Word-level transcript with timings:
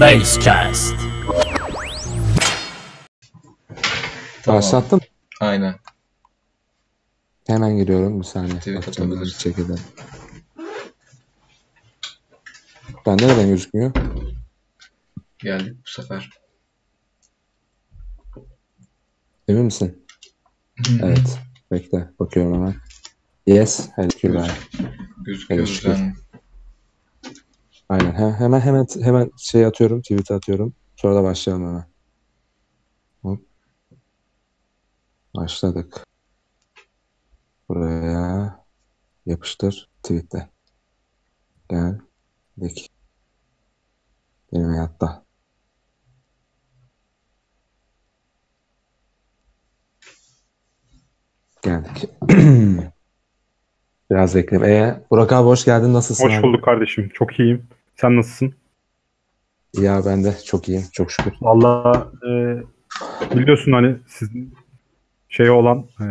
Basecast. 0.00 0.94
Tamam. 4.42 4.58
Başlattım. 4.58 5.00
Aynen. 5.40 5.74
Hemen 7.46 7.76
giriyorum 7.76 8.20
bir 8.20 8.24
saniye. 8.24 8.58
Tweet 8.58 8.76
Bakacağım, 8.76 9.10
atabilirsin. 9.12 9.38
check 9.38 9.58
edelim. 9.58 9.80
Bende 13.06 13.28
neden 13.28 13.48
gözükmüyor? 13.48 13.92
Geldik 15.38 15.76
bu 15.86 15.90
sefer. 15.90 16.30
Emin 19.48 19.64
misin? 19.64 20.06
Evet. 21.02 21.38
Bekle. 21.72 22.08
Bakıyorum 22.20 22.54
hemen. 22.54 22.74
Yes. 23.46 23.88
Teşekkürler. 23.96 24.50
Gözüküyoruz 25.24 25.82
Evet, 25.86 25.98
yani. 25.98 26.14
Aynen. 27.88 28.14
He- 28.14 28.32
hemen 28.38 28.60
hemen 28.60 28.86
hemen 29.02 29.30
şey 29.38 29.66
atıyorum. 29.66 30.00
Tweet 30.02 30.30
atıyorum. 30.30 30.74
Sonra 30.96 31.14
da 31.14 31.22
başlayalım 31.22 31.66
hemen. 31.68 31.84
Hop. 33.22 33.40
Başladık. 35.36 36.06
Buraya 37.68 38.64
yapıştır. 39.26 39.88
Tweetle. 40.02 40.48
Geldik. 41.70 42.90
Benim 44.52 44.68
hayatta. 44.68 45.24
Geldik. 51.62 52.10
Biraz 54.10 54.34
bekleyelim. 54.34 54.68
Ee, 54.70 55.02
Burak 55.10 55.32
abi 55.32 55.46
hoş 55.46 55.64
geldin. 55.64 55.94
Nasılsın 55.94 56.24
Hoş 56.24 56.34
abi? 56.34 56.42
bulduk 56.42 56.64
kardeşim. 56.64 57.10
Çok 57.14 57.40
iyiyim. 57.40 57.68
Sen 58.00 58.16
nasılsın? 58.16 58.54
Ya 59.74 60.00
ben 60.06 60.24
de 60.24 60.34
çok 60.46 60.68
iyiyim. 60.68 60.84
Çok 60.92 61.10
şükür. 61.12 61.32
Vallahi 61.40 61.98
e, 62.28 62.30
biliyorsun 63.36 63.72
hani 63.72 63.96
sizin 64.06 64.54
şey 65.28 65.50
olan 65.50 65.84
e, 66.00 66.06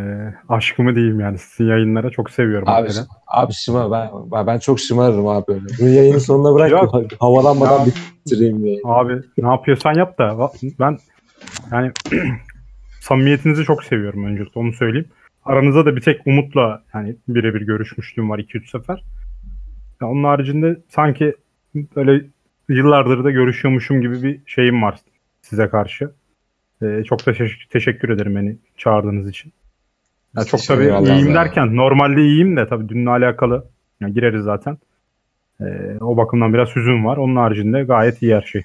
aşkımı 0.50 0.96
diyeyim 0.96 1.20
yani 1.20 1.38
sizin 1.38 1.70
yayınlara 1.70 2.10
çok 2.10 2.30
seviyorum. 2.30 2.68
Abi, 2.68 2.74
hakikaten. 2.74 3.06
abi 3.28 3.54
şıma 3.54 3.92
ben, 3.92 4.48
ben- 4.48 4.60
çok 4.60 4.80
şımarırım 4.80 5.28
abi 5.28 5.48
böyle. 5.48 5.66
Bu 5.80 5.88
yayının 5.88 6.18
sonuna 6.18 6.56
bırak 6.56 6.94
havalanmadan 7.20 7.80
Ya. 7.80 7.92
bitireyim 8.26 8.64
diye. 8.64 8.80
Abi 8.84 9.22
ne 9.38 9.48
yapıyorsan 9.48 9.94
yap 9.94 10.20
da 10.20 10.50
ben 10.80 10.98
yani 11.72 11.92
samimiyetinizi 13.00 13.64
çok 13.64 13.84
seviyorum 13.84 14.26
öncelikle 14.26 14.60
onu 14.60 14.74
söyleyeyim. 14.74 15.08
Aranızda 15.46 15.86
da 15.86 15.96
bir 15.96 16.02
tek 16.02 16.28
Umut'la 16.28 16.84
yani 16.94 17.16
birebir 17.28 17.62
görüşmüşlüğüm 17.62 18.30
var 18.30 18.40
2-3 18.40 18.70
sefer. 18.70 19.04
Ya 20.02 20.08
onun 20.08 20.24
haricinde 20.24 20.82
sanki 20.90 21.36
böyle 21.96 22.26
yıllardır 22.70 23.24
da 23.24 23.32
görüşüyormuşum 23.32 24.02
gibi 24.02 24.24
bir 24.24 24.40
şeyim 24.46 24.82
var 24.82 25.00
size 25.42 25.70
karşı. 25.70 26.12
Ee, 26.82 27.04
çok 27.04 27.26
da 27.26 27.34
teşekkür, 27.34 27.68
teşekkür 27.70 28.10
ederim 28.10 28.36
beni 28.36 28.58
çağırdığınız 28.78 29.30
için. 29.30 29.54
Ya 30.38 30.44
çok 30.46 30.64
tabii 30.64 30.84
iyiyim 30.84 31.34
derken 31.34 31.76
normalde 31.76 32.22
iyiyim 32.22 32.58
de 32.58 32.68
tabii 32.68 32.90
dünle 32.90 33.10
alakalı 33.10 33.66
ya 34.02 34.10
gireriz 34.10 34.44
zaten. 34.44 34.78
Ee, 35.62 35.98
o 36.02 36.18
bakımdan 36.18 36.54
biraz 36.54 36.76
hüzün 36.76 37.06
var. 37.06 37.18
Onun 37.18 37.36
haricinde 37.36 37.84
gayet 37.84 38.22
iyi 38.22 38.36
her 38.36 38.42
şey. 38.42 38.64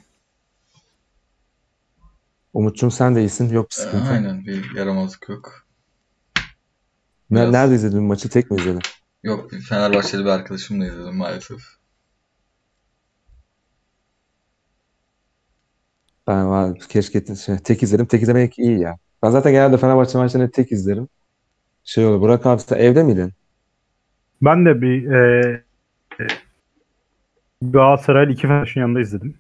Umut'cum 2.55 2.91
sen 2.91 3.15
de 3.15 3.21
iyisin. 3.21 3.55
Yok 3.55 3.71
bir 3.71 3.77
Ee, 3.77 3.85
sıkıntı. 3.85 4.11
Aynen 4.13 4.47
bir 4.47 4.75
yaramazlık 4.77 5.29
yok. 5.29 5.67
Ne- 7.31 7.41
Biraz- 7.41 7.53
Nerede 7.53 7.75
izledin 7.75 8.03
maçı? 8.03 8.29
Tek 8.29 8.51
mi 8.51 8.57
izledin? 8.61 8.81
Yok 9.23 9.53
bir 9.53 9.61
Fenerbahçeli 9.61 10.25
bir 10.25 10.31
arkadaşımla 10.31 10.87
izledim 10.87 11.17
maalesef. 11.17 11.59
Ben 16.27 16.51
var, 16.51 16.79
keşke 16.89 17.35
şey, 17.35 17.59
tek 17.59 17.83
izledim. 17.83 18.07
Tek 18.07 18.23
izlemek 18.23 18.59
iyi 18.59 18.81
ya. 18.81 18.97
Ben 19.23 19.31
zaten 19.31 19.53
genelde 19.53 19.77
Fenerbahçe 19.77 20.19
maçlarını 20.19 20.51
tek 20.51 20.73
izlerim. 20.73 21.09
Şey 21.85 22.07
olur. 22.07 22.21
Burak 22.21 22.47
abi 22.47 22.61
sen 22.61 22.77
evde 22.79 23.03
miydin? 23.03 23.33
Ben 24.43 24.67
de 24.67 24.83
bir 24.83 25.11
e, 25.11 25.63
e, 26.21 26.27
Galatasaraylı 27.63 28.33
iki 28.33 28.43
Fenerbahçe'nin 28.43 28.85
yanında 28.85 29.01
izledim. 29.01 29.35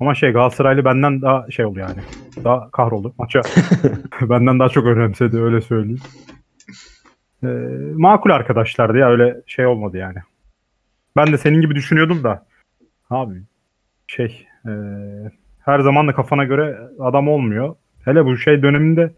Ama 0.00 0.14
şey 0.14 0.32
Galatasaraylı 0.32 0.84
benden 0.84 1.22
daha 1.22 1.50
şey 1.50 1.64
oldu 1.64 1.78
yani. 1.78 2.00
Daha 2.44 2.70
kahroldu. 2.70 3.14
Maça 3.18 3.42
benden 4.22 4.58
daha 4.58 4.68
çok 4.68 4.86
önemsedi 4.86 5.40
öyle 5.40 5.60
söyleyeyim. 5.60 6.00
E, 7.42 7.46
makul 7.96 8.30
arkadaşlardı 8.30 8.98
ya 8.98 9.10
öyle 9.10 9.40
şey 9.46 9.66
olmadı 9.66 9.96
yani. 9.96 10.18
Ben 11.16 11.32
de 11.32 11.38
senin 11.38 11.60
gibi 11.60 11.74
düşünüyordum 11.74 12.24
da. 12.24 12.46
Abi 13.10 13.42
şey 14.06 14.46
e, 14.66 14.70
her 15.64 15.80
zaman 15.80 16.08
da 16.08 16.14
kafana 16.14 16.44
göre 16.44 16.78
adam 17.00 17.28
olmuyor. 17.28 17.74
Hele 18.04 18.24
bu 18.24 18.36
şey 18.36 18.62
döneminde 18.62 19.12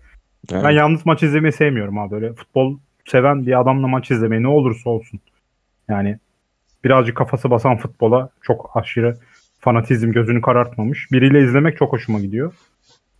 ben 0.52 0.64
Evet. 0.64 0.74
yalnız 0.76 1.06
maç 1.06 1.22
izlemeyi 1.22 1.52
sevmiyorum 1.52 1.98
abi. 1.98 2.10
Böyle 2.10 2.32
futbol 2.32 2.78
seven 3.04 3.46
bir 3.46 3.60
adamla 3.60 3.88
maç 3.88 4.10
izlemeyi 4.10 4.42
ne 4.42 4.48
olursa 4.48 4.90
olsun. 4.90 5.20
Yani 5.88 6.18
birazcık 6.84 7.16
kafası 7.16 7.50
basan 7.50 7.76
futbola 7.76 8.28
çok 8.42 8.70
aşırı 8.74 9.16
fanatizm 9.60 10.12
gözünü 10.12 10.40
karartmamış. 10.40 11.12
Biriyle 11.12 11.44
izlemek 11.44 11.76
çok 11.76 11.92
hoşuma 11.92 12.20
gidiyor. 12.20 12.52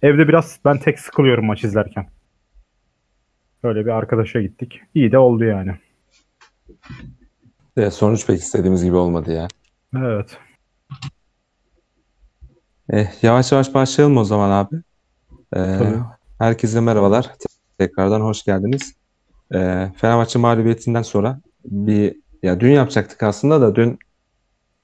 Evde 0.03 0.29
biraz 0.29 0.59
ben 0.65 0.79
tek 0.79 1.01
sıkılıyorum 1.01 1.47
maç 1.47 1.65
izlerken. 1.65 2.07
Öyle 3.63 3.87
bir 3.87 3.91
arkadaşa 3.91 4.43
gittik. 4.43 4.81
İyi 4.95 5.13
de 5.13 5.19
oldu 5.19 5.45
yani. 5.45 5.73
Evet, 7.77 7.93
sonuç 7.93 8.27
pek 8.27 8.39
istediğimiz 8.41 8.85
gibi 8.85 8.97
olmadı 8.97 9.33
ya. 9.33 9.49
Evet. 9.97 10.39
Eh, 12.93 13.07
yavaş 13.23 13.53
yavaş 13.53 13.75
başlayalım 13.75 14.17
o 14.17 14.25
zaman 14.25 14.51
abi. 14.51 14.77
Tabii. 15.55 15.99
herkese 16.39 16.81
merhabalar. 16.81 17.31
Tekrardan 17.79 18.21
hoş 18.21 18.43
geldiniz. 18.45 18.95
Eh, 19.55 19.93
Fenerbahçe 19.97 20.39
mağlubiyetinden 20.39 21.03
sonra 21.03 21.41
bir 21.65 22.17
ya 22.43 22.61
dün 22.61 22.71
yapacaktık 22.71 23.23
aslında 23.23 23.61
da 23.61 23.75
dün 23.75 23.99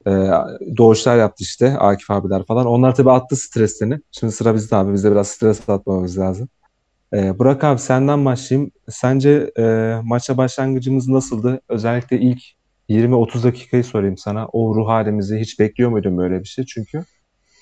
eh, 0.07 0.31
doğuşlar 0.77 1.17
yaptı 1.17 1.45
işte 1.45 1.79
Akif 1.79 2.11
abiler 2.11 2.45
falan. 2.47 2.67
Onlar 2.67 2.95
tabii 2.95 3.11
attı 3.11 3.37
streslerini. 3.37 4.01
Şimdi 4.13 4.33
sıra 4.33 4.55
bizde 4.55 4.77
abi. 4.77 4.93
Biz 4.93 5.05
de 5.05 5.11
biraz 5.11 5.29
stres 5.29 5.69
atmamız 5.69 6.19
lazım. 6.19 6.49
Eh, 7.13 7.39
Burak 7.39 7.65
abi 7.65 7.79
senden 7.79 8.25
başlayayım. 8.25 8.71
Sence 8.89 9.51
eh, 9.57 10.01
maça 10.05 10.37
başlangıcımız 10.37 11.09
nasıldı? 11.09 11.61
Özellikle 11.69 12.19
ilk 12.21 12.41
20-30 12.89 13.45
dakikayı 13.45 13.85
sorayım 13.85 14.17
sana. 14.17 14.47
O 14.53 14.75
ruh 14.75 14.89
halimizi 14.89 15.39
hiç 15.39 15.61
bekliyor 15.61 15.91
muydun 15.91 16.19
böyle 16.19 16.41
bir 16.41 16.45
şey? 16.45 16.65
Çünkü 16.67 17.05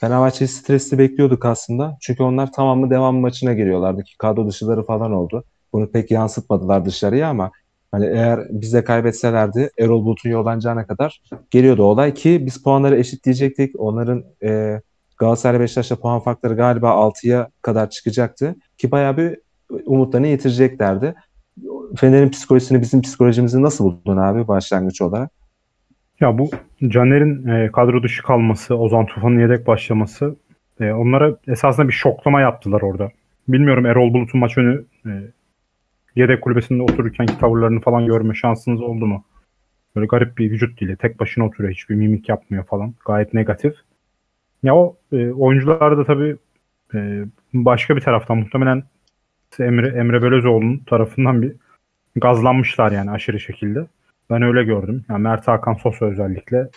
Fenerbahçe'yi 0.00 0.48
stresli 0.48 0.98
bekliyorduk 0.98 1.44
aslında. 1.44 1.96
Çünkü 2.00 2.22
onlar 2.22 2.52
tamamı 2.52 2.90
devam 2.90 3.16
maçına 3.16 3.52
giriyorlardı 3.52 4.02
ki 4.02 4.18
kadro 4.18 4.48
dışıları 4.48 4.82
falan 4.86 5.12
oldu. 5.12 5.44
Bunu 5.72 5.90
pek 5.90 6.10
yansıtmadılar 6.10 6.84
dışarıya 6.84 7.28
ama 7.28 7.50
hani 7.92 8.06
eğer 8.06 8.40
biz 8.50 8.84
kaybetselerdi 8.84 9.70
Erol 9.78 10.04
Bulut'un 10.04 10.30
yollanacağına 10.30 10.86
kadar 10.86 11.22
geliyordu 11.50 11.82
olay 11.82 12.14
ki 12.14 12.46
biz 12.46 12.62
puanları 12.62 12.98
eşitleyecektik. 12.98 13.80
Onların 13.80 14.24
e, 14.42 14.80
Galatasaray 15.18 15.60
Beşiktaş'la 15.60 15.96
puan 15.96 16.20
farkları 16.20 16.54
galiba 16.54 16.88
6'ya 16.88 17.48
kadar 17.62 17.90
çıkacaktı 17.90 18.54
ki 18.78 18.90
bayağı 18.90 19.16
bir 19.16 19.38
umutlarını 19.86 20.26
yitireceklerdi. 20.26 21.14
Fener'in 21.96 22.30
psikolojisini 22.30 22.80
bizim 22.80 23.02
psikolojimizi 23.02 23.62
nasıl 23.62 23.84
buldun 23.84 24.16
abi 24.16 24.48
başlangıç 24.48 25.02
olarak? 25.02 25.37
Ya 26.20 26.38
bu 26.38 26.50
Caner'in 26.88 27.46
e, 27.48 27.72
kadro 27.72 28.02
dışı 28.02 28.22
kalması, 28.22 28.76
Ozan 28.76 29.06
Tufan'ın 29.06 29.38
yedek 29.40 29.66
başlaması 29.66 30.36
e, 30.80 30.92
onlara 30.92 31.36
esasında 31.48 31.88
bir 31.88 31.92
şoklama 31.92 32.40
yaptılar 32.40 32.80
orada. 32.80 33.10
Bilmiyorum 33.48 33.86
Erol 33.86 34.14
Bulut'un 34.14 34.40
maç 34.40 34.58
önü 34.58 34.84
e, 35.06 35.10
yedek 36.16 36.42
kulübesinde 36.42 36.82
otururkenki 36.82 37.38
tavırlarını 37.38 37.80
falan 37.80 38.06
görme 38.06 38.34
şansınız 38.34 38.80
oldu 38.80 39.06
mu? 39.06 39.24
Böyle 39.96 40.06
garip 40.06 40.38
bir 40.38 40.50
vücut 40.50 40.80
dili. 40.80 40.96
Tek 40.96 41.20
başına 41.20 41.46
oturuyor. 41.46 41.72
Hiçbir 41.72 41.94
mimik 41.94 42.28
yapmıyor 42.28 42.64
falan. 42.64 42.94
Gayet 43.06 43.34
negatif. 43.34 43.74
Ya 44.62 44.76
o 44.76 44.96
e, 45.12 45.30
oyuncular 45.30 45.98
da 45.98 46.04
tabii 46.04 46.36
e, 46.94 47.24
başka 47.54 47.96
bir 47.96 48.00
taraftan 48.00 48.38
muhtemelen 48.38 48.82
Emre, 49.58 49.88
Emre 49.88 50.22
Belözoğlu'nun 50.22 50.78
tarafından 50.78 51.42
bir 51.42 51.52
gazlanmışlar 52.16 52.92
yani 52.92 53.10
aşırı 53.10 53.40
şekilde. 53.40 53.86
Ben 54.30 54.42
öyle 54.42 54.64
gördüm. 54.64 55.04
Yani 55.08 55.22
Mert 55.22 55.48
Hakan 55.48 55.74
Sosa 55.74 56.06
özellikle 56.06 56.68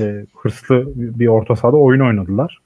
e, 0.00 0.26
hırslı 0.36 0.92
bir 0.96 1.26
orta 1.26 1.56
sahada 1.56 1.76
oyun 1.76 2.00
oynadılar. 2.00 2.58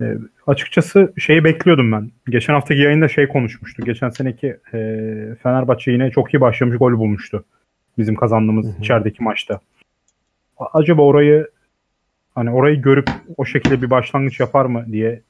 E, 0.00 0.16
açıkçası 0.46 1.12
şeyi 1.18 1.44
bekliyordum 1.44 1.92
ben. 1.92 2.10
Geçen 2.28 2.54
haftaki 2.54 2.80
yayında 2.80 3.08
şey 3.08 3.28
konuşmuştu. 3.28 3.84
Geçen 3.84 4.08
seneki 4.08 4.56
e, 4.74 4.78
Fenerbahçe 5.42 5.92
yine 5.92 6.10
çok 6.10 6.34
iyi 6.34 6.40
başlamış 6.40 6.78
gol 6.78 6.92
bulmuştu. 6.92 7.44
Bizim 7.98 8.14
kazandığımız 8.14 8.66
Hı 8.66 8.70
hı. 8.70 8.80
içerideki 8.80 9.22
maçta. 9.22 9.60
Acaba 10.72 11.02
orayı 11.02 11.48
hani 12.34 12.50
orayı 12.50 12.82
görüp 12.82 13.10
o 13.36 13.44
şekilde 13.44 13.82
bir 13.82 13.90
başlangıç 13.90 14.40
yapar 14.40 14.64
mı 14.64 14.86
diye 14.92 15.20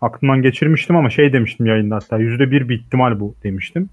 aklımdan 0.00 0.42
geçirmiştim 0.42 0.96
ama 0.96 1.10
şey 1.10 1.32
demiştim 1.32 1.66
yayında 1.66 1.96
hatta 1.96 2.18
yüzde 2.18 2.50
bir 2.50 2.68
bir 2.68 2.78
ihtimal 2.78 3.20
bu 3.20 3.34
demiştim. 3.42 3.90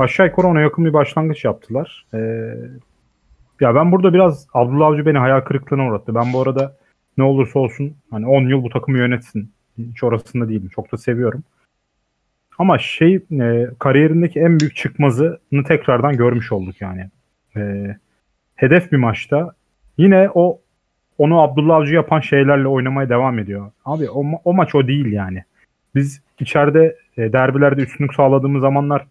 Aşağı 0.00 0.26
yukarı 0.26 0.46
ona 0.46 0.60
yakın 0.60 0.84
bir 0.84 0.92
başlangıç 0.92 1.44
yaptılar. 1.44 2.06
Ee, 2.14 2.18
ya 3.60 3.74
ben 3.74 3.92
burada 3.92 4.14
biraz 4.14 4.46
Abdullah 4.54 4.86
Avcı 4.86 5.06
beni 5.06 5.18
hayal 5.18 5.40
kırıklığına 5.40 5.86
uğrattı. 5.86 6.14
Ben 6.14 6.32
bu 6.32 6.42
arada 6.42 6.76
ne 7.18 7.24
olursa 7.24 7.58
olsun 7.58 7.94
hani 8.10 8.26
10 8.26 8.48
yıl 8.48 8.62
bu 8.62 8.68
takımı 8.68 8.98
yönetsin. 8.98 9.52
Hiç 9.78 10.02
orasında 10.02 10.48
değilim. 10.48 10.68
Çok 10.74 10.92
da 10.92 10.96
seviyorum. 10.96 11.44
Ama 12.58 12.78
şey 12.78 13.14
e, 13.14 13.68
kariyerindeki 13.78 14.40
en 14.40 14.60
büyük 14.60 14.76
çıkmazını 14.76 15.64
tekrardan 15.68 16.16
görmüş 16.16 16.52
olduk 16.52 16.80
yani. 16.80 17.10
E, 17.56 17.96
hedef 18.54 18.92
bir 18.92 18.96
maçta 18.96 19.54
yine 19.98 20.30
o 20.34 20.60
onu 21.18 21.40
Abdullah 21.40 21.76
Avcı 21.76 21.94
yapan 21.94 22.20
şeylerle 22.20 22.68
oynamaya 22.68 23.08
devam 23.08 23.38
ediyor. 23.38 23.70
Abi 23.84 24.10
o, 24.10 24.24
o 24.44 24.54
maç 24.54 24.74
o 24.74 24.86
değil 24.86 25.12
yani. 25.12 25.44
Biz 25.94 26.22
içeride 26.38 26.96
e, 27.16 27.32
derbilerde 27.32 27.82
üstünlük 27.82 28.14
sağladığımız 28.14 28.60
zamanlar 28.60 29.06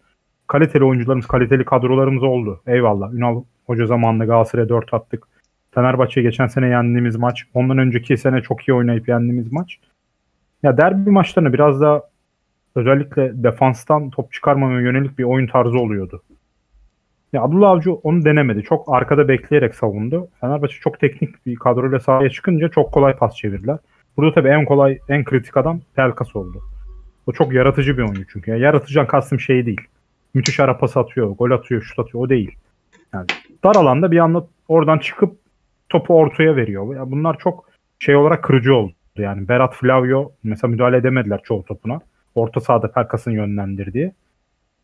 kaliteli 0.50 0.84
oyuncularımız, 0.84 1.26
kaliteli 1.26 1.64
kadrolarımız 1.64 2.22
oldu. 2.22 2.60
Eyvallah. 2.66 3.12
Ünal 3.12 3.42
Hoca 3.66 3.86
zamanında 3.86 4.24
Galatasaray'a 4.24 4.68
4 4.68 4.94
attık. 4.94 5.28
Fenerbahçe'ye 5.74 6.26
geçen 6.26 6.46
sene 6.46 6.68
yendiğimiz 6.68 7.16
maç. 7.16 7.44
Ondan 7.54 7.78
önceki 7.78 8.16
sene 8.16 8.42
çok 8.42 8.68
iyi 8.68 8.74
oynayıp 8.74 9.08
yendiğimiz 9.08 9.52
maç. 9.52 9.78
Ya 10.62 10.76
derbi 10.76 11.10
maçlarını 11.10 11.52
biraz 11.52 11.80
da 11.80 12.10
özellikle 12.74 13.42
defanstan 13.42 14.10
top 14.10 14.32
çıkarmamaya 14.32 14.80
yönelik 14.80 15.18
bir 15.18 15.24
oyun 15.24 15.46
tarzı 15.46 15.78
oluyordu. 15.78 16.22
Ya 17.32 17.42
Abdullah 17.42 17.70
Avcı 17.70 17.92
onu 17.92 18.24
denemedi. 18.24 18.62
Çok 18.62 18.94
arkada 18.94 19.28
bekleyerek 19.28 19.74
savundu. 19.74 20.28
Fenerbahçe 20.40 20.74
çok 20.80 21.00
teknik 21.00 21.46
bir 21.46 21.56
kadroyla 21.56 22.00
sahaya 22.00 22.30
çıkınca 22.30 22.68
çok 22.68 22.92
kolay 22.92 23.16
pas 23.16 23.36
çevirdiler. 23.36 23.78
Burada 24.16 24.34
tabii 24.34 24.48
en 24.48 24.64
kolay, 24.64 24.98
en 25.08 25.24
kritik 25.24 25.56
adam 25.56 25.80
Pelkas 25.96 26.36
oldu. 26.36 26.62
O 27.26 27.32
çok 27.32 27.52
yaratıcı 27.52 27.98
bir 27.98 28.02
oyuncu 28.02 28.26
çünkü. 28.32 28.50
Yani 28.50 28.60
yaratıcıdan 28.60 29.06
kastım 29.06 29.40
şey 29.40 29.66
değil. 29.66 29.80
Müthiş 30.34 30.60
ara 30.60 30.78
pas 30.78 30.96
atıyor, 30.96 31.30
gol 31.30 31.50
atıyor, 31.50 31.82
şut 31.82 31.98
atıyor. 31.98 32.24
O 32.24 32.28
değil. 32.28 32.56
Yani 33.14 33.26
dar 33.64 33.74
alanda 33.76 34.10
bir 34.10 34.18
anda 34.18 34.46
oradan 34.68 34.98
çıkıp 34.98 35.36
topu 35.88 36.14
ortaya 36.14 36.56
veriyor. 36.56 36.96
Ya 36.96 37.10
bunlar 37.10 37.38
çok 37.38 37.70
şey 37.98 38.16
olarak 38.16 38.44
kırıcı 38.44 38.74
oldu. 38.74 38.92
Yani 39.16 39.48
Berat 39.48 39.74
Flavio 39.74 40.32
mesela 40.42 40.70
müdahale 40.70 40.96
edemediler 40.96 41.40
çoğu 41.44 41.64
topuna. 41.64 42.00
Orta 42.34 42.60
sahada 42.60 42.92
Pelkas'ın 42.92 43.30
yönlendirdiği. 43.30 44.12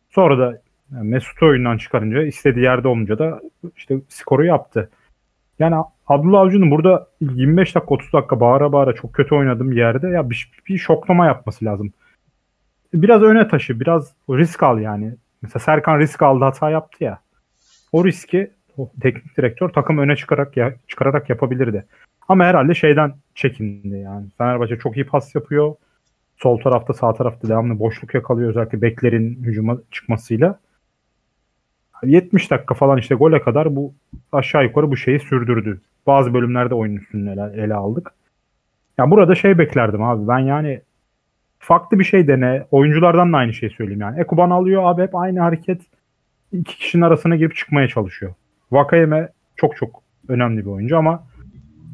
Sonra 0.09 0.37
da 0.37 0.61
yani 0.95 1.09
Mesut'u 1.09 1.45
oyundan 1.45 1.77
çıkarınca 1.77 2.23
istediği 2.23 2.63
yerde 2.63 2.87
olunca 2.87 3.19
da 3.19 3.41
işte 3.77 3.97
skoru 4.09 4.45
yaptı. 4.45 4.89
Yani 5.59 5.75
Abdullah 6.07 6.39
Avcı'nın 6.39 6.71
burada 6.71 7.07
25 7.21 7.75
dakika 7.75 7.93
30 7.93 8.13
dakika 8.13 8.39
bağıra 8.39 8.71
bağıra 8.71 8.95
çok 8.95 9.13
kötü 9.13 9.35
oynadığım 9.35 9.71
yerde 9.71 10.07
ya 10.07 10.29
bir, 10.29 10.51
bir 10.67 10.77
şoklama 10.77 11.25
yapması 11.25 11.65
lazım. 11.65 11.93
Biraz 12.93 13.21
öne 13.21 13.47
taşı, 13.47 13.79
biraz 13.79 14.13
risk 14.29 14.63
al 14.63 14.79
yani. 14.79 15.15
Mesela 15.41 15.59
Serkan 15.59 15.99
risk 15.99 16.21
aldı 16.21 16.43
hata 16.43 16.69
yaptı 16.69 17.03
ya. 17.03 17.19
O 17.91 18.05
riski 18.05 18.51
o 18.77 18.91
teknik 19.01 19.37
direktör 19.37 19.69
takım 19.69 19.97
öne 19.97 20.15
çıkarak 20.15 20.57
ya, 20.57 20.73
çıkararak 20.87 21.29
yapabilirdi. 21.29 21.85
Ama 22.27 22.45
herhalde 22.45 22.75
şeyden 22.75 23.13
çekindi 23.35 23.97
yani. 23.97 24.25
Fenerbahçe 24.37 24.77
çok 24.77 24.97
iyi 24.97 25.05
pas 25.05 25.35
yapıyor. 25.35 25.75
Sol 26.37 26.59
tarafta 26.59 26.93
sağ 26.93 27.13
tarafta 27.13 27.47
devamlı 27.49 27.79
boşluk 27.79 28.13
yakalıyor 28.13 28.49
özellikle 28.49 28.81
beklerin 28.81 29.43
hücuma 29.43 29.77
çıkmasıyla. 29.91 30.59
70 32.03 32.51
dakika 32.51 32.75
falan 32.75 32.97
işte 32.97 33.15
gole 33.15 33.41
kadar 33.41 33.75
bu 33.75 33.93
aşağı 34.31 34.63
yukarı 34.63 34.91
bu 34.91 34.97
şeyi 34.97 35.19
sürdürdü. 35.19 35.81
Bazı 36.07 36.33
bölümlerde 36.33 36.75
oyun 36.75 36.95
üstünü 36.95 37.31
ele, 37.31 37.63
ele 37.63 37.73
aldık. 37.73 38.13
Ya 38.97 39.11
burada 39.11 39.35
şey 39.35 39.57
beklerdim 39.57 40.03
abi 40.03 40.27
ben 40.27 40.39
yani 40.39 40.81
farklı 41.59 41.99
bir 41.99 42.03
şey 42.03 42.27
dene. 42.27 42.63
Oyunculardan 42.71 43.33
da 43.33 43.37
aynı 43.37 43.53
şeyi 43.53 43.69
söyleyeyim 43.69 44.01
yani. 44.01 44.19
Ekuban 44.19 44.49
alıyor 44.49 44.81
abi 44.85 45.01
hep 45.01 45.15
aynı 45.15 45.39
hareket. 45.39 45.81
iki 46.51 46.77
kişinin 46.77 47.03
arasına 47.03 47.35
girip 47.35 47.55
çıkmaya 47.55 47.87
çalışıyor. 47.87 48.33
Vakayeme 48.71 49.29
çok 49.55 49.75
çok 49.75 50.03
önemli 50.27 50.65
bir 50.65 50.71
oyuncu 50.71 50.97
ama 50.97 51.23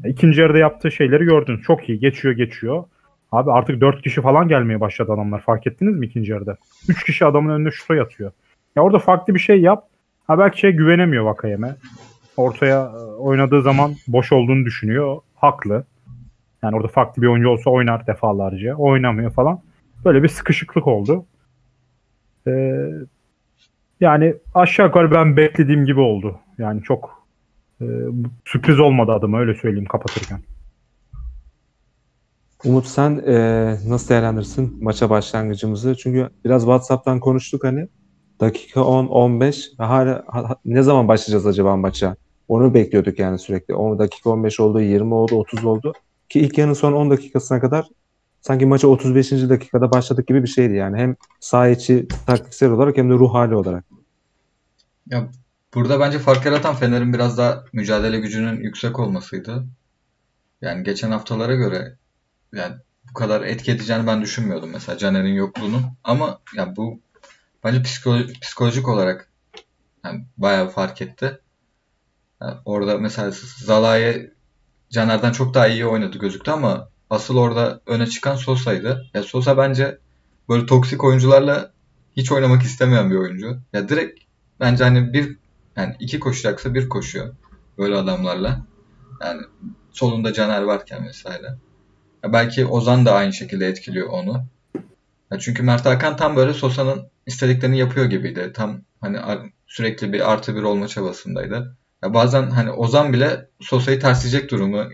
ikinci 0.06 0.42
yarıda 0.42 0.58
yaptığı 0.58 0.92
şeyleri 0.92 1.24
gördün. 1.24 1.58
Çok 1.58 1.90
iyi. 1.90 2.00
Geçiyor 2.00 2.34
geçiyor. 2.34 2.84
Abi 3.32 3.52
artık 3.52 3.82
dört 3.82 4.02
kişi 4.02 4.22
falan 4.22 4.48
gelmeye 4.48 4.80
başladı 4.80 5.12
adamlar. 5.12 5.42
Fark 5.42 5.68
ettiniz 5.68 5.98
mi 5.98 6.06
ikinci 6.06 6.32
yarıda? 6.32 6.58
Üç 6.90 7.04
kişi 7.04 7.26
adamın 7.26 7.50
önünde 7.50 7.72
şuta 7.72 7.96
yatıyor. 7.96 8.32
Ya 8.76 8.84
orada 8.84 9.00
farklı 9.00 9.36
bir 9.36 9.40
şey 9.40 9.62
yap. 9.62 9.88
Ha 10.28 10.40
belki 10.40 10.60
şey 10.60 10.72
güvenemiyor 10.72 11.24
Vakayeme. 11.24 11.76
Ortaya 12.38 12.82
e, 12.82 12.98
oynadığı 12.98 13.62
zaman 13.62 13.94
boş 14.08 14.32
olduğunu 14.32 14.66
düşünüyor. 14.66 15.18
Haklı. 15.36 15.84
Yani 16.64 16.76
orada 16.76 16.88
farklı 16.88 17.22
bir 17.22 17.28
oyuncu 17.28 17.50
olsa 17.50 17.70
oynar 17.70 18.08
defalarca. 18.08 18.76
Oynamıyor 18.76 19.32
falan. 19.32 19.60
Böyle 20.06 20.24
bir 20.24 20.28
sıkışıklık 20.28 20.88
oldu. 20.88 21.26
Ee, 22.48 22.90
yani 24.00 24.36
aşağı 24.54 24.88
yukarı 24.88 25.12
ben 25.12 25.38
beklediğim 25.38 25.86
gibi 25.86 26.00
oldu. 26.00 26.40
Yani 26.58 26.82
çok 26.82 27.28
e, 27.82 27.86
sürpriz 28.46 28.80
olmadı 28.80 29.12
adıma 29.12 29.40
öyle 29.40 29.54
söyleyeyim 29.54 29.86
kapatırken. 29.86 30.40
Umut 32.66 32.86
sen 32.86 33.24
e, 33.28 33.36
nasıl 33.88 34.10
değerlendirirsin 34.10 34.84
maça 34.84 35.10
başlangıcımızı? 35.10 35.96
Çünkü 35.98 36.30
biraz 36.46 36.62
WhatsApp'tan 36.62 37.20
konuştuk 37.20 37.64
hani. 37.64 37.88
Dakika 38.40 38.80
10-15 38.80 39.78
hala 39.78 40.24
ha- 40.28 40.56
ne 40.66 40.82
zaman 40.84 41.08
başlayacağız 41.08 41.48
acaba 41.48 41.76
maça? 41.76 42.16
Onu 42.48 42.74
bekliyorduk 42.74 43.20
yani 43.20 43.40
sürekli. 43.40 43.76
10 43.76 44.00
dakika 44.00 44.30
15 44.30 44.60
oldu, 44.60 44.82
20 44.82 45.14
oldu, 45.14 45.36
30 45.36 45.66
oldu. 45.66 45.94
Ki 46.34 46.40
ilk 46.40 46.58
yarının 46.58 46.74
son 46.74 46.94
10 46.94 47.12
dakikasına 47.12 47.60
kadar 47.62 47.86
sanki 48.42 48.66
maça 48.66 48.88
35. 48.88 49.50
dakikada 49.50 49.92
başladık 49.92 50.28
gibi 50.28 50.44
bir 50.44 50.48
şeydi 50.48 50.74
yani. 50.74 50.98
Hem 50.98 51.16
saha 51.40 51.68
içi 51.68 52.08
taktiksel 52.28 52.72
olarak 52.72 52.98
hem 52.98 53.10
de 53.10 53.14
ruh 53.14 53.34
hali 53.34 53.56
olarak. 53.56 53.86
Ya 55.08 55.30
burada 55.74 56.00
bence 56.00 56.20
fark 56.20 56.46
yaratan 56.46 56.76
Fener'in 56.76 57.14
biraz 57.14 57.38
daha 57.38 57.64
mücadele 57.74 58.20
gücünün 58.20 58.62
yüksek 58.62 59.00
olmasıydı. 59.00 59.66
Yani 60.62 60.84
geçen 60.84 61.12
haftalara 61.12 61.56
göre 61.56 61.98
yani 62.54 62.76
bu 63.10 63.14
kadar 63.14 63.42
etki 63.42 63.72
edeceğini 63.72 64.08
ben 64.08 64.22
düşünmüyordum 64.22 64.70
mesela 64.72 64.98
Caner'in 64.98 65.34
yokluğunun. 65.34 65.84
Ama 66.04 66.42
ya 66.56 66.76
bu 66.76 67.02
bence 67.64 67.78
psikolo- 67.80 68.40
psikolojik 68.40 68.88
olarak 68.88 69.32
yani 70.06 70.26
bayağı 70.38 70.70
fark 70.70 71.02
etti. 71.02 71.42
Yani 72.42 72.58
orada 72.66 72.98
mesela 72.98 73.32
Zalai 73.58 74.33
Caner'den 74.94 75.32
çok 75.32 75.54
daha 75.54 75.68
iyi 75.68 75.86
oynadı 75.86 76.18
gözüktü 76.18 76.52
ama 76.52 76.90
asıl 77.10 77.38
orada 77.38 77.82
öne 77.86 78.08
çıkan 78.08 78.36
Sosa'ydı. 78.36 79.06
Ya 79.14 79.24
Sosa 79.24 79.58
bence 79.58 79.98
böyle 80.50 80.66
toksik 80.66 81.04
oyuncularla 81.04 81.72
hiç 82.18 82.32
oynamak 82.32 82.64
istemeyen 82.64 83.12
bir 83.12 83.16
oyuncu. 83.16 83.60
Ya 83.74 83.90
direkt 83.90 84.20
bence 84.60 84.84
hani 84.84 85.14
bir 85.14 85.38
yani 85.76 85.96
iki 86.00 86.20
koşacaksa 86.20 86.74
bir 86.74 86.90
koşuyor 86.90 87.34
böyle 87.78 87.96
adamlarla. 87.96 88.62
Yani 89.22 89.42
solunda 89.92 90.34
Caner 90.34 90.62
varken 90.62 91.08
vesaire. 91.08 91.56
Ya 92.24 92.34
belki 92.34 92.66
Ozan 92.66 93.06
da 93.06 93.14
aynı 93.14 93.34
şekilde 93.34 93.68
etkiliyor 93.68 94.08
onu. 94.08 94.46
Ya 95.32 95.40
çünkü 95.40 95.64
Mert 95.64 95.86
Hakan 95.86 96.18
tam 96.18 96.36
böyle 96.36 96.54
Sosa'nın 96.54 97.08
istediklerini 97.26 97.78
yapıyor 97.78 98.06
gibiydi. 98.06 98.52
Tam 98.56 98.82
hani 99.02 99.18
sürekli 99.68 100.14
bir 100.14 100.32
artı 100.32 100.56
bir 100.56 100.64
olma 100.64 100.88
çabasındaydı. 100.88 101.78
Ya 102.04 102.14
bazen 102.14 102.50
hani 102.50 102.72
Ozan 102.72 103.14
bile 103.14 103.50
Sosa'yı 103.62 104.00
tersleyecek 104.00 104.52
durumu 104.52 104.90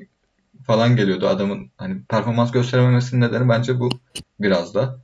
falan 0.66 0.96
geliyordu 0.96 1.28
adamın 1.28 1.72
hani 1.78 2.04
performans 2.04 2.51
gösterememesinin 2.51 3.22
nedeni 3.22 3.50
bence 3.50 3.80
bu 3.80 3.89
biraz 4.39 4.75
da. 4.75 5.00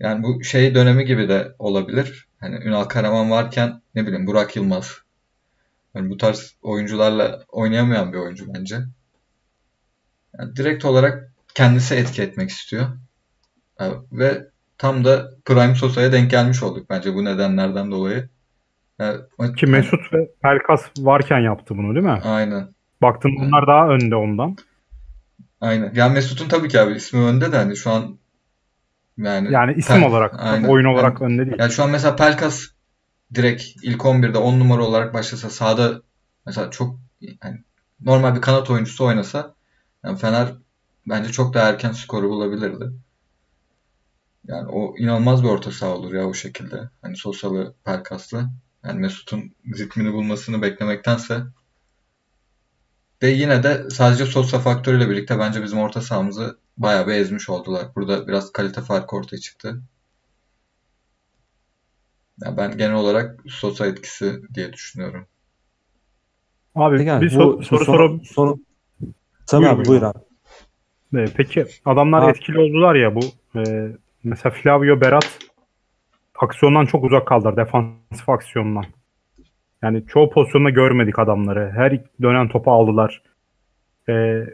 Yani 0.00 0.22
bu 0.22 0.44
şey 0.44 0.74
dönemi 0.74 1.04
gibi 1.04 1.28
de 1.28 1.54
olabilir. 1.58 2.28
Hani 2.40 2.54
Ünal 2.54 2.84
Karaman 2.84 3.30
varken 3.30 3.82
ne 3.94 4.06
bileyim 4.06 4.26
Burak 4.26 4.56
Yılmaz. 4.56 4.96
Yani 5.94 6.10
bu 6.10 6.16
tarz 6.16 6.54
oyuncularla 6.62 7.44
oynayamayan 7.48 8.12
bir 8.12 8.18
oyuncu 8.18 8.54
bence. 8.54 8.80
Yani 10.38 10.56
direkt 10.56 10.84
olarak 10.84 11.32
kendisi 11.54 11.94
etki 11.94 12.22
etmek 12.22 12.50
istiyor. 12.50 12.88
Ve 14.12 14.46
tam 14.78 15.04
da 15.04 15.30
Prime 15.44 15.74
Sosa'ya 15.74 16.12
denk 16.12 16.30
gelmiş 16.30 16.62
olduk 16.62 16.90
bence 16.90 17.14
bu 17.14 17.24
nedenlerden 17.24 17.90
dolayı. 17.90 18.28
Yani, 19.00 19.54
Ki 19.56 19.66
Mesut 19.66 20.12
ve 20.12 20.30
Pelkas 20.42 20.86
varken 20.98 21.38
yaptı 21.38 21.76
bunu 21.78 21.94
değil 21.94 22.06
mi? 22.06 22.20
Aynen. 22.24 22.68
Baktın 23.02 23.32
bunlar 23.40 23.66
daha 23.66 23.88
önde 23.88 24.16
ondan. 24.16 24.56
Aynen. 25.60 25.92
Ya 25.94 26.08
Mesut'un 26.08 26.48
tabii 26.48 26.68
ki 26.68 26.80
abi 26.80 26.92
ismi 26.92 27.20
önde 27.20 27.52
de 27.52 27.56
hani 27.56 27.76
şu 27.76 27.90
an 27.90 28.18
yani 29.16 29.52
Yani 29.52 29.72
isim 29.72 29.96
Pel- 29.96 30.04
olarak, 30.08 30.34
Aynen. 30.38 30.68
oyun 30.68 30.84
olarak 30.84 31.22
önde 31.22 31.46
değil. 31.46 31.56
Yani 31.58 31.72
şu 31.72 31.82
an 31.82 31.90
mesela 31.90 32.16
Pelkas 32.16 32.62
direkt 33.34 33.62
ilk 33.82 34.04
11'de 34.04 34.38
10 34.38 34.60
numara 34.60 34.84
olarak 34.84 35.14
başlasa 35.14 35.50
sahada 35.50 36.02
mesela 36.46 36.70
çok 36.70 37.00
yani 37.20 37.58
normal 38.00 38.36
bir 38.36 38.40
kanat 38.40 38.70
oyuncusu 38.70 39.04
oynasa 39.04 39.54
yani 40.04 40.18
Fener 40.18 40.48
bence 41.08 41.32
çok 41.32 41.54
daha 41.54 41.68
erken 41.68 41.92
skoru 41.92 42.28
bulabilirdi. 42.30 42.90
Yani 44.46 44.68
o 44.68 44.96
inanılmaz 44.98 45.42
bir 45.42 45.48
orta 45.48 45.70
saha 45.70 45.90
olur 45.90 46.14
ya 46.14 46.26
o 46.26 46.34
şekilde. 46.34 46.90
Hani 47.02 47.16
Sosalı, 47.16 47.74
Pelkaslı. 47.84 48.50
Yani 48.84 49.00
Mesut'un 49.00 49.54
ritmini 49.78 50.12
bulmasını 50.12 50.62
beklemektense 50.62 51.40
ve 53.22 53.28
yine 53.28 53.62
de 53.62 53.90
sadece 53.90 54.26
Sosa 54.26 54.58
faktörüyle 54.58 55.10
birlikte 55.10 55.38
bence 55.38 55.62
bizim 55.62 55.78
orta 55.78 56.00
sahamızı 56.00 56.58
bayağı 56.76 57.06
bir 57.06 57.12
ezmiş 57.12 57.48
oldular. 57.50 57.86
Burada 57.96 58.28
biraz 58.28 58.52
kalite 58.52 58.80
farkı 58.80 59.16
ortaya 59.16 59.38
çıktı. 59.38 59.82
Ya 62.44 62.56
ben 62.56 62.76
genel 62.78 62.94
olarak 62.94 63.40
Sosa 63.48 63.86
etkisi 63.86 64.42
diye 64.54 64.72
düşünüyorum. 64.72 65.26
Abi 66.74 67.10
abi, 67.12 67.26
bir 67.26 67.36
bu 67.36 67.42
so- 67.42 67.64
soru 67.64 67.84
soru 67.84 68.20
son- 68.24 68.64
Tabii 69.46 69.62
Buyur, 69.64 69.72
abi 69.72 69.88
buyur. 69.88 70.00
buyur 70.00 70.02
abi. 70.02 70.18
E, 71.30 71.32
peki 71.36 71.66
adamlar 71.84 72.22
Abi- 72.22 72.30
etkili 72.30 72.58
oldular 72.58 72.94
ya 72.94 73.14
bu 73.14 73.20
e, 73.58 73.92
mesela 74.24 74.54
Flavio 74.54 75.00
Berat 75.00 75.38
aksiyondan 76.42 76.86
çok 76.86 77.04
uzak 77.04 77.26
kaldılar 77.26 77.56
defansif 77.56 78.28
aksiyondan. 78.28 78.84
Yani 79.82 80.06
çoğu 80.06 80.30
pozisyonda 80.30 80.70
görmedik 80.70 81.18
adamları. 81.18 81.72
Her 81.74 82.00
dönen 82.22 82.48
topu 82.48 82.70
aldılar. 82.72 83.22
E, 84.08 84.44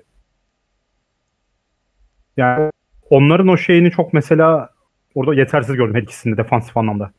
yani 2.37 2.71
onların 3.11 3.49
o 3.49 3.57
şeyini 3.57 3.90
çok 3.90 4.12
mesela 4.12 4.71
orada 5.14 5.35
yetersiz 5.35 5.76
gördüm 5.76 5.95
her 5.95 6.02
ikisini 6.02 6.33
de 6.33 6.37
defansif 6.37 6.76
anlamda. 6.76 7.12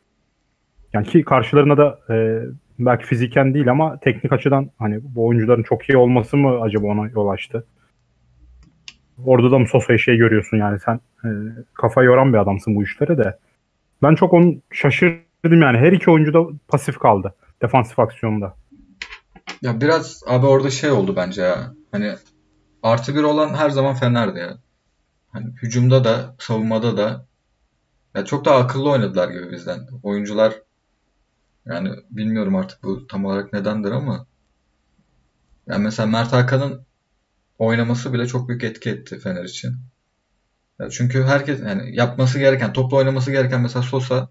Yani 0.94 1.08
ki 1.08 1.24
karşılarına 1.24 1.78
da 1.78 2.00
e, 2.10 2.42
belki 2.80 3.06
fiziken 3.06 3.54
değil 3.54 3.72
ama 3.72 4.00
teknik 4.00 4.34
açıdan 4.34 4.70
hani 4.80 5.00
bu 5.04 5.28
oyuncuların 5.28 5.64
çok 5.64 5.90
iyi 5.90 5.98
olması 5.98 6.38
mı 6.38 6.62
acaba 6.62 6.88
ona 6.88 7.08
yol 7.08 7.28
açtı? 7.28 7.68
Orada 9.26 9.52
da 9.52 9.60
mı 9.60 9.68
Sosa'yı 9.68 10.00
şey 10.00 10.18
görüyorsun 10.18 10.58
yani 10.58 10.80
sen 10.80 11.00
e, 11.26 11.30
kafa 11.74 12.04
yoran 12.04 12.34
bir 12.34 12.38
adamsın 12.38 12.76
bu 12.76 12.84
işlere 12.84 13.18
de. 13.18 13.38
Ben 14.04 14.16
çok 14.16 14.34
onu 14.34 14.56
şaşırdım 14.72 15.62
yani. 15.62 15.78
Her 15.78 15.92
iki 15.92 16.12
oyuncu 16.12 16.34
da 16.34 16.40
pasif 16.68 17.00
kaldı. 17.00 17.36
Defansif 17.62 18.00
aksiyonda. 18.00 18.56
Ya 19.62 19.82
biraz 19.82 20.24
abi 20.28 20.46
orada 20.46 20.70
şey 20.70 20.92
oldu 20.92 21.16
bence 21.16 21.42
ya. 21.42 21.74
Hani 21.92 22.14
artı 22.84 23.16
bir 23.16 23.24
olan 23.24 23.54
her 23.54 23.70
zaman 23.70 23.96
Fener'di 23.96 24.40
ya. 24.40 24.58
Hani 25.32 25.46
hücumda 25.62 26.04
da 26.04 26.36
savunmada 26.40 26.98
da 26.98 27.26
ya 28.16 28.26
çok 28.26 28.46
daha 28.46 28.56
akıllı 28.56 28.90
oynadılar 28.90 29.30
gibi 29.30 29.52
bizden. 29.52 29.80
Oyuncular 30.04 30.54
yani 31.66 31.90
bilmiyorum 32.10 32.56
artık 32.56 32.84
bu 32.84 33.08
tam 33.08 33.26
olarak 33.26 33.54
nedendir 33.54 33.92
ama 33.92 34.26
yani 35.68 35.84
mesela 35.84 36.08
Mert 36.08 36.34
Hakan'ın 36.34 36.86
oynaması 37.60 38.14
bile 38.14 38.28
çok 38.28 38.50
büyük 38.50 38.64
etki 38.64 38.90
etti 38.90 39.20
Fener 39.20 39.44
için. 39.44 39.76
Çünkü 40.92 41.24
herkes 41.24 41.60
yani 41.62 41.96
yapması 41.96 42.40
gereken, 42.40 42.74
topla 42.74 42.98
oynaması 42.98 43.32
gereken 43.32 43.62
mesela 43.62 43.84
Sosa 43.84 44.30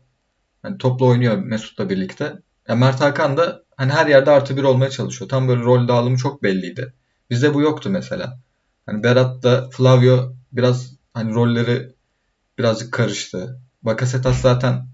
hani 0.63 0.79
topla 0.79 1.07
oynuyor 1.07 1.37
Mesut'la 1.37 1.91
birlikte. 1.91 2.33
Ya 2.69 2.75
Mert 2.75 3.01
Hakan 3.01 3.37
da 3.37 3.63
hani 3.77 3.93
her 3.93 4.07
yerde 4.07 4.31
artı 4.31 4.57
bir 4.57 4.63
olmaya 4.63 4.91
çalışıyor. 4.91 5.29
Tam 5.29 5.49
böyle 5.49 5.63
rol 5.63 5.89
dağılımı 5.89 6.17
çok 6.17 6.43
belliydi. 6.43 6.93
Bizde 7.31 7.55
bu 7.55 7.61
yoktu 7.61 7.91
mesela. 7.91 8.39
Hani 8.87 9.03
Berat'la 9.03 9.71
Flavio 9.71 10.33
biraz 10.53 10.93
hani 11.15 11.35
rolleri 11.35 11.93
birazcık 12.59 12.93
karıştı. 12.93 13.61
Bakasetas 13.83 14.41
zaten 14.41 14.87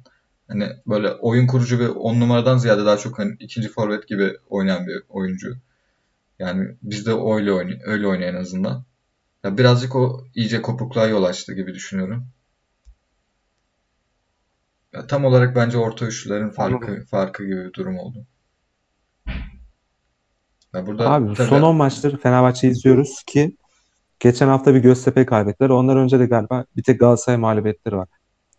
hani 0.48 0.68
böyle 0.86 1.12
oyun 1.12 1.46
kurucu 1.46 1.80
bir 1.80 1.88
on 1.88 2.20
numaradan 2.20 2.58
ziyade 2.58 2.86
daha 2.86 2.96
çok 2.96 3.18
hani 3.18 3.36
ikinci 3.40 3.68
forvet 3.68 4.08
gibi 4.08 4.36
oynayan 4.48 4.86
bir 4.86 5.02
oyuncu. 5.08 5.56
Yani 6.38 6.76
bizde 6.82 7.10
öyle 7.10 7.52
oynuyor, 7.52 7.80
öyle 7.84 8.06
oynuyor 8.06 8.34
en 8.34 8.40
azından. 8.40 8.84
Ya 9.44 9.58
birazcık 9.58 9.96
o 9.96 10.24
iyice 10.34 10.62
kopukluğa 10.62 11.06
yol 11.06 11.22
açtı 11.22 11.54
gibi 11.54 11.74
düşünüyorum. 11.74 12.28
Ya 14.92 15.06
tam 15.06 15.24
olarak 15.24 15.56
bence 15.56 15.78
orta 15.78 16.06
üçlülerin 16.06 16.50
farkı 16.50 16.86
Anladım. 16.86 17.04
farkı 17.04 17.44
gibi 17.44 17.64
bir 17.64 17.72
durum 17.72 17.98
oldu. 17.98 18.26
Ya 20.74 20.86
burada 20.86 21.10
Abi 21.10 21.34
tabii 21.34 21.48
son 21.48 21.62
10 21.62 21.76
maçtır 21.76 22.18
Fenerbahçe 22.18 22.68
izliyoruz 22.68 23.22
ki 23.26 23.56
geçen 24.20 24.48
hafta 24.48 24.74
bir 24.74 24.80
Göztepe 24.80 25.26
kaybettiler. 25.26 25.70
Ondan 25.70 25.96
önce 25.96 26.18
de 26.18 26.26
galiba 26.26 26.64
bir 26.76 26.82
tek 26.82 27.00
Galatasaray 27.00 27.36
mağlubiyetleri 27.38 27.96
var. 27.96 28.08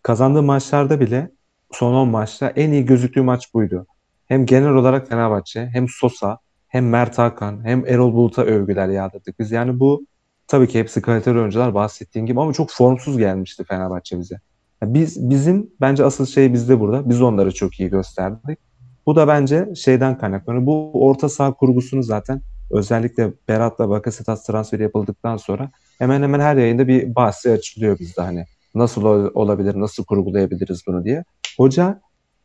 Kazandığı 0.02 0.42
maçlarda 0.42 1.00
bile 1.00 1.30
son 1.72 1.94
10 1.94 2.08
maçta 2.08 2.48
en 2.48 2.72
iyi 2.72 2.84
gözüktüğü 2.84 3.22
maç 3.22 3.54
buydu. 3.54 3.86
Hem 4.26 4.46
genel 4.46 4.74
olarak 4.74 5.08
Fenerbahçe 5.08 5.70
hem 5.72 5.88
Sosa 5.88 6.38
hem 6.68 6.88
Mert 6.88 7.18
Hakan 7.18 7.64
hem 7.64 7.86
Erol 7.86 8.12
Bulut'a 8.12 8.42
övgüler 8.42 8.88
yağdırdık 8.88 9.38
biz. 9.38 9.50
Yani 9.50 9.80
bu 9.80 10.06
tabii 10.46 10.68
ki 10.68 10.78
hepsi 10.78 11.02
kaliteli 11.02 11.38
oyuncular 11.38 11.74
bahsettiğim 11.74 12.26
gibi 12.26 12.40
ama 12.40 12.52
çok 12.52 12.70
formsuz 12.70 13.18
gelmişti 13.18 13.64
Fenerbahçe 13.64 14.18
bize. 14.18 14.34
Ya 14.82 14.94
Biz 14.94 15.30
bizim 15.30 15.70
bence 15.80 16.04
asıl 16.04 16.26
şey 16.26 16.52
bizde 16.52 16.80
burada. 16.80 17.08
Biz 17.10 17.22
onları 17.22 17.54
çok 17.54 17.80
iyi 17.80 17.90
gösterdik. 17.90 18.58
Bu 19.06 19.16
da 19.16 19.28
bence 19.28 19.68
şeyden 19.76 20.18
kaynaklanıyor. 20.18 20.66
Bu 20.66 21.06
orta 21.06 21.28
saha 21.28 21.52
kurgusunu 21.52 22.02
zaten 22.02 22.42
özellikle 22.70 23.32
Berat'la 23.48 23.88
Bakasetas 23.88 24.46
transferi 24.46 24.82
yapıldıktan 24.82 25.36
sonra 25.36 25.70
hemen 25.98 26.22
hemen 26.22 26.40
her 26.40 26.56
yayında 26.56 26.88
bir 26.88 27.14
bahsi 27.14 27.50
açılıyor 27.50 27.98
bizde 27.98 28.22
hani 28.22 28.44
nasıl 28.74 29.02
ol- 29.04 29.30
olabilir, 29.34 29.80
nasıl 29.80 30.04
kurgulayabiliriz 30.04 30.82
bunu 30.86 31.04
diye. 31.04 31.24
Hoca 31.58 32.00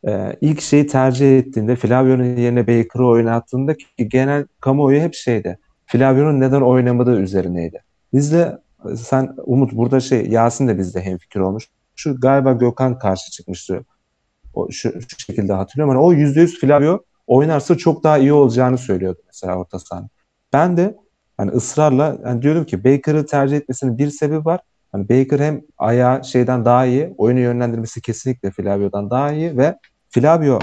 e, 0.08 0.36
ilk 0.40 0.60
şeyi 0.60 0.86
tercih 0.86 1.38
ettiğinde 1.38 1.76
Flavio'nun 1.76 2.36
yerine 2.36 2.66
Baker'ı 2.66 3.06
oynattığında 3.06 3.76
ki 3.76 4.08
genel 4.08 4.46
kamuoyu 4.60 5.00
hep 5.00 5.14
şeydi. 5.14 5.58
Flavio'nun 5.86 6.40
neden 6.40 6.60
oynamadığı 6.60 7.20
üzerineydi. 7.20 7.82
Bizde 8.12 8.58
e, 8.90 8.96
sen 8.96 9.34
Umut 9.44 9.72
burada 9.72 10.00
şey 10.00 10.26
Yasin 10.26 10.68
de 10.68 10.78
bizde 10.78 11.00
hemfikir 11.00 11.40
olmuş. 11.40 11.68
Şu 11.96 12.20
galiba 12.20 12.52
Gökhan 12.52 12.98
karşı 12.98 13.30
çıkmıştı. 13.30 13.84
O, 14.54 14.70
şu, 14.70 14.92
şu 15.08 15.18
şekilde 15.18 15.52
hatırlıyorum. 15.52 15.94
Hani 15.94 16.04
o 16.04 16.14
%100 16.14 16.60
Flavio 16.60 17.00
oynarsa 17.26 17.76
çok 17.76 18.04
daha 18.04 18.18
iyi 18.18 18.32
olacağını 18.32 18.78
söylüyordu 18.78 19.20
mesela 19.26 19.56
orta 19.56 19.78
sahanın. 19.78 20.10
Ben 20.52 20.76
de 20.76 20.96
hani 21.36 21.50
ısrarla 21.50 22.18
hani 22.24 22.42
diyordum 22.42 22.64
ki 22.64 22.84
Baker'ı 22.84 23.26
tercih 23.26 23.56
etmesinin 23.56 23.98
bir 23.98 24.10
sebebi 24.10 24.44
var. 24.44 24.60
Hani 24.92 25.08
Baker 25.08 25.40
hem 25.40 25.62
ayağı 25.78 26.24
şeyden 26.24 26.64
daha 26.64 26.86
iyi, 26.86 27.14
oyunu 27.18 27.40
yönlendirmesi 27.40 28.00
kesinlikle 28.00 28.50
Flavio'dan 28.50 29.10
daha 29.10 29.32
iyi 29.32 29.56
ve 29.56 29.78
Flavio 30.08 30.58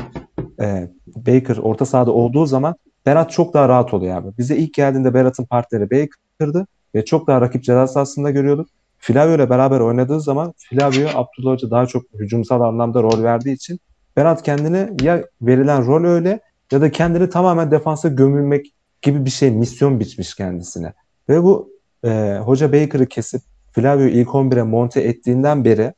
e, 0.61 0.89
Baker 1.15 1.57
orta 1.57 1.85
sahada 1.85 2.11
olduğu 2.11 2.45
zaman 2.45 2.75
Berat 3.05 3.31
çok 3.31 3.53
daha 3.53 3.69
rahat 3.69 3.93
oluyor 3.93 4.17
abi. 4.17 4.37
Bize 4.37 4.55
ilk 4.55 4.73
geldiğinde 4.73 5.13
Berat'ın 5.13 5.45
partneri 5.45 5.91
Baker'dı 5.91 6.67
ve 6.97 7.05
çok 7.05 7.27
daha 7.27 7.41
rakip 7.41 7.63
ceza 7.63 7.87
sahasında 7.87 8.31
görüyorduk. 8.31 8.69
Flavio 8.97 9.35
ile 9.35 9.49
beraber 9.49 9.79
oynadığı 9.79 10.21
zaman 10.21 10.53
Flavio 10.57 11.09
Abdullah 11.09 11.53
Hoca 11.53 11.71
daha 11.71 11.85
çok 11.85 12.03
hücumsal 12.13 12.61
anlamda 12.61 13.03
rol 13.03 13.23
verdiği 13.23 13.53
için 13.53 13.79
Berat 14.17 14.43
kendini 14.43 15.05
ya 15.05 15.23
verilen 15.41 15.85
rol 15.85 16.03
öyle 16.03 16.39
ya 16.71 16.81
da 16.81 16.91
kendini 16.91 17.29
tamamen 17.29 17.71
defansa 17.71 18.07
gömülmek 18.07 18.73
gibi 19.01 19.25
bir 19.25 19.29
şey 19.29 19.51
misyon 19.51 19.99
biçmiş 19.99 20.35
kendisine. 20.35 20.93
Ve 21.29 21.43
bu 21.43 21.69
e, 22.03 22.39
hoca 22.45 22.73
Baker'ı 22.73 23.05
kesip 23.05 23.41
Flavio'yu 23.71 24.09
ilk 24.09 24.27
11'e 24.27 24.63
monte 24.63 25.01
ettiğinden 25.01 25.65
beri 25.65 25.93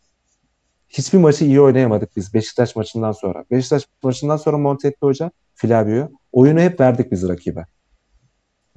hiçbir 0.89 1.18
maçı 1.18 1.46
iyi 1.46 1.62
oynayamadık 1.62 2.15
biz 2.15 2.34
Beşiktaş 2.34 2.75
maçından 2.75 3.12
sonra. 3.12 3.44
Beşiktaş 3.51 3.84
maçından 4.03 4.38
sonra 4.38 4.58
monte 4.58 4.88
etti 4.88 5.00
hoca 5.01 5.32
Flavio'yu. 5.56 6.12
Oyunu 6.32 6.60
hep 6.60 6.79
verdik 6.79 7.12
biz 7.12 7.27
rakibe. 7.27 7.65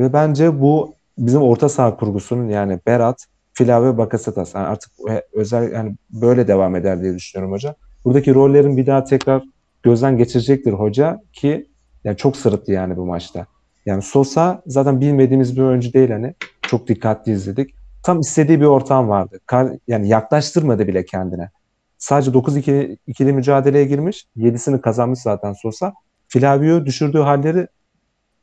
Ve 0.01 0.13
bence 0.13 0.61
bu 0.61 0.95
bizim 1.27 1.43
orta 1.43 1.69
saha 1.69 1.97
kurgusunun 1.97 2.49
yani 2.49 2.81
Berat, 2.87 3.27
Flavio, 3.53 3.99
Bakasetas. 3.99 4.55
Yani 4.55 4.67
artık 4.67 4.93
özel 5.33 5.73
yani 5.73 5.97
böyle 6.11 6.49
devam 6.49 6.77
eder 6.77 7.03
diye 7.03 7.15
düşünüyorum 7.15 7.55
hoca. 7.55 7.75
Buradaki 8.05 8.35
rollerin 8.35 8.77
bir 8.77 8.87
daha 8.87 9.05
tekrar 9.05 9.43
gözden 9.83 10.19
geçirecektir 10.19 10.73
hoca 10.73 11.21
ki 11.33 11.67
yani 12.05 12.17
çok 12.17 12.37
sırıttı 12.37 12.73
yani 12.73 12.97
bu 12.97 13.07
maçta. 13.07 13.47
Yani 13.87 14.03
Sosa 14.03 14.63
zaten 14.67 15.01
bilmediğimiz 15.01 15.57
bir 15.57 15.63
oyuncu 15.63 15.93
değil 15.93 16.11
hani. 16.11 16.35
Çok 16.63 16.89
dikkatli 16.89 17.33
izledik. 17.33 17.75
Tam 18.03 18.21
istediği 18.21 18.61
bir 18.61 18.67
ortam 18.67 19.09
vardı. 19.09 19.41
Yani 19.89 20.09
yaklaştırmadı 20.09 20.89
bile 20.89 21.05
kendine. 21.05 21.51
Sadece 21.99 22.35
9 22.35 22.57
ikili, 22.57 22.99
ikili 23.07 23.33
mücadeleye 23.33 23.85
girmiş. 23.85 24.27
7'sini 24.37 24.81
kazanmış 24.81 25.19
zaten 25.19 25.53
Sosa. 25.53 25.93
Flavio 26.29 26.87
düşürdüğü 26.87 27.19
halleri 27.19 27.69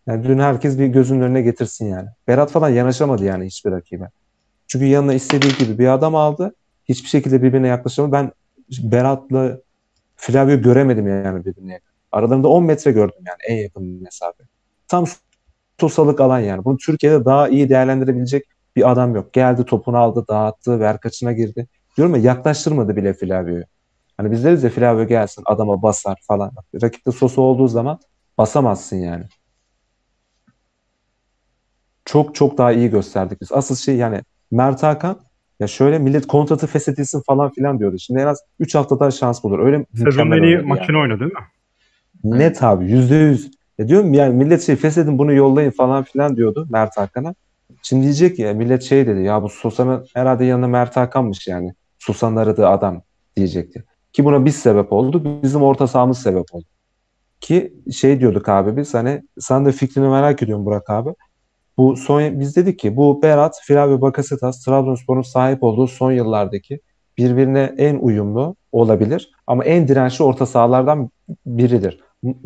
yani 0.10 0.24
dün 0.24 0.39
herkes 0.39 0.80
bir 0.80 0.88
gözünün 0.88 1.22
önüne 1.22 1.42
getirsin 1.42 1.86
yani. 1.86 2.08
Berat 2.28 2.51
falan 2.51 2.70
yanaşamadı 2.70 3.24
yani 3.24 3.46
hiçbir 3.46 3.72
rakibe. 3.72 4.10
Çünkü 4.68 4.86
yanına 4.86 5.13
istediği 5.13 5.54
gibi 5.58 5.80
bir 5.80 5.88
adam 5.88 6.16
aldı. 6.16 6.56
Hiçbir 6.89 7.10
şekilde 7.10 7.44
birbirine 7.44 7.68
yaklaşamadı. 7.68 8.12
Ben 8.12 8.32
Berat'la 8.84 9.60
Flavio 10.16 10.62
göremedim 10.62 11.08
yani 11.08 11.46
birbirine. 11.46 11.80
Aralarında 12.12 12.48
10 12.48 12.63
metre 12.63 12.92
gördüm 12.92 13.24
yani 13.28 13.38
en 13.48 13.63
yakın 13.63 14.04
mesafe. 14.04 14.44
Tam 14.88 15.06
Sosalık 15.80 16.22
alan 16.22 16.39
yani. 16.39 16.66
Bunu 16.66 16.78
Türkiye'de 16.78 17.25
daha 17.25 17.50
iyi 17.50 17.70
değerlendirebilecek 17.70 18.44
bir 18.75 18.92
adam 18.92 19.16
yok. 19.16 19.34
Geldi 19.34 19.66
topunu 19.66 19.98
aldı, 19.98 20.25
dağıttı, 20.30 20.80
ver 20.80 21.00
kaçına 21.00 21.32
girdi. 21.32 21.68
Diyorum 21.98 22.16
ya 22.16 22.22
yaklaştırmadı 22.22 22.96
bile 22.96 23.13
Flavio'yu. 23.13 23.63
Hani 24.18 24.32
biz 24.32 24.44
deriz 24.44 24.63
ya 24.63 24.70
Flavio 24.70 25.08
gelsin 25.08 25.44
adama 25.46 25.82
basar 25.82 26.18
falan. 26.28 26.51
Rakipte 26.82 27.12
Sosa 27.12 27.42
olduğu 27.42 27.68
zaman 27.68 28.00
basamazsın 28.38 28.96
yani. 28.98 29.25
Çok 32.12 32.36
çok 32.36 32.58
daha 32.58 32.72
iyi 32.72 32.89
gösterdik 32.89 33.42
biz. 33.42 33.51
Asıl 33.51 33.75
şey 33.75 33.96
yani 33.96 34.22
Mert 34.51 34.84
Hakan 34.84 35.20
ya 35.60 35.68
şöyle 35.68 36.00
millet 36.00 36.28
kontratı 36.28 36.68
feshedilsin 36.68 37.22
falan 37.22 37.51
filan 37.51 37.80
diyordu. 37.80 37.98
Şimdi 38.00 38.20
en 38.20 38.28
az 38.28 38.42
3 38.60 38.75
hafta 38.75 39.00
daha 39.00 39.12
şans 39.12 39.44
bulur. 39.44 39.60
Öyle 39.60 39.86
Sezonun 39.96 40.32
en 40.32 40.44
iyi 40.44 40.56
oynadı 40.56 40.68
maçını 40.68 40.96
yani. 40.96 41.01
oynadı 41.01 41.20
değil 41.20 41.32
mi? 42.24 42.39
Net 42.39 42.63
abi 42.63 42.92
yüzde 42.92 43.16
yüz. 43.16 43.51
Ya 43.78 43.88
diyorum 43.88 44.13
yani 44.13 44.34
millet 44.34 44.62
şey 44.62 44.75
feshedin 44.75 45.18
bunu 45.18 45.34
yollayın 45.34 45.72
falan 45.72 46.04
filan 46.04 46.38
diyordu 46.38 46.68
Mert 46.70 46.98
Hakan'a. 46.98 47.36
Şimdi 47.82 48.04
diyecek 48.04 48.39
ya 48.39 48.54
millet 48.54 48.84
şey 48.84 49.08
dedi 49.08 49.22
ya 49.22 49.44
bu 49.44 49.50
Susa'nın 49.50 50.06
herhalde 50.13 50.46
yanında 50.46 50.68
Mert 50.68 50.98
Hakan'mış 50.98 51.48
yani. 51.48 51.74
Susa'nın 52.00 52.36
aradığı 52.36 52.68
adam 52.68 53.01
diyecekti. 53.38 53.84
Ki 54.13 54.25
buna 54.25 54.46
biz 54.46 54.56
sebep 54.56 54.94
olduk. 54.94 55.44
Bizim 55.44 55.63
orta 55.63 55.88
sahamız 55.88 56.18
sebep 56.18 56.46
oldu. 56.51 56.66
Ki 57.42 57.74
şey 57.94 58.20
diyorduk 58.20 58.50
abi 58.50 58.78
biz 58.78 58.94
hani 58.94 59.24
sen 59.39 59.66
de 59.66 59.72
fikrini 59.72 60.08
merak 60.08 60.44
ediyorum 60.44 60.66
Burak 60.66 60.89
abi. 60.89 61.10
Bu 61.80 61.96
son 61.96 62.40
biz 62.40 62.56
dedik 62.56 62.80
ki 62.80 62.96
bu 62.96 63.22
Berat, 63.22 63.60
Flavio 63.64 64.02
Bakasetas 64.02 64.66
Trabzonspor'un 64.66 65.22
sahip 65.22 65.64
olduğu 65.64 65.88
son 65.88 66.12
yıllardaki 66.12 66.80
birbirine 67.18 67.74
en 67.78 67.96
uyumlu 67.96 68.56
olabilir 68.72 69.32
ama 69.48 69.66
en 69.66 69.88
dirençli 69.88 70.24
orta 70.24 70.46
sahalardan 70.46 71.10
biridir. 71.46 72.00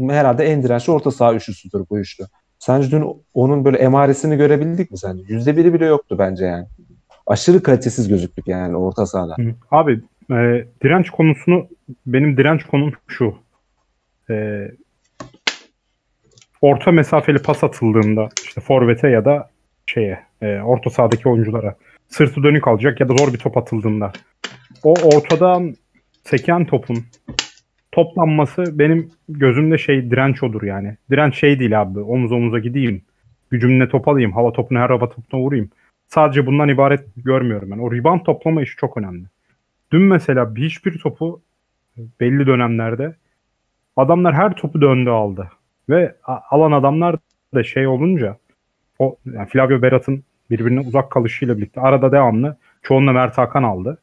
Herhalde 0.10 0.44
en 0.44 0.64
dirençli 0.64 0.92
orta 0.92 1.12
saha 1.12 1.34
üçlüsüdür 1.34 1.86
bu 1.90 2.00
üçlü. 2.00 2.24
Sence 2.60 2.92
dün 2.92 3.06
onun 3.34 3.66
böyle 3.66 3.78
emaresini 3.78 4.38
görebildik 4.38 4.92
mi 4.92 4.98
sence? 4.98 5.24
Yüzde 5.28 5.58
biri 5.58 5.74
bile 5.74 5.86
yoktu 5.86 6.16
bence 6.20 6.46
yani. 6.46 6.66
Aşırı 7.28 7.64
kalitesiz 7.64 8.08
gözüktük 8.08 8.48
yani 8.48 8.78
orta 8.78 9.06
sahada. 9.06 9.36
Abi 9.72 10.02
e, 10.32 10.66
direnç 10.84 11.10
konusunu 11.10 11.68
benim 12.06 12.38
direnç 12.38 12.64
konum 12.64 12.94
şu. 13.08 13.36
E, 14.30 14.68
orta 16.64 16.92
mesafeli 16.92 17.38
pas 17.42 17.64
atıldığında 17.64 18.30
işte 18.44 18.62
forvete 18.62 19.10
ya 19.10 19.26
da 19.26 19.50
şeye 19.86 20.20
e, 20.42 20.60
orta 20.60 20.90
sahadaki 20.90 21.30
oyunculara 21.30 21.76
sırtı 22.08 22.44
dönük 22.44 22.68
alacak 22.68 23.00
ya 23.00 23.10
da 23.10 23.14
zor 23.18 23.34
bir 23.34 23.38
top 23.38 23.58
atıldığında 23.58 24.12
o 24.84 24.94
ortadan 25.16 25.76
seken 26.24 26.66
topun 26.66 26.98
toplanması 27.92 28.80
benim 28.80 29.12
gözümde 29.30 29.78
şey 29.78 30.12
direnç 30.12 30.44
odur 30.44 30.64
yani. 30.64 30.98
Direnç 31.12 31.36
şey 31.36 31.60
değil 31.60 31.82
abi 31.82 32.00
omuz 32.00 32.32
omuza 32.32 32.60
gideyim 32.60 33.02
gücümle 33.52 33.90
top 33.90 34.08
alayım 34.08 34.32
hava 34.32 34.52
topunu 34.52 34.80
her 34.80 34.90
hava 34.90 35.10
topuna 35.10 35.42
vurayım. 35.42 35.70
Sadece 36.08 36.46
bundan 36.46 36.70
ibaret 36.70 37.04
görmüyorum 37.18 37.72
ben. 37.72 37.78
O 37.78 37.92
rebound 37.92 38.22
toplama 38.22 38.62
işi 38.62 38.76
çok 38.76 38.98
önemli. 38.98 39.26
Dün 39.92 40.02
mesela 40.02 40.56
hiçbir 40.56 41.00
topu 41.00 41.42
belli 42.20 42.48
dönemlerde 42.48 43.16
adamlar 43.96 44.34
her 44.34 44.56
topu 44.56 44.82
döndü 44.82 45.10
aldı. 45.10 45.50
Ve 45.90 46.16
alan 46.50 46.72
adamlar 46.72 47.16
da 47.54 47.64
şey 47.64 47.88
olunca 47.88 48.38
o 49.00 49.18
yani 49.34 49.48
Flavio 49.48 49.82
Berat'ın 49.82 50.24
birbirine 50.50 50.80
uzak 50.80 51.12
kalışıyla 51.12 51.58
birlikte 51.58 51.82
arada 51.82 52.12
devamlı 52.12 52.58
çoğunla 52.84 53.12
Mert 53.12 53.38
Hakan 53.38 53.64
aldı. 53.64 54.02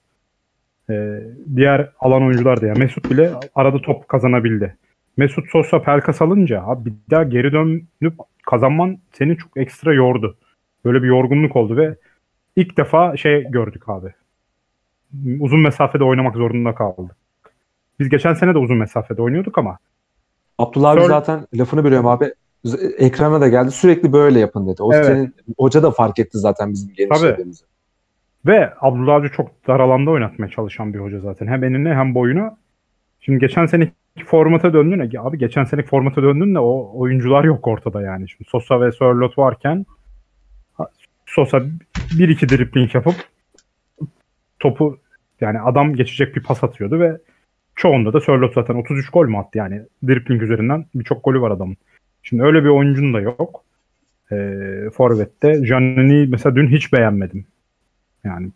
Ee, 0.90 1.20
diğer 1.56 1.90
alan 2.00 2.22
oyuncular 2.22 2.60
da 2.60 2.66
yani 2.66 2.78
Mesut 2.78 3.10
bile 3.10 3.30
arada 3.54 3.82
top 3.82 4.08
kazanabildi. 4.08 4.76
Mesut 5.16 5.50
Sosa 5.50 5.82
Pelkas 5.82 6.22
alınca 6.22 6.62
abi 6.62 6.90
bir 6.90 6.94
daha 7.10 7.22
geri 7.22 7.52
dönüp 7.52 8.14
kazanman 8.46 8.98
seni 9.12 9.36
çok 9.36 9.56
ekstra 9.56 9.94
yordu. 9.94 10.36
Böyle 10.84 11.02
bir 11.02 11.08
yorgunluk 11.08 11.56
oldu 11.56 11.76
ve 11.76 11.96
ilk 12.56 12.76
defa 12.76 13.16
şey 13.16 13.50
gördük 13.50 13.88
abi. 13.88 14.14
Uzun 15.40 15.60
mesafede 15.60 16.04
oynamak 16.04 16.36
zorunda 16.36 16.74
kaldık. 16.74 17.16
Biz 18.00 18.08
geçen 18.08 18.34
sene 18.34 18.54
de 18.54 18.58
uzun 18.58 18.76
mesafede 18.76 19.22
oynuyorduk 19.22 19.58
ama 19.58 19.78
Abdullah 20.60 20.90
abi 20.90 21.06
zaten 21.06 21.46
lafını 21.54 21.84
bölüyorum 21.84 22.06
abi. 22.06 22.34
Ekrana 22.98 23.40
da 23.40 23.48
geldi. 23.48 23.70
Sürekli 23.70 24.12
böyle 24.12 24.38
yapın 24.38 24.68
dedi. 24.68 24.82
O 24.82 24.94
evet. 24.94 25.06
senin 25.06 25.34
hoca 25.58 25.82
da 25.82 25.90
fark 25.90 26.18
etti 26.18 26.38
zaten 26.38 26.72
bizim 26.72 26.94
genişlediğimizi. 26.94 27.64
Ve 28.46 28.72
Abdullah 28.80 29.14
Avcı 29.14 29.28
çok 29.28 29.66
dar 29.66 29.80
alanda 29.80 30.10
oynatmaya 30.10 30.50
çalışan 30.50 30.94
bir 30.94 30.98
hoca 30.98 31.20
zaten. 31.20 31.46
Hem 31.46 31.64
enine 31.64 31.94
hem 31.94 32.14
boyuna. 32.14 32.56
Şimdi 33.20 33.38
geçen 33.38 33.66
seneki 33.66 33.92
formata 34.26 34.72
döndün 34.72 35.16
abi 35.18 35.38
geçen 35.38 35.64
seneki 35.64 35.88
formata 35.88 36.22
döndün 36.22 36.54
de 36.54 36.58
o 36.58 36.90
oyuncular 36.94 37.44
yok 37.44 37.68
ortada 37.68 38.02
yani. 38.02 38.28
Şimdi 38.28 38.50
Sosa 38.50 38.80
ve 38.80 38.92
Sörlot 38.92 39.38
varken 39.38 39.86
Sosa 41.26 41.62
bir 42.18 42.28
iki 42.28 42.48
dripling 42.48 42.94
yapıp 42.94 43.14
topu 44.58 44.98
yani 45.40 45.60
adam 45.60 45.94
geçecek 45.94 46.36
bir 46.36 46.42
pas 46.42 46.64
atıyordu 46.64 47.00
ve 47.00 47.18
çoğunda 47.80 48.12
da 48.12 48.20
Sörlot 48.20 48.54
zaten 48.54 48.74
33 48.74 49.10
gol 49.10 49.26
mü 49.26 49.36
attı 49.36 49.58
yani 49.58 49.82
dripling 50.08 50.42
üzerinden 50.42 50.84
birçok 50.94 51.24
golü 51.24 51.40
var 51.40 51.50
adamın. 51.50 51.76
Şimdi 52.22 52.42
öyle 52.42 52.64
bir 52.64 52.68
oyuncun 52.68 53.14
da 53.14 53.20
yok. 53.20 53.64
E, 54.32 54.36
Forvet'te. 54.94 55.52
Giannini 55.52 56.26
mesela 56.26 56.56
dün 56.56 56.68
hiç 56.68 56.92
beğenmedim. 56.92 57.46
Yani 58.24 58.50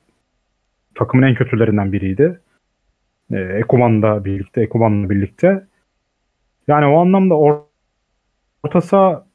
takımın 0.94 1.26
en 1.26 1.34
kötülerinden 1.34 1.92
biriydi. 1.92 2.40
E, 3.32 3.36
Ekuman'la 3.40 4.24
birlikte, 4.24 4.62
Ekuman'la 4.62 5.10
birlikte. 5.10 5.66
Yani 6.68 6.86
o 6.86 7.00
anlamda 7.00 7.34
or 7.34 7.60
orta 8.62 8.80
saha 8.80 9.26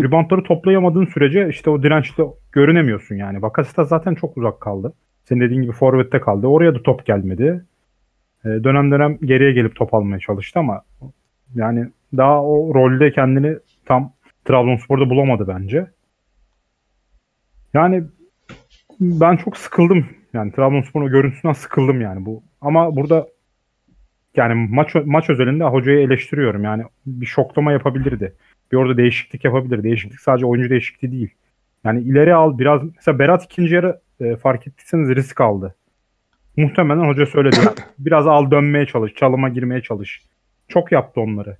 ribantları 0.00 0.42
toplayamadığın 0.42 1.06
sürece 1.06 1.48
işte 1.48 1.70
o 1.70 1.82
dirençli 1.82 2.24
görünemiyorsun 2.52 3.16
yani. 3.16 3.42
Bakasita 3.42 3.84
zaten 3.84 4.14
çok 4.14 4.36
uzak 4.36 4.60
kaldı. 4.60 4.92
Senin 5.24 5.40
dediğin 5.40 5.62
gibi 5.62 5.72
forvette 5.72 6.20
kaldı. 6.20 6.46
Oraya 6.46 6.74
da 6.74 6.82
top 6.82 7.06
gelmedi. 7.06 7.64
E, 8.44 8.48
dönem 8.48 8.90
dönem 8.90 9.18
geriye 9.22 9.52
gelip 9.52 9.76
top 9.76 9.94
almaya 9.94 10.18
çalıştı 10.18 10.58
ama 10.58 10.82
yani 11.54 11.88
daha 12.16 12.44
o 12.44 12.74
rolde 12.74 13.12
kendini 13.12 13.56
tam 13.84 14.12
Trabzonspor'da 14.44 15.10
bulamadı 15.10 15.48
bence. 15.48 15.86
Yani 17.74 18.04
ben 19.00 19.36
çok 19.36 19.56
sıkıldım. 19.56 20.06
Yani 20.32 20.52
Trabzonspor'un 20.52 21.10
görüntüsünden 21.10 21.52
sıkıldım 21.52 22.00
yani 22.00 22.26
bu. 22.26 22.42
Ama 22.60 22.96
burada 22.96 23.26
yani 24.36 24.68
maç 24.70 24.94
maç 25.04 25.30
özelinde 25.30 25.64
hocayı 25.64 25.98
eleştiriyorum. 25.98 26.64
Yani 26.64 26.84
bir 27.06 27.26
şoklama 27.26 27.72
yapabilirdi. 27.72 28.34
Bir 28.72 28.76
orada 28.76 28.96
değişiklik 28.96 29.44
yapabilir. 29.44 29.82
Değişiklik 29.82 30.20
sadece 30.20 30.46
oyuncu 30.46 30.70
değişikliği 30.70 31.12
değil. 31.12 31.30
Yani 31.84 32.00
ileri 32.00 32.34
al 32.34 32.58
biraz 32.58 32.82
mesela 32.96 33.18
Berat 33.18 33.44
ikinci 33.44 33.74
yarı 33.74 34.00
e, 34.20 34.36
fark 34.36 34.66
ettiyseniz 34.66 35.08
risk 35.08 35.40
aldı. 35.40 35.74
Muhtemelen 36.56 37.08
hoca 37.08 37.26
söyledi. 37.26 37.56
biraz 37.98 38.26
al 38.26 38.50
dönmeye 38.50 38.86
çalış, 38.86 39.14
çalıma 39.14 39.48
girmeye 39.48 39.82
çalış. 39.82 40.22
Çok 40.68 40.92
yaptı 40.92 41.20
onları. 41.20 41.56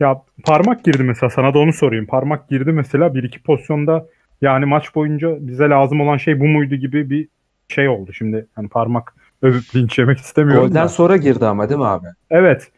Ya 0.00 0.22
parmak 0.44 0.84
girdi 0.84 1.02
mesela 1.02 1.30
sana 1.30 1.54
da 1.54 1.58
onu 1.58 1.72
sorayım. 1.72 2.06
Parmak 2.06 2.48
girdi 2.48 2.72
mesela 2.72 3.14
bir 3.14 3.22
iki 3.22 3.42
pozisyonda 3.42 4.06
yani 4.40 4.64
maç 4.64 4.94
boyunca 4.94 5.36
bize 5.40 5.68
lazım 5.70 6.00
olan 6.00 6.16
şey 6.16 6.40
bu 6.40 6.44
muydu 6.46 6.74
gibi 6.74 7.10
bir 7.10 7.28
şey 7.68 7.88
oldu. 7.88 8.12
Şimdi 8.12 8.46
hani 8.54 8.68
parmak 8.68 9.14
övüp 9.42 9.76
linç 9.76 9.98
yemek 9.98 10.18
istemiyorum 10.18 10.68
Golden 10.68 10.84
da. 10.84 10.88
sonra 10.88 11.16
girdi 11.16 11.46
ama 11.46 11.68
değil 11.68 11.78
mi 11.80 11.86
abi? 11.86 12.06
Evet. 12.30 12.72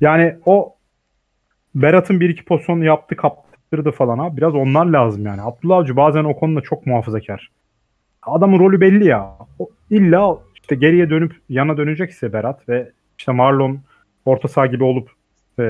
Yani 0.00 0.36
o 0.46 0.74
Berat'ın 1.74 2.20
bir 2.20 2.28
iki 2.28 2.44
pozisyonu 2.44 2.84
yaptı 2.84 3.16
kaptırdı 3.16 3.90
falan 3.90 4.18
abi. 4.18 4.36
Biraz 4.36 4.54
onlar 4.54 4.86
lazım 4.86 5.26
yani. 5.26 5.42
Abdullah 5.42 5.76
Avcı 5.76 5.96
bazen 5.96 6.24
o 6.24 6.36
konuda 6.36 6.60
çok 6.60 6.86
muhafazakar. 6.86 7.50
Adamın 8.22 8.58
rolü 8.58 8.80
belli 8.80 9.06
ya. 9.06 9.36
O, 9.58 9.68
illa 9.90 10.38
işte 10.72 10.86
geriye 10.86 11.10
dönüp 11.10 11.32
yana 11.48 11.76
dönecekse 11.76 12.32
Berat 12.32 12.68
ve 12.68 12.90
işte 13.18 13.32
Marlon 13.32 13.78
orta 14.24 14.48
saha 14.48 14.66
gibi 14.66 14.84
olup 14.84 15.10
e, 15.58 15.62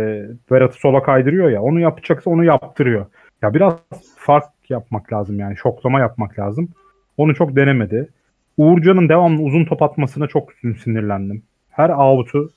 Berat'ı 0.50 0.78
sola 0.80 1.02
kaydırıyor 1.02 1.50
ya. 1.50 1.62
Onu 1.62 1.80
yapacaksa 1.80 2.30
onu 2.30 2.44
yaptırıyor. 2.44 3.06
Ya 3.42 3.54
biraz 3.54 3.74
fark 4.16 4.44
yapmak 4.68 5.12
lazım 5.12 5.38
yani. 5.38 5.56
Şoklama 5.56 6.00
yapmak 6.00 6.38
lazım. 6.38 6.68
Onu 7.16 7.34
çok 7.34 7.56
denemedi. 7.56 8.08
Uğurcan'ın 8.56 9.08
devamlı 9.08 9.42
uzun 9.42 9.64
top 9.64 9.82
atmasına 9.82 10.26
çok 10.26 10.52
sinirlendim. 10.82 11.42
Her 11.70 11.90
out'u 11.90 12.50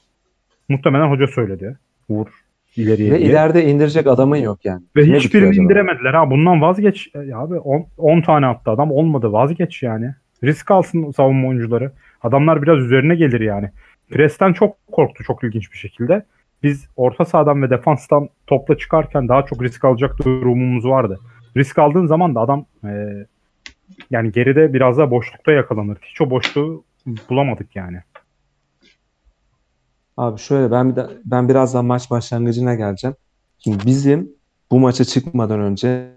muhtemelen 0.69 1.09
hoca 1.09 1.27
söyledi. 1.27 1.77
Uğur 2.09 2.27
ileriye 2.75 3.11
Ve 3.11 3.19
diye. 3.19 3.29
ileride 3.29 3.65
indirecek 3.65 4.07
adamın 4.07 4.37
yok 4.37 4.65
yani. 4.65 4.83
Ve 4.95 5.11
ne 5.11 5.17
hiçbirini 5.17 5.55
indiremediler 5.55 6.13
ha. 6.13 6.29
Bundan 6.31 6.61
vazgeç. 6.61 7.09
Ya 7.25 7.37
abi 7.37 7.59
10 7.97 8.21
tane 8.21 8.45
attı 8.45 8.71
adam. 8.71 8.91
Olmadı 8.91 9.31
vazgeç 9.31 9.83
yani. 9.83 10.13
Risk 10.43 10.71
alsın 10.71 11.11
savunma 11.11 11.47
oyuncuları. 11.47 11.91
Adamlar 12.25 12.61
biraz 12.61 12.79
üzerine 12.79 13.15
gelir 13.15 13.41
yani. 13.41 13.71
Presten 14.09 14.53
çok 14.53 14.87
korktu 14.91 15.23
çok 15.23 15.43
ilginç 15.43 15.71
bir 15.71 15.77
şekilde. 15.77 16.25
Biz 16.63 16.87
orta 16.95 17.25
sahadan 17.25 17.61
ve 17.61 17.69
defanstan 17.69 18.29
topla 18.47 18.77
çıkarken 18.77 19.27
daha 19.27 19.45
çok 19.45 19.63
risk 19.63 19.85
alacak 19.85 20.19
durumumuz 20.19 20.85
vardı. 20.85 21.19
Risk 21.57 21.79
aldığın 21.79 22.05
zaman 22.05 22.35
da 22.35 22.39
adam 22.39 22.65
e, 22.83 22.89
yani 24.11 24.31
geride 24.31 24.73
biraz 24.73 24.97
daha 24.97 25.11
boşlukta 25.11 25.51
yakalanır. 25.51 25.97
Hiç 26.01 26.21
o 26.21 26.29
boşluğu 26.29 26.83
bulamadık 27.29 27.75
yani. 27.75 28.01
Abi 30.17 30.39
şöyle 30.39 30.71
ben 30.71 30.89
bir 30.89 30.95
de, 30.95 31.07
ben 31.25 31.49
birazdan 31.49 31.85
maç 31.85 32.11
başlangıcına 32.11 32.75
geleceğim. 32.75 33.15
Şimdi 33.59 33.85
bizim 33.85 34.29
bu 34.71 34.79
maça 34.79 35.05
çıkmadan 35.05 35.59
önce 35.59 36.11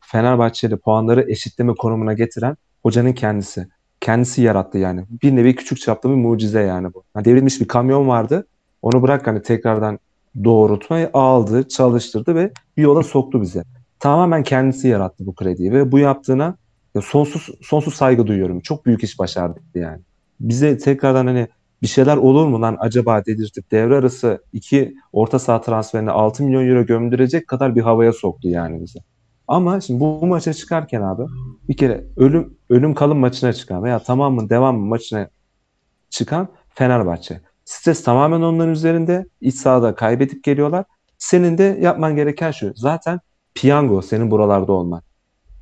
Fenerbahçe'de 0.00 0.76
puanları 0.76 1.30
eşitleme 1.30 1.74
konumuna 1.74 2.12
getiren 2.12 2.56
hocanın 2.82 3.12
kendisi. 3.12 3.68
Kendisi 4.00 4.42
yarattı 4.42 4.78
yani. 4.78 5.04
Bir 5.22 5.36
nevi 5.36 5.56
küçük 5.56 5.80
çaplı 5.80 6.10
bir 6.10 6.14
mucize 6.14 6.60
yani 6.60 6.94
bu. 6.94 7.02
Yani 7.16 7.24
devrilmiş 7.24 7.60
bir 7.60 7.68
kamyon 7.68 8.08
vardı. 8.08 8.46
Onu 8.82 9.02
bırak 9.02 9.26
hani 9.26 9.42
tekrardan 9.42 9.98
doğrultmayı 10.44 11.10
aldı, 11.12 11.68
çalıştırdı 11.68 12.34
ve 12.34 12.52
bir 12.76 12.82
yola 12.82 13.02
soktu 13.02 13.42
bize. 13.42 13.64
Tamamen 13.98 14.42
kendisi 14.42 14.88
yarattı 14.88 15.26
bu 15.26 15.34
krediyi 15.34 15.72
ve 15.72 15.92
bu 15.92 15.98
yaptığına 15.98 16.56
sonsuz 17.02 17.48
sonsuz 17.62 17.94
saygı 17.94 18.26
duyuyorum. 18.26 18.60
Çok 18.60 18.86
büyük 18.86 19.04
iş 19.04 19.18
başardı 19.18 19.60
yani. 19.74 20.00
Bize 20.40 20.78
tekrardan 20.78 21.26
hani 21.26 21.48
bir 21.82 21.86
şeyler 21.86 22.16
olur 22.16 22.46
mu 22.46 22.60
lan 22.60 22.76
acaba 22.80 23.24
dedirtip 23.26 23.70
devre 23.70 23.96
arası 23.96 24.44
iki 24.52 24.94
orta 25.12 25.38
saha 25.38 25.60
transferine 25.60 26.10
6 26.10 26.44
milyon 26.44 26.68
euro 26.68 26.86
gömdürecek 26.86 27.48
kadar 27.48 27.76
bir 27.76 27.80
havaya 27.80 28.12
soktu 28.12 28.48
yani 28.48 28.82
bize. 28.82 28.98
Ama 29.50 29.80
şimdi 29.80 30.00
bu, 30.00 30.26
maça 30.26 30.52
çıkarken 30.52 31.02
abi 31.02 31.22
bir 31.68 31.76
kere 31.76 32.04
ölüm 32.16 32.58
ölüm 32.68 32.94
kalım 32.94 33.18
maçına 33.18 33.52
çıkan 33.52 33.84
veya 33.84 33.98
tamamın 34.02 34.48
devam 34.48 34.78
maçına 34.78 35.28
çıkan 36.10 36.48
Fenerbahçe. 36.74 37.40
Stres 37.64 38.04
tamamen 38.04 38.40
onların 38.40 38.72
üzerinde. 38.72 39.26
İç 39.40 39.54
sahada 39.54 39.94
kaybedip 39.94 40.44
geliyorlar. 40.44 40.84
Senin 41.18 41.58
de 41.58 41.78
yapman 41.80 42.16
gereken 42.16 42.50
şu. 42.50 42.72
Zaten 42.76 43.20
piyango 43.54 44.02
senin 44.02 44.30
buralarda 44.30 44.72
olman. 44.72 45.02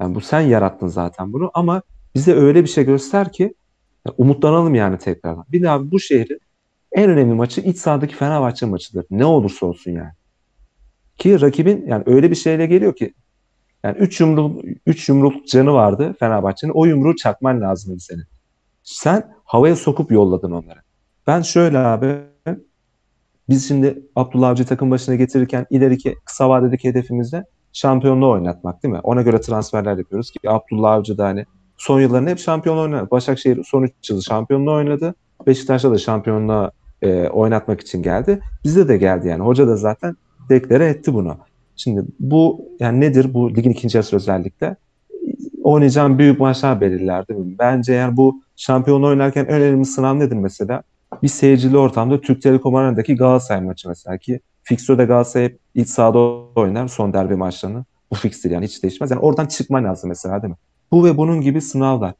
Yani 0.00 0.14
bu 0.14 0.20
sen 0.20 0.40
yarattın 0.40 0.88
zaten 0.88 1.32
bunu 1.32 1.50
ama 1.54 1.82
bize 2.14 2.34
öyle 2.34 2.62
bir 2.62 2.68
şey 2.68 2.84
göster 2.84 3.32
ki 3.32 3.54
umutlanalım 4.18 4.74
yani 4.74 4.98
tekrardan. 4.98 5.44
Bir 5.52 5.62
daha 5.62 5.90
bu 5.90 6.00
şehrin 6.00 6.40
en 6.92 7.10
önemli 7.10 7.34
maçı 7.34 7.60
iç 7.60 7.78
sahadaki 7.78 8.14
Fenerbahçe 8.14 8.66
maçıdır. 8.66 9.06
Ne 9.10 9.24
olursa 9.24 9.66
olsun 9.66 9.90
yani. 9.90 10.12
Ki 11.18 11.40
rakibin 11.40 11.86
yani 11.86 12.02
öyle 12.06 12.30
bir 12.30 12.36
şeyle 12.36 12.66
geliyor 12.66 12.96
ki 12.96 13.14
yani 13.84 13.98
3 13.98 14.20
yumruk 14.20 14.64
3 14.86 15.08
yumruk 15.08 15.48
canı 15.48 15.72
vardı 15.72 16.14
Fenerbahçe'nin. 16.20 16.72
O 16.72 16.84
yumruğu 16.84 17.16
çakman 17.16 17.60
lazımdı 17.60 18.00
senin. 18.00 18.24
Sen 18.82 19.32
havaya 19.44 19.76
sokup 19.76 20.12
yolladın 20.12 20.50
onları. 20.50 20.78
Ben 21.26 21.42
şöyle 21.42 21.78
abi 21.78 22.16
biz 23.48 23.68
şimdi 23.68 24.02
Abdullah 24.16 24.48
Avcı 24.48 24.66
takım 24.66 24.90
başına 24.90 25.14
getirirken 25.14 25.66
ileriki 25.70 26.16
kısa 26.24 26.48
vadedeki 26.48 26.88
hedefimizde 26.88 27.44
şampiyonluğu 27.72 28.30
oynatmak 28.30 28.82
değil 28.82 28.94
mi? 28.94 29.00
Ona 29.02 29.22
göre 29.22 29.40
transferler 29.40 29.96
yapıyoruz 29.98 30.30
ki 30.30 30.50
Abdullah 30.50 30.92
Avcı 30.92 31.18
da 31.18 31.24
hani 31.24 31.44
son 31.76 32.00
yıllarında 32.00 32.30
hep 32.30 32.38
şampiyon 32.38 32.78
oynadı. 32.78 33.10
Başakşehir 33.10 33.64
son 33.64 33.82
3 33.82 34.10
yıl 34.10 34.20
şampiyonluğu 34.20 34.72
oynadı. 34.72 35.14
Beşiktaş'ta 35.46 35.90
da 35.90 35.98
şampiyonluğa 35.98 36.70
e, 37.02 37.28
oynatmak 37.28 37.80
için 37.80 38.02
geldi. 38.02 38.40
Bizde 38.64 38.88
de 38.88 38.96
geldi 38.96 39.28
yani. 39.28 39.42
Hoca 39.42 39.68
da 39.68 39.76
zaten 39.76 40.16
deklare 40.48 40.86
etti 40.86 41.14
bunu. 41.14 41.36
Şimdi 41.78 42.04
bu 42.20 42.68
yani 42.80 43.00
nedir 43.00 43.34
bu 43.34 43.56
ligin 43.56 43.70
ikinci 43.70 43.96
yarısı 43.96 44.16
özellikle? 44.16 44.76
Oynayacağım 45.64 46.18
büyük 46.18 46.40
maçlar 46.40 46.80
belirler 46.80 47.28
değil 47.28 47.40
mi? 47.40 47.56
Bence 47.58 47.92
yani 47.92 48.16
bu 48.16 48.42
şampiyon 48.56 49.02
oynarken 49.02 49.44
en 49.44 49.62
önemli 49.62 49.84
sınav 49.84 50.18
nedir 50.18 50.36
mesela? 50.36 50.82
Bir 51.22 51.28
seyircili 51.28 51.78
ortamda 51.78 52.20
Türk 52.20 52.42
Telekom 52.42 52.74
Arena'daki 52.74 53.16
Galatasaray 53.16 53.60
maçı 53.60 53.88
mesela 53.88 54.18
ki 54.18 54.40
Fixtür'de 54.62 55.04
Galatasaray 55.04 55.46
hep 55.46 55.58
iç 55.74 55.88
sahada 55.88 56.18
oynar 56.56 56.88
son 56.88 57.12
derbi 57.12 57.36
maçlarını. 57.36 57.84
Bu 58.10 58.14
fikstir 58.14 58.50
yani 58.50 58.64
hiç 58.64 58.82
değişmez. 58.82 59.10
Yani 59.10 59.20
oradan 59.20 59.46
çıkman 59.46 59.84
lazım 59.84 60.08
mesela 60.08 60.42
değil 60.42 60.50
mi? 60.50 60.58
Bu 60.92 61.04
ve 61.04 61.16
bunun 61.16 61.40
gibi 61.40 61.60
sınavlar. 61.60 62.14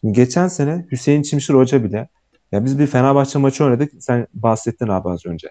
Şimdi 0.00 0.14
geçen 0.14 0.48
sene 0.48 0.86
Hüseyin 0.92 1.22
Çimşir 1.22 1.54
Hoca 1.54 1.84
bile 1.84 2.08
ya 2.52 2.64
biz 2.64 2.78
bir 2.78 2.86
Fenerbahçe 2.86 3.38
maçı 3.38 3.64
oynadık. 3.64 3.92
Sen 4.00 4.26
bahsettin 4.34 4.88
abi 4.88 5.08
az 5.08 5.26
önce. 5.26 5.48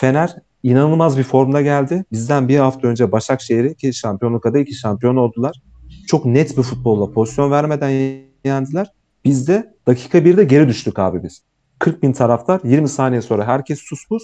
Fener 0.00 0.36
inanılmaz 0.62 1.18
bir 1.18 1.22
formda 1.22 1.62
geldi. 1.62 2.04
Bizden 2.12 2.48
bir 2.48 2.58
hafta 2.58 2.88
önce 2.88 3.12
Başakşehir'i 3.12 3.74
ki 3.74 3.94
şampiyonluk 3.94 4.46
adayı 4.46 4.64
ki 4.64 4.74
şampiyon 4.74 5.16
oldular. 5.16 5.62
Çok 6.06 6.26
net 6.26 6.58
bir 6.58 6.62
futbolla 6.62 7.12
pozisyon 7.12 7.50
vermeden 7.50 8.20
yendiler. 8.44 8.92
Biz 9.24 9.48
de 9.48 9.74
dakika 9.86 10.18
1'de 10.18 10.44
geri 10.44 10.68
düştük 10.68 10.98
abi 10.98 11.22
biz. 11.22 11.42
40 11.78 12.02
bin 12.02 12.12
taraftar 12.12 12.60
20 12.64 12.88
saniye 12.88 13.22
sonra 13.22 13.46
herkes 13.46 13.78
suspus. 13.80 14.22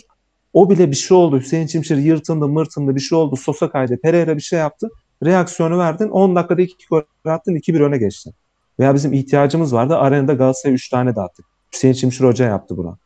O 0.52 0.70
bile 0.70 0.90
bir 0.90 0.96
şey 0.96 1.16
oldu. 1.16 1.40
Hüseyin 1.40 1.66
Çimşir 1.66 1.96
yırtındı 1.96 2.48
mırtındı 2.48 2.94
bir 2.94 3.00
şey 3.00 3.18
oldu. 3.18 3.36
Sosa 3.36 3.70
kaydı. 3.70 3.98
Pereira 4.02 4.36
bir 4.36 4.42
şey 4.42 4.58
yaptı. 4.58 4.88
Reaksiyonu 5.24 5.78
verdin. 5.78 6.08
10 6.08 6.36
dakikada 6.36 6.62
2 6.62 6.86
gol 6.90 7.02
attın. 7.24 7.54
2-1 7.54 7.82
öne 7.82 7.98
geçtin. 7.98 8.34
Veya 8.80 8.94
bizim 8.94 9.12
ihtiyacımız 9.12 9.72
vardı. 9.72 9.96
Arenada 9.96 10.32
Galatasaray 10.32 10.74
3 10.74 10.88
tane 10.88 11.16
dağıttık. 11.16 11.46
Hüseyin 11.72 11.94
Çimşir 11.94 12.24
Hoca 12.24 12.44
yaptı 12.44 12.76
buna. 12.76 12.98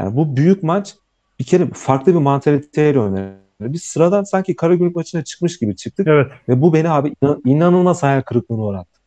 Yani 0.00 0.16
bu 0.16 0.36
büyük 0.36 0.62
maç 0.62 0.94
bir 1.38 1.44
kere 1.44 1.66
farklı 1.74 2.14
bir 2.14 2.18
mantaliteyle 2.18 3.00
oynanıyor. 3.00 3.32
Biz 3.60 3.82
sıradan 3.82 4.22
sanki 4.24 4.56
Karagümrük 4.56 4.96
maçına 4.96 5.24
çıkmış 5.24 5.58
gibi 5.58 5.76
çıktık. 5.76 6.06
Evet. 6.06 6.32
Ve 6.48 6.60
bu 6.62 6.74
beni 6.74 6.90
abi 6.90 7.14
inan- 7.22 7.40
inanılmaz 7.44 8.02
hayal 8.02 8.22
kırıklığına 8.22 8.62
uğrattı. 8.62 9.00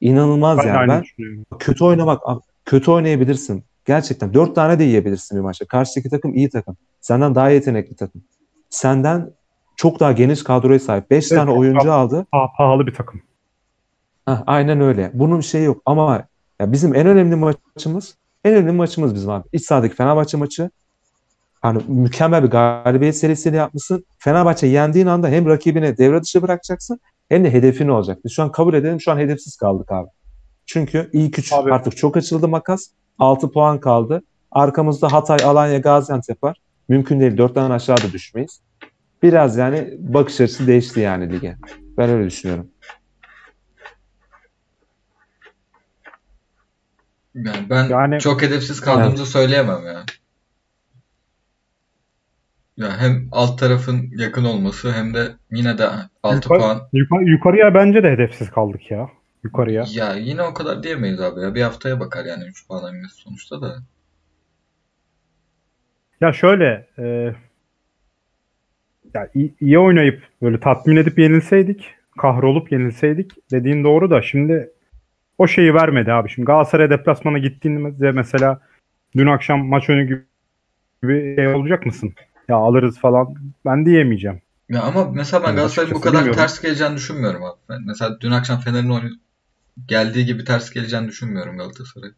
İnanılmaz 0.00 0.58
Ben 0.58 0.66
yani. 0.66 0.88
Ben 0.88 1.04
kötü 1.58 1.84
oynamak, 1.84 2.22
kötü 2.64 2.90
oynayabilirsin. 2.90 3.64
Gerçekten 3.84 4.34
dört 4.34 4.54
tane 4.54 4.78
de 4.78 4.84
yiyebilirsin 4.84 5.38
bir 5.38 5.42
maçta. 5.42 5.64
Karşıdaki 5.66 6.10
takım 6.10 6.34
iyi 6.34 6.50
takım. 6.50 6.76
Senden 7.00 7.34
daha 7.34 7.50
yetenekli 7.50 7.96
takım. 7.96 8.22
Senden 8.70 9.30
çok 9.76 10.00
daha 10.00 10.12
geniş 10.12 10.44
kadroya 10.44 10.78
sahip. 10.78 11.10
Beş 11.10 11.32
Evet, 11.32 11.40
tane 11.40 11.50
oyuncu 11.50 11.86
daha- 11.88 11.96
aldı. 11.98 12.26
Pa- 12.32 12.56
pahalı 12.56 12.86
bir 12.86 12.94
takım. 12.94 13.20
Heh, 14.28 14.42
aynen 14.46 14.80
öyle. 14.80 15.10
Bunun 15.14 15.40
şeyi 15.40 15.64
yok 15.64 15.82
ama 15.86 16.24
ya 16.60 16.72
bizim 16.72 16.94
en 16.94 17.06
önemli 17.06 17.36
maçımız 17.36 18.14
en 18.44 18.54
önemli 18.54 18.72
maçımız 18.72 19.14
bizim 19.14 19.30
abi. 19.30 19.48
İç 19.52 19.64
sahadaki 19.64 19.94
Fenerbahçe 19.94 20.36
maçı. 20.36 20.70
Hani 21.62 21.82
mükemmel 21.88 22.42
bir 22.44 22.48
galibiyet 22.48 23.16
serisiyle 23.16 23.56
yapmışsın. 23.56 24.04
Fenerbahçe 24.18 24.66
yendiğin 24.66 25.06
anda 25.06 25.28
hem 25.28 25.46
rakibine 25.46 25.98
devre 25.98 26.22
dışı 26.22 26.42
bırakacaksın 26.42 27.00
hem 27.28 27.44
de 27.44 27.52
hedefin 27.52 27.88
olacak. 27.88 28.18
Biz 28.24 28.32
şu 28.32 28.42
an 28.42 28.52
kabul 28.52 28.74
edelim 28.74 29.00
şu 29.00 29.12
an 29.12 29.18
hedefsiz 29.18 29.56
kaldık 29.56 29.92
abi. 29.92 30.08
Çünkü 30.66 31.10
ilk 31.12 31.38
üç 31.38 31.52
Abi. 31.52 31.72
artık 31.72 31.96
çok 31.96 32.16
açıldı 32.16 32.48
makas. 32.48 32.86
6 33.18 33.50
puan 33.52 33.80
kaldı. 33.80 34.22
Arkamızda 34.50 35.12
Hatay, 35.12 35.38
Alanya, 35.44 35.78
Gaziantep 35.78 36.42
var. 36.42 36.56
Mümkün 36.88 37.20
değil. 37.20 37.32
4'ten 37.36 37.70
aşağıda 37.70 38.12
düşmeyiz. 38.12 38.60
Biraz 39.22 39.56
yani 39.56 39.94
bakış 39.98 40.40
açısı 40.40 40.66
değişti 40.66 41.00
yani 41.00 41.32
lige. 41.32 41.56
Ben 41.98 42.10
öyle 42.10 42.26
düşünüyorum. 42.26 42.68
Yani 47.34 47.70
ben 47.70 47.88
Yani- 47.88 48.18
çok 48.20 48.42
hedefsiz 48.42 48.80
kaldığımızı 48.80 49.26
söyleyemem 49.26 49.86
ya. 49.86 50.04
Ya 52.76 53.00
hem 53.00 53.28
alt 53.32 53.58
tarafın 53.58 54.10
yakın 54.16 54.44
olması 54.44 54.92
hem 54.92 55.14
de 55.14 55.28
yine 55.50 55.78
de 55.78 55.88
6 56.22 56.36
Yukarı- 56.36 56.58
puan. 56.58 56.80
Yukarı, 56.92 57.24
yukarıya 57.24 57.74
bence 57.74 58.02
de 58.02 58.10
hedefsiz 58.10 58.50
kaldık 58.50 58.90
ya. 58.90 59.10
Yukarıya. 59.44 59.84
Ya 59.92 60.14
yine 60.14 60.42
o 60.42 60.54
kadar 60.54 60.82
diyemeyiz 60.82 61.20
abi 61.20 61.40
ya. 61.40 61.54
Bir 61.54 61.62
haftaya 61.62 62.00
bakar 62.00 62.24
yani 62.24 62.44
3 62.44 62.68
puan 62.68 62.94
inmesi 62.94 63.14
sonuçta 63.14 63.62
da. 63.62 63.76
Ya 66.20 66.32
şöyle 66.32 66.86
e, 66.98 67.34
ya 69.14 69.28
iyi, 69.34 69.54
iyi 69.60 69.78
oynayıp 69.78 70.22
böyle 70.42 70.60
tatmin 70.60 70.96
edip 70.96 71.18
yenilseydik, 71.18 71.94
kahrolup 72.18 72.72
yenilseydik 72.72 73.32
dediğin 73.50 73.84
doğru 73.84 74.10
da 74.10 74.22
şimdi 74.22 74.70
o 75.38 75.46
şeyi 75.46 75.74
vermedi 75.74 76.12
abi. 76.12 76.28
Şimdi 76.30 76.46
Galatasaray 76.46 76.90
deplasmana 76.90 77.38
gittiğinde 77.38 78.12
mesela 78.12 78.60
dün 79.16 79.26
akşam 79.26 79.66
maç 79.66 79.88
önü 79.90 80.04
gibi 80.06 80.22
gibi 81.02 81.34
şey 81.36 81.48
olacak 81.48 81.86
mısın? 81.86 82.14
Ya 82.48 82.56
alırız 82.56 82.98
falan. 82.98 83.34
Ben 83.64 83.86
diyemeyeceğim. 83.86 84.42
Ya 84.68 84.82
ama 84.82 85.04
mesela 85.10 85.42
ben 85.42 85.48
Yani 85.48 85.56
Galatasaray'ın 85.56 85.90
bu 85.90 85.96
açıkçası 85.96 86.12
kadar 86.12 86.20
bilmiyorum. 86.24 86.42
ters 86.42 86.62
geleceğini 86.62 86.96
düşünmüyorum 86.96 87.42
abi. 87.44 87.56
Ben 87.68 87.82
mesela 87.86 88.20
dün 88.20 88.30
akşam 88.30 88.60
Fener'in 88.60 88.90
oyunu 88.90 89.10
geldiği 89.88 90.26
gibi 90.26 90.44
ters 90.44 90.70
geleceğini 90.70 91.08
düşünmüyorum 91.08 91.56
Galatasaray. 91.58 92.10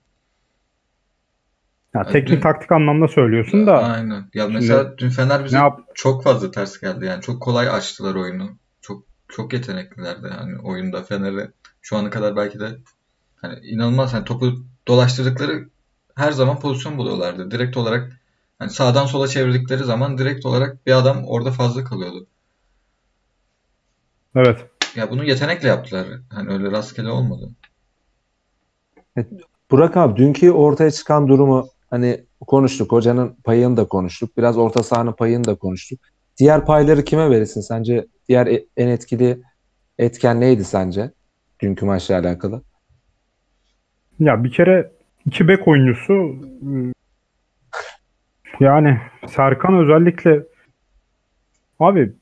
Ya 1.94 2.00
Ya 2.00 2.06
teknik 2.06 2.36
dün- 2.36 2.40
taktik 2.40 2.72
anlamda 2.72 3.08
söylüyorsun 3.08 3.66
da 3.66 3.78
Aynen. 3.84 4.24
Ya 4.34 4.48
mesela 4.48 4.98
dün 4.98 5.10
Fener 5.10 5.44
bize 5.44 5.56
yap 5.56 5.80
çok 5.94 6.24
fazla 6.24 6.50
ters 6.50 6.80
geldi 6.80 7.04
yani. 7.04 7.22
Çok 7.22 7.42
kolay 7.42 7.68
açtılar 7.68 8.14
oyunu. 8.14 8.50
Çok 8.80 9.02
çok 9.28 9.52
yeteneklilerdi 9.52 10.26
yani 10.40 10.58
oyunda 10.58 11.02
Fener'e 11.02 11.50
şu 11.82 11.96
ana 11.96 12.10
kadar 12.10 12.36
belki 12.36 12.60
de 12.60 12.68
hani 13.36 13.58
inanılmaz 13.66 14.14
hani 14.14 14.24
topu 14.24 14.64
dolaştırdıkları 14.88 15.68
her 16.14 16.32
zaman 16.32 16.60
pozisyon 16.60 16.98
buluyorlardı. 16.98 17.50
Direkt 17.50 17.76
olarak 17.76 18.12
hani 18.64 18.72
sağdan 18.72 19.06
sola 19.06 19.28
çevirdikleri 19.28 19.84
zaman 19.84 20.18
direkt 20.18 20.46
olarak 20.46 20.86
bir 20.86 20.92
adam 20.92 21.24
orada 21.26 21.50
fazla 21.50 21.84
kalıyordu. 21.84 22.26
evet. 24.36 24.66
Ya 24.96 25.10
bunu 25.10 25.24
yetenekle 25.24 25.68
yaptılar. 25.68 26.06
Hani 26.30 26.52
öyle 26.52 26.70
rastgele 26.70 27.10
olmadı. 27.10 27.50
Burak 29.70 29.96
abi 29.96 30.16
dünkü 30.16 30.50
ortaya 30.50 30.90
çıkan 30.90 31.28
durumu 31.28 31.66
hani 31.90 32.24
konuştuk. 32.40 32.92
Hocanın 32.92 33.36
payını 33.44 33.76
da 33.76 33.88
konuştuk. 33.88 34.36
Biraz 34.36 34.58
orta 34.58 34.82
sahanın 34.82 35.12
payını 35.12 35.44
da 35.44 35.54
konuştuk. 35.54 36.00
Diğer 36.38 36.64
payları 36.64 37.04
kime 37.04 37.30
verirsin? 37.30 37.60
Sence 37.60 38.06
diğer 38.28 38.46
e- 38.46 38.66
en 38.76 38.88
etkili 38.88 39.38
etken 39.98 40.40
neydi 40.40 40.64
sence? 40.64 41.10
Dünkü 41.60 41.86
maçla 41.86 42.18
alakalı. 42.18 42.62
Ya 44.18 44.44
bir 44.44 44.52
kere 44.52 44.92
iki 45.26 45.48
bek 45.48 45.68
oyuncusu 45.68 46.14
yani 48.60 49.00
Serkan 49.26 49.74
özellikle 49.74 50.42
abi 51.80 52.12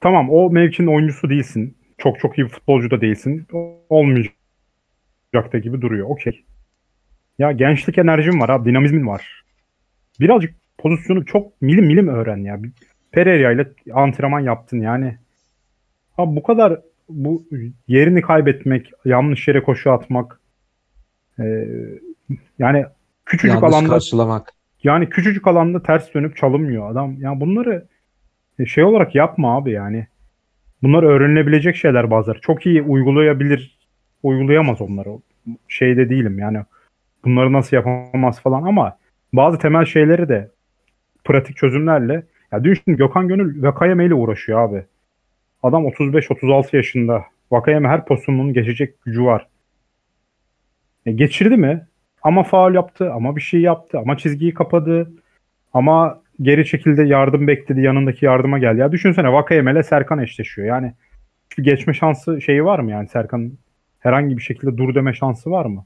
tamam 0.00 0.30
o 0.30 0.50
mevkinin 0.50 0.94
oyuncusu 0.94 1.30
değilsin. 1.30 1.76
Çok 1.98 2.20
çok 2.20 2.38
iyi 2.38 2.44
bir 2.44 2.48
futbolcu 2.48 2.90
da 2.90 3.00
değilsin. 3.00 3.46
Olmayacak 3.88 4.32
da 5.52 5.58
gibi 5.58 5.80
duruyor. 5.80 6.06
Okey. 6.08 6.44
Ya 7.38 7.52
gençlik 7.52 7.98
enerjin 7.98 8.40
var 8.40 8.48
abi. 8.48 8.70
Dinamizmin 8.70 9.06
var. 9.06 9.44
Birazcık 10.20 10.54
pozisyonu 10.78 11.26
çok 11.26 11.62
milim 11.62 11.86
milim 11.86 12.08
öğren 12.08 12.36
ya. 12.36 12.60
Pereira 13.12 13.52
ile 13.52 13.72
antrenman 13.92 14.40
yaptın 14.40 14.80
yani. 14.80 15.18
Abi 16.18 16.36
bu 16.36 16.42
kadar 16.42 16.80
bu 17.08 17.44
yerini 17.88 18.22
kaybetmek, 18.22 18.90
yanlış 19.04 19.48
yere 19.48 19.62
koşu 19.62 19.92
atmak, 19.92 20.40
ee, 21.38 21.68
yani 22.58 22.86
küçücük 23.26 23.54
Yanlış 23.54 23.74
alanda 23.74 23.88
karşılamak. 23.88 24.52
Yani 24.84 25.08
küçücük 25.08 25.46
alanda 25.46 25.82
ters 25.82 26.14
dönüp 26.14 26.36
çalınmıyor 26.36 26.90
adam. 26.90 27.16
Ya 27.20 27.40
bunları 27.40 27.86
e, 28.58 28.66
şey 28.66 28.84
olarak 28.84 29.14
yapma 29.14 29.56
abi 29.56 29.70
yani. 29.70 30.06
Bunlar 30.82 31.02
öğrenilebilecek 31.02 31.76
şeyler 31.76 32.10
bazıları. 32.10 32.40
Çok 32.40 32.66
iyi 32.66 32.82
uygulayabilir, 32.82 33.78
uygulayamaz 34.22 34.80
onları. 34.80 35.08
Şeyde 35.68 36.10
değilim 36.10 36.38
yani. 36.38 36.58
Bunları 37.24 37.52
nasıl 37.52 37.76
yapamaz 37.76 38.40
falan 38.40 38.62
ama 38.62 38.98
bazı 39.32 39.58
temel 39.58 39.84
şeyleri 39.84 40.28
de 40.28 40.50
pratik 41.24 41.56
çözümlerle 41.56 42.22
ya 42.52 42.64
dün 42.64 42.78
Gökhan 42.86 43.28
Gönül 43.28 43.62
Vakayeme 43.62 44.06
ile 44.06 44.14
uğraşıyor 44.14 44.68
abi. 44.68 44.84
Adam 45.62 45.86
35-36 45.86 46.76
yaşında. 46.76 47.24
Vakayeme 47.50 47.88
her 47.88 48.04
pozisyonunu 48.04 48.52
geçecek 48.52 49.02
gücü 49.02 49.24
var. 49.24 49.46
E, 51.06 51.12
geçirdi 51.12 51.56
mi? 51.56 51.86
Ama 52.24 52.42
faul 52.42 52.74
yaptı, 52.74 53.12
ama 53.12 53.36
bir 53.36 53.40
şey 53.40 53.60
yaptı, 53.60 53.98
ama 53.98 54.16
çizgiyi 54.16 54.54
kapadı. 54.54 55.12
Ama 55.74 56.20
geri 56.42 56.66
çekildi, 56.66 57.08
yardım 57.08 57.46
bekledi, 57.46 57.80
yanındaki 57.80 58.24
yardıma 58.24 58.58
geldi. 58.58 58.80
Ya 58.80 58.92
düşünsene 58.92 59.32
Vakayeme 59.32 59.72
ile 59.72 59.82
Serkan 59.82 60.18
eşleşiyor. 60.18 60.68
Yani 60.68 60.92
bir 61.58 61.64
geçme 61.64 61.94
şansı 61.94 62.40
şeyi 62.40 62.64
var 62.64 62.78
mı 62.78 62.90
yani 62.90 63.08
Serkan 63.08 63.52
herhangi 64.00 64.36
bir 64.36 64.42
şekilde 64.42 64.78
dur 64.78 64.94
deme 64.94 65.14
şansı 65.14 65.50
var 65.50 65.66
mı? 65.66 65.84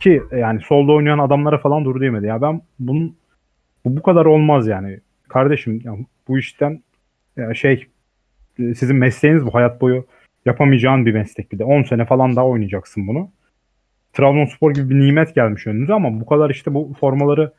Ki 0.00 0.22
yani 0.36 0.60
solda 0.60 0.92
oynayan 0.92 1.18
adamlara 1.18 1.58
falan 1.58 1.84
dur 1.84 2.00
diyemedi. 2.00 2.26
Ya 2.26 2.42
ben 2.42 2.62
bunun 2.78 3.16
bu, 3.84 3.96
bu 3.96 4.02
kadar 4.02 4.24
olmaz 4.24 4.66
yani. 4.66 5.00
Kardeşim 5.28 5.80
ya 5.84 5.94
bu 6.28 6.38
işten 6.38 6.82
ya 7.36 7.54
şey 7.54 7.86
sizin 8.56 8.96
mesleğiniz 8.96 9.46
bu 9.46 9.54
hayat 9.54 9.80
boyu 9.80 10.06
yapamayacağın 10.46 11.06
bir 11.06 11.14
meslek 11.14 11.52
bir 11.52 11.58
de. 11.58 11.64
10 11.64 11.82
sene 11.82 12.04
falan 12.04 12.36
daha 12.36 12.46
oynayacaksın 12.46 13.06
bunu. 13.08 13.30
Trabzonspor 14.14 14.74
gibi 14.74 14.90
bir 14.90 15.00
nimet 15.00 15.34
gelmiş 15.34 15.66
önünüze 15.66 15.94
ama 15.94 16.20
bu 16.20 16.26
kadar 16.26 16.50
işte 16.50 16.74
bu 16.74 16.92
formaları 17.00 17.52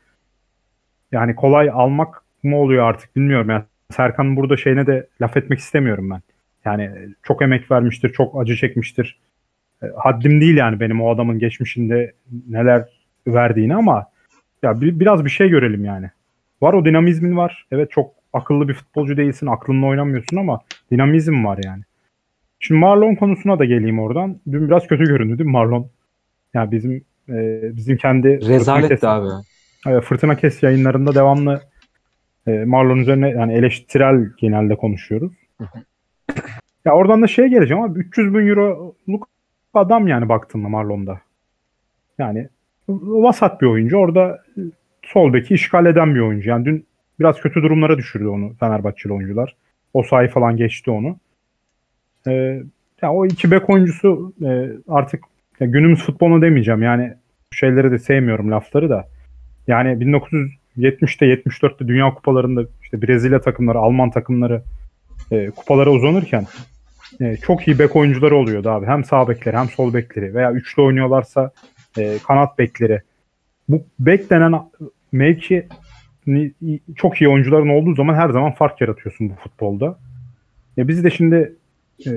yani 1.12 1.34
kolay 1.34 1.70
almak 1.72 2.22
mı 2.42 2.56
oluyor 2.56 2.84
artık 2.84 3.16
bilmiyorum. 3.16 3.50
Yani 3.50 3.64
Serkan'ın 3.90 4.36
burada 4.36 4.56
şeyine 4.56 4.86
de 4.86 5.06
laf 5.20 5.36
etmek 5.36 5.58
istemiyorum 5.58 6.10
ben. 6.10 6.20
Yani 6.64 6.90
çok 7.22 7.42
emek 7.42 7.70
vermiştir, 7.70 8.12
çok 8.12 8.40
acı 8.40 8.56
çekmiştir. 8.56 9.18
E, 9.82 9.86
haddim 9.96 10.40
değil 10.40 10.56
yani 10.56 10.80
benim 10.80 11.02
o 11.02 11.10
adamın 11.14 11.38
geçmişinde 11.38 12.12
neler 12.48 12.84
verdiğini 13.26 13.76
ama 13.76 14.06
ya 14.62 14.80
bir, 14.80 15.00
biraz 15.00 15.24
bir 15.24 15.30
şey 15.30 15.48
görelim 15.48 15.84
yani. 15.84 16.10
Var 16.62 16.72
o 16.72 16.84
dinamizmin 16.84 17.36
var. 17.36 17.66
Evet 17.72 17.90
çok 17.90 18.10
akıllı 18.32 18.68
bir 18.68 18.74
futbolcu 18.74 19.16
değilsin, 19.16 19.46
aklınla 19.46 19.86
oynamıyorsun 19.86 20.36
ama 20.36 20.60
dinamizm 20.90 21.44
var 21.44 21.58
yani. 21.64 21.82
Şimdi 22.60 22.80
Marlon 22.80 23.14
konusuna 23.14 23.58
da 23.58 23.64
geleyim 23.64 24.00
oradan. 24.00 24.40
Dün 24.52 24.68
biraz 24.68 24.86
kötü 24.86 25.04
göründü 25.04 25.38
değil 25.38 25.46
mi 25.46 25.52
Marlon? 25.52 25.90
Yani 26.56 26.70
bizim 26.70 27.04
e, 27.28 27.60
bizim 27.76 27.96
kendi 27.96 28.48
Rezalet 28.48 29.04
abi. 29.04 29.28
Evet, 29.86 30.04
Fırtına 30.04 30.36
Kes 30.36 30.62
yayınlarında 30.62 31.14
devamlı 31.14 31.60
e, 32.46 32.50
Marlon 32.64 32.98
üzerine 32.98 33.30
yani 33.30 33.52
eleştirel 33.52 34.28
genelde 34.38 34.76
konuşuyoruz. 34.76 35.32
ya 36.84 36.92
oradan 36.92 37.22
da 37.22 37.26
şeye 37.26 37.48
geleceğim 37.48 37.82
abi 37.82 37.98
300 37.98 38.34
bin 38.34 38.46
euroluk 38.46 39.28
adam 39.74 40.08
yani 40.08 40.28
baktığımda 40.28 40.68
Marlon'da. 40.68 41.20
Yani 42.18 42.48
vasat 42.88 43.60
bir 43.60 43.66
oyuncu. 43.66 43.96
Orada 43.96 44.42
sol 45.02 45.32
beki 45.32 45.54
işgal 45.54 45.86
eden 45.86 46.14
bir 46.14 46.20
oyuncu. 46.20 46.50
Yani 46.50 46.64
dün 46.64 46.86
biraz 47.20 47.40
kötü 47.40 47.62
durumlara 47.62 47.98
düşürdü 47.98 48.26
onu 48.26 48.54
Fenerbahçeli 48.60 49.12
oyuncular. 49.12 49.56
O 49.94 50.02
sayı 50.02 50.28
falan 50.28 50.56
geçti 50.56 50.90
onu. 50.90 51.16
Ee, 52.26 52.62
yani 53.02 53.12
o 53.12 53.26
iki 53.26 53.50
bek 53.50 53.70
oyuncusu 53.70 54.32
e, 54.44 54.70
artık 54.88 55.24
ya 55.60 55.66
günümüz 55.66 56.02
futbolunu 56.02 56.42
demeyeceğim. 56.42 56.82
Yani 56.82 57.14
şeyleri 57.52 57.90
de 57.90 57.98
sevmiyorum 57.98 58.50
lafları 58.50 58.90
da. 58.90 59.08
Yani 59.66 59.88
1970'te 59.88 61.26
74'te 61.26 61.88
Dünya 61.88 62.14
Kupalarında 62.14 62.64
işte 62.82 63.02
Brezilya 63.02 63.40
takımları, 63.40 63.78
Alman 63.78 64.10
takımları 64.10 64.62
e, 65.30 65.50
kupalara 65.50 65.90
uzanırken 65.90 66.46
e, 67.20 67.36
çok 67.36 67.68
iyi 67.68 67.78
bek 67.78 67.96
oyuncuları 67.96 68.36
oluyordu 68.36 68.70
abi. 68.70 68.86
Hem 68.86 69.04
sağ 69.04 69.28
bekleri 69.28 69.56
hem 69.56 69.68
sol 69.68 69.94
bekleri 69.94 70.34
veya 70.34 70.52
üçlü 70.52 70.82
oynuyorlarsa 70.82 71.50
e, 71.98 72.18
kanat 72.26 72.58
bekleri. 72.58 73.02
Bu 73.68 73.86
bek 73.98 74.30
denen 74.30 74.52
mevki 75.12 75.68
çok 76.96 77.20
iyi 77.20 77.28
oyuncuların 77.28 77.68
olduğu 77.68 77.94
zaman 77.94 78.14
her 78.14 78.28
zaman 78.28 78.52
fark 78.52 78.80
yaratıyorsun 78.80 79.30
bu 79.30 79.34
futbolda. 79.34 79.98
E, 80.78 80.88
biz 80.88 81.04
de 81.04 81.10
şimdi 81.10 81.54
e, 82.06 82.10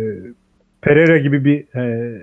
Pereira 0.82 1.18
gibi 1.18 1.46
bir 1.46 1.76
e, 1.76 2.14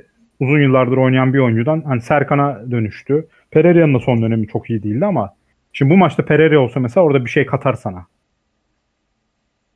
uzun 0.40 0.60
yıllardır 0.60 0.96
oynayan 0.96 1.34
bir 1.34 1.38
oyuncudan 1.38 1.82
hani 1.86 2.00
Serkan'a 2.00 2.70
dönüştü. 2.70 3.26
Pereira'nın 3.50 3.94
da 3.94 4.00
son 4.00 4.22
dönemi 4.22 4.48
çok 4.48 4.70
iyi 4.70 4.82
değildi 4.82 5.06
ama 5.06 5.34
şimdi 5.72 5.90
bu 5.90 5.96
maçta 5.96 6.24
Pereira 6.24 6.60
olsa 6.60 6.80
mesela 6.80 7.04
orada 7.04 7.24
bir 7.24 7.30
şey 7.30 7.46
katar 7.46 7.74
sana. 7.74 8.06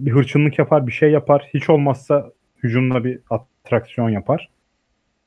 Bir 0.01 0.11
hırçınlık 0.11 0.59
yapar, 0.59 0.87
bir 0.87 0.93
şey 0.93 1.11
yapar. 1.11 1.49
Hiç 1.55 1.71
olmazsa 1.71 2.31
hücumla 2.63 3.05
bir 3.05 3.19
atraksiyon 3.31 4.11
yapar. 4.11 4.49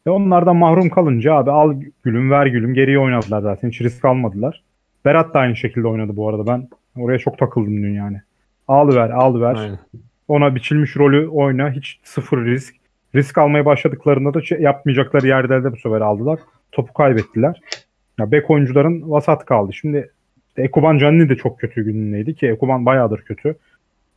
Ve 0.07 0.11
onlardan 0.11 0.55
mahrum 0.55 0.89
kalınca 0.89 1.33
abi 1.33 1.51
al 1.51 1.81
gülüm 2.03 2.31
ver 2.31 2.45
gülüm 2.45 2.73
geriye 2.73 2.99
oynadılar 2.99 3.41
zaten. 3.41 3.69
Hiç 3.69 3.81
risk 3.81 4.05
almadılar. 4.05 4.63
Berat 5.05 5.33
da 5.33 5.39
aynı 5.39 5.55
şekilde 5.55 5.87
oynadı 5.87 6.15
bu 6.15 6.29
arada. 6.29 6.47
Ben 6.47 6.69
oraya 6.95 7.19
çok 7.19 7.37
takıldım 7.37 7.83
dün 7.83 7.93
yani. 7.93 8.21
Al 8.67 8.95
ver 8.95 9.09
al 9.09 9.41
ver. 9.41 9.55
Aynen. 9.55 9.79
Ona 10.27 10.55
biçilmiş 10.55 10.97
rolü 10.97 11.27
oyna. 11.27 11.71
Hiç 11.71 11.99
sıfır 12.03 12.45
risk. 12.45 12.75
Risk 13.15 13.37
almaya 13.37 13.65
başladıklarında 13.65 14.33
da 14.33 14.41
şey 14.41 14.61
yapmayacakları 14.61 15.27
yerde 15.27 15.63
de 15.63 15.71
bu 15.71 15.77
sefer 15.77 16.01
aldılar. 16.01 16.39
Topu 16.71 16.93
kaybettiler. 16.93 17.61
Ya 18.19 18.31
bek 18.31 18.49
oyuncuların 18.49 19.11
vasat 19.11 19.45
kaldı. 19.45 19.73
Şimdi 19.73 20.11
Ekuban 20.57 20.97
Canni 20.97 21.29
de 21.29 21.35
çok 21.35 21.59
kötü 21.59 21.85
günündeydi 21.85 22.35
ki 22.35 22.47
Ekuban 22.47 22.85
bayağıdır 22.85 23.21
kötü. 23.21 23.55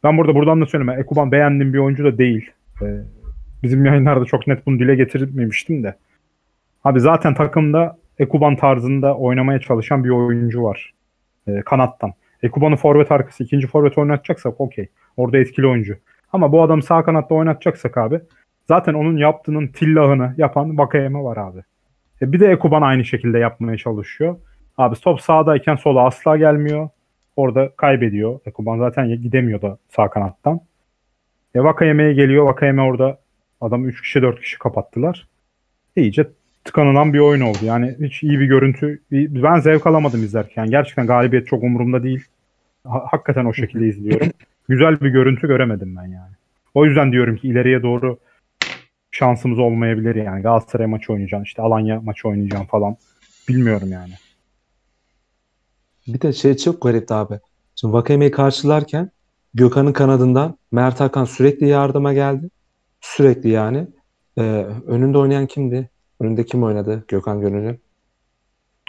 Ben 0.05 0.19
burada 0.19 0.35
buradan 0.35 0.61
da 0.61 0.67
söyleyeyim. 0.67 1.01
Ekuban 1.01 1.33
beğendiğim 1.33 1.75
bir 1.75 1.79
oyuncu 1.79 2.05
da 2.05 2.19
değil. 2.19 2.51
Ee, 2.83 2.87
bizim 3.63 3.85
yayınlarda 3.85 4.25
çok 4.25 4.47
net 4.47 4.67
bunu 4.67 4.79
dile 4.79 4.95
getirmemiştim 4.95 5.83
de. 5.83 5.95
Abi 6.85 7.01
zaten 7.01 7.35
takımda 7.35 7.99
Ekuban 8.19 8.57
tarzında 8.57 9.17
oynamaya 9.17 9.61
çalışan 9.61 10.05
bir 10.05 10.11
oyuncu 10.11 10.63
var. 10.63 10.95
Ee, 11.49 11.63
kanattan. 11.63 12.13
Ekuban'ı 12.43 12.77
forvet 12.77 13.13
arkası 13.13 13.45
ikinci 13.45 13.67
forvet 13.67 13.99
oynatacaksak 13.99 14.61
okey. 14.61 14.89
Orada 15.17 15.39
etkili 15.39 15.67
oyuncu. 15.67 15.97
Ama 16.33 16.53
bu 16.53 16.63
adam 16.63 16.83
sağ 16.83 17.05
kanatta 17.05 17.35
oynatacaksak 17.35 17.99
abi 17.99 18.21
zaten 18.69 18.95
onun 18.95 19.17
yaptığının 19.17 19.67
tillahını 19.67 20.35
yapan 20.37 20.79
Vakayeme 20.79 21.23
var 21.23 21.37
abi. 21.37 21.61
E 22.23 22.33
bir 22.33 22.41
de 22.41 22.47
Ekuban 22.47 22.83
aynı 22.83 23.05
şekilde 23.05 23.39
yapmaya 23.39 23.77
çalışıyor. 23.77 24.37
Abi 24.79 25.01
top 25.01 25.21
sağdayken 25.21 25.77
sola 25.77 26.07
asla 26.07 26.37
gelmiyor. 26.37 26.89
Orada 27.37 27.71
kaybediyor. 27.77 28.41
Ekuban 28.47 28.79
zaten 28.79 29.09
gidemiyor 29.09 29.63
da 29.63 29.79
sağ 29.97 30.11
kanattan. 30.11 30.61
E 31.55 31.61
Vakayeme'ye 31.61 32.13
geliyor. 32.13 32.47
Vakayeme 32.47 32.83
orada 32.83 33.19
adamı 33.61 33.87
3 33.87 34.03
kişi 34.03 34.23
4 34.23 34.41
kişi 34.41 34.59
kapattılar. 34.59 35.29
İyice 35.97 36.27
tıkanılan 36.65 37.13
bir 37.13 37.19
oyun 37.19 37.41
oldu. 37.41 37.59
Yani 37.63 37.97
hiç 38.01 38.23
iyi 38.23 38.41
bir 38.41 38.47
görüntü. 38.47 39.01
Ben 39.13 39.61
zevk 39.61 39.87
alamadım 39.87 40.25
izlerken. 40.25 40.71
Gerçekten 40.71 41.07
galibiyet 41.07 41.47
çok 41.47 41.63
umurumda 41.63 42.03
değil. 42.03 42.25
Hakikaten 42.85 43.45
o 43.45 43.53
şekilde 43.53 43.89
izliyorum. 43.89 44.29
Güzel 44.69 45.01
bir 45.01 45.11
görüntü 45.11 45.47
göremedim 45.47 45.97
ben 45.97 46.03
yani. 46.03 46.33
O 46.75 46.87
yüzden 46.87 47.13
diyorum 47.13 47.37
ki 47.37 47.49
ileriye 47.49 47.83
doğru 47.83 48.19
şansımız 49.11 49.59
olmayabilir 49.59 50.15
yani. 50.15 50.43
Galatasaray 50.43 50.87
maçı 50.87 51.13
oynayacağım, 51.13 51.45
işte 51.45 51.63
Alanya 51.63 52.01
maçı 52.01 52.29
oynayacağım 52.29 52.67
falan. 52.67 52.97
Bilmiyorum 53.49 53.93
yani. 53.93 54.13
Bir 56.07 56.21
de 56.21 56.33
şey 56.33 56.57
çok 56.57 56.83
garipti 56.83 57.15
abi. 57.15 57.41
Şimdi 57.75 57.95
Vakame'yi 57.95 58.31
karşılarken 58.31 59.11
Gökhan'ın 59.55 59.93
kanadından 59.93 60.59
Mert 60.73 61.01
Hakan 61.01 61.25
sürekli 61.25 61.69
yardıma 61.69 62.13
geldi. 62.13 62.51
Sürekli 63.01 63.49
yani. 63.49 63.87
Ee, 64.39 64.43
önünde 64.87 65.19
oynayan 65.19 65.47
kimdi? 65.47 65.91
Önünde 66.21 66.45
kim 66.45 66.63
oynadı 66.63 67.05
Gökhan 67.09 67.41
Gönül'ün? 67.41 67.81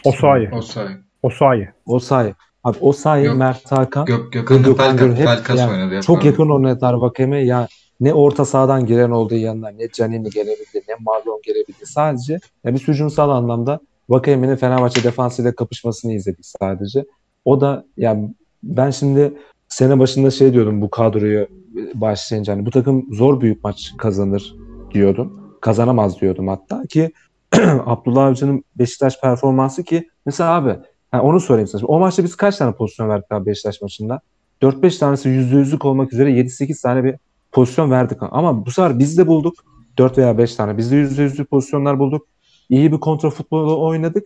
Osayi. 0.06 0.50
Osayi. 0.52 0.98
Osayi. 1.24 1.70
Osayi. 1.86 2.36
Abi 2.64 2.78
Osayi, 2.82 3.30
Mert 3.30 3.72
Hakan, 3.72 4.06
Gök, 4.06 4.34
Gökhan'ın 4.34 4.64
Gökhan 4.64 4.98
Gönül 4.98 5.16
hep 5.16 5.26
Pelkas 5.26 5.60
yani, 5.60 5.72
oynadı. 5.72 6.02
Çok 6.02 6.26
yakın 6.26 6.50
oynadılar 6.50 6.94
Vakame. 6.94 7.46
Ya 7.46 7.68
ne 8.00 8.14
orta 8.14 8.46
sahadan 8.46 8.86
giren 8.86 9.12
olduğu 9.12 9.36
yanına 9.36 9.70
ne 9.70 9.88
Canini 9.90 10.30
gelebildi 10.30 10.82
ne 10.88 10.96
Marlon 11.00 11.42
gelebildi. 11.44 11.86
Sadece 11.86 12.40
ya 12.64 12.74
biz 12.74 12.88
hücumsal 12.88 13.30
anlamda 13.30 13.80
Vakame'nin 14.10 14.56
Fenerbahçe 14.56 15.04
defansıyla 15.04 15.56
kapışmasını 15.56 16.14
izledik 16.14 16.46
sadece. 16.46 17.06
O 17.46 17.62
da 17.62 17.86
yani 17.98 18.34
ben 18.64 18.92
şimdi 18.92 19.34
sene 19.68 20.00
başında 20.00 20.32
şey 20.32 20.54
diyordum 20.54 20.82
bu 20.82 20.90
kadroyu 20.90 21.48
başlayınca 21.94 22.54
hani 22.54 22.66
bu 22.66 22.72
takım 22.72 23.06
zor 23.14 23.42
büyük 23.42 23.64
maç 23.64 23.94
kazanır 23.98 24.56
diyordum. 24.94 25.58
Kazanamaz 25.62 26.22
diyordum 26.22 26.48
hatta 26.48 26.84
ki 26.90 27.12
Abdullah 27.86 28.26
Avcı'nın 28.26 28.64
Beşiktaş 28.76 29.22
performansı 29.22 29.84
ki 29.84 30.10
mesela 30.26 30.56
abi 30.56 30.70
yani 31.14 31.24
onu 31.24 31.40
sorayım 31.40 31.68
sana. 31.68 31.86
O 31.86 32.00
maçta 32.00 32.24
biz 32.24 32.36
kaç 32.36 32.58
tane 32.58 32.76
pozisyon 32.76 33.10
verdik 33.10 33.32
abi 33.32 33.46
Beşiktaş 33.46 33.82
maçında? 33.82 34.22
4-5 34.62 35.00
tanesi 35.00 35.30
%100'lük 35.30 35.88
olmak 35.88 36.14
üzere 36.14 36.32
7-8 36.32 36.82
tane 36.82 37.04
bir 37.04 37.16
pozisyon 37.58 37.92
verdik. 37.92 38.18
Ama 38.22 38.66
bu 38.66 38.72
sefer 38.72 39.00
biz 39.00 39.18
de 39.18 39.28
bulduk. 39.28 39.54
4 39.98 40.18
veya 40.18 40.38
5 40.38 40.56
tane. 40.56 40.78
Biz 40.78 40.92
de 40.92 40.96
%100'lük 40.96 41.46
pozisyonlar 41.46 42.00
bulduk. 42.00 42.28
İyi 42.70 42.92
bir 42.92 42.98
kontra 42.98 43.30
futbolu 43.30 43.86
oynadık. 43.86 44.26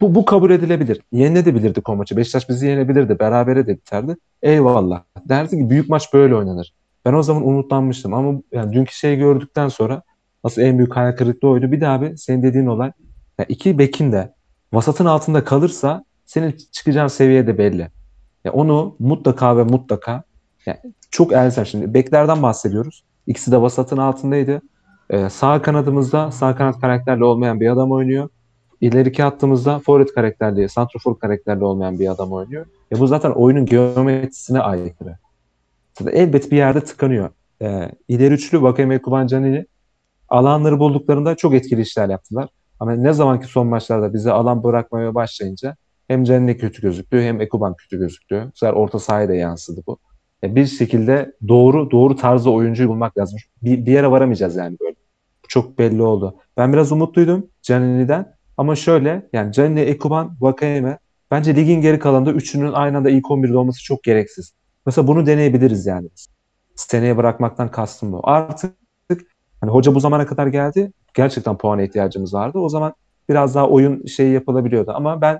Bu, 0.00 0.14
bu 0.14 0.24
kabul 0.24 0.50
edilebilir. 0.50 1.00
Yenilebilirdik 1.12 1.88
o 1.88 1.96
maçı. 1.96 2.16
Beşiktaş 2.16 2.48
bizi 2.48 2.66
yenebilirdi. 2.66 3.18
Berabere 3.18 3.66
de 3.66 3.76
biterdi. 3.76 4.16
Eyvallah. 4.42 5.02
Derdi 5.28 5.58
ki 5.58 5.70
büyük 5.70 5.88
maç 5.88 6.12
böyle 6.14 6.36
oynanır. 6.36 6.74
Ben 7.04 7.12
o 7.12 7.22
zaman 7.22 7.46
umutlanmıştım 7.46 8.14
ama 8.14 8.40
yani 8.52 8.72
dünkü 8.72 8.94
şeyi 8.94 9.18
gördükten 9.18 9.68
sonra 9.68 10.02
nasıl 10.44 10.62
en 10.62 10.78
büyük 10.78 10.96
hayal 10.96 11.12
kırıklığı 11.12 11.48
oydu. 11.48 11.72
Bir 11.72 11.80
de 11.80 11.88
abi 11.88 12.18
senin 12.18 12.42
dediğin 12.42 12.66
olay 12.66 12.92
yani 13.38 13.46
iki 13.48 13.78
bekin 13.78 14.12
de 14.12 14.34
vasatın 14.72 15.04
altında 15.04 15.44
kalırsa 15.44 16.04
senin 16.26 16.56
çıkacağın 16.72 17.08
seviye 17.08 17.46
de 17.46 17.58
belli. 17.58 17.88
Yani 18.44 18.54
onu 18.54 18.96
mutlaka 18.98 19.56
ve 19.56 19.62
mutlaka 19.62 20.22
yani 20.66 20.78
çok 21.10 21.32
elzem 21.32 21.66
şimdi 21.66 21.94
beklerden 21.94 22.42
bahsediyoruz. 22.42 23.04
İkisi 23.26 23.52
de 23.52 23.62
vasatın 23.62 23.96
altındaydı. 23.96 24.62
Ee, 25.10 25.30
sağ 25.30 25.62
kanadımızda 25.62 26.30
sağ 26.30 26.56
kanat 26.56 26.80
karakterli 26.80 27.24
olmayan 27.24 27.60
bir 27.60 27.72
adam 27.72 27.92
oynuyor. 27.92 28.28
İleriki 28.80 29.22
hattımızda 29.22 29.78
forvet 29.78 30.14
karakterli, 30.14 30.68
santrafor 30.68 31.18
karakterli 31.18 31.64
olmayan 31.64 31.98
bir 31.98 32.10
adam 32.10 32.32
oynuyor. 32.32 32.66
E 32.92 32.98
bu 32.98 33.06
zaten 33.06 33.30
oyunun 33.30 33.66
geometrisine 33.66 34.60
aykırı. 34.60 35.18
Zaten 35.98 36.12
elbet 36.12 36.50
bir 36.50 36.56
yerde 36.56 36.80
tıkanıyor. 36.80 37.30
Ee, 37.62 37.90
ileri 38.08 38.34
üçlü 38.34 38.62
Vakeme 38.62 39.02
Kubancanini 39.02 39.66
alanları 40.28 40.78
bulduklarında 40.78 41.36
çok 41.36 41.54
etkili 41.54 41.80
işler 41.80 42.08
yaptılar. 42.08 42.48
Ama 42.80 42.92
ne 42.92 43.12
zamanki 43.12 43.46
son 43.46 43.66
maçlarda 43.66 44.14
bize 44.14 44.32
alan 44.32 44.64
bırakmaya 44.64 45.14
başlayınca 45.14 45.76
hem 46.08 46.24
Canini 46.24 46.56
kötü 46.56 46.82
gözüktü 46.82 47.20
hem 47.22 47.40
Ekuban 47.40 47.74
kötü 47.74 47.98
gözüktü. 47.98 48.44
Bu 48.46 48.58
sefer 48.58 48.72
orta 48.72 48.98
sahaya 48.98 49.28
da 49.28 49.34
yansıdı 49.34 49.82
bu. 49.86 49.98
E 50.44 50.56
bir 50.56 50.66
şekilde 50.66 51.32
doğru 51.48 51.90
doğru 51.90 52.16
tarzda 52.16 52.50
oyuncuyu 52.50 52.88
bulmak 52.88 53.18
lazım. 53.18 53.38
Bir, 53.62 53.86
bir 53.86 53.92
yere 53.92 54.10
varamayacağız 54.10 54.56
yani 54.56 54.76
böyle. 54.80 54.94
Çok 55.48 55.78
belli 55.78 56.02
oldu. 56.02 56.36
Ben 56.56 56.72
biraz 56.72 56.92
umutluydum 56.92 57.46
Canini'den. 57.62 58.34
Ama 58.56 58.76
şöyle 58.76 59.28
yani 59.32 59.52
Canini, 59.52 59.80
Ekuban, 59.80 60.36
Vakayeme 60.40 60.98
bence 61.30 61.56
ligin 61.56 61.80
geri 61.80 61.98
kalanında 61.98 62.32
üçünün 62.32 62.72
aynı 62.72 62.96
anda 62.96 63.10
ilk 63.10 63.24
11'de 63.24 63.58
olması 63.58 63.84
çok 63.84 64.02
gereksiz. 64.02 64.52
Mesela 64.86 65.08
bunu 65.08 65.26
deneyebiliriz 65.26 65.86
yani. 65.86 66.08
Seneye 66.76 67.16
bırakmaktan 67.16 67.70
kastım 67.70 68.12
bu. 68.12 68.20
Artık 68.24 68.76
hani 69.60 69.70
hoca 69.70 69.94
bu 69.94 70.00
zamana 70.00 70.26
kadar 70.26 70.46
geldi. 70.46 70.92
Gerçekten 71.14 71.58
puana 71.58 71.82
ihtiyacımız 71.82 72.34
vardı. 72.34 72.58
O 72.58 72.68
zaman 72.68 72.94
biraz 73.28 73.54
daha 73.54 73.68
oyun 73.68 74.06
şeyi 74.06 74.32
yapılabiliyordu. 74.32 74.92
Ama 74.94 75.20
ben 75.20 75.38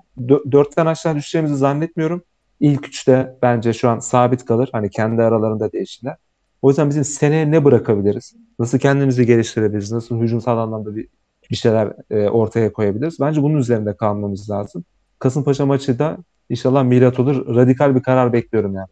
dörtten 0.52 0.86
aşağı 0.86 1.16
düşeceğimizi 1.16 1.56
zannetmiyorum. 1.56 2.22
İlk 2.60 2.88
üçte 2.88 3.36
bence 3.42 3.72
şu 3.72 3.88
an 3.88 3.98
sabit 3.98 4.44
kalır. 4.44 4.68
Hani 4.72 4.90
kendi 4.90 5.22
aralarında 5.22 5.72
değişirler. 5.72 6.16
O 6.62 6.68
yüzden 6.68 6.88
bizim 6.88 7.04
seneye 7.04 7.50
ne 7.50 7.64
bırakabiliriz? 7.64 8.34
Nasıl 8.58 8.78
kendimizi 8.78 9.26
geliştirebiliriz? 9.26 9.92
Nasıl 9.92 10.20
hücumsal 10.20 10.58
anlamda 10.58 10.96
bir, 10.96 11.08
bir 11.50 11.56
şeyler 11.56 11.92
e, 12.10 12.28
ortaya 12.28 12.72
koyabiliriz? 12.72 13.20
Bence 13.20 13.42
bunun 13.42 13.58
üzerinde 13.58 13.96
kalmamız 13.96 14.50
lazım. 14.50 14.84
Kasımpaşa 15.18 15.66
maçı 15.66 15.98
da 15.98 16.16
inşallah 16.50 16.84
milat 16.84 17.20
olur. 17.20 17.56
Radikal 17.56 17.94
bir 17.94 18.02
karar 18.02 18.32
bekliyorum 18.32 18.74
yani. 18.74 18.88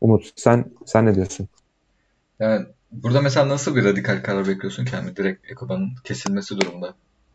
Umut 0.00 0.32
sen 0.36 0.64
sen 0.86 1.06
ne 1.06 1.14
diyorsun? 1.14 1.48
Yani 2.40 2.66
burada 2.92 3.20
mesela 3.20 3.48
nasıl 3.48 3.76
bir 3.76 3.84
radikal 3.84 4.22
karar 4.22 4.48
bekliyorsun 4.48 4.84
ki? 4.84 4.94
Yani 4.94 5.16
direkt 5.16 5.50
Ekoban'ın 5.50 5.90
kesilmesi 6.04 6.60
durumda. 6.60 6.94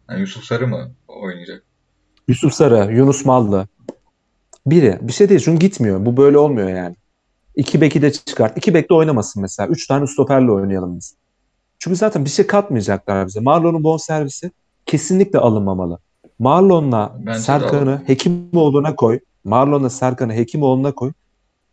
Yani 0.10 0.20
Yusuf 0.20 0.44
Sarı 0.44 0.68
mı 0.68 0.92
oynayacak? 1.08 1.64
Yusuf 2.28 2.54
Sarı, 2.54 2.94
Yunus 2.94 3.26
Mallı. 3.26 3.68
Biri. 4.68 4.98
Bir 5.02 5.14
şey. 5.14 5.40
Çünkü 5.40 5.60
gitmiyor. 5.60 6.06
Bu 6.06 6.18
böyle 6.18 6.38
olmuyor 6.38 6.70
yani. 6.70 6.96
İki 7.56 7.82
beki 7.82 8.02
de 8.02 8.14
çıkart. 8.14 8.58
İki 8.58 8.74
bekle 8.74 8.96
oynamasın 8.96 9.42
mesela. 9.42 9.70
Üç 9.70 9.88
tane 9.88 10.08
stoperle 10.08 10.52
oynayalım 10.52 10.98
biz. 10.98 11.16
Çünkü 11.80 11.98
zaten 11.98 12.26
bir 12.26 12.30
şey 12.30 12.48
katmayacaklar 12.48 13.28
bize. 13.28 13.40
Marlon'un 13.40 13.84
bon 13.84 13.98
servisi 13.98 14.52
kesinlikle 14.86 15.40
alınmamalı. 15.40 16.00
Marlon'la 16.40 17.18
Serkan'ı 17.40 18.02
Hekimoğlu'na 18.06 18.96
koy. 18.96 19.20
Marlon'la 19.44 19.90
Serkan'ı 19.90 20.34
Hekimoğlu'na 20.34 20.92
koy. 20.92 21.12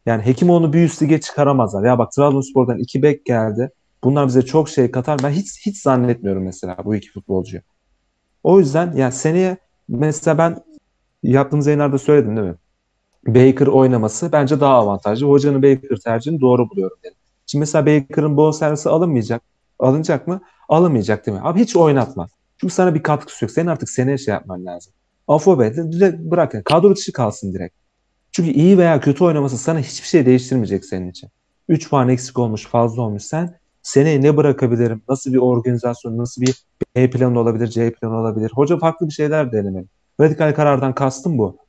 Yani 0.06 0.26
Hekimoğlu'nu 0.26 0.72
bir 0.72 0.84
üst 0.84 1.02
lige 1.02 1.20
çıkaramazlar. 1.20 1.84
Ya 1.84 1.98
bak 1.98 2.12
Trabzonspor'dan 2.12 2.78
iki 2.78 3.02
bek 3.02 3.24
geldi. 3.24 3.70
Bunlar 4.04 4.26
bize 4.26 4.42
çok 4.42 4.68
şey 4.68 4.90
katar. 4.90 5.20
Ben 5.22 5.30
hiç 5.30 5.66
hiç 5.66 5.82
zannetmiyorum 5.82 6.44
mesela 6.44 6.76
bu 6.84 6.94
iki 6.94 7.12
futbolcuyu. 7.12 7.62
O 8.42 8.58
yüzden 8.58 8.92
yani 8.96 9.12
seneye 9.12 9.56
mesela 9.88 10.38
ben 10.38 10.56
yaptığımız 11.22 11.66
yayınlarda 11.66 11.98
söyledim 11.98 12.36
değil 12.36 12.48
mi? 12.48 12.54
Baker 13.26 13.66
oynaması 13.66 14.32
bence 14.32 14.60
daha 14.60 14.74
avantajlı. 14.74 15.26
Hocanın 15.26 15.62
Baker 15.62 15.96
tercihini 16.04 16.40
doğru 16.40 16.70
buluyorum 16.70 16.96
dedim. 17.04 17.16
Şimdi 17.46 17.60
mesela 17.60 17.86
Baker'ın 17.86 18.36
bonservisi 18.36 18.88
alınmayacak. 18.88 19.42
Alınacak 19.78 20.26
mı? 20.26 20.40
Alınmayacak 20.68 21.26
değil 21.26 21.38
mi? 21.38 21.44
Abi 21.44 21.60
hiç 21.60 21.76
oynatma. 21.76 22.28
Çünkü 22.60 22.74
sana 22.74 22.94
bir 22.94 23.02
katkısı 23.02 23.44
yok. 23.44 23.50
Senin 23.50 23.66
artık 23.66 23.90
seneye 23.90 24.18
şey 24.18 24.34
yapman 24.34 24.66
lazım. 24.66 24.92
Afobe 25.28 25.76
direkt 25.76 26.20
bırak. 26.20 26.64
Kadro 26.64 26.96
dışı 26.96 27.12
kalsın 27.12 27.54
direkt. 27.54 27.74
Çünkü 28.32 28.50
iyi 28.50 28.78
veya 28.78 29.00
kötü 29.00 29.24
oynaması 29.24 29.58
sana 29.58 29.78
hiçbir 29.78 30.08
şey 30.08 30.26
değiştirmeyecek 30.26 30.84
senin 30.84 31.10
için. 31.10 31.30
3 31.68 31.90
puan 31.90 32.08
eksik 32.08 32.38
olmuş, 32.38 32.66
fazla 32.66 33.02
olmuş. 33.02 33.22
Sen 33.22 33.58
seneye 33.82 34.22
ne 34.22 34.36
bırakabilirim? 34.36 35.02
Nasıl 35.08 35.32
bir 35.32 35.38
organizasyon, 35.38 36.18
nasıl 36.18 36.42
bir 36.42 36.64
B 36.96 37.10
planı 37.10 37.40
olabilir, 37.40 37.66
C 37.66 37.92
planı 37.92 38.16
olabilir? 38.16 38.52
Hoca 38.54 38.78
farklı 38.78 39.06
bir 39.06 39.12
şeyler 39.12 39.52
denemeli. 39.52 39.86
Radikal 40.20 40.54
karardan 40.54 40.94
kastım 40.94 41.38
bu. 41.38 41.63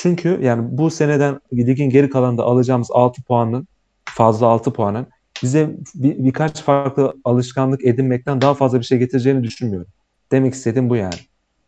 Çünkü 0.00 0.38
yani 0.42 0.68
bu 0.70 0.90
seneden 0.90 1.40
ligin 1.52 1.90
geri 1.90 2.10
kalanında 2.10 2.42
alacağımız 2.42 2.88
6 2.90 3.22
puanın 3.22 3.68
fazla 4.04 4.46
6 4.46 4.72
puanın 4.72 5.06
bize 5.42 5.70
bir, 5.94 6.24
birkaç 6.24 6.62
farklı 6.62 7.14
alışkanlık 7.24 7.84
edinmekten 7.84 8.40
daha 8.40 8.54
fazla 8.54 8.80
bir 8.80 8.84
şey 8.84 8.98
getireceğini 8.98 9.42
düşünmüyorum. 9.42 9.88
Demek 10.32 10.54
istediğim 10.54 10.90
bu 10.90 10.96
yani. 10.96 11.14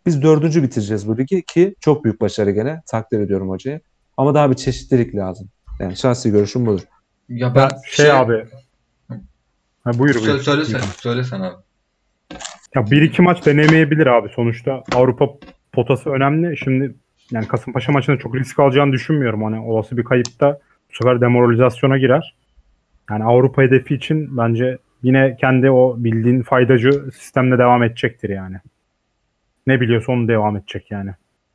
Biz 0.06 0.22
dördüncü 0.22 0.62
bitireceğiz 0.62 1.08
bu 1.08 1.18
ligi 1.18 1.42
ki 1.42 1.74
çok 1.80 2.04
büyük 2.04 2.20
başarı 2.20 2.50
gene. 2.50 2.82
Takdir 2.86 3.20
ediyorum 3.20 3.48
hocayı. 3.48 3.80
Ama 4.16 4.34
daha 4.34 4.50
bir 4.50 4.56
çeşitlilik 4.56 5.14
lazım. 5.14 5.48
Yani 5.80 5.96
şahsi 5.96 6.30
görüşüm 6.30 6.66
budur. 6.66 6.82
Ya 7.28 7.54
ben 7.54 7.68
şey, 7.68 8.06
şey 8.06 8.12
abi. 8.12 8.44
Ha, 9.84 9.98
buyur 9.98 10.14
buyur. 10.14 10.26
Söyle, 10.26 10.42
söyle, 10.42 10.64
sen, 10.64 10.80
söyle 11.00 11.24
sen 11.24 11.40
abi. 11.40 11.56
Ya 12.74 12.90
bir 12.90 13.02
iki 13.02 13.22
maç 13.22 13.46
denemeyebilir 13.46 14.06
abi. 14.06 14.28
Sonuçta 14.28 14.84
Avrupa 14.94 15.28
potası 15.72 16.10
önemli. 16.10 16.56
Şimdi 16.56 16.94
yani 17.30 17.48
Kasımpaşa 17.48 17.92
maçında 17.92 18.18
çok 18.18 18.36
risk 18.36 18.58
alacağını 18.58 18.92
düşünmüyorum. 18.92 19.42
Hani 19.42 19.60
olası 19.60 19.96
bir 19.96 20.04
kayıpta 20.04 20.58
bu 20.90 20.96
sefer 20.96 21.20
demoralizasyona 21.20 21.98
girer. 21.98 22.34
Yani 23.10 23.24
Avrupa 23.24 23.62
hedefi 23.62 23.94
için 23.94 24.36
bence 24.36 24.78
yine 25.02 25.36
kendi 25.40 25.70
o 25.70 25.94
bildiğin 25.98 26.42
faydacı 26.42 26.92
sistemle 27.14 27.58
devam 27.58 27.82
edecektir 27.82 28.28
yani. 28.30 28.56
Ne 29.66 29.80
biliyorsa 29.80 30.12
onu 30.12 30.28
devam 30.28 30.56
edecek 30.56 30.90
yani. 30.90 31.10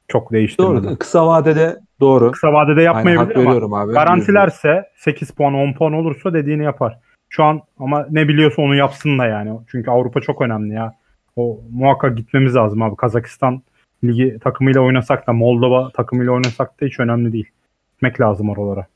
Çok 0.07 0.31
değiştirmeden. 0.31 0.83
Doğru. 0.83 0.97
Kısa 0.97 1.27
vadede 1.27 1.79
doğru. 1.99 2.31
Kısa 2.31 2.53
vadede 2.53 2.81
yapmayabilir 2.81 3.35
Aynen, 3.35 3.61
ama 3.61 3.79
abi. 3.79 3.93
garantilerse 3.93 4.89
8 4.95 5.31
puan 5.31 5.53
10 5.53 5.73
puan 5.73 5.93
olursa 5.93 6.33
dediğini 6.33 6.63
yapar. 6.63 6.99
Şu 7.29 7.43
an 7.43 7.61
ama 7.79 8.07
ne 8.09 8.27
biliyorsa 8.27 8.61
onu 8.61 8.75
yapsın 8.75 9.19
da 9.19 9.25
yani. 9.25 9.59
Çünkü 9.67 9.91
Avrupa 9.91 10.21
çok 10.21 10.41
önemli 10.41 10.73
ya. 10.73 10.93
O 11.35 11.59
muhakkak 11.71 12.17
gitmemiz 12.17 12.55
lazım 12.55 12.81
abi. 12.81 12.95
Kazakistan 12.95 13.61
ligi 14.07 14.39
takımıyla 14.43 14.81
oynasak 14.81 15.27
da 15.27 15.33
Moldova 15.33 15.91
takımıyla 15.91 16.31
oynasak 16.31 16.81
da 16.81 16.85
hiç 16.85 16.99
önemli 16.99 17.33
değil. 17.33 17.49
Gitmek 17.93 18.21
lazım 18.21 18.49
oralara. 18.49 18.87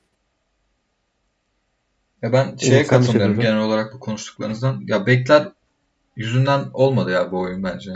Ya 2.21 2.33
ben 2.33 2.55
şeye 2.57 2.75
evet, 2.75 2.87
katılmıyorum 2.87 3.35
şey 3.35 3.43
genel 3.43 3.59
olarak 3.59 3.93
bu 3.93 3.99
konuştuklarınızdan. 3.99 4.81
Ya 4.85 5.05
bekler 5.05 5.47
yüzünden 6.15 6.65
olmadı 6.73 7.11
ya 7.11 7.31
bu 7.31 7.39
oyun 7.39 7.63
bence. 7.63 7.91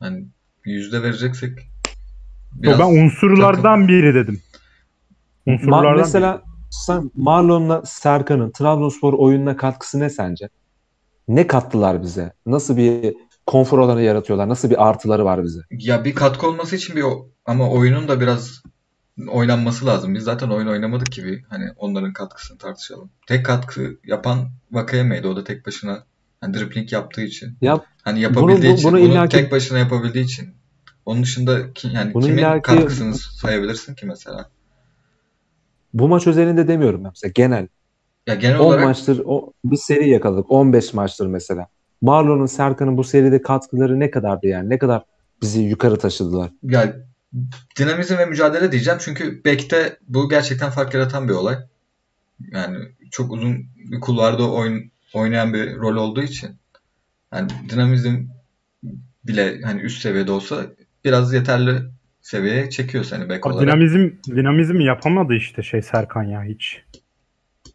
Hani 0.00 0.26
yüzde 0.64 1.02
vereceksek 1.02 1.58
Biraz 2.52 2.78
ben 2.78 3.04
unsurlardan 3.04 3.62
takım. 3.62 3.88
biri 3.88 4.14
dedim. 4.14 4.42
Unsurlardan 5.46 5.94
Ma- 5.94 5.96
mesela 5.96 6.34
biri. 6.34 6.44
sen 6.70 7.10
Marlon'la 7.14 7.82
Serkan'ın 7.84 8.50
Trabzonspor 8.50 9.12
oyununa 9.12 9.56
katkısı 9.56 10.00
ne 10.00 10.10
sence? 10.10 10.48
Ne 11.28 11.46
kattılar 11.46 12.02
bize? 12.02 12.32
Nasıl 12.46 12.76
bir 12.76 13.16
konfor 13.46 13.78
alanı 13.78 14.02
yaratıyorlar? 14.02 14.48
Nasıl 14.48 14.70
bir 14.70 14.88
artıları 14.88 15.24
var 15.24 15.44
bize? 15.44 15.60
Ya 15.70 16.04
bir 16.04 16.14
katkı 16.14 16.48
olması 16.48 16.76
için 16.76 16.96
bir 16.96 17.04
ama 17.46 17.70
oyunun 17.70 18.08
da 18.08 18.20
biraz 18.20 18.62
oynanması 19.28 19.86
lazım. 19.86 20.14
Biz 20.14 20.24
zaten 20.24 20.48
oyun 20.48 20.66
oynamadık 20.66 21.12
gibi 21.12 21.44
hani 21.48 21.64
onların 21.76 22.12
katkısını 22.12 22.58
tartışalım. 22.58 23.10
Tek 23.26 23.46
katkı 23.46 23.96
yapan 24.04 24.50
Vakayeme'ydi. 24.72 25.26
O 25.26 25.36
da 25.36 25.44
tek 25.44 25.66
başına 25.66 26.04
hani 26.40 26.54
dribbling 26.54 26.92
yaptığı 26.92 27.22
için. 27.22 27.56
Ya, 27.60 27.80
hani 28.02 28.20
yapabildiği 28.20 28.62
bunu, 28.62 28.72
bu, 28.72 28.74
için. 28.74 28.92
Bunu, 28.92 29.00
bunu 29.00 29.12
illaki... 29.12 29.36
tek 29.36 29.52
başına 29.52 29.78
yapabildiği 29.78 30.24
için 30.24 30.54
onun 31.06 31.22
dışında 31.22 31.72
ki, 31.72 31.88
yani 31.92 32.14
Bunun 32.14 32.26
kimin 32.26 32.38
illaki... 32.38 32.62
katkısını 32.62 33.14
sayabilirsin 33.14 33.94
ki 33.94 34.06
mesela? 34.06 34.50
Bu 35.94 36.08
maç 36.08 36.26
özelinde 36.26 36.68
demiyorum 36.68 37.02
mesela 37.02 37.32
genel. 37.34 37.68
Ya 38.26 38.34
genel 38.34 38.58
10 38.58 38.64
olarak 38.64 38.84
maçtır 38.84 39.22
o 39.24 39.52
bir 39.64 39.76
seri 39.76 40.08
yakaladık. 40.08 40.50
15 40.50 40.94
maçtır 40.94 41.26
mesela. 41.26 41.68
Marlon'un 42.04 42.46
Serkan'ın 42.46 42.96
bu 42.96 43.04
seride 43.04 43.42
katkıları 43.42 44.00
ne 44.00 44.10
kadardı 44.10 44.46
yani? 44.46 44.70
Ne 44.70 44.78
kadar 44.78 45.02
bizi 45.42 45.60
yukarı 45.60 45.98
taşıdılar? 45.98 46.50
Ya 46.62 46.96
dinamizm 47.78 48.18
ve 48.18 48.26
mücadele 48.26 48.72
diyeceğim. 48.72 49.00
Çünkü 49.02 49.44
Bek'te 49.44 49.98
bu 50.08 50.28
gerçekten 50.28 50.70
fark 50.70 50.94
yaratan 50.94 51.28
bir 51.28 51.32
olay. 51.32 51.56
Yani 52.50 52.78
çok 53.10 53.32
uzun 53.32 53.66
bir 53.90 54.00
kulvarda 54.00 54.50
oyun, 54.50 54.90
oynayan 55.14 55.54
bir 55.54 55.76
rol 55.76 55.96
olduğu 55.96 56.22
için. 56.22 56.50
Yani 57.34 57.48
dinamizm 57.70 58.24
bile 59.24 59.60
hani 59.62 59.80
üst 59.80 60.02
seviyede 60.02 60.32
olsa 60.32 60.66
biraz 61.04 61.32
yeterli 61.32 61.82
seviyeye 62.20 62.70
çekiyor 62.70 63.04
seni 63.04 63.28
bek 63.28 63.46
olarak. 63.46 63.62
Dinamizm, 63.62 64.10
dinamizm 64.26 64.80
yapamadı 64.80 65.34
işte 65.34 65.62
şey 65.62 65.82
Serkan 65.82 66.22
ya 66.22 66.42
hiç. 66.44 66.82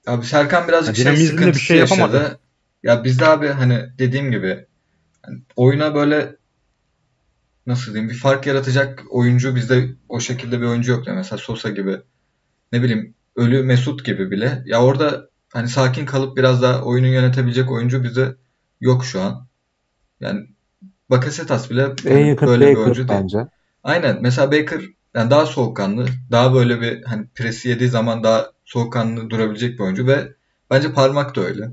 Abi 0.07 0.25
Serkan 0.25 0.67
birazcık 0.67 0.97
ya, 0.97 1.15
şey 1.15 1.25
sıkıntısı 1.25 1.53
bir 1.53 1.65
şey 1.65 1.77
yaşadı. 1.77 2.39
Ya 2.83 3.03
bizde 3.03 3.27
abi 3.27 3.47
hani 3.47 3.89
dediğim 3.99 4.31
gibi 4.31 4.65
yani 5.27 5.41
oyuna 5.55 5.95
böyle 5.95 6.35
nasıl 7.67 7.93
diyeyim 7.93 8.09
bir 8.09 8.17
fark 8.17 8.47
yaratacak 8.47 9.03
oyuncu 9.09 9.55
bizde 9.55 9.89
o 10.09 10.19
şekilde 10.19 10.61
bir 10.61 10.65
oyuncu 10.65 10.91
yok. 10.91 11.07
Yani 11.07 11.15
mesela 11.15 11.37
Sosa 11.37 11.69
gibi 11.69 11.97
ne 12.71 12.83
bileyim 12.83 13.15
ölü 13.35 13.63
Mesut 13.63 14.05
gibi 14.05 14.31
bile. 14.31 14.63
Ya 14.65 14.83
orada 14.83 15.29
hani 15.53 15.67
sakin 15.67 16.05
kalıp 16.05 16.37
biraz 16.37 16.61
daha 16.61 16.81
oyunu 16.81 17.07
yönetebilecek 17.07 17.71
oyuncu 17.71 18.03
bizde 18.03 18.35
yok 18.81 19.05
şu 19.05 19.21
an. 19.21 19.47
Yani 20.19 20.47
Bakasetas 21.09 21.69
bile 21.69 21.81
En 22.05 22.11
hani 22.11 22.27
yakın 22.29 22.47
böyle 22.47 22.65
bir 22.65 22.71
Baker 22.71 22.83
oyuncu 22.83 23.07
değil. 23.07 23.19
bence. 23.21 23.37
Aynen. 23.83 24.17
Mesela 24.21 24.51
Baker 24.51 24.81
yani 25.13 25.29
daha 25.29 25.45
soğukkanlı, 25.45 26.07
daha 26.31 26.53
böyle 26.53 26.81
bir 26.81 27.03
hani 27.03 27.27
presi 27.35 27.69
yediği 27.69 27.89
zaman 27.89 28.23
daha 28.23 28.51
soğukkanlı 28.65 29.29
durabilecek 29.29 29.79
bir 29.79 29.83
oyuncu 29.83 30.07
ve 30.07 30.33
bence 30.71 30.93
Parmak 30.93 31.35
da 31.35 31.41
öyle. 31.41 31.71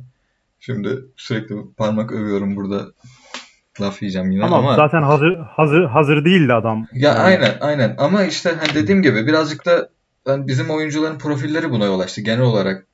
Şimdi 0.60 1.04
sürekli 1.16 1.54
parmak 1.76 2.12
övüyorum 2.12 2.56
burada 2.56 2.86
laf 3.80 4.02
yiyeceğim 4.02 4.30
yine 4.30 4.44
Ama, 4.44 4.56
ama 4.58 4.76
zaten 4.76 5.02
hazır 5.02 5.36
hazır 5.36 5.84
hazır 5.84 6.24
değildi 6.24 6.52
adam. 6.52 6.86
ya 6.92 7.08
Yani 7.10 7.18
aynen 7.18 7.56
aynen 7.60 7.94
ama 7.98 8.24
işte 8.24 8.54
hani 8.60 8.74
dediğim 8.74 9.02
gibi 9.02 9.26
birazcık 9.26 9.66
da 9.66 9.88
yani 10.26 10.46
bizim 10.48 10.70
oyuncuların 10.70 11.18
profilleri 11.18 11.70
buna 11.70 11.84
yol 11.84 12.00
açtı 12.00 12.20
genel 12.20 12.40
olarak. 12.44 12.86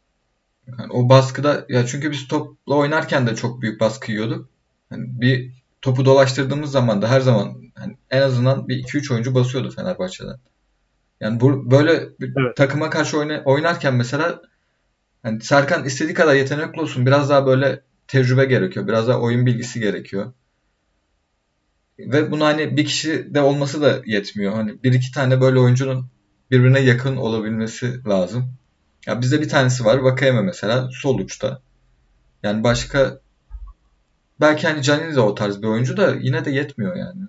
Yani 0.69 0.93
o 0.93 1.09
baskıda 1.09 1.65
ya 1.69 1.87
çünkü 1.87 2.11
biz 2.11 2.29
topla 2.29 2.75
oynarken 2.75 3.27
de 3.27 3.35
çok 3.37 3.63
büyük 3.63 3.81
baskı 3.81 4.13
yiyorduk. 4.13 4.49
Hani 4.91 5.21
bir 5.21 5.51
topu 5.83 6.05
dolaştırdığımız 6.05 6.71
zaman 6.71 7.03
da 7.03 7.11
her 7.11 7.21
zaman 7.21 7.55
hani 7.75 7.97
en 8.11 8.23
azından 8.23 8.69
bir 8.69 8.77
2-3 8.83 9.13
oyuncu 9.15 9.35
basıyordu 9.35 9.71
Fenerbahçe'den. 9.71 10.37
Yani 11.21 11.41
bu 11.41 11.71
böyle 11.71 12.09
bir 12.21 12.33
Evet. 12.41 12.57
takıma 12.57 12.91
karşı 12.91 13.19
oyna- 13.19 13.43
oynarken 13.45 13.95
mesela 13.95 14.41
hani 15.23 15.41
Serkan 15.41 15.85
istediği 15.85 16.15
kadar 16.15 16.35
yetenekli 16.35 16.81
olsun 16.81 17.07
biraz 17.07 17.31
daha 17.31 17.47
böyle 17.47 17.81
tecrübe 18.09 18.45
gerekiyor. 18.45 18.87
Biraz 18.89 19.09
daha 19.09 19.21
oyun 19.21 19.47
bilgisi 19.47 19.81
gerekiyor. 19.81 20.33
Ve 21.99 22.31
bunu 22.31 22.45
hani 22.45 22.77
bir 22.77 22.85
kişi 22.85 23.35
de 23.35 23.41
olması 23.41 23.83
da 23.83 24.03
yetmiyor. 24.07 24.53
Hani 24.53 24.83
bir 24.83 24.93
iki 24.93 25.13
tane 25.13 25.41
böyle 25.41 25.59
oyuncunun 25.59 26.07
birbirine 26.51 26.81
yakın 26.81 27.17
olabilmesi 27.17 28.05
lazım. 28.09 28.55
Ya 29.07 29.21
bizde 29.21 29.41
bir 29.41 29.49
tanesi 29.49 29.85
var. 29.85 29.99
Vakayeme 29.99 30.43
mesela 30.43 30.89
sol 30.93 31.19
uçta. 31.19 31.61
Yani 32.43 32.65
başka 32.65 33.21
belki 34.41 34.67
hani 34.69 34.83
Canini 34.83 35.15
de 35.15 35.21
o 35.21 35.35
tarz 35.35 35.63
bir 35.63 35.67
oyuncu 35.67 35.97
da 35.97 36.15
yine 36.21 36.45
de 36.45 36.51
yetmiyor 36.51 36.97
yani. 36.97 37.21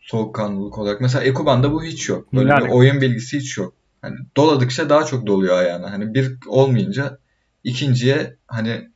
Soğukkanlılık 0.00 0.78
olarak. 0.78 1.00
Mesela 1.00 1.24
Ekuban'da 1.24 1.72
bu 1.72 1.84
hiç 1.84 2.08
yok. 2.08 2.32
Böyle 2.32 2.48
Yani- 2.50 2.64
bir 2.64 2.70
oyun 2.70 3.00
bilgisi 3.00 3.38
hiç 3.38 3.58
yok. 3.58 3.74
Hani 4.02 4.16
doladıkça 4.36 4.88
daha 4.88 5.04
çok 5.04 5.26
doluyor 5.26 5.58
ayağına. 5.58 5.92
Hani 5.92 6.14
bir 6.14 6.38
olmayınca 6.46 7.18
ikinciye 7.64 8.36
hani 8.46 8.88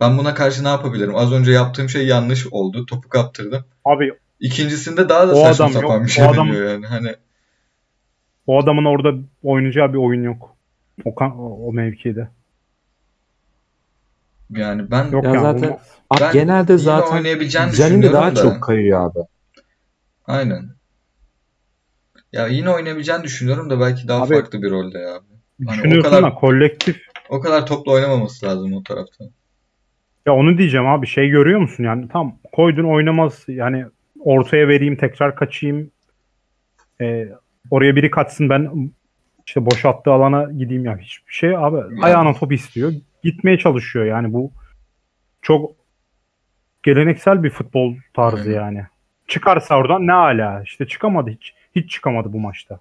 ben 0.00 0.18
buna 0.18 0.34
karşı 0.34 0.64
ne 0.64 0.68
yapabilirim? 0.68 1.16
Az 1.16 1.32
önce 1.32 1.50
yaptığım 1.52 1.88
şey 1.88 2.06
yanlış 2.06 2.46
oldu. 2.46 2.86
Topu 2.86 3.08
kaptırdım. 3.08 3.64
Abi 3.84 4.12
İkincisinde 4.40 5.08
daha 5.08 5.28
da 5.28 5.32
O 5.32 5.44
saçma 5.44 5.64
adam 5.64 5.72
yok. 5.74 5.82
sapan 5.82 6.00
bir 6.00 6.06
O 6.06 6.08
şey 6.08 6.24
adam- 6.24 6.48
deniyor 6.48 6.70
yani. 6.70 6.86
Hani 6.86 7.14
o 8.46 8.62
adamın 8.62 8.84
orada 8.84 9.18
oynayacağı 9.42 9.92
bir 9.92 9.98
oyun 9.98 10.22
yok. 10.22 10.56
O, 11.04 11.14
kan- 11.14 11.38
o, 11.40 11.66
o 11.68 11.72
mevkide. 11.72 12.28
yani 14.50 14.90
ben 14.90 15.10
Yok 15.10 15.24
Ya 15.24 15.30
yani 15.30 15.42
zaten- 15.42 15.78
Ben 16.20 16.32
genelde 16.32 16.78
zaten 16.78 17.16
oynayabileceğini 17.16 17.72
Canini 17.72 18.02
düşünüyorum 18.02 18.12
daha 18.22 18.36
da. 18.36 18.42
çok 18.42 18.62
kayıyor 18.62 19.10
abi. 19.10 19.18
Aynen. 20.26 20.70
Ya 22.32 22.46
yine 22.46 22.70
oynayabileceğini 22.70 23.24
düşünüyorum 23.24 23.70
da 23.70 23.80
belki 23.80 24.08
daha 24.08 24.22
Abi- 24.24 24.34
farklı 24.34 24.62
bir 24.62 24.70
rolde 24.70 24.98
ya. 24.98 25.20
Hani 25.66 25.98
o 25.98 26.02
kadar 26.02 26.22
da 26.22 26.34
kolektif 26.34 26.96
o 27.28 27.40
kadar 27.40 27.66
topla 27.66 27.92
oynamaması 27.92 28.46
lazım 28.46 28.72
o 28.72 28.82
tarafta. 28.82 29.24
Ya 30.26 30.34
onu 30.34 30.58
diyeceğim 30.58 30.86
abi 30.86 31.06
şey 31.06 31.28
görüyor 31.28 31.60
musun? 31.60 31.84
Yani 31.84 32.08
tam 32.08 32.36
koydun 32.52 32.84
oynamaz. 32.84 33.44
Yani 33.48 33.84
ortaya 34.20 34.68
vereyim 34.68 34.96
tekrar 34.96 35.34
kaçayım. 35.36 35.90
Ee, 37.00 37.28
oraya 37.70 37.96
biri 37.96 38.10
kaçsın 38.10 38.48
ben 38.48 38.90
işte 39.46 39.66
boşalttığı 39.66 40.10
alana 40.12 40.52
gideyim. 40.52 40.84
Ya 40.84 40.98
hiçbir 40.98 41.32
şey 41.32 41.56
abi 41.56 41.76
Yani- 41.76 42.02
ayağına 42.02 42.34
top 42.34 42.52
istiyor. 42.52 42.92
Gitmeye 43.22 43.58
çalışıyor 43.58 44.04
yani 44.04 44.32
bu. 44.32 44.52
Çok 45.42 45.70
geleneksel 46.82 47.42
bir 47.42 47.50
futbol 47.50 47.94
tarzı 48.14 48.42
Aynen. 48.42 48.54
yani. 48.54 48.86
Çıkarsa 49.28 49.76
oradan 49.76 50.06
ne 50.06 50.12
ala 50.12 50.62
işte 50.62 50.86
çıkamadı 50.86 51.30
hiç 51.30 51.54
hiç 51.76 51.90
çıkamadı 51.90 52.32
bu 52.32 52.40
maçta 52.40 52.80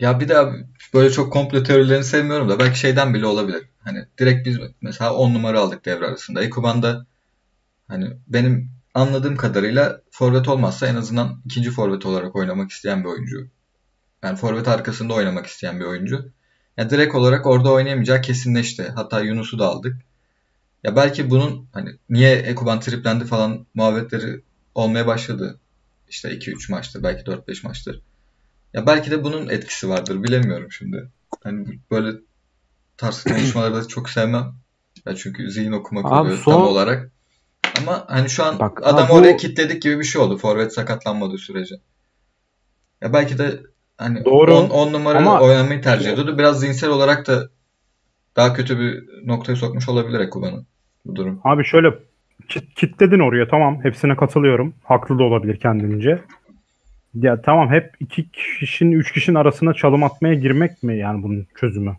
Ya 0.00 0.20
bir 0.20 0.30
abi 0.30 0.66
böyle 0.94 1.10
çok 1.10 1.32
komplo 1.32 1.62
teorilerini 1.62 2.04
sevmiyorum 2.04 2.48
da 2.48 2.58
belki 2.58 2.78
şeyden 2.78 3.14
bile 3.14 3.26
olabilir. 3.26 3.68
Hani 3.84 4.06
direkt 4.18 4.46
biz 4.46 4.58
mesela 4.80 5.14
10 5.14 5.34
numara 5.34 5.60
aldık 5.60 5.84
devre 5.84 6.06
arasında. 6.06 6.42
Ekuban 6.44 6.82
da 6.82 7.06
hani 7.88 8.16
benim 8.28 8.70
anladığım 8.94 9.36
kadarıyla 9.36 10.00
forvet 10.10 10.48
olmazsa 10.48 10.86
en 10.86 10.96
azından 10.96 11.42
ikinci 11.44 11.70
forvet 11.70 12.06
olarak 12.06 12.36
oynamak 12.36 12.70
isteyen 12.70 13.04
bir 13.04 13.08
oyuncu. 13.08 13.48
Yani 14.22 14.36
forvet 14.36 14.68
arkasında 14.68 15.14
oynamak 15.14 15.46
isteyen 15.46 15.80
bir 15.80 15.84
oyuncu. 15.84 16.32
Ya 16.76 16.90
direkt 16.90 17.14
olarak 17.14 17.46
orada 17.46 17.72
oynayamayacağı 17.72 18.20
kesinleşti. 18.20 18.92
Hatta 18.94 19.20
Yunus'u 19.20 19.58
da 19.58 19.68
aldık. 19.68 19.96
Ya 20.84 20.96
belki 20.96 21.30
bunun 21.30 21.68
hani 21.72 21.90
niye 22.10 22.32
Ekuban 22.36 22.80
triplendi 22.80 23.24
falan 23.24 23.66
muhabbetleri 23.74 24.42
olmaya 24.74 25.06
başladı. 25.06 25.58
İşte 26.08 26.28
2-3 26.28 26.70
maçtır, 26.72 27.02
belki 27.02 27.22
4-5 27.30 27.66
maçtır. 27.66 28.02
Ya 28.74 28.86
belki 28.86 29.10
de 29.10 29.24
bunun 29.24 29.48
etkisi 29.48 29.88
vardır. 29.88 30.22
Bilemiyorum 30.22 30.72
şimdi. 30.72 31.08
Hani 31.42 31.66
böyle 31.90 32.18
tarz 32.96 33.22
konuşmaları 33.28 33.74
da 33.74 33.88
çok 33.88 34.10
sevmem. 34.10 34.54
Ya 35.06 35.16
çünkü 35.16 35.50
zihin 35.50 35.72
okumak 35.72 36.06
Abi 36.06 36.14
oluyor 36.20 36.38
son- 36.38 36.52
tam 36.52 36.62
olarak. 36.62 37.10
Ama 37.78 38.04
hani 38.08 38.30
şu 38.30 38.44
an 38.44 38.58
Bak, 38.58 38.80
adam 38.82 39.04
abi 39.04 39.10
bu- 39.12 39.14
oraya 39.14 39.36
kilitledik 39.36 39.82
gibi 39.82 39.98
bir 39.98 40.04
şey 40.04 40.20
oldu. 40.22 40.36
Forvet 40.38 40.74
sakatlanmadığı 40.74 41.38
sürece. 41.38 41.74
Ya 43.02 43.12
belki 43.12 43.38
de 43.38 43.62
hani 43.98 44.24
Doğru. 44.24 44.54
10 44.56 44.92
numara 44.92 45.18
Ama- 45.18 45.40
oynamayı 45.40 45.82
tercih 45.82 46.10
ediyordu. 46.12 46.38
Biraz 46.38 46.60
zihinsel 46.60 46.90
olarak 46.90 47.26
da 47.26 47.48
daha 48.36 48.54
kötü 48.54 48.78
bir 48.78 49.08
noktaya 49.26 49.56
sokmuş 49.56 49.88
olabilir 49.88 50.20
Ekuban'ı 50.20 50.64
bu 51.04 51.16
durum. 51.16 51.40
Abi 51.44 51.64
şöyle 51.64 51.88
kit, 52.48 52.74
kitledin 52.74 53.18
oraya 53.18 53.48
tamam 53.48 53.84
hepsine 53.84 54.16
katılıyorum. 54.16 54.74
Haklı 54.84 55.18
da 55.18 55.22
olabilir 55.22 55.56
kendince. 55.56 56.18
Ya 57.14 57.42
tamam 57.42 57.70
hep 57.70 57.94
iki 58.00 58.30
kişinin 58.32 58.92
üç 58.92 59.12
kişinin 59.12 59.36
arasına 59.36 59.74
çalım 59.74 60.04
atmaya 60.04 60.34
girmek 60.34 60.82
mi 60.82 60.96
yani 60.98 61.22
bunun 61.22 61.46
çözümü? 61.60 61.96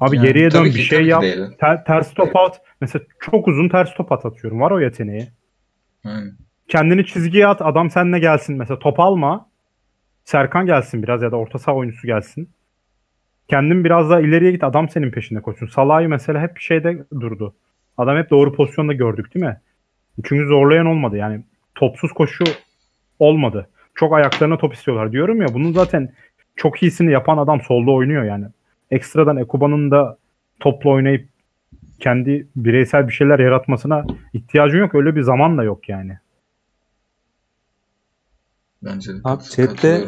Abi 0.00 0.16
Yani 0.16 0.26
geriye 0.26 0.50
dön 0.50 0.58
tabii 0.58 0.68
bir 0.68 0.72
ki- 0.74 0.82
şey 0.82 1.02
ki 1.02 1.08
yap. 1.08 1.24
Ter- 1.58 1.84
ters 1.84 2.14
top 2.14 2.36
at. 2.36 2.60
Mesela 2.80 3.04
çok 3.20 3.48
uzun 3.48 3.68
ters 3.68 3.94
top 3.94 4.12
at 4.12 4.26
atıyorum. 4.26 4.60
Var 4.60 4.70
o 4.70 4.80
yeteneği. 4.80 5.28
Aynen. 6.04 6.32
Kendini 6.68 7.06
çizgiye 7.06 7.46
at. 7.46 7.62
Adam 7.62 7.90
seninle 7.90 8.18
gelsin. 8.18 8.56
Mesela 8.58 8.78
top 8.78 9.00
alma. 9.00 9.46
Serkan 10.24 10.66
gelsin 10.66 11.02
biraz 11.02 11.22
ya 11.22 11.32
da 11.32 11.36
orta 11.36 11.58
saha 11.58 11.76
oyuncusu 11.76 12.06
gelsin. 12.06 12.48
Kendin 13.48 13.84
biraz 13.84 14.10
daha 14.10 14.20
ileriye 14.20 14.50
git. 14.52 14.64
Adam 14.64 14.88
senin 14.88 15.10
peşinde 15.10 15.40
koşsun. 15.40 15.66
Salah'ı 15.66 16.08
mesela 16.08 16.40
hep 16.42 16.58
şeyde 16.58 17.04
durdu. 17.20 17.54
Adam 18.00 18.16
hep 18.16 18.30
doğru 18.30 18.52
pozisyonda 18.52 18.92
gördük 18.92 19.34
değil 19.34 19.46
mi? 19.46 19.60
Çünkü 20.24 20.46
zorlayan 20.46 20.86
olmadı. 20.86 21.16
Yani 21.16 21.44
topsuz 21.74 22.12
koşu 22.12 22.44
olmadı. 23.18 23.68
Çok 23.94 24.14
ayaklarına 24.14 24.58
top 24.58 24.74
istiyorlar 24.74 25.12
diyorum 25.12 25.42
ya. 25.42 25.48
Bunun 25.54 25.72
zaten 25.72 26.12
çok 26.56 26.82
iyisini 26.82 27.12
yapan 27.12 27.38
adam 27.38 27.60
solda 27.60 27.90
oynuyor 27.90 28.24
yani. 28.24 28.46
Ekstradan 28.90 29.36
Ekuban'ın 29.36 29.90
da 29.90 30.18
topla 30.60 30.90
oynayıp 30.90 31.28
kendi 32.00 32.46
bireysel 32.56 33.08
bir 33.08 33.12
şeyler 33.12 33.38
yaratmasına 33.38 34.06
ihtiyacın 34.32 34.78
yok. 34.78 34.94
Öyle 34.94 35.16
bir 35.16 35.22
zaman 35.22 35.58
da 35.58 35.64
yok 35.64 35.88
yani. 35.88 36.18
Bence 38.82 39.14
de 39.14 39.18
Abi 39.24 39.42
chatte-. 39.42 40.04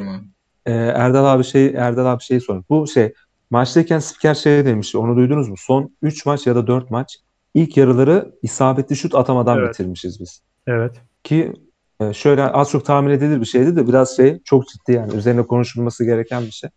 Ee, 0.67 0.73
Erdal 0.73 1.25
abi 1.25 1.45
şey 1.45 1.67
Erdal 1.67 2.07
abi 2.07 2.23
şey 2.23 2.41
sormuş. 2.41 2.65
Bu 2.71 2.87
şey 2.87 3.13
maçtayken 3.51 3.99
spiker 3.99 4.35
şey 4.35 4.65
demiş. 4.65 4.95
Onu 4.95 5.17
duydunuz 5.17 5.49
mu? 5.49 5.57
Son 5.59 5.91
3 6.03 6.27
maç 6.27 6.47
ya 6.47 6.55
da 6.55 6.67
4 6.67 6.91
maç 6.91 7.17
ilk 7.55 7.77
yarıları 7.77 8.33
isabetli 8.43 8.97
şut 8.97 9.15
atamadan 9.15 9.59
Evet. 9.59 9.69
bitirmişiz 9.75 10.21
biz. 10.21 10.43
Evet. 10.67 10.95
Ki 11.25 11.53
e, 12.01 12.13
şöyle 12.13 12.43
az 12.45 12.71
çok 12.71 12.85
tahmin 12.85 13.11
edilir 13.11 13.41
bir 13.41 13.47
şeydi 13.47 13.77
de 13.77 13.89
biraz 13.89 14.17
şey 14.17 14.39
çok 14.45 14.69
ciddi 14.69 14.93
yani 14.93 15.15
üzerine 15.15 15.43
konuşulması 15.43 16.05
gereken 16.05 16.43
bir 16.43 16.51
şey. 16.51 16.71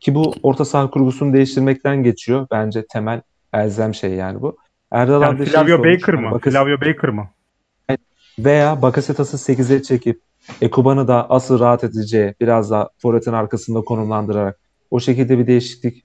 Ki 0.00 0.14
bu 0.14 0.34
orta 0.42 0.64
saha 0.64 0.90
kurgusunu 0.90 1.32
değiştirmekten 1.32 2.02
geçiyor. 2.02 2.46
Bence 2.50 2.86
temel 2.86 3.20
elzem 3.52 3.94
şey 3.94 4.10
yani 4.14 4.42
bu. 4.42 4.56
Erdal 4.90 5.22
Yani 5.22 5.34
abi 5.36 5.44
şey 5.44 5.52
Flavio 5.54 5.78
Baker 5.78 6.14
mı? 6.14 6.30
Bakas- 6.30 6.50
Flavio 6.52 6.76
Baker 6.80 7.10
mı? 7.10 7.28
veya 8.38 8.82
Bakasetas'ı 8.82 9.52
8'e 9.52 9.82
çekip 9.82 10.20
Ekuban'ı 10.60 11.08
da 11.08 11.30
asıl 11.30 11.58
rahat 11.60 11.84
edeceği 11.84 12.34
biraz 12.40 12.70
daha 12.70 12.88
forvetin 12.98 13.32
arkasında 13.32 13.80
konumlandırarak 13.80 14.58
o 14.90 15.00
şekilde 15.00 15.38
bir 15.38 15.46
değişiklik 15.46 16.02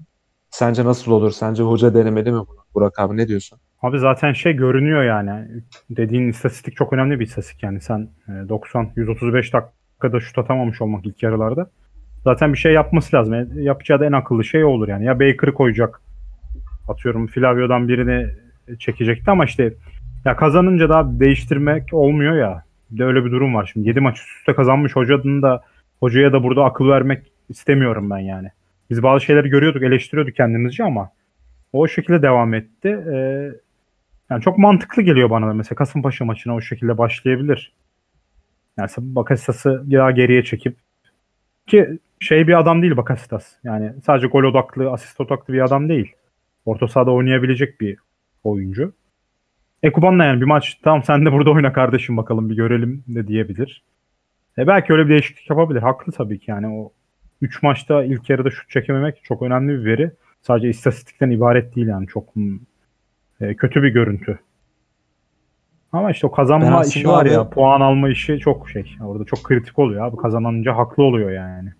sence 0.50 0.86
nasıl 0.86 1.12
olur? 1.12 1.32
Sence 1.32 1.64
hoca 1.64 1.94
denemeli 1.94 2.32
mi 2.32 2.38
bunu? 2.38 2.58
Burak 2.76 3.00
abi 3.00 3.18
ne 3.18 3.28
diyorsun? 3.28 3.60
Abi 3.82 4.00
zaten 4.00 4.34
şey 4.34 4.54
görünüyor 4.54 5.04
yani. 5.04 5.48
Dediğin 5.90 6.30
istatistik 6.30 6.76
çok 6.76 6.94
önemli 6.94 7.20
bir 7.20 7.26
istatistik 7.26 7.64
yani. 7.64 7.82
Sen 7.82 8.10
e, 8.28 8.50
90 8.50 8.90
135 8.96 9.54
dakikada 9.54 10.20
şut 10.20 10.38
atamamış 10.38 10.82
olmak 10.82 11.06
ilk 11.06 11.24
yarılarda. 11.24 11.70
Zaten 12.24 12.54
bir 12.54 12.58
şey 12.58 12.74
yapması 12.74 13.16
lazım. 13.16 13.34
E, 13.34 13.48
Yapacağı 13.56 14.00
da 14.00 14.06
en 14.06 14.12
akıllı 14.12 14.44
şey 14.44 14.64
olur 14.66 14.88
yani. 14.88 15.06
Ya 15.06 15.20
Baker'ı 15.20 15.54
koyacak. 15.54 16.02
Atıyorum 16.88 17.28
Flavio'dan 17.28 17.88
birini 17.88 18.28
çekecekti 18.80 19.32
ama 19.32 19.46
işte 19.46 19.74
ya 20.26 20.36
kazanınca 20.36 20.90
da 20.90 21.20
değiştirmek 21.20 21.94
olmuyor 21.94 22.36
ya. 22.36 22.64
Bir 22.92 23.00
de 23.00 23.04
öyle 23.06 23.26
bir 23.26 23.32
durum 23.32 23.56
var 23.56 23.70
şimdi. 23.74 23.88
7 23.88 24.00
maç 24.00 24.20
üst 24.20 24.38
üste 24.40 24.54
kazanmış 24.56 24.96
hocanın 24.96 25.42
da 25.42 25.62
hocaya 26.00 26.34
da 26.34 26.44
burada 26.44 26.64
akıl 26.66 26.88
vermek 26.90 27.32
istemiyorum 27.50 28.10
ben 28.10 28.18
yani. 28.20 28.48
Biz 28.90 29.04
bazı 29.04 29.26
şeyleri 29.26 29.50
görüyorduk, 29.50 29.84
eleştiriyorduk 29.84 30.36
kendimizce 30.36 30.84
ama 30.84 31.12
o 31.74 31.88
şekilde 31.88 32.22
devam 32.22 32.54
etti. 32.54 32.88
Ee, 33.14 33.52
Yani 34.30 34.42
çok 34.42 34.58
mantıklı 34.58 35.02
geliyor 35.02 35.30
bana 35.30 35.48
da. 35.50 35.54
Mesela 35.54 35.76
Kasımpaşa 35.76 36.26
maçına 36.26 36.56
o 36.56 36.62
şekilde 36.62 36.98
başlayabilir. 36.98 37.74
Yani 38.78 38.90
Bakasetas'ı 38.98 39.84
daha 39.92 40.12
geriye 40.12 40.44
çekip 40.44 40.78
ki 41.68 42.00
şey 42.20 42.48
bir 42.48 42.60
adam 42.60 42.82
değil 42.82 42.98
Bakasitas. 42.98 43.54
Yani 43.64 43.94
sadece 44.06 44.28
gol 44.28 44.44
odaklı, 44.44 44.92
asist 44.92 45.22
odaklı 45.22 45.54
bir 45.54 45.62
adam 45.66 45.90
değil. 45.90 46.14
Orta 46.66 46.88
sahada 46.88 47.12
oynayabilecek 47.12 47.82
bir 47.82 47.98
oyuncu. 48.44 48.94
Ekuban'la 49.84 50.26
yani 50.26 50.42
bir 50.42 50.46
maç 50.46 50.80
tamam 50.84 51.04
sen 51.04 51.26
de 51.26 51.32
burada 51.32 51.52
oyna 51.52 51.74
kardeşim 51.74 52.18
bakalım 52.18 52.50
bir 52.50 52.56
görelim 52.56 53.04
de 53.08 53.28
diyebilir. 53.28 53.84
E 54.58 54.68
belki 54.68 54.94
öyle 54.94 55.06
bir 55.06 55.10
değişiklik 55.10 55.50
yapabilir. 55.50 55.82
Haklı 55.82 56.12
tabii 56.14 56.40
ki 56.40 56.52
yani 56.52 56.68
o 56.68 56.92
3 57.42 57.64
maçta 57.64 58.04
ilk 58.04 58.30
yarıda 58.30 58.50
şut 58.50 58.70
çekememek 58.70 59.24
çok 59.24 59.42
önemli 59.42 59.80
bir 59.80 59.86
veri. 59.86 60.12
Sadece 60.42 60.70
istatistikten 60.70 61.30
ibaret 61.30 61.76
değil 61.76 61.88
yani 61.88 62.08
çok 62.08 62.34
e, 63.42 63.56
kötü 63.56 63.84
bir 63.84 63.90
görüntü. 63.90 64.40
Ama 65.92 66.12
işte 66.12 66.28
o 66.28 66.32
kazanma 66.32 66.84
işi 66.86 67.08
var 67.08 67.26
abi... 67.26 67.34
ya, 67.34 67.50
puan 67.50 67.82
alma 67.82 68.10
işi 68.10 68.40
çok 68.40 68.70
şey. 68.70 68.96
Orada 69.02 69.24
çok 69.26 69.44
kritik 69.44 69.80
oluyor 69.80 70.08
abi. 70.08 70.18
Kazanınca 70.18 70.78
haklı 70.78 71.04
oluyor 71.04 71.32
yani. 71.32 71.74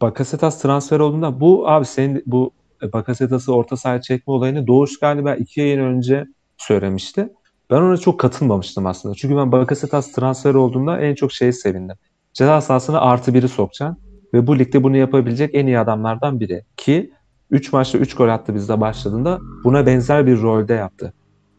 Bakasetas 0.00 0.62
transfer 0.62 1.00
olduğunda 1.00 1.40
bu 1.40 1.68
abi 1.68 1.84
senin 1.84 2.22
bu 2.26 2.50
Bakasetas'ı 2.92 3.54
orta 3.54 3.76
sahaya 3.76 4.00
çekme 4.00 4.34
olayını 4.34 4.66
Doğuş 4.66 4.98
galiba 5.00 5.34
iki 5.34 5.60
yayın 5.60 5.80
önce 5.80 6.26
söylemişti. 6.56 7.28
Ben 7.70 7.76
ona 7.76 7.96
çok 7.96 8.20
katılmamıştım 8.20 8.86
aslında. 8.86 9.14
Çünkü 9.14 9.36
ben 9.36 9.52
Bakasetas 9.52 10.12
transfer 10.12 10.54
olduğunda 10.54 11.00
en 11.00 11.14
çok 11.14 11.32
şeyi 11.32 11.52
sevindim. 11.52 11.96
Ceza 12.32 12.60
sahasına 12.60 13.00
artı 13.00 13.34
biri 13.34 13.48
sokacaksın. 13.48 14.05
Ve 14.34 14.46
bu 14.46 14.58
ligde 14.58 14.82
bunu 14.82 14.96
yapabilecek 14.96 15.54
en 15.54 15.66
iyi 15.66 15.78
adamlardan 15.78 16.40
biri. 16.40 16.62
Ki 16.76 17.10
3 17.50 17.72
maçta 17.72 17.98
3 17.98 18.14
gol 18.14 18.28
attı 18.28 18.54
bizde 18.54 18.80
başladığında 18.80 19.40
buna 19.64 19.86
benzer 19.86 20.26
bir 20.26 20.42
rolde 20.42 20.74
yaptı. 20.74 21.12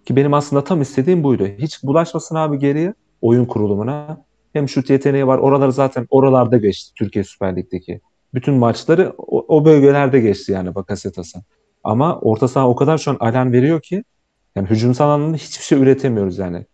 Ki 0.06 0.16
benim 0.16 0.34
aslında 0.34 0.64
tam 0.64 0.82
istediğim 0.82 1.24
buydu. 1.24 1.48
Hiç 1.58 1.84
bulaşmasın 1.84 2.36
abi 2.36 2.60
geriye 2.60 2.94
oyun 3.22 3.46
kurulumuna. 3.46 4.22
Hem 4.54 4.70
şut 4.70 4.90
yeteneği 4.90 5.28
var. 5.28 5.38
Oraları 5.38 5.72
zaten 5.72 6.08
oralarda 6.10 6.58
geçti 6.58 6.92
Türkiye 6.96 7.24
Süper 7.24 7.56
Lig'deki. 7.56 8.02
Bütün 8.34 8.54
maçları 8.54 9.14
o, 9.18 9.46
o 9.58 9.66
bölgelerde 9.66 10.20
geçti 10.20 10.52
yani 10.52 10.76
Bakasetas'ın. 10.76 11.42
Ama 11.84 12.20
orta 12.20 12.48
saha 12.48 12.70
o 12.70 12.76
kadar 12.76 12.98
şu 12.98 13.12
an 13.12 13.18
alan 13.20 13.54
veriyor 13.54 13.82
ki 13.82 14.04
yani 14.56 14.70
hücumsal 14.70 15.10
anlamda 15.10 15.38
hiçbir 15.38 15.64
şey 15.64 15.80
üretemiyoruz 15.80 16.38
yani. 16.38 16.66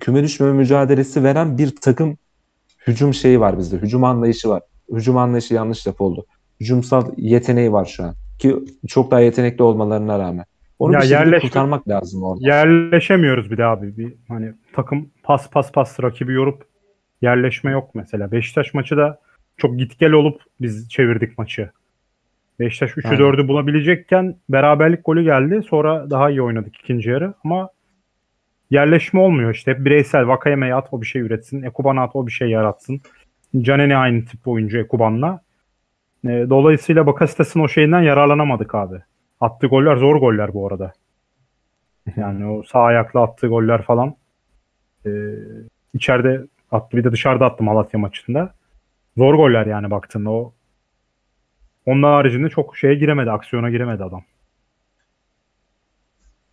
Küme 0.00 0.22
düşmeme 0.22 0.52
mücadelesi 0.52 1.24
veren 1.24 1.58
bir 1.58 1.76
takım 1.76 2.18
hücum 2.86 3.14
şeyi 3.14 3.40
var 3.40 3.58
bizde. 3.58 3.76
Hücum 3.76 4.04
anlayışı 4.04 4.48
var. 4.48 4.62
Hücum 4.92 5.16
anlayışı 5.16 5.54
yanlış 5.54 5.86
oldu. 5.98 6.26
Hücumsal 6.60 7.12
yeteneği 7.16 7.72
var 7.72 7.84
şu 7.84 8.04
an. 8.04 8.14
Ki 8.38 8.56
çok 8.88 9.10
daha 9.10 9.20
yetenekli 9.20 9.62
olmalarına 9.62 10.18
rağmen. 10.18 10.44
Onu 10.78 10.92
ya 10.92 11.00
bir 11.00 11.06
yerleşme, 11.06 11.48
kurtarmak 11.48 11.88
lazım 11.88 12.22
orada. 12.22 12.48
Yerleşemiyoruz 12.48 13.50
bir 13.50 13.56
de 13.56 13.64
abi. 13.64 13.96
Bir, 13.96 14.14
hani 14.28 14.52
takım 14.72 15.10
pas 15.22 15.50
pas 15.50 15.72
pas 15.72 16.02
rakibi 16.02 16.32
yorup 16.32 16.64
yerleşme 17.22 17.70
yok 17.70 17.94
mesela. 17.94 18.32
Beşiktaş 18.32 18.74
maçı 18.74 18.96
da 18.96 19.20
çok 19.56 19.78
git 19.78 19.98
gel 19.98 20.12
olup 20.12 20.40
biz 20.60 20.88
çevirdik 20.88 21.38
maçı. 21.38 21.70
Beşiktaş 22.60 22.90
3'ü 22.90 23.16
4'ü 23.16 23.48
bulabilecekken 23.48 24.36
beraberlik 24.48 25.04
golü 25.04 25.24
geldi. 25.24 25.62
Sonra 25.68 26.10
daha 26.10 26.30
iyi 26.30 26.42
oynadık 26.42 26.76
ikinci 26.76 27.10
yarı 27.10 27.34
ama 27.44 27.68
yerleşme 28.70 29.20
olmuyor 29.20 29.54
işte. 29.54 29.70
Hep 29.70 29.84
bireysel 29.84 30.28
Vakayeme'ye 30.28 30.74
at 30.74 30.88
o 30.90 31.00
bir 31.00 31.06
şey 31.06 31.22
üretsin. 31.22 31.62
Ekuban'a 31.62 32.02
at 32.02 32.16
o 32.16 32.26
bir 32.26 32.32
şey 32.32 32.48
yaratsın. 32.48 33.00
Caneni 33.60 33.96
aynı 33.96 34.24
tip 34.24 34.48
oyuncu 34.48 34.78
Ekuban'la. 34.78 35.40
E, 36.24 36.28
dolayısıyla 36.28 37.06
Bakasitas'ın 37.06 37.60
o 37.60 37.68
şeyinden 37.68 38.02
yararlanamadık 38.02 38.74
abi. 38.74 39.02
Attığı 39.40 39.66
goller 39.66 39.96
zor 39.96 40.16
goller 40.16 40.54
bu 40.54 40.66
arada. 40.66 40.92
Yani 42.16 42.46
o 42.46 42.62
sağ 42.62 42.80
ayakla 42.80 43.22
attığı 43.22 43.46
goller 43.46 43.82
falan. 43.82 44.14
E, 45.06 45.10
içeride 45.94 46.46
attı 46.70 46.96
bir 46.96 47.04
de 47.04 47.12
dışarıda 47.12 47.46
attı 47.46 47.64
Malatya 47.64 48.00
maçında. 48.00 48.54
Zor 49.16 49.34
goller 49.34 49.66
yani 49.66 49.90
baktığında 49.90 50.30
o. 50.30 50.52
Onun 51.86 52.02
haricinde 52.02 52.48
çok 52.48 52.76
şeye 52.76 52.94
giremedi, 52.94 53.30
aksiyona 53.30 53.70
giremedi 53.70 54.04
adam. 54.04 54.22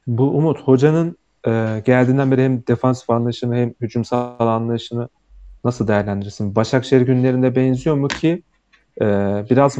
Bu 0.07 0.37
Umut 0.37 0.59
hocanın 0.59 1.17
e, 1.47 1.81
geldiğinden 1.85 2.31
beri 2.31 2.43
hem 2.43 2.67
defansif 2.67 3.09
anlayışını 3.09 3.55
hem 3.55 3.73
hücumsal 3.81 4.47
anlayışını 4.47 5.09
nasıl 5.63 5.87
değerlendirirsin? 5.87 6.55
Başakşehir 6.55 7.01
günlerinde 7.01 7.55
benziyor 7.55 7.95
mu 7.95 8.07
ki 8.07 8.43
e, 9.01 9.05
biraz 9.49 9.77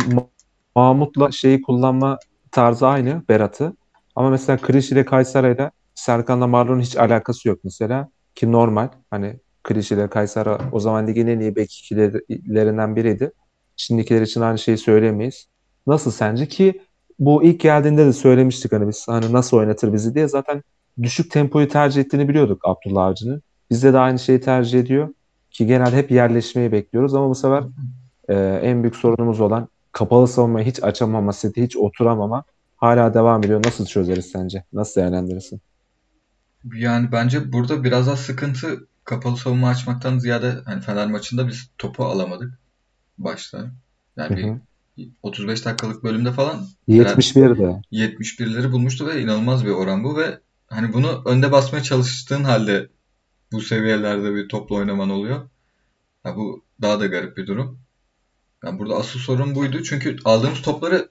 Mahmut'la 0.76 1.32
şeyi 1.32 1.62
kullanma 1.62 2.18
tarzı 2.52 2.88
aynı 2.88 3.24
Berat'ı. 3.30 3.74
Ama 4.16 4.30
mesela 4.30 4.58
Kriş 4.58 4.92
ile 4.92 5.06
Kayseri'yle 5.06 5.72
Serkan'la 5.96 6.48
Marlon'un 6.48 6.82
hiç 6.82 6.98
alakası 6.98 7.48
yok 7.48 7.60
mesela. 7.64 8.10
Ki 8.36 8.52
normal. 8.52 8.90
Hani 9.12 9.40
Kriş 9.64 9.92
ile 9.92 10.10
Kayseri 10.10 10.50
o 10.72 10.80
zaman 10.80 11.08
ligin 11.08 11.28
en 11.28 11.40
iyi 11.40 11.56
bek 11.56 11.90
biriydi. 12.96 13.32
Şimdikiler 13.76 14.22
için 14.22 14.42
aynı 14.42 14.60
şeyi 14.60 14.78
söylemeyiz. 14.78 15.48
Nasıl 15.88 16.12
sence 16.12 16.48
ki 16.48 16.82
bu 17.20 17.44
ilk 17.44 17.60
geldiğinde 17.60 18.06
de 18.06 18.14
söylemiştik 18.14 18.72
hani 18.72 18.88
biz 18.88 19.08
hani 19.08 19.34
nasıl 19.34 19.58
oynatır 19.58 19.94
bizi 19.94 20.16
diye 20.16 20.28
zaten 20.28 20.64
düşük 21.02 21.32
tempoyu 21.32 21.68
tercih 21.68 22.02
ettiğini 22.02 22.30
biliyorduk 22.30 22.62
Abdullah 22.64 23.06
Avcı'nın. 23.06 23.42
Bizde 23.70 23.94
de 23.94 24.00
aynı 24.00 24.20
şeyi 24.20 24.42
tercih 24.42 24.80
ediyor 24.80 25.10
ki 25.54 25.68
genelde 25.68 25.98
hep 25.98 26.12
yerleşmeyi 26.12 26.72
bekliyoruz 26.72 27.16
ama 27.16 27.30
bu 27.30 27.36
sefer 27.36 27.64
e, 28.30 28.36
en 28.64 28.84
büyük 28.84 28.96
sorunumuz 28.96 29.42
olan 29.42 29.68
kapalı 29.92 30.28
savunmayı 30.28 30.66
hiç 30.66 30.84
açamama, 30.84 31.34
seti 31.34 31.64
hiç 31.64 31.78
oturamama 31.78 32.44
hala 32.78 33.14
devam 33.14 33.44
ediyor. 33.44 33.66
Nasıl 33.66 33.86
çözeriz 33.86 34.26
sence? 34.26 34.64
Nasıl 34.74 35.02
değerlendirirsin? 35.02 35.62
Yani 36.76 37.12
bence 37.12 37.54
burada 37.54 37.84
biraz 37.84 38.08
daha 38.08 38.18
sıkıntı 38.18 38.88
kapalı 39.04 39.38
savunma 39.38 39.70
açmaktan 39.70 40.20
ziyade 40.20 40.54
hani 40.66 40.82
Fener 40.82 41.08
maçında 41.08 41.48
biz 41.48 41.70
topu 41.78 42.06
alamadık 42.06 42.60
başta. 43.18 43.72
Yani 44.18 44.44
hı 44.44 44.52
hı. 44.52 44.60
bir 44.98 45.10
35 45.24 45.66
dakikalık 45.66 46.04
bölümde 46.04 46.32
falan 46.32 46.66
71'de. 46.88 47.82
71'leri 47.92 48.72
bulmuştu 48.72 49.08
ve 49.08 49.22
inanılmaz 49.22 49.66
bir 49.66 49.72
oran 49.72 50.04
bu 50.04 50.18
ve 50.18 50.40
hani 50.68 50.94
bunu 50.94 51.22
önde 51.26 51.52
basmaya 51.52 51.84
çalıştığın 51.84 52.44
halde 52.44 52.90
bu 53.54 53.62
seviyelerde 53.62 54.36
bir 54.36 54.50
topla 54.50 54.76
oynaman 54.76 55.10
oluyor. 55.10 55.50
Ya 56.26 56.36
bu 56.36 56.64
daha 56.82 57.00
da 57.00 57.08
garip 57.08 57.38
bir 57.38 57.48
durum. 57.48 57.80
Yani 58.64 58.80
burada 58.80 58.96
asıl 58.96 59.20
sorun 59.20 59.56
buydu. 59.56 59.84
Çünkü 59.84 60.18
aldığımız 60.26 60.62
topları 60.62 61.10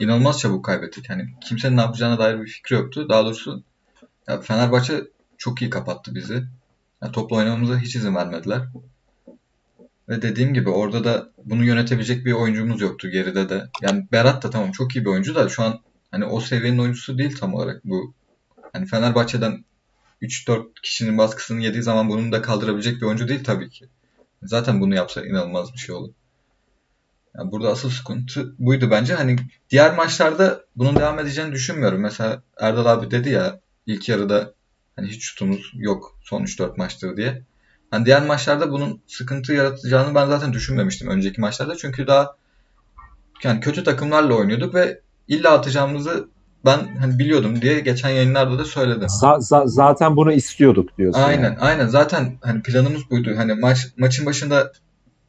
inanılmaz 0.00 0.40
çabuk 0.40 0.64
kaybettik. 0.64 1.10
Yani 1.10 1.34
kimsenin 1.40 1.76
ne 1.76 1.80
yapacağına 1.80 2.18
dair 2.18 2.40
bir 2.40 2.46
fikri 2.46 2.74
yoktu. 2.74 3.06
Daha 3.08 3.24
doğrusu 3.24 3.62
ya 4.28 4.40
Fenerbahçe 4.40 5.04
çok 5.38 5.62
iyi 5.62 5.70
kapattı 5.70 6.14
bizi. 6.14 6.44
Yani 7.02 7.12
topla 7.12 7.36
oynamamıza 7.36 7.78
hiç 7.78 7.96
izin 7.96 8.14
vermediler. 8.14 8.62
Ve 10.08 10.22
dediğim 10.22 10.54
gibi 10.54 10.70
orada 10.70 11.04
da 11.04 11.30
bunu 11.44 11.64
yönetebilecek 11.64 12.24
bir 12.26 12.32
oyuncumuz 12.32 12.80
yoktu 12.80 13.08
geride 13.08 13.48
de. 13.48 13.68
Yani 13.82 14.06
Berat 14.12 14.42
da 14.42 14.50
tamam 14.50 14.72
çok 14.72 14.96
iyi 14.96 15.04
bir 15.04 15.10
oyuncu 15.10 15.34
da 15.34 15.48
şu 15.48 15.62
an 15.62 15.80
hani 16.10 16.24
o 16.24 16.40
seviyenin 16.40 16.78
oyuncusu 16.78 17.18
değil 17.18 17.36
tam 17.36 17.54
olarak 17.54 17.84
bu. 17.84 18.14
Hani 18.72 18.86
Fenerbahçe'den 18.86 19.64
3-4 20.24 20.66
kişinin 20.82 21.18
baskısını 21.18 21.62
yediği 21.62 21.82
zaman 21.82 22.08
bunu 22.08 22.32
da 22.32 22.42
kaldırabilecek 22.42 22.96
bir 22.96 23.06
oyuncu 23.06 23.28
değil 23.28 23.44
tabii 23.44 23.70
ki. 23.70 23.88
Zaten 24.42 24.80
bunu 24.80 24.94
yapsa 24.94 25.26
inanılmaz 25.26 25.72
bir 25.72 25.78
şey 25.78 25.94
olur. 25.94 26.10
Yani 27.38 27.52
burada 27.52 27.68
asıl 27.68 27.90
sıkıntı 27.90 28.54
buydu 28.58 28.90
bence. 28.90 29.14
Hani 29.14 29.36
diğer 29.70 29.96
maçlarda 29.96 30.64
bunun 30.76 30.96
devam 30.96 31.18
edeceğini 31.18 31.52
düşünmüyorum. 31.52 32.00
Mesela 32.00 32.42
Erdal 32.56 32.86
abi 32.86 33.10
dedi 33.10 33.28
ya 33.28 33.60
ilk 33.86 34.08
yarıda 34.08 34.54
hani 34.96 35.08
hiç 35.08 35.22
şutumuz 35.22 35.72
yok 35.74 36.18
son 36.22 36.42
3-4 36.42 36.76
maçtır 36.76 37.16
diye. 37.16 37.42
Hani 37.90 38.06
diğer 38.06 38.26
maçlarda 38.26 38.70
bunun 38.70 39.02
sıkıntı 39.06 39.52
yaratacağını 39.52 40.14
ben 40.14 40.26
zaten 40.26 40.52
düşünmemiştim 40.52 41.08
önceki 41.08 41.40
maçlarda. 41.40 41.76
Çünkü 41.76 42.06
daha 42.06 42.36
yani 43.42 43.60
kötü 43.60 43.84
takımlarla 43.84 44.34
oynuyorduk 44.34 44.74
ve 44.74 45.00
illa 45.28 45.52
atacağımızı 45.52 46.28
ben 46.64 46.96
hani 47.00 47.18
biliyordum 47.18 47.62
diye 47.62 47.80
geçen 47.80 48.08
yayınlarda 48.08 48.58
da 48.58 48.64
söyledim. 48.64 49.08
Z- 49.08 49.40
z- 49.40 49.68
zaten 49.68 50.16
bunu 50.16 50.32
istiyorduk 50.32 50.98
diyorsun. 50.98 51.20
Aynen 51.20 51.42
yani. 51.42 51.58
aynen 51.58 51.86
zaten 51.86 52.38
hani 52.40 52.62
planımız 52.62 53.10
buydu. 53.10 53.32
Hani 53.36 53.54
maç 53.54 53.86
maçın 53.98 54.26
başında 54.26 54.72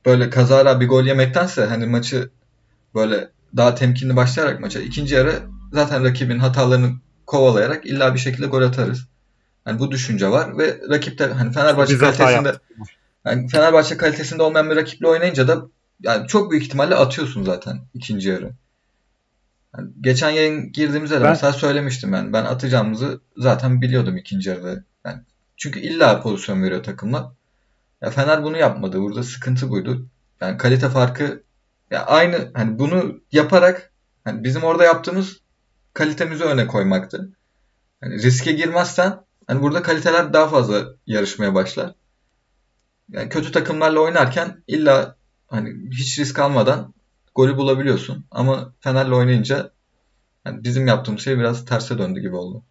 böyle 0.05 0.29
kazara 0.29 0.79
bir 0.79 0.87
gol 0.87 1.05
yemektense 1.05 1.65
hani 1.65 1.85
maçı 1.85 2.29
böyle 2.95 3.29
daha 3.57 3.75
temkinli 3.75 4.15
başlayarak 4.15 4.59
maça 4.59 4.79
ikinci 4.79 5.15
yarı 5.15 5.39
zaten 5.73 6.03
rakibin 6.03 6.39
hatalarını 6.39 6.91
kovalayarak 7.25 7.85
illa 7.85 8.13
bir 8.13 8.19
şekilde 8.19 8.47
gol 8.47 8.61
atarız. 8.61 9.07
Hani 9.65 9.79
bu 9.79 9.91
düşünce 9.91 10.31
var 10.31 10.57
ve 10.57 10.79
rakipte 10.89 11.25
hani 11.25 11.51
Fenerbahçe 11.51 11.93
Biz 11.93 11.99
kalitesinde 11.99 12.53
yani 13.25 13.47
Fenerbahçe 13.47 13.97
kalitesinde 13.97 14.43
olmayan 14.43 14.69
bir 14.69 14.75
rakiple 14.75 15.07
oynayınca 15.07 15.47
da 15.47 15.65
yani 16.03 16.27
çok 16.27 16.51
büyük 16.51 16.63
ihtimalle 16.63 16.95
atıyorsun 16.95 17.43
zaten 17.43 17.79
ikinci 17.93 18.29
yarı. 18.29 18.51
Yani 19.77 19.89
geçen 20.01 20.29
yayın 20.29 20.71
girdiğimizde 20.71 21.15
de 21.19 21.23
ben... 21.23 21.29
mesela 21.29 21.53
söylemiştim 21.53 22.11
ben. 22.11 22.33
Ben 22.33 22.45
atacağımızı 22.45 23.21
zaten 23.37 23.81
biliyordum 23.81 24.17
ikinci 24.17 24.49
yarıda. 24.49 24.83
Yani 25.05 25.21
çünkü 25.57 25.79
illa 25.79 26.21
pozisyon 26.21 26.63
veriyor 26.63 26.83
takımlar. 26.83 27.25
Ya 28.01 28.09
Fener 28.09 28.43
bunu 28.43 28.57
yapmadı. 28.57 28.99
Burada 29.01 29.23
sıkıntı 29.23 29.69
buydu. 29.69 30.07
Yani 30.41 30.57
kalite 30.57 30.89
farkı 30.89 31.43
ya 31.91 32.05
aynı 32.05 32.51
hani 32.53 32.79
bunu 32.79 33.21
yaparak 33.31 33.91
hani 34.23 34.43
bizim 34.43 34.63
orada 34.63 34.83
yaptığımız 34.83 35.39
kalitemizi 35.93 36.43
öne 36.43 36.67
koymaktı. 36.67 37.29
Hani 38.01 38.13
riske 38.13 38.51
girmezsen 38.51 39.25
Hani 39.47 39.61
burada 39.61 39.81
kaliteler 39.81 40.33
daha 40.33 40.47
fazla 40.47 40.85
yarışmaya 41.07 41.53
başlar. 41.53 41.95
Yani 43.09 43.29
kötü 43.29 43.51
takımlarla 43.51 43.99
oynarken 43.99 44.63
illa 44.67 45.15
hani 45.47 45.89
hiç 45.91 46.19
risk 46.19 46.39
almadan 46.39 46.93
golü 47.35 47.57
bulabiliyorsun. 47.57 48.25
Ama 48.31 48.73
Fener'le 48.79 49.11
oynayınca 49.11 49.71
yani 50.45 50.63
bizim 50.63 50.87
yaptığımız 50.87 51.21
şey 51.21 51.37
biraz 51.37 51.65
terse 51.65 51.97
döndü 51.97 52.19
gibi 52.19 52.35
oldu. 52.35 52.63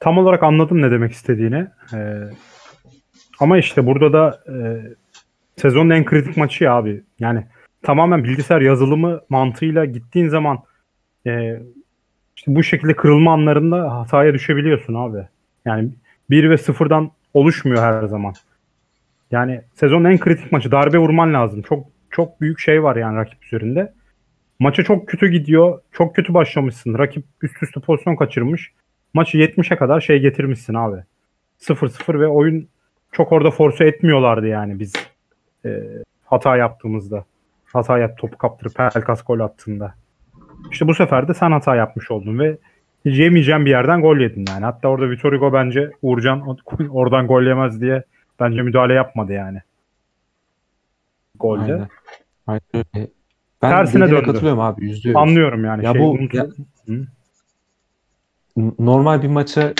Tam 0.00 0.18
olarak 0.18 0.42
anladım 0.42 0.82
ne 0.82 0.90
demek 0.90 1.12
istediğini. 1.12 1.66
Ee, 1.94 2.22
ama 3.40 3.58
işte 3.58 3.86
burada 3.86 4.12
da 4.12 4.42
e, 4.48 4.56
sezonun 5.56 5.90
en 5.90 6.04
kritik 6.04 6.36
maçı 6.36 6.64
ya 6.64 6.72
abi. 6.72 7.02
Yani 7.18 7.46
tamamen 7.82 8.24
bilgisayar 8.24 8.60
yazılımı 8.60 9.20
mantığıyla 9.28 9.84
gittiğin 9.84 10.28
zaman 10.28 10.58
e, 11.26 11.62
işte 12.36 12.54
bu 12.54 12.62
şekilde 12.62 12.96
kırılma 12.96 13.32
anlarında 13.32 13.94
hataya 13.96 14.34
düşebiliyorsun 14.34 14.94
abi. 14.94 15.28
Yani 15.64 15.90
1 16.30 16.50
ve 16.50 16.54
0'dan 16.54 17.10
oluşmuyor 17.34 17.82
her 17.82 18.06
zaman. 18.06 18.34
Yani 19.30 19.62
sezonun 19.74 20.04
en 20.04 20.18
kritik 20.18 20.52
maçı 20.52 20.70
darbe 20.70 20.98
vurman 20.98 21.34
lazım. 21.34 21.62
Çok 21.62 21.86
çok 22.10 22.40
büyük 22.40 22.60
şey 22.60 22.82
var 22.82 22.96
yani 22.96 23.16
rakip 23.16 23.44
üzerinde. 23.44 23.92
Maça 24.58 24.84
çok 24.84 25.08
kötü 25.08 25.28
gidiyor. 25.28 25.80
Çok 25.92 26.16
kötü 26.16 26.34
başlamışsın. 26.34 26.98
Rakip 26.98 27.24
üst 27.42 27.62
üste 27.62 27.80
pozisyon 27.80 28.16
kaçırmış. 28.16 28.72
Maçı 29.14 29.38
70'e 29.38 29.76
kadar 29.76 30.00
şey 30.00 30.18
getirmişsin 30.18 30.74
abi. 30.74 31.02
0-0 31.60 32.20
ve 32.20 32.26
oyun 32.26 32.68
çok 33.12 33.32
orada 33.32 33.50
force 33.50 33.84
etmiyorlardı 33.84 34.46
yani 34.46 34.78
biz 34.78 34.92
e, 35.64 35.82
hata 36.24 36.56
yaptığımızda. 36.56 37.24
Hata 37.64 37.98
yap 37.98 38.18
topu 38.18 38.38
kaptırıp 38.38 38.74
Pelkas 38.74 39.24
gol 39.24 39.40
attığında. 39.40 39.94
İşte 40.70 40.88
bu 40.88 40.94
sefer 40.94 41.28
de 41.28 41.34
sen 41.34 41.52
hata 41.52 41.76
yapmış 41.76 42.10
oldun 42.10 42.38
ve 42.38 42.58
hiç 43.04 43.18
yemeyeceğin 43.18 43.64
bir 43.64 43.70
yerden 43.70 44.00
gol 44.00 44.16
yedin 44.16 44.44
yani. 44.48 44.64
Hatta 44.64 44.88
orada 44.88 45.10
Vitor 45.10 45.32
Hugo 45.32 45.52
bence 45.52 45.90
Uğurcan 46.02 46.56
oradan 46.90 47.26
gol 47.26 47.42
yemez 47.42 47.80
diye 47.80 48.02
bence 48.40 48.62
müdahale 48.62 48.92
yapmadı 48.94 49.32
yani. 49.32 49.62
Golde. 51.38 51.62
Aynen. 51.72 51.88
Aynen 52.46 52.60
öyle. 52.74 53.08
Ben 53.62 53.70
Tersine 53.70 54.10
döndü. 54.10 54.26
katılıyorum 54.26 54.60
abi 54.60 54.84
yüzde 54.84 55.08
yüz. 55.08 55.16
Anlıyorum 55.16 55.64
yani. 55.64 55.84
Ya 55.84 55.92
şey, 55.92 56.00
bu- 56.02 56.18
ya- 56.32 56.46
Hı. 56.86 57.06
Normal 58.78 59.22
bir 59.22 59.28
maça 59.28 59.74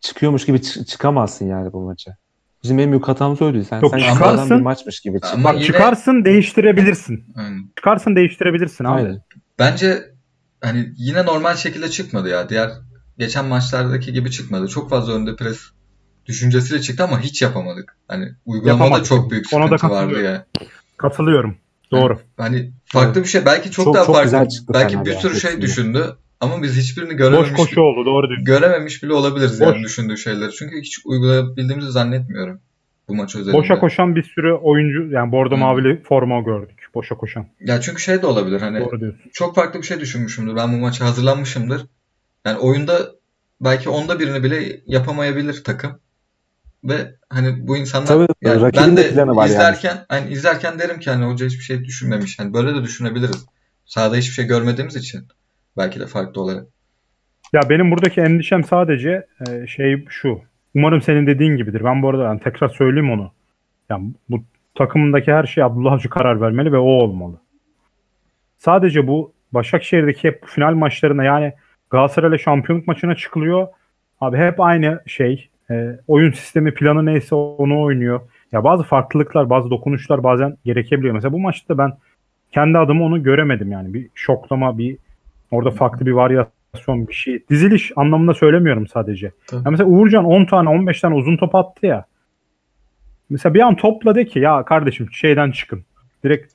çıkıyormuş 0.00 0.46
gibi 0.46 0.58
çı- 0.58 0.84
çıkamazsın 0.84 1.46
yani 1.46 1.72
bu 1.72 1.80
maça. 1.80 2.16
Bizim 2.62 2.78
en 2.78 2.90
büyük 2.90 3.08
hatamız 3.08 3.42
oydu. 3.42 3.64
Sen, 3.64 3.80
Yok, 3.80 3.90
sen 3.90 4.14
çıkarsın. 4.14 4.58
bir 4.58 4.62
maçmış 4.62 5.00
gibi 5.00 5.20
çık. 5.20 5.44
Bak 5.44 5.54
yine- 5.54 5.64
çıkarsın 5.64 6.24
değiştirebilirsin. 6.24 7.24
Yani 7.36 7.56
Çıkarsın 7.76 8.16
değiştirebilirsin 8.16 8.84
abi. 8.84 8.92
Aynen. 9.02 9.22
bence 9.58 9.98
hani 10.60 10.88
yine 10.96 11.26
normal 11.26 11.54
şekilde 11.56 11.88
çıkmadı 11.88 12.28
ya. 12.28 12.48
Diğer 12.48 12.70
geçen 13.18 13.44
maçlardaki 13.44 14.12
gibi 14.12 14.30
çıkmadı. 14.30 14.68
Çok 14.68 14.90
fazla 14.90 15.12
önde 15.12 15.36
pres 15.36 15.60
düşüncesiyle 16.28 16.80
çıktı 16.82 17.04
ama 17.04 17.20
hiç 17.20 17.42
yapamadık. 17.42 17.96
Hani 18.08 18.28
uygulamada 18.46 18.84
Yapamadık. 18.84 19.06
çok 19.06 19.30
büyük 19.30 19.46
Ona 19.52 19.70
da 19.70 19.78
sıkıntı 19.78 19.94
vardı 19.94 20.06
katılıyorum. 20.12 20.34
ya. 20.34 20.46
Katılıyorum. 20.96 21.56
Doğru. 21.90 22.18
Hani 22.36 22.70
farklı 22.84 23.22
bir 23.22 23.28
şey 23.28 23.44
belki 23.46 23.70
çok, 23.70 23.84
Çok- 23.84 23.94
daha 23.94 24.04
çok 24.04 24.14
farklı. 24.14 24.30
güzel 24.30 24.48
çıktı 24.48 24.72
belki 24.74 25.04
bir 25.04 25.10
ya, 25.10 25.18
sürü 25.20 25.32
şey 25.32 25.40
kesinlikle. 25.40 25.62
düşündü 25.62 26.16
ama 26.40 26.62
biz 26.62 26.76
hiçbirini 26.76 27.10
Boş 27.10 27.16
görememiş 27.18 27.52
koşu 27.52 27.80
oldu. 27.80 28.06
Doğru 28.06 28.28
diyorsun. 28.28 28.44
görememiş 28.44 29.02
bile 29.02 29.12
olabiliriz 29.12 29.60
Boş. 29.60 29.66
yani 29.68 29.82
düşündüğü 29.84 30.18
şeyleri. 30.18 30.52
Çünkü 30.52 30.80
hiç 30.80 30.98
uygulayabildiğimizi 31.04 31.90
zannetmiyorum 31.90 32.60
bu 33.08 33.14
maç 33.14 33.36
özelinde. 33.36 33.58
Boşa 33.58 33.78
koşan 33.80 34.16
bir 34.16 34.22
sürü 34.22 34.52
oyuncu 34.52 35.14
yani 35.14 35.32
bordo 35.32 35.54
Hı. 35.54 35.58
mavili 35.58 36.02
forma 36.02 36.40
gördük. 36.40 36.86
Boşa 36.94 37.14
koşan. 37.14 37.46
Ya 37.60 37.80
çünkü 37.80 38.02
şey 38.02 38.22
de 38.22 38.26
olabilir 38.26 38.60
hani 38.60 38.80
Doğru 38.80 39.00
diyorsun. 39.00 39.20
çok 39.32 39.54
farklı 39.54 39.80
bir 39.80 39.86
şey 39.86 40.00
düşünmüşümdür. 40.00 40.56
Ben 40.56 40.72
bu 40.72 40.76
maça 40.76 41.04
hazırlanmışımdır. 41.04 41.82
Yani 42.46 42.58
oyunda 42.58 42.98
belki 43.60 43.88
onda 43.88 44.18
birini 44.20 44.42
bile 44.44 44.80
yapamayabilir 44.86 45.64
takım. 45.64 45.98
Ve 46.84 47.14
hani 47.30 47.68
bu 47.68 47.76
insanlar 47.76 48.06
Tabii, 48.06 48.26
yani 48.42 48.72
ben 48.76 48.96
de 48.96 49.04
de 49.04 49.10
planı 49.10 49.36
var 49.36 49.46
yani. 49.46 49.54
izlerken 49.54 49.98
hani 50.08 50.30
izlerken 50.30 50.78
derim 50.78 51.00
ki 51.00 51.10
hani 51.10 51.24
hoca 51.24 51.46
hiçbir 51.46 51.64
şey 51.64 51.84
düşünmemiş. 51.84 52.38
Hani 52.38 52.54
böyle 52.54 52.74
de 52.74 52.82
düşünebiliriz. 52.82 53.46
Sahada 53.84 54.16
hiçbir 54.16 54.32
şey 54.32 54.46
görmediğimiz 54.46 54.96
için 54.96 55.24
belki 55.76 56.00
de 56.00 56.06
farklı 56.06 56.40
olarak. 56.40 56.66
Ya 57.52 57.60
benim 57.70 57.90
buradaki 57.90 58.20
endişem 58.20 58.64
sadece 58.64 59.26
e, 59.48 59.66
şey 59.66 60.04
şu. 60.08 60.40
Umarım 60.74 61.02
senin 61.02 61.26
dediğin 61.26 61.56
gibidir. 61.56 61.84
Ben 61.84 62.02
bu 62.02 62.08
arada 62.08 62.22
yani 62.22 62.40
tekrar 62.40 62.68
söyleyeyim 62.68 63.10
onu. 63.10 63.32
Yani 63.90 64.12
bu 64.30 64.42
takımındaki 64.74 65.32
her 65.32 65.44
şey 65.44 65.64
Abdullah 65.64 65.92
Avcı 65.92 66.08
karar 66.08 66.40
vermeli 66.40 66.72
ve 66.72 66.78
o 66.78 66.88
olmalı. 66.88 67.40
Sadece 68.58 69.06
bu 69.06 69.32
Başakşehir'deki 69.52 70.28
hep 70.28 70.46
final 70.46 70.74
maçlarına 70.74 71.24
yani 71.24 71.52
Galatasaray'la 71.90 72.38
şampiyonluk 72.38 72.86
maçına 72.86 73.14
çıkılıyor. 73.14 73.68
Abi 74.20 74.36
hep 74.36 74.60
aynı 74.60 75.02
şey. 75.06 75.48
E, 75.70 75.98
oyun 76.08 76.32
sistemi 76.32 76.74
planı 76.74 77.06
neyse 77.06 77.34
onu 77.34 77.82
oynuyor. 77.82 78.20
Ya 78.52 78.64
bazı 78.64 78.82
farklılıklar, 78.82 79.50
bazı 79.50 79.70
dokunuşlar 79.70 80.22
bazen 80.22 80.56
gerekebiliyor. 80.64 81.14
Mesela 81.14 81.32
bu 81.32 81.38
maçta 81.38 81.78
ben 81.78 81.92
kendi 82.52 82.78
adıma 82.78 83.04
onu 83.04 83.22
göremedim 83.22 83.72
yani. 83.72 83.94
Bir 83.94 84.08
şoklama, 84.14 84.78
bir 84.78 84.96
orada 85.50 85.70
farklı 85.70 86.06
bir 86.06 86.12
varyasyon 86.12 87.08
bir 87.08 87.12
şey. 87.12 87.42
Diziliş 87.50 87.92
anlamında 87.96 88.34
söylemiyorum 88.34 88.86
sadece. 88.86 89.32
Tabii. 89.46 89.62
Ya 89.64 89.70
mesela 89.70 89.90
Uğurcan 89.90 90.24
10 90.24 90.44
tane 90.44 90.68
15 90.68 91.00
tane 91.00 91.14
uzun 91.14 91.36
top 91.36 91.54
attı 91.54 91.86
ya. 91.86 92.04
Mesela 93.30 93.54
bir 93.54 93.60
an 93.60 93.76
topla 93.76 94.14
de 94.14 94.26
ki 94.26 94.38
ya 94.38 94.64
kardeşim 94.64 95.12
şeyden 95.12 95.50
çıkın. 95.50 95.84
Direkt 96.24 96.52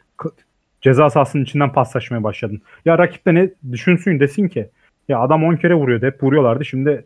ceza 0.82 1.10
sahasının 1.10 1.44
içinden 1.44 1.72
paslaşmaya 1.72 2.24
başladın. 2.24 2.62
Ya 2.86 2.98
rakip 2.98 3.26
de 3.26 3.34
ne 3.34 3.50
düşünsün 3.72 4.20
desin 4.20 4.48
ki 4.48 4.70
ya 5.10 5.20
adam 5.20 5.44
10 5.44 5.56
kere 5.56 5.76
vuruyordu 5.76 6.06
hep 6.06 6.24
vuruyorlardı 6.24 6.66
şimdi 6.66 7.06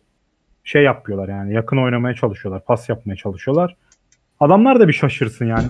şey 0.67 0.83
yapıyorlar 0.83 1.29
yani 1.29 1.53
yakın 1.53 1.77
oynamaya 1.77 2.15
çalışıyorlar 2.15 2.65
pas 2.65 2.89
yapmaya 2.89 3.15
çalışıyorlar. 3.15 3.75
Adamlar 4.39 4.79
da 4.79 4.87
bir 4.87 4.93
şaşırsın 4.93 5.45
yani. 5.45 5.67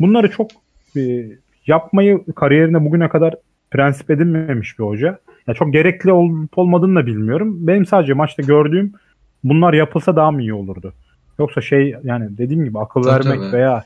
Bunları 0.00 0.30
çok 0.30 0.50
e, 0.96 1.00
yapmayı 1.66 2.24
kariyerinde 2.36 2.84
bugüne 2.84 3.08
kadar 3.08 3.34
prensip 3.70 4.10
edinmemiş 4.10 4.78
bir 4.78 4.84
hoca. 4.84 5.18
Ya 5.46 5.54
çok 5.54 5.72
gerekli 5.72 6.12
olup 6.12 6.58
olmadığını 6.58 7.00
da 7.00 7.06
bilmiyorum. 7.06 7.66
Benim 7.66 7.86
sadece 7.86 8.12
maçta 8.12 8.42
gördüğüm 8.42 8.92
bunlar 9.44 9.72
yapılsa 9.72 10.16
daha 10.16 10.30
mı 10.30 10.40
iyi 10.42 10.54
olurdu? 10.54 10.92
Yoksa 11.38 11.60
şey 11.60 11.94
yani 12.04 12.38
dediğim 12.38 12.64
gibi 12.64 12.78
akıl 12.78 13.02
Tabii, 13.02 13.12
vermek 13.28 13.40
tabii. 13.40 13.52
veya 13.52 13.84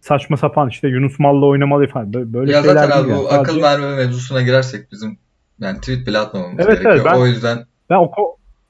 saçma 0.00 0.36
sapan 0.36 0.68
işte 0.68 0.88
Yunus 0.88 1.18
Mal'la 1.18 1.46
oynamalı 1.46 1.86
falan 1.86 2.12
böyle, 2.12 2.52
ya 2.52 2.62
şeyler 2.62 2.74
zaten 2.74 2.98
abi 3.00 3.06
bu 3.06 3.10
yani. 3.10 3.28
akıl 3.28 3.44
Sadece- 3.52 3.62
verme 3.62 3.96
mevzusuna 3.96 4.42
girersek 4.42 4.92
bizim 4.92 5.18
yani 5.60 5.78
tweet 5.80 6.06
bile 6.06 6.18
atmamamız 6.18 6.54
Evet, 6.58 6.66
gerekiyor. 6.68 6.94
evet, 6.94 7.04
ben- 7.06 7.20
O 7.20 7.26
yüzden 7.26 7.58
Ben 7.90 7.96
o 7.96 8.10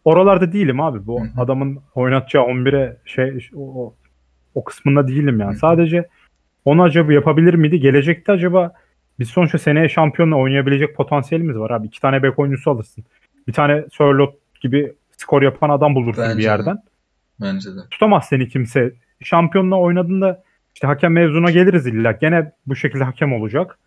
oralarda 0.05 0.53
değilim 0.53 0.81
abi. 0.81 1.07
Bu 1.07 1.21
Hı 1.21 1.25
hı. 1.25 1.41
adamın 1.43 1.79
oynatacağı 1.95 2.45
11'e 2.45 2.97
şey 3.05 3.51
o, 3.57 3.95
o, 4.55 4.65
kısmında 4.65 5.09
değilim 5.09 5.41
yani. 5.41 5.51
Hı 5.51 5.55
hı. 5.55 5.59
Sadece 5.59 6.09
onu 6.65 6.83
acaba 6.83 7.13
yapabilir 7.13 7.55
miydi? 7.55 7.81
Gelecekte 7.81 8.33
acaba 8.33 8.73
biz 9.19 9.29
sonuçta 9.29 9.59
seneye 9.59 9.89
şampiyonla 9.89 10.37
oynayabilecek 10.37 10.97
potansiyelimiz 10.97 11.57
var 11.59 11.71
abi. 11.71 11.87
İki 11.87 12.01
tane 12.01 12.23
bek 12.23 12.39
oyuncusu 12.39 12.71
alırsın. 12.71 13.05
Bir 13.49 13.53
tane 13.53 13.85
Sörlot 13.93 14.35
gibi 14.61 14.93
skor 15.17 15.43
yapan 15.43 15.71
adam 15.71 15.95
bulursun 15.95 16.25
Bence 16.25 16.39
bir 16.39 16.43
de. 16.43 16.47
yerden. 16.47 16.79
bence 17.41 17.71
de. 17.71 17.81
Tutamaz 17.91 18.25
seni 18.29 18.49
kimse. 18.49 18.93
Şampiyonla 19.23 19.77
oynadığında 19.77 20.43
işte 20.75 20.87
hakem 20.87 21.13
mevzuna 21.13 21.51
geliriz 21.51 21.87
illa. 21.87 22.13
Gene 22.13 22.53
bu 22.67 22.77
şekilde 22.77 23.05
hakem 23.05 23.33
olacak. 23.33 23.79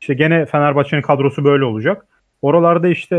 İşte 0.00 0.14
gene 0.14 0.46
Fenerbahçe'nin 0.46 1.02
kadrosu 1.02 1.44
böyle 1.44 1.64
olacak. 1.64 2.06
Oralarda 2.42 2.88
işte 2.88 3.16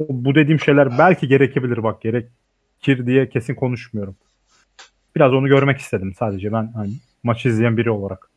bu 0.00 0.34
dediğim 0.34 0.60
şeyler 0.60 0.98
belki 0.98 1.28
gerekebilir 1.28 1.82
bak 1.82 2.02
gerekir 2.02 3.06
diye 3.06 3.28
kesin 3.28 3.54
konuşmuyorum. 3.54 4.16
Biraz 5.16 5.32
onu 5.32 5.48
görmek 5.48 5.78
istedim 5.78 6.14
sadece 6.18 6.52
ben 6.52 6.72
hani 6.74 6.94
maçı 7.22 7.48
izleyen 7.48 7.76
biri 7.76 7.90
olarak. 7.90 8.30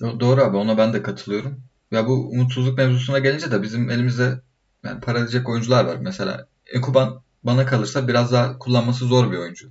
Do- 0.00 0.20
Doğru 0.20 0.40
abi 0.40 0.56
ona 0.56 0.78
ben 0.78 0.92
de 0.92 1.02
katılıyorum. 1.02 1.60
Ya 1.90 2.06
bu 2.06 2.12
umutsuzluk 2.30 2.78
mevzusuna 2.78 3.18
gelince 3.18 3.50
de 3.50 3.62
bizim 3.62 3.90
elimizde 3.90 4.40
yani 4.84 5.00
para 5.00 5.18
edecek 5.18 5.48
oyuncular 5.48 5.84
var. 5.84 5.96
Mesela 6.00 6.46
Ekuban 6.66 7.22
bana 7.44 7.66
kalırsa 7.66 8.08
biraz 8.08 8.32
daha 8.32 8.58
kullanması 8.58 9.04
zor 9.06 9.32
bir 9.32 9.38
oyuncu. 9.38 9.70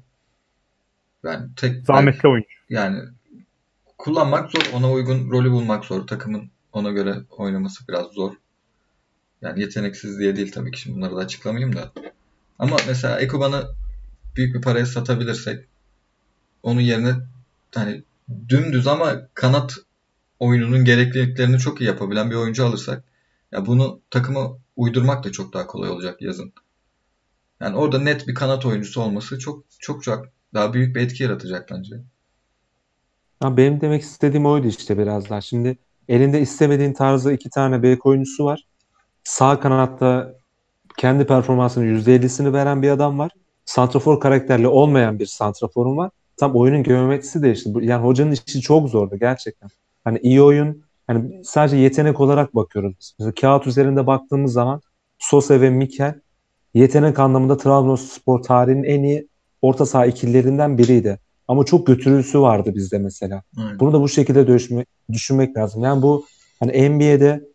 Yani 1.23 1.55
tek 1.55 1.85
Zahmetli 1.85 2.29
oyuncu. 2.29 2.49
yani 2.69 3.01
kullanmak 3.97 4.51
zor, 4.51 4.69
ona 4.73 4.91
uygun 4.91 5.31
rolü 5.31 5.51
bulmak 5.51 5.85
zor. 5.85 6.07
Takımın 6.07 6.51
ona 6.73 6.91
göre 6.91 7.15
oynaması 7.29 7.87
biraz 7.87 8.07
zor. 8.07 8.33
Yani 9.43 9.61
yeteneksiz 9.61 10.19
diye 10.19 10.35
değil 10.35 10.51
tabii 10.51 10.71
ki 10.71 10.79
şimdi 10.79 10.97
bunları 10.97 11.15
da 11.15 11.19
açıklamayayım 11.19 11.75
da. 11.75 11.91
Ama 12.59 12.77
mesela 12.87 13.19
Ekuban'ı 13.19 13.67
büyük 14.35 14.55
bir 14.55 14.61
paraya 14.61 14.85
satabilirsek 14.85 15.65
onun 16.63 16.81
yerine 16.81 17.13
hani 17.75 18.03
dümdüz 18.49 18.87
ama 18.87 19.27
kanat 19.33 19.75
oyununun 20.39 20.85
gerekliliklerini 20.85 21.59
çok 21.59 21.81
iyi 21.81 21.85
yapabilen 21.85 22.31
bir 22.31 22.35
oyuncu 22.35 22.65
alırsak 22.65 23.03
ya 23.51 23.65
bunu 23.65 24.01
takıma 24.09 24.57
uydurmak 24.75 25.23
da 25.23 25.31
çok 25.31 25.53
daha 25.53 25.67
kolay 25.67 25.89
olacak 25.89 26.21
yazın. 26.21 26.53
Yani 27.59 27.75
orada 27.75 27.99
net 27.99 28.27
bir 28.27 28.35
kanat 28.35 28.65
oyuncusu 28.65 29.01
olması 29.01 29.39
çok 29.39 29.65
çok 29.79 30.03
çok 30.03 30.25
daha 30.53 30.73
büyük 30.73 30.95
bir 30.95 31.01
etki 31.01 31.23
yaratacak 31.23 31.69
bence. 31.71 31.95
Ha, 33.39 33.57
benim 33.57 33.81
demek 33.81 34.01
istediğim 34.01 34.45
oydu 34.45 34.67
işte 34.67 34.97
biraz 34.97 35.29
daha. 35.29 35.41
Şimdi 35.41 35.77
elinde 36.07 36.41
istemediğin 36.41 36.93
tarzda 36.93 37.33
iki 37.33 37.49
tane 37.49 37.83
bek 37.83 38.05
oyuncusu 38.05 38.45
var. 38.45 38.72
Sağ 39.23 39.59
kanatta 39.59 40.33
kendi 40.97 41.25
performansının 41.25 41.85
%50'sini 41.85 42.53
veren 42.53 42.81
bir 42.81 42.89
adam 42.89 43.19
var. 43.19 43.31
Santrafor 43.65 44.19
karakterli 44.19 44.67
olmayan 44.67 45.19
bir 45.19 45.25
santraforun 45.25 45.97
var. 45.97 46.11
Tam 46.37 46.55
oyunun 46.55 46.83
geometrisi 46.83 47.43
değişti. 47.43 47.69
Yani 47.81 48.03
hocanın 48.05 48.31
işi 48.31 48.61
çok 48.61 48.89
zordu 48.89 49.15
gerçekten. 49.19 49.69
Hani 50.03 50.19
iyi 50.19 50.41
oyun, 50.41 50.83
hani 51.07 51.45
sadece 51.45 51.77
yetenek 51.77 52.19
olarak 52.19 52.55
bakıyoruz. 52.55 53.13
Mesela 53.19 53.33
kağıt 53.41 53.67
üzerinde 53.67 54.07
baktığımız 54.07 54.53
zaman 54.53 54.81
Sosa 55.19 55.61
ve 55.61 55.69
Mikel 55.69 56.19
yetenek 56.73 57.19
anlamında 57.19 57.57
Trabzonspor 57.57 58.43
tarihinin 58.43 58.83
en 58.83 59.03
iyi 59.03 59.27
orta 59.61 59.85
saha 59.85 60.05
ikililerinden 60.05 60.77
biriydi. 60.77 61.19
Ama 61.47 61.65
çok 61.65 61.87
götürüsü 61.87 62.41
vardı 62.41 62.71
bizde 62.75 62.97
mesela. 62.97 63.43
Aynen. 63.57 63.79
Bunu 63.79 63.93
da 63.93 64.01
bu 64.01 64.09
şekilde 64.09 64.47
düşünmek, 64.47 64.87
düşünmek 65.11 65.57
lazım. 65.57 65.83
Yani 65.83 66.01
bu 66.01 66.25
hani 66.59 66.89
NBA'de 66.89 67.52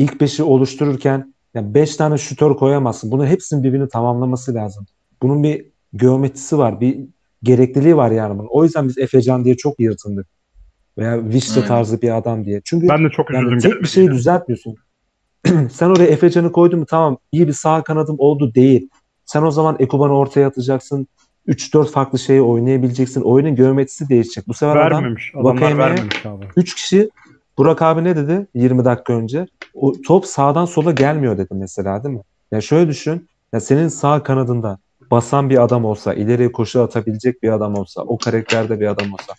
ilk 0.00 0.20
beşi 0.20 0.42
oluştururken 0.42 1.34
yani 1.54 1.74
beş 1.74 1.96
tane 1.96 2.18
şutör 2.18 2.56
koyamazsın. 2.56 3.10
Bunun 3.10 3.26
hepsinin 3.26 3.62
birbirini 3.62 3.88
tamamlaması 3.88 4.54
lazım. 4.54 4.86
Bunun 5.22 5.42
bir 5.42 5.66
geometrisi 5.96 6.58
var, 6.58 6.80
bir 6.80 6.98
gerekliliği 7.42 7.96
var 7.96 8.10
yani 8.10 8.38
bunun. 8.38 8.48
O 8.50 8.64
yüzden 8.64 8.88
biz 8.88 8.98
Efecan 8.98 9.44
diye 9.44 9.56
çok 9.56 9.80
yırtındık. 9.80 10.26
Veya 10.98 11.28
Vişça 11.28 11.64
tarzı 11.64 12.02
bir 12.02 12.16
adam 12.16 12.44
diye. 12.44 12.60
Çünkü 12.64 12.88
ben 12.88 13.04
de 13.04 13.10
çok 13.10 13.34
yani 13.34 13.58
tek 13.58 13.82
bir 13.82 13.88
şeyi 13.88 14.06
yani. 14.06 14.16
düzeltmiyorsun. 14.16 14.74
Sen 15.70 15.90
oraya 15.90 16.06
Efecan'ı 16.06 16.52
koydun 16.52 16.78
mu 16.78 16.86
tamam 16.86 17.18
iyi 17.32 17.48
bir 17.48 17.52
sağ 17.52 17.82
kanadım 17.82 18.16
oldu 18.18 18.54
değil. 18.54 18.88
Sen 19.24 19.42
o 19.42 19.50
zaman 19.50 19.76
Ekuban'ı 19.78 20.18
ortaya 20.18 20.46
atacaksın. 20.46 21.06
3-4 21.48 21.90
farklı 21.90 22.18
şeyi 22.18 22.42
oynayabileceksin. 22.42 23.20
Oyunun 23.20 23.56
geometrisi 23.56 24.08
değişecek. 24.08 24.48
Bu 24.48 24.54
sefer 24.54 24.76
vermemiş. 24.76 25.32
adam 25.34 25.46
Adamlar 25.46 25.78
vermemiş 25.78 26.26
abi. 26.26 26.44
3 26.56 26.74
kişi 26.74 27.10
Burak 27.60 27.82
abi 27.82 28.04
ne 28.04 28.16
dedi 28.16 28.46
20 28.54 28.84
dakika 28.84 29.12
önce? 29.12 29.46
O 29.74 29.92
top 30.06 30.26
sağdan 30.26 30.64
sola 30.64 30.92
gelmiyor 30.92 31.38
dedi 31.38 31.48
mesela 31.54 32.04
değil 32.04 32.14
mi? 32.14 32.22
Ya 32.52 32.60
şöyle 32.60 32.88
düşün. 32.88 33.28
Ya 33.52 33.60
senin 33.60 33.88
sağ 33.88 34.22
kanadında 34.22 34.78
basan 35.10 35.50
bir 35.50 35.62
adam 35.62 35.84
olsa, 35.84 36.14
ileriye 36.14 36.52
koşu 36.52 36.82
atabilecek 36.82 37.42
bir 37.42 37.52
adam 37.52 37.74
olsa, 37.74 38.02
o 38.02 38.18
karakterde 38.18 38.80
bir 38.80 38.86
adam 38.86 39.06
olsa. 39.12 39.34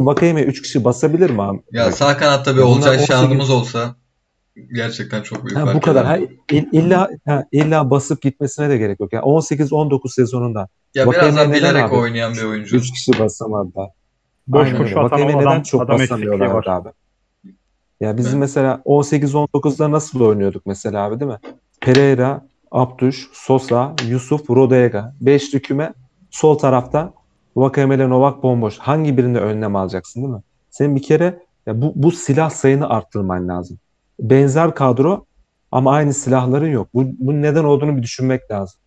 Vakayeme 0.00 0.42
3 0.42 0.62
kişi 0.62 0.84
basabilir 0.84 1.30
mi 1.30 1.42
abi? 1.42 1.58
Ya 1.72 1.92
sağ 1.92 2.16
kanatta 2.16 2.56
bir 2.56 2.60
Olcay 2.60 2.98
Şanlımız 2.98 3.50
olsa 3.50 3.94
gerçekten 4.74 5.22
çok 5.22 5.46
büyük 5.46 5.58
ha, 5.58 5.74
Bu 5.74 5.80
kadar. 5.80 6.06
Ha, 6.06 6.18
illa, 6.50 7.10
ha, 7.26 7.44
illa 7.52 7.90
basıp 7.90 8.22
gitmesine 8.22 8.70
de 8.70 8.78
gerek 8.78 9.00
yok. 9.00 9.12
Yani 9.12 9.24
18-19 9.24 10.14
sezonunda. 10.14 10.68
Ya 10.94 11.10
biraz 11.10 11.36
daha 11.36 11.52
bilerek 11.52 11.84
abi? 11.84 11.94
oynayan 11.94 12.34
bir 12.34 12.44
oyuncu. 12.44 12.76
3 12.76 12.90
kişi 12.90 13.18
basamadı 13.18 13.74
da. 13.74 13.88
Boş 14.46 14.72
koşu 14.72 15.00
atan 15.00 15.20
neden 15.20 15.38
adam, 15.38 15.62
çok 15.62 15.82
adam 15.82 15.98
basamıyorlardı 15.98 16.70
abi? 16.70 16.88
Ya 18.02 18.16
biz 18.16 18.26
evet. 18.26 18.38
mesela 18.38 18.82
18-19'da 18.84 19.90
nasıl 19.90 20.20
oynuyorduk 20.20 20.66
mesela 20.66 21.04
abi 21.04 21.20
değil 21.20 21.30
mi? 21.30 21.38
Pereira, 21.80 22.46
Abduş, 22.70 23.28
Sosa, 23.32 23.96
Yusuf, 24.08 24.50
Rodega. 24.50 25.14
Beşli 25.20 25.62
küme 25.62 25.92
sol 26.30 26.58
tarafta 26.58 27.12
Vakayeme 27.56 28.08
Novak 28.08 28.42
bomboş. 28.42 28.78
Hangi 28.78 29.16
birinde 29.16 29.40
önlem 29.40 29.76
alacaksın 29.76 30.22
değil 30.22 30.34
mi? 30.34 30.42
Senin 30.70 30.96
bir 30.96 31.02
kere 31.02 31.42
ya 31.66 31.82
bu, 31.82 31.92
bu 31.94 32.10
silah 32.10 32.50
sayını 32.50 32.88
arttırman 32.88 33.48
lazım. 33.48 33.78
Benzer 34.20 34.74
kadro 34.74 35.24
ama 35.72 35.92
aynı 35.92 36.14
silahların 36.14 36.70
yok. 36.70 36.88
Bu, 36.94 37.04
bu 37.18 37.42
neden 37.42 37.64
olduğunu 37.64 37.96
bir 37.96 38.02
düşünmek 38.02 38.50
lazım. 38.50 38.80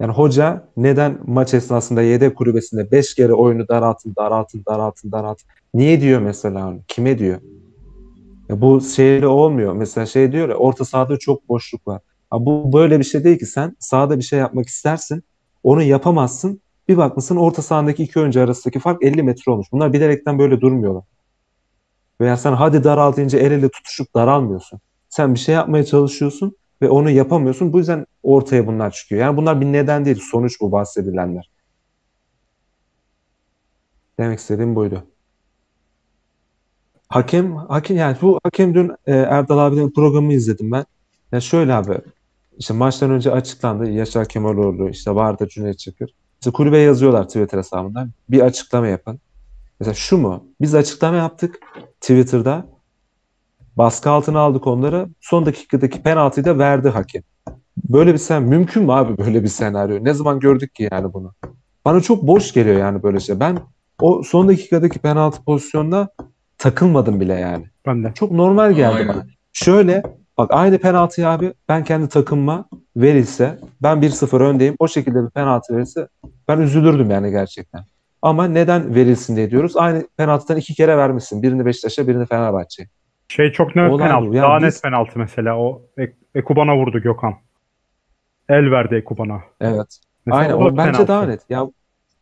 Yani 0.00 0.12
hoca 0.12 0.68
neden 0.76 1.18
maç 1.26 1.54
esnasında 1.54 2.02
yedek 2.02 2.36
kulübesinde 2.36 2.90
5 2.90 3.14
kere 3.14 3.34
oyunu 3.34 3.68
daraltın, 3.68 4.14
daraltın, 4.16 4.62
daraltın, 4.68 5.12
daraltın. 5.12 5.48
Niye 5.76 6.00
diyor 6.00 6.20
mesela 6.20 6.68
onu? 6.68 6.80
Kime 6.88 7.18
diyor? 7.18 7.40
Ya 8.48 8.60
bu 8.60 8.80
şeyle 8.80 9.26
olmuyor. 9.26 9.72
Mesela 9.72 10.06
şey 10.06 10.32
diyor 10.32 10.48
ya 10.48 10.54
orta 10.54 10.84
sahada 10.84 11.18
çok 11.18 11.48
boşluk 11.48 11.88
var. 11.88 12.00
Ya 12.32 12.46
bu 12.46 12.72
böyle 12.72 12.98
bir 12.98 13.04
şey 13.04 13.24
değil 13.24 13.38
ki 13.38 13.46
sen 13.46 13.76
sahada 13.80 14.18
bir 14.18 14.22
şey 14.22 14.38
yapmak 14.38 14.66
istersin. 14.66 15.22
Onu 15.62 15.82
yapamazsın. 15.82 16.60
Bir 16.88 16.96
bakmışsın 16.96 17.36
orta 17.36 17.62
sahadaki 17.62 18.02
iki 18.02 18.20
oyuncu 18.20 18.40
arasındaki 18.40 18.78
fark 18.78 19.02
50 19.04 19.22
metre 19.22 19.52
olmuş. 19.52 19.66
Bunlar 19.72 19.92
bilerekten 19.92 20.38
böyle 20.38 20.60
durmuyorlar. 20.60 21.04
Veya 22.20 22.36
sen 22.36 22.52
hadi 22.52 22.84
daral 22.84 23.16
deyince 23.16 23.38
el 23.38 23.50
ele 23.52 23.68
tutuşup 23.68 24.14
daralmıyorsun. 24.14 24.80
Sen 25.08 25.34
bir 25.34 25.38
şey 25.38 25.54
yapmaya 25.54 25.84
çalışıyorsun 25.84 26.56
ve 26.82 26.88
onu 26.88 27.10
yapamıyorsun. 27.10 27.72
Bu 27.72 27.78
yüzden 27.78 28.06
ortaya 28.22 28.66
bunlar 28.66 28.90
çıkıyor. 28.90 29.20
Yani 29.20 29.36
bunlar 29.36 29.60
bir 29.60 29.66
neden 29.66 30.04
değil. 30.04 30.20
Sonuç 30.30 30.60
bu 30.60 30.72
bahsedilenler. 30.72 31.50
Demek 34.18 34.38
istediğim 34.38 34.76
buydu. 34.76 35.06
Hakem, 37.16 37.56
hakem 37.56 37.96
yani 37.96 38.16
bu 38.22 38.40
hakem 38.42 38.74
dün 38.74 38.92
e, 39.06 39.14
Erdal 39.14 39.58
abinin 39.58 39.90
programı 39.90 40.32
izledim 40.32 40.72
ben. 40.72 40.84
Ya 41.32 41.40
şöyle 41.40 41.74
abi 41.74 41.98
işte 42.58 42.74
maçtan 42.74 43.10
önce 43.10 43.32
açıklandı. 43.32 43.90
Yaşar 43.90 44.28
Kemaloğlu 44.28 44.88
işte 44.88 45.14
vardı 45.14 45.48
Cüneyt 45.50 45.78
Çakır. 45.78 46.14
İşte 46.40 46.50
kulübe 46.50 46.78
yazıyorlar 46.78 47.26
Twitter 47.26 47.58
hesabından. 47.58 48.10
Bir 48.28 48.40
açıklama 48.40 48.86
yapın. 48.86 49.20
Mesela 49.80 49.94
şu 49.94 50.18
mu? 50.18 50.44
Biz 50.60 50.74
açıklama 50.74 51.16
yaptık 51.16 51.58
Twitter'da. 52.00 52.66
Baskı 53.76 54.10
altına 54.10 54.38
aldık 54.38 54.66
onları. 54.66 55.08
Son 55.20 55.46
dakikadaki 55.46 56.02
penaltıyı 56.02 56.44
da 56.44 56.58
verdi 56.58 56.88
hakem. 56.88 57.22
Böyle 57.88 58.12
bir 58.12 58.18
sen 58.18 58.42
mümkün 58.42 58.82
mü 58.82 58.92
abi 58.92 59.18
böyle 59.18 59.42
bir 59.42 59.48
senaryo? 59.48 60.04
Ne 60.04 60.14
zaman 60.14 60.40
gördük 60.40 60.74
ki 60.74 60.88
yani 60.92 61.12
bunu? 61.12 61.32
Bana 61.84 62.00
çok 62.00 62.26
boş 62.26 62.52
geliyor 62.52 62.76
yani 62.76 63.02
böyle 63.02 63.20
şey. 63.20 63.40
Ben 63.40 63.58
o 64.00 64.22
son 64.22 64.48
dakikadaki 64.48 64.98
penaltı 64.98 65.44
pozisyonda 65.44 66.08
takılmadım 66.58 67.20
bile 67.20 67.34
yani. 67.34 67.64
Ben 67.86 68.04
de. 68.04 68.12
Çok 68.14 68.30
normal 68.30 68.72
geldi 68.72 68.96
Aynen. 68.96 69.08
bana. 69.08 69.26
Şöyle 69.52 70.02
bak 70.38 70.50
aynı 70.52 70.78
penaltıyı 70.78 71.28
abi 71.28 71.52
ben 71.68 71.84
kendi 71.84 72.08
takımıma 72.08 72.68
verilse 72.96 73.58
ben 73.82 73.98
1-0 73.98 74.42
öndeyim 74.42 74.76
o 74.78 74.88
şekilde 74.88 75.24
bir 75.24 75.30
penaltı 75.30 75.76
verirse 75.76 76.08
ben 76.48 76.58
üzülürdüm 76.58 77.10
yani 77.10 77.30
gerçekten. 77.30 77.80
Ama 78.22 78.44
neden 78.48 78.94
verilsin 78.94 79.36
diye 79.36 79.50
diyoruz. 79.50 79.76
Aynı 79.76 80.06
penaltıdan 80.16 80.56
iki 80.56 80.74
kere 80.74 80.96
vermişsin. 80.96 81.42
Birini 81.42 81.66
Beşiktaş'a 81.66 82.08
birini 82.08 82.26
Fenerbahçe'ye. 82.26 82.88
Şey 83.28 83.52
çok 83.52 83.76
net 83.76 83.90
Olay 83.90 84.06
penaltı. 84.08 84.36
Yani 84.36 84.42
Daha 84.42 84.56
biz... 84.58 84.64
net 84.64 84.82
penaltı 84.82 85.18
mesela. 85.18 85.58
O 85.58 85.82
Ekuban'a 86.34 86.76
vurdu 86.76 86.98
Gökhan. 86.98 87.34
El 88.48 88.70
verdi 88.70 88.94
Ekuban'a. 88.94 89.40
Evet. 89.60 90.00
Mesela 90.26 90.40
Aynen 90.40 90.54
o, 90.54 90.64
o 90.64 90.76
bence 90.76 90.92
penaltı. 90.92 91.08
daha 91.08 91.26
net. 91.26 91.40
Ya 91.50 91.66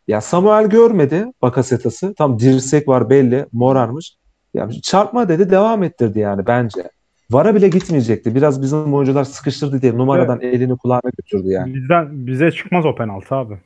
ya 0.08 0.20
Samuel 0.20 0.68
görmedi 0.68 1.26
Bakasetas'ı. 1.42 2.14
Tam 2.14 2.38
dirsek 2.38 2.88
var 2.88 3.10
belli. 3.10 3.46
Morarmış. 3.52 4.16
Ya 4.54 4.68
çarpma 4.82 5.28
dedi 5.28 5.50
devam 5.50 5.82
ettirdi 5.82 6.18
yani 6.18 6.46
bence. 6.46 6.90
Vara 7.30 7.54
bile 7.54 7.68
gitmeyecekti. 7.68 8.34
Biraz 8.34 8.62
bizim 8.62 8.94
oyuncular 8.94 9.24
sıkıştırdı 9.24 9.82
diye 9.82 9.98
numaradan 9.98 10.38
evet. 10.42 10.54
elini 10.54 10.76
kulağına 10.76 11.10
götürdü 11.18 11.48
yani. 11.48 11.74
Bizden 11.74 12.26
bize 12.26 12.50
çıkmaz 12.50 12.86
o 12.86 12.94
penaltı 12.94 13.34
abi. 13.34 13.58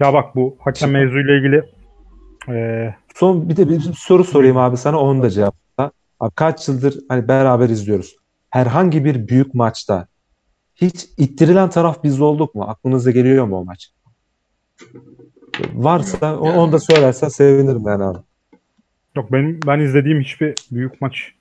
Ya 0.00 0.12
bak 0.12 0.36
bu 0.36 0.56
hakem 0.58 0.90
mevzuyla 0.90 1.34
ilgili 1.34 1.62
ee... 2.48 2.94
son 3.14 3.48
bir 3.48 3.56
de 3.56 3.68
bir 3.68 3.80
soru 3.80 4.24
sorayım 4.24 4.56
abi 4.56 4.76
sana 4.76 5.00
onu 5.00 5.22
da 5.22 5.30
cevapla. 5.30 5.90
Abi 6.20 6.30
kaç 6.34 6.68
yıldır 6.68 6.98
hani 7.08 7.28
beraber 7.28 7.68
izliyoruz. 7.68 8.16
Herhangi 8.50 9.04
bir 9.04 9.28
büyük 9.28 9.54
maçta 9.54 10.06
hiç 10.74 11.08
ittirilen 11.16 11.70
taraf 11.70 12.04
biz 12.04 12.20
olduk 12.20 12.54
mu? 12.54 12.64
Aklınıza 12.68 13.10
geliyor 13.10 13.44
mu 13.44 13.58
o 13.58 13.64
maç? 13.64 13.90
Varsa 15.74 16.26
yani. 16.26 16.36
onu 16.36 16.72
da 16.72 16.78
söylersen 16.78 17.28
sevinirim 17.28 17.82
yani 17.86 18.04
abi. 18.04 18.18
Yok 19.16 19.32
benim 19.32 19.60
ben 19.66 19.78
izlediğim 19.78 20.20
hiçbir 20.20 20.54
büyük 20.70 21.00
maç 21.00 21.32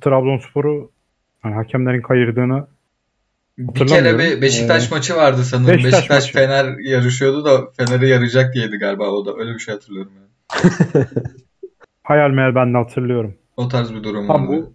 Trabzonspor'u 0.00 0.90
yani 1.44 1.54
hakemlerin 1.54 2.02
kayırdığını 2.02 2.66
bir 3.58 3.86
kere 3.86 4.18
bir 4.18 4.42
Beşiktaş 4.42 4.92
ee, 4.92 4.94
maçı 4.94 5.16
vardı 5.16 5.44
sanırım. 5.44 5.68
Beşiktaş, 5.68 5.92
Beşiktaş 5.94 6.32
Fener 6.32 6.78
yarışıyordu 6.78 7.44
da 7.44 7.70
Fener'i 7.76 8.08
yarayacak 8.08 8.54
diyedi 8.54 8.76
galiba 8.78 9.10
o 9.10 9.26
da. 9.26 9.36
Öyle 9.38 9.54
bir 9.54 9.58
şey 9.58 9.74
hatırlıyorum 9.74 10.12
yani. 10.16 11.04
Hayal 12.02 12.30
meyal 12.30 12.54
ben 12.54 12.74
de 12.74 12.78
hatırlıyorum. 12.78 13.34
O 13.56 13.68
tarz 13.68 13.94
bir 13.94 14.04
durum 14.04 14.28
vardı. 14.28 14.46
Bu 14.48 14.72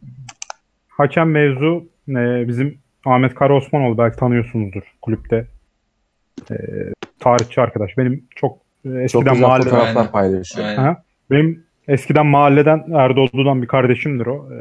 hakem 0.87 1.31
mevzu 1.31 1.85
e, 2.09 2.47
bizim 2.47 2.79
Ahmet 3.05 3.35
Karaosmanoğlu 3.35 3.97
belki 3.97 4.17
tanıyorsunuzdur 4.17 4.81
kulüpte. 5.01 5.47
E, 6.51 6.55
tarihçi 7.19 7.61
arkadaş. 7.61 7.97
Benim 7.97 8.27
çok 8.35 8.57
e, 8.85 8.89
eskiden 8.89 9.33
çok 9.33 9.39
mahalleden 9.39 9.69
fotoğraflar 9.69 10.11
paylaşıyor. 10.11 10.95
Benim 11.31 11.66
eskiden 11.87 12.25
mahalleden 12.25 12.85
Erdoğdu'dan 12.93 13.61
bir 13.61 13.67
kardeşimdir 13.67 14.25
o. 14.25 14.49
E, 14.53 14.57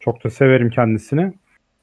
çok 0.00 0.24
da 0.24 0.30
severim 0.30 0.70
kendisini. 0.70 1.32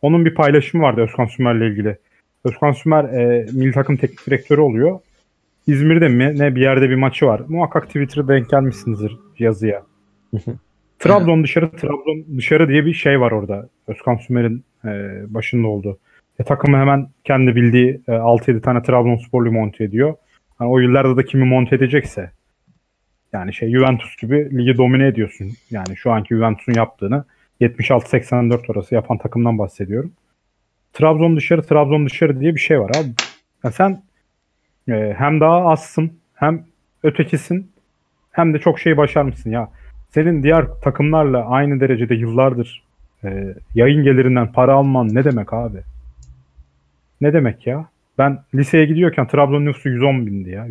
Onun 0.02 0.26
bir 0.26 0.36
paylaşımı 0.36 0.84
vardı 0.84 1.02
Özkan 1.02 1.26
Sümer'le 1.26 1.72
ilgili. 1.72 1.98
Özkan 2.44 2.72
Sümer 2.72 3.04
e, 3.04 3.46
milli 3.54 3.72
takım 3.72 3.98
teknik 3.98 4.28
direktörü 4.28 4.62
oluyor. 4.62 5.00
İzmir'de 5.68 6.08
mi 6.08 6.40
ne 6.40 6.56
bir 6.56 6.62
yerde 6.62 6.90
bir 6.90 6.96
maçı 6.96 7.26
var. 7.26 7.42
Muhakkak 7.48 7.88
Twitter'da 7.88 8.28
denk 8.28 8.50
gelmişsinizdir 8.50 9.18
yazıya. 9.40 9.84
Trabzon 11.00 11.44
dışarı 11.44 11.72
Trabzon 11.72 12.26
dışarı 12.38 12.70
diye 12.70 12.86
bir 12.86 12.94
şey 12.94 13.20
var 13.20 13.32
orada. 13.32 13.70
Özkan 13.88 14.16
Sümer'in 14.16 14.64
e, 14.86 15.22
başında 15.34 15.68
oldu. 15.68 16.00
E, 16.40 16.44
takımı 16.44 16.78
hemen 16.78 17.10
kendi 17.24 17.56
bildiği 17.56 18.02
e, 18.08 18.12
6-7 18.12 18.62
tane 18.62 18.82
Trabzonsporlu 18.84 19.52
monte 19.52 19.84
ediyor. 19.84 20.16
Yani 20.62 20.72
o 20.72 20.80
yıllarda 20.80 21.18
da 21.18 21.26
kimi 21.26 21.46
monte 21.46 21.76
edecekse 21.76 22.32
yani 23.34 23.54
şey 23.54 23.72
Juventus 23.72 24.18
gibi 24.18 24.58
ligi 24.58 24.78
domine 24.78 25.08
ediyorsun. 25.08 25.52
Yani 25.72 25.98
şu 25.98 26.12
anki 26.12 26.36
Juventus'un 26.36 26.74
yaptığını 26.74 27.26
76-84 27.62 28.72
orası 28.72 28.96
yapan 28.96 29.18
takımdan 29.18 29.58
bahsediyorum. 29.58 30.12
Trabzon 30.94 31.38
dışarı 31.38 31.64
Trabzon 31.64 32.06
dışarı 32.06 32.40
diye 32.40 32.56
bir 32.56 32.60
şey 32.60 32.80
var 32.80 32.90
abi. 32.90 33.10
Ya 33.64 33.72
sen 33.72 34.04
e, 34.90 35.16
hem 35.18 35.40
daha 35.40 35.72
azsın 35.72 36.12
hem 36.36 36.64
ötekisin 37.04 37.72
hem 38.32 38.54
de 38.54 38.60
çok 38.60 38.80
şey 38.80 38.98
başarmışsın 38.98 39.50
ya. 39.52 39.70
Senin 40.10 40.44
diğer 40.44 40.66
takımlarla 40.82 41.46
aynı 41.46 41.80
derecede 41.80 42.16
yıllardır 42.16 42.84
e, 43.24 43.54
yayın 43.76 44.04
gelirinden 44.04 44.52
para 44.52 44.74
alman 44.74 45.16
ne 45.16 45.24
demek 45.24 45.54
abi? 45.54 45.80
Ne 47.22 47.34
demek 47.34 47.68
ya? 47.68 47.86
Ben 48.18 48.40
liseye 48.56 48.86
gidiyorken 48.86 49.28
Trabzon 49.28 49.66
nüfusu 49.66 49.90
110 49.90 50.28
bindi 50.28 50.50
ya. 50.50 50.66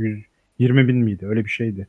120 0.58 0.88
bin 0.88 0.96
miydi? 0.96 1.26
Öyle 1.26 1.44
bir 1.44 1.50
şeydi. 1.50 1.86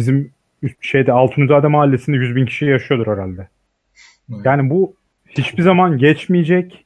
Bizim 0.00 0.32
şeyde 0.80 1.12
Altunizade 1.12 1.66
mahallesinde 1.66 2.16
100 2.16 2.36
bin 2.36 2.46
kişi 2.46 2.64
yaşıyordur 2.64 3.06
herhalde. 3.06 3.48
Evet. 4.32 4.46
Yani 4.46 4.70
bu 4.70 4.94
hiçbir 5.28 5.62
zaman 5.62 5.98
geçmeyecek. 5.98 6.84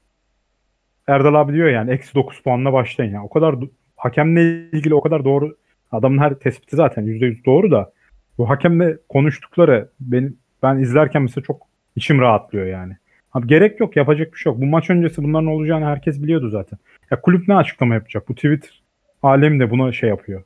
Erdal 1.06 1.34
abi 1.34 1.52
diyor 1.52 1.68
yani 1.68 1.90
eksi 1.90 2.14
9 2.14 2.42
puanla 2.42 2.72
başlayın 2.72 3.12
ya. 3.12 3.24
O 3.24 3.28
kadar 3.28 3.56
hakemle 3.96 4.42
ilgili 4.72 4.94
o 4.94 5.00
kadar 5.00 5.24
doğru. 5.24 5.56
Adamın 5.92 6.18
her 6.18 6.34
tespiti 6.34 6.76
zaten 6.76 7.04
%100 7.04 7.44
doğru 7.44 7.70
da 7.70 7.92
bu 8.38 8.48
hakemle 8.48 8.96
konuştukları 9.08 9.88
benim 10.00 10.36
ben 10.62 10.78
izlerken 10.78 11.22
mesela 11.22 11.44
çok 11.44 11.62
içim 11.96 12.20
rahatlıyor 12.20 12.66
yani. 12.66 12.96
Abi 13.32 13.46
gerek 13.46 13.80
yok 13.80 13.96
yapacak 13.96 14.32
bir 14.32 14.38
şey 14.38 14.52
yok. 14.52 14.60
Bu 14.60 14.66
maç 14.66 14.90
öncesi 14.90 15.22
bunların 15.22 15.46
olacağını 15.46 15.84
herkes 15.84 16.22
biliyordu 16.22 16.50
zaten. 16.50 16.78
Ya 17.10 17.20
kulüp 17.20 17.48
ne 17.48 17.54
açıklama 17.54 17.94
yapacak? 17.94 18.28
Bu 18.28 18.34
Twitter 18.34 18.82
alemi 19.22 19.60
de 19.60 19.70
buna 19.70 19.92
şey 19.92 20.08
yapıyor. 20.08 20.42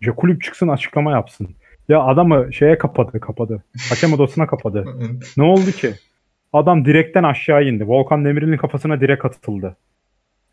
İşte 0.00 0.12
kulüp 0.12 0.42
çıksın 0.42 0.68
açıklama 0.68 1.12
yapsın. 1.12 1.48
Ya 1.90 2.02
adamı 2.02 2.52
şeye 2.52 2.78
kapadı 2.78 3.20
kapadı. 3.20 3.62
Hakem 3.88 4.12
odasına 4.12 4.46
kapadı. 4.46 4.84
Ne 5.36 5.42
oldu 5.44 5.70
ki? 5.70 5.90
Adam 6.52 6.84
direkten 6.84 7.22
aşağı 7.22 7.64
indi. 7.64 7.88
Volkan 7.88 8.24
Demirel'in 8.24 8.56
kafasına 8.56 9.00
direkt 9.00 9.24
atıldı. 9.24 9.76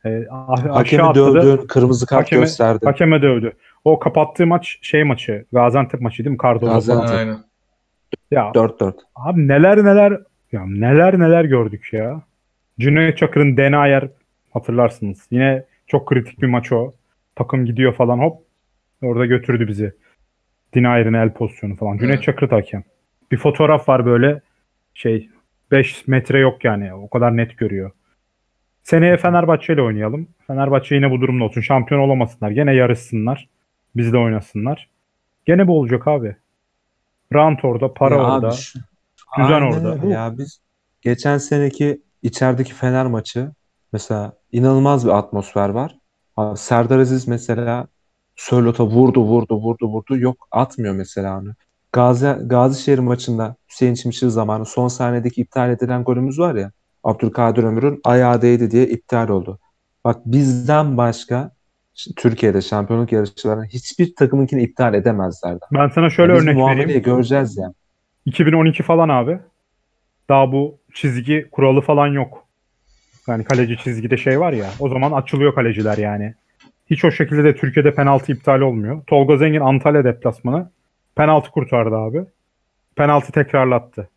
Ee, 0.06 0.26
a- 0.32 0.54
aşağı 0.54 0.72
Hakemi 0.74 1.04
atladı. 1.04 1.34
dövdü, 1.36 1.68
kırmızı 1.68 2.06
kart 2.06 2.20
Hakeme- 2.26 2.42
gösterdi. 2.42 2.86
Hakeme 2.86 3.22
dövdü. 3.22 3.52
O 3.86 4.00
kapattığı 4.00 4.48
maç 4.48 4.80
şey 4.82 5.04
maçı. 5.04 5.46
Gaziantep 5.54 6.02
maçı 6.02 6.24
değil 6.26 6.32
mi? 6.32 6.38
Cardozo 6.44 6.74
Gaziantep. 6.74 7.16
Aynen. 7.18 7.38
Ya 8.32 8.52
4-4. 8.56 8.94
abi 9.16 9.48
neler 9.48 9.78
neler 9.86 10.20
ya 10.52 10.66
neler 10.66 11.20
neler 11.20 11.46
gördük 11.46 11.90
ya. 11.94 12.22
Cüneyt 12.80 13.18
Çakır'ın 13.18 13.58
Denayer 13.58 14.10
hatırlarsınız. 14.54 15.20
Yine 15.32 15.64
çok 15.88 16.08
kritik 16.10 16.42
bir 16.42 16.48
maç 16.48 16.72
o. 16.72 16.94
Takım 17.36 17.66
gidiyor 17.66 17.94
falan 17.94 18.18
hop. 18.20 18.38
Orada 19.04 19.26
götürdü 19.26 19.68
bizi. 19.68 19.94
Denayer'in 20.76 21.14
el 21.14 21.34
pozisyonu 21.34 21.76
falan. 21.76 21.98
Cüneyt 21.98 22.16
Evet. 22.16 22.24
Çakır 22.24 22.50
da 22.50 22.56
hakem. 22.56 22.84
Bir 23.32 23.38
fotoğraf 23.38 23.90
var 23.90 24.06
böyle 24.06 24.42
şey 24.94 25.30
5 25.72 26.08
metre 26.08 26.40
yok 26.40 26.64
yani. 26.66 26.94
O 26.94 27.10
kadar 27.10 27.38
net 27.38 27.58
görüyor. 27.58 27.92
Seneye 28.84 29.18
Fenerbahçe 29.18 29.74
ile 29.74 29.82
oynayalım. 29.82 30.28
Fenerbahçe 30.48 30.96
yine 30.96 31.12
bu 31.12 31.22
durumda 31.22 31.44
olsun. 31.44 31.62
Şampiyon 31.62 32.02
olamasınlar. 32.02 32.52
Gene 32.52 32.74
yarışsınlar. 32.76 33.50
Bizle 33.96 34.18
oynasınlar. 34.18 34.90
Gene 35.46 35.68
bu 35.68 35.80
olacak 35.80 36.08
abi. 36.08 36.36
Rant 37.34 37.66
orada, 37.66 37.94
para 37.94 38.16
Ya 38.16 38.22
orada. 38.24 38.48
abi 38.48 38.56
şu- 38.56 38.80
düzen 39.38 39.62
Aynen 39.62 39.84
orada. 39.86 40.08
Ya 40.08 40.38
biz 40.38 40.60
geçen 41.02 41.38
seneki 41.38 42.02
içerideki 42.24 42.74
Fener 42.74 43.06
maçı 43.06 43.52
mesela 43.94 44.34
inanılmaz 44.52 45.06
bir 45.06 45.12
atmosfer 45.12 45.70
var. 45.70 45.96
Abi 46.38 46.58
Serdar 46.58 47.00
Aziz 47.00 47.28
mesela 47.28 47.88
Sörlot'a 48.38 48.86
vurdu 48.86 49.22
vurdu 49.24 49.56
vurdu 49.56 49.88
vurdu. 49.88 50.18
Yok 50.18 50.48
atmıyor 50.52 50.96
mesela 50.96 51.40
onu. 51.40 51.54
Gazi, 51.94 52.36
Gazişehir 52.46 53.00
maçında 53.00 53.56
Hüseyin 53.70 53.94
Çimşir 53.94 54.28
zamanı 54.28 54.66
son 54.66 54.88
saniyedeki 54.88 55.42
iptal 55.42 55.70
edilen 55.70 56.04
golümüz 56.04 56.40
var 56.40 56.56
ya. 56.56 56.72
Abdülkadir 57.04 57.64
Ömür'ün 57.64 58.02
ayağı 58.04 58.42
değdi 58.42 58.72
diye 58.72 58.88
iptal 58.88 59.30
oldu. 59.30 59.60
Bak 60.06 60.18
bizden 60.26 60.98
başka 60.98 61.52
Türkiye'de 62.16 62.62
şampiyonluk 62.62 63.12
yarışlarını 63.12 63.66
hiçbir 63.66 64.16
takımınkini 64.16 64.64
iptal 64.64 64.94
edemezlerdi. 64.94 65.66
Ben 65.74 65.90
sana 65.90 66.10
şöyle 66.10 66.34
Biz 66.34 66.40
bu 66.42 66.70
örnek 66.70 66.78
vereyim. 66.80 67.04
göreceğiz 67.04 67.58
yani. 67.58 67.74
2012 68.26 68.84
falan 68.84 69.10
abi. 69.10 69.40
Daha 70.30 70.52
bu 70.52 70.78
çizgi 70.94 71.48
kuralı 71.52 71.82
falan 71.82 72.08
yok. 72.08 72.44
Yani 73.28 73.44
kaleci 73.44 73.78
çizgide 73.78 74.18
şey 74.18 74.40
var 74.40 74.54
ya. 74.54 74.70
O 74.80 74.90
zaman 74.90 75.12
açılıyor 75.12 75.56
kaleciler 75.56 75.98
yani. 75.98 76.34
Hiç 76.90 77.06
o 77.06 77.12
şekilde 77.12 77.44
de 77.44 77.56
Türkiye'de 77.56 77.94
penaltı 77.94 78.32
iptal 78.32 78.62
olmuyor. 78.62 79.04
Tolga 79.08 79.38
Zengin 79.38 79.60
Antalya 79.60 80.04
deplasmanı 80.04 80.72
penaltı 81.16 81.52
kurtardı 81.52 81.96
abi. 81.96 82.26
Penaltı 82.96 83.32
tekrarlattı. 83.32 84.10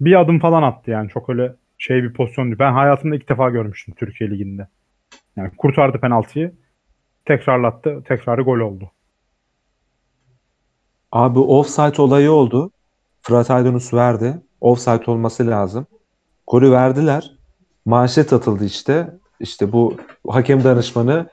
Bir 0.00 0.20
adım 0.20 0.38
falan 0.40 0.62
attı 0.62 0.90
yani. 0.90 1.08
Çok 1.08 1.30
öyle 1.30 1.54
şey 1.78 2.02
bir 2.02 2.12
pozisyon 2.12 2.46
değil. 2.46 2.58
Ben 2.58 2.72
hayatımda 2.72 3.16
ilk 3.16 3.28
defa 3.28 3.50
görmüştüm 3.50 3.94
Türkiye 3.94 4.30
Ligi'nde. 4.30 4.68
Yani 5.36 5.50
kurtardı 5.56 6.00
penaltıyı. 6.00 6.52
Tekrarlattı. 7.24 8.02
Tekrarı 8.08 8.42
gol 8.42 8.58
oldu. 8.58 8.90
Abi 11.12 11.38
offside 11.38 12.02
olayı 12.02 12.32
oldu. 12.32 12.70
Fırat 13.22 13.50
Aydınus 13.50 13.94
verdi. 13.94 14.34
Offside 14.60 15.10
olması 15.10 15.46
lazım. 15.46 15.86
Golü 16.46 16.70
verdiler. 16.70 17.32
Manşet 17.84 18.32
atıldı 18.32 18.64
işte. 18.64 19.10
İşte 19.40 19.72
bu 19.72 19.96
hakem 20.28 20.64
danışmanı 20.64 21.26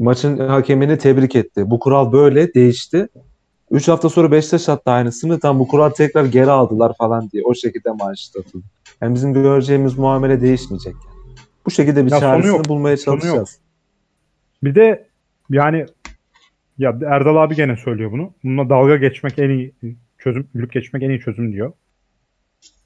maçın 0.00 0.38
hakemini 0.38 0.98
tebrik 0.98 1.36
etti. 1.36 1.70
Bu 1.70 1.78
kural 1.78 2.12
böyle 2.12 2.54
değişti. 2.54 3.08
3 3.70 3.88
hafta 3.88 4.08
sonra 4.08 4.32
Beşiktaş 4.32 4.68
attı 4.68 4.90
aynısını. 4.90 5.40
Tam 5.40 5.58
bu 5.58 5.68
kural 5.68 5.90
tekrar 5.90 6.24
geri 6.24 6.50
aldılar 6.50 6.92
falan 6.98 7.30
diye. 7.30 7.42
O 7.44 7.54
şekilde 7.54 7.90
manşet 7.90 8.36
atıldı. 8.36 8.64
Yani 9.00 9.14
bizim 9.14 9.34
göreceğimiz 9.34 9.98
muamele 9.98 10.40
değişmeyecek. 10.40 10.94
Bu 11.66 11.70
şekilde 11.70 12.06
bir 12.06 12.10
Ya 12.10 12.20
çaresini 12.20 12.48
yok. 12.56 12.68
bulmaya 12.68 12.96
çalışacağız. 12.96 13.58
Bir 14.62 14.74
de 14.74 15.06
yani 15.50 15.86
ya 16.78 16.98
Erdal 17.06 17.36
abi 17.36 17.54
gene 17.54 17.76
söylüyor 17.76 18.12
bunu. 18.12 18.32
Bununla 18.44 18.68
dalga 18.68 18.96
geçmek 18.96 19.38
en 19.38 19.50
iyi 19.50 19.74
çözüm, 20.18 20.48
gülüp 20.54 20.72
geçmek 20.72 21.02
en 21.02 21.10
iyi 21.10 21.20
çözüm 21.20 21.52
diyor. 21.52 21.72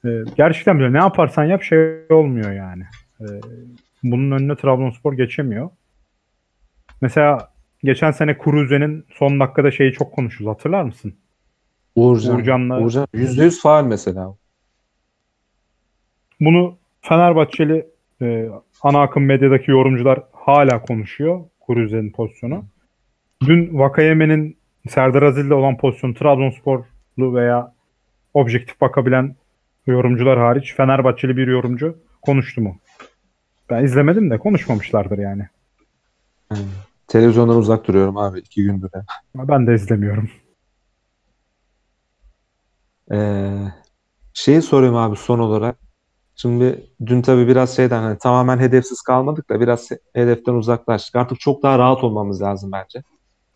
Ee, 0.05 0.09
gerçekten 0.37 0.79
böyle 0.79 0.93
ne 0.93 0.97
yaparsan 0.97 1.43
yap 1.43 1.63
şey 1.63 1.79
olmuyor 2.09 2.51
yani. 2.51 2.83
Ee, 3.21 3.25
bunun 4.03 4.31
önüne 4.31 4.55
Trabzonspor 4.55 5.13
geçemiyor. 5.13 5.69
Mesela 7.01 7.49
geçen 7.83 8.11
sene 8.11 8.37
Kuruze'nin 8.37 9.05
son 9.13 9.39
dakikada 9.39 9.71
şeyi 9.71 9.91
çok 9.91 10.13
konuşuldu. 10.13 10.49
Hatırlar 10.49 10.83
mısın? 10.83 11.13
Uğurcan. 11.95 12.35
Uğurcan'la- 12.39 12.81
Uğurcan 12.81 13.07
%100 13.13 13.61
faal 13.61 13.85
mesela. 13.85 14.35
Bunu 16.39 16.77
Fenerbahçeli 17.01 17.85
e, 18.21 18.49
ana 18.83 19.01
akım 19.01 19.25
medyadaki 19.25 19.71
yorumcular 19.71 20.19
hala 20.33 20.81
konuşuyor. 20.81 21.41
Kuruze'nin 21.59 22.11
pozisyonu. 22.11 22.65
Dün 23.45 23.79
Vakayeme'nin 23.79 24.57
Serdar 24.89 25.23
Aziz'le 25.23 25.51
olan 25.51 25.77
pozisyonu 25.77 26.13
Trabzonsporlu 26.13 27.35
veya 27.35 27.73
objektif 28.33 28.81
bakabilen 28.81 29.35
yorumcular 29.87 30.39
hariç 30.39 30.75
Fenerbahçeli 30.75 31.37
bir 31.37 31.47
yorumcu 31.47 31.97
konuştu 32.21 32.61
mu? 32.61 32.77
Ben 33.69 33.83
izlemedim 33.83 34.29
de 34.31 34.37
konuşmamışlardır 34.37 35.17
yani. 35.17 35.47
Televizyondan 37.07 37.57
uzak 37.57 37.87
duruyorum 37.87 38.17
abi 38.17 38.39
iki 38.39 38.63
gündür. 38.63 38.89
ya. 38.95 39.05
Ben 39.35 39.67
de 39.67 39.75
izlemiyorum. 39.75 40.29
Ee, 43.11 43.57
şeyi 44.33 44.61
sorayım 44.61 44.95
abi 44.95 45.15
son 45.15 45.39
olarak. 45.39 45.77
Şimdi 46.35 46.89
dün 47.05 47.21
tabii 47.21 47.47
biraz 47.47 47.75
şeyden 47.75 48.01
hani 48.01 48.17
tamamen 48.17 48.59
hedefsiz 48.59 49.01
kalmadık 49.01 49.49
da 49.49 49.59
biraz 49.59 49.89
hedeften 50.13 50.53
uzaklaştık. 50.53 51.15
Artık 51.15 51.39
çok 51.39 51.63
daha 51.63 51.79
rahat 51.79 52.03
olmamız 52.03 52.41
lazım 52.41 52.71
bence. 52.71 53.03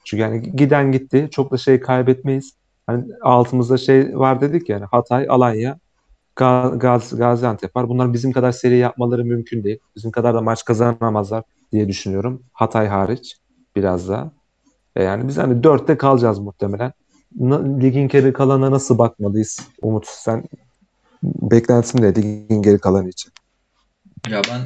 Çünkü 0.05 0.21
yani 0.21 0.55
giden 0.55 0.91
gitti. 0.91 1.27
Çok 1.31 1.51
da 1.51 1.57
şey 1.57 1.79
kaybetmeyiz. 1.79 2.53
Hani 2.87 3.05
altımızda 3.21 3.77
şey 3.77 4.17
var 4.19 4.41
dedik 4.41 4.69
yani 4.69 4.85
Hatay, 4.85 5.25
Alanya, 5.29 5.79
Ga- 6.35 6.77
Gaz, 6.79 7.17
Gaziantep 7.17 7.75
var. 7.75 7.89
Bunlar 7.89 8.13
bizim 8.13 8.31
kadar 8.31 8.51
seri 8.51 8.77
yapmaları 8.77 9.25
mümkün 9.25 9.63
değil. 9.63 9.79
Bizim 9.95 10.11
kadar 10.11 10.33
da 10.35 10.41
maç 10.41 10.65
kazanamazlar 10.65 11.43
diye 11.71 11.87
düşünüyorum. 11.87 12.43
Hatay 12.53 12.87
hariç 12.87 13.37
biraz 13.75 14.09
daha. 14.09 14.31
E 14.95 15.03
yani 15.03 15.27
biz 15.27 15.37
hani 15.37 15.63
dörtte 15.63 15.97
kalacağız 15.97 16.39
muhtemelen. 16.39 16.91
Ligin 17.81 18.07
geri 18.07 18.33
kalanına 18.33 18.71
nasıl 18.71 18.97
bakmalıyız? 18.97 19.67
Umut 19.81 20.05
sen 20.07 20.43
beklentin 21.23 22.01
ne 22.01 22.15
ligin 22.15 22.61
geri 22.61 22.79
kalanı 22.79 23.09
için? 23.09 23.31
Ya 24.29 24.41
ben 24.51 24.61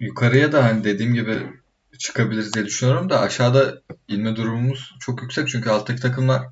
yukarıya 0.00 0.52
da 0.52 0.64
hani 0.64 0.84
dediğim 0.84 1.14
gibi 1.14 1.38
çıkabiliriz 1.98 2.54
diye 2.54 2.64
düşünüyorum 2.64 3.10
da 3.10 3.20
aşağıda 3.20 3.82
inme 4.08 4.36
durumumuz 4.36 4.96
çok 5.00 5.22
yüksek 5.22 5.48
çünkü 5.48 5.70
alttaki 5.70 6.02
takımlar 6.02 6.42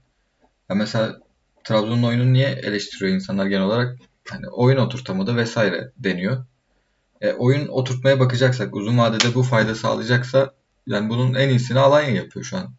ya 0.70 0.76
mesela 0.76 1.18
Trabzon'un 1.64 2.02
oyununu 2.02 2.32
niye 2.32 2.48
eleştiriyor 2.48 3.14
insanlar 3.14 3.46
genel 3.46 3.64
olarak? 3.64 3.98
Hani 4.28 4.48
oyun 4.48 4.76
oturtamadı 4.76 5.36
vesaire 5.36 5.92
deniyor. 5.96 6.44
E, 7.24 7.32
oyun 7.32 7.68
oturtmaya 7.68 8.20
bakacaksak, 8.20 8.76
uzun 8.76 8.98
vadede 8.98 9.34
bu 9.34 9.42
fayda 9.42 9.74
sağlayacaksa 9.74 10.54
yani 10.86 11.08
bunun 11.08 11.34
en 11.34 11.48
iyisini 11.48 11.78
Alanya 11.78 12.10
yapıyor 12.10 12.44
şu 12.44 12.56
an. 12.56 12.74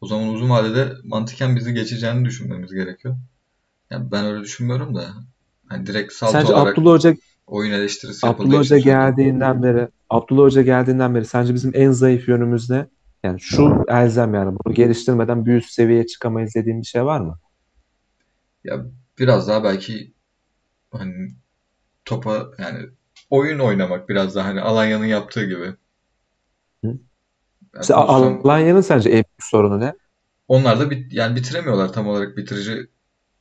O 0.00 0.06
zaman 0.06 0.28
uzun 0.28 0.50
vadede 0.50 0.92
mantıken 1.04 1.56
bizi 1.56 1.74
geçeceğini 1.74 2.24
düşünmemiz 2.24 2.72
gerekiyor. 2.72 3.16
Yani 3.90 4.12
ben 4.12 4.26
öyle 4.26 4.42
düşünmüyorum 4.42 4.94
da 4.94 5.14
hani 5.66 5.86
direkt 5.86 6.12
salto 6.12 6.32
Sence 6.32 6.52
olarak 6.54 6.78
Abdullah 6.78 6.92
Hoca 6.92 7.14
oyun 7.46 7.72
eleştirisi 7.72 8.26
Abdullah 8.26 8.58
Hoca 8.58 8.64
söylüyorum. 8.64 9.00
geldiğinden 9.00 9.62
beri 9.62 9.88
Abdullah 10.10 10.42
Hoca 10.42 10.62
geldiğinden 10.62 11.14
beri 11.14 11.24
sence 11.24 11.54
bizim 11.54 11.70
en 11.74 11.90
zayıf 11.90 12.28
yönümüz 12.28 12.70
ne? 12.70 12.86
Yani 13.22 13.40
şu 13.40 13.84
elzem 13.88 14.34
yani 14.34 14.56
bunu 14.64 14.74
geliştirmeden 14.74 15.46
bir 15.46 15.54
üst 15.54 15.70
seviyeye 15.70 16.06
çıkamayız 16.06 16.54
dediğin 16.54 16.80
bir 16.80 16.86
şey 16.86 17.04
var 17.04 17.20
mı? 17.20 17.38
Ya 18.64 18.86
biraz 19.18 19.48
daha 19.48 19.64
belki 19.64 20.12
hani 20.92 21.34
topa 22.04 22.50
yani 22.58 22.78
oyun 23.30 23.58
oynamak 23.58 24.08
biraz 24.08 24.34
daha 24.34 24.48
hani 24.48 24.60
Alanya'nın 24.60 25.06
yaptığı 25.06 25.44
gibi. 25.44 25.74
Hı. 26.84 26.98
Yani 27.74 27.94
Alanya'nın 27.94 28.80
sence 28.80 29.08
en 29.08 29.14
büyük 29.14 29.42
sorunu 29.42 29.80
ne? 29.80 29.94
onlar 30.50 30.80
da 30.80 30.90
bit, 30.90 31.12
yani 31.12 31.36
bitiremiyorlar 31.36 31.92
tam 31.92 32.06
olarak 32.08 32.36
bitirici 32.36 32.86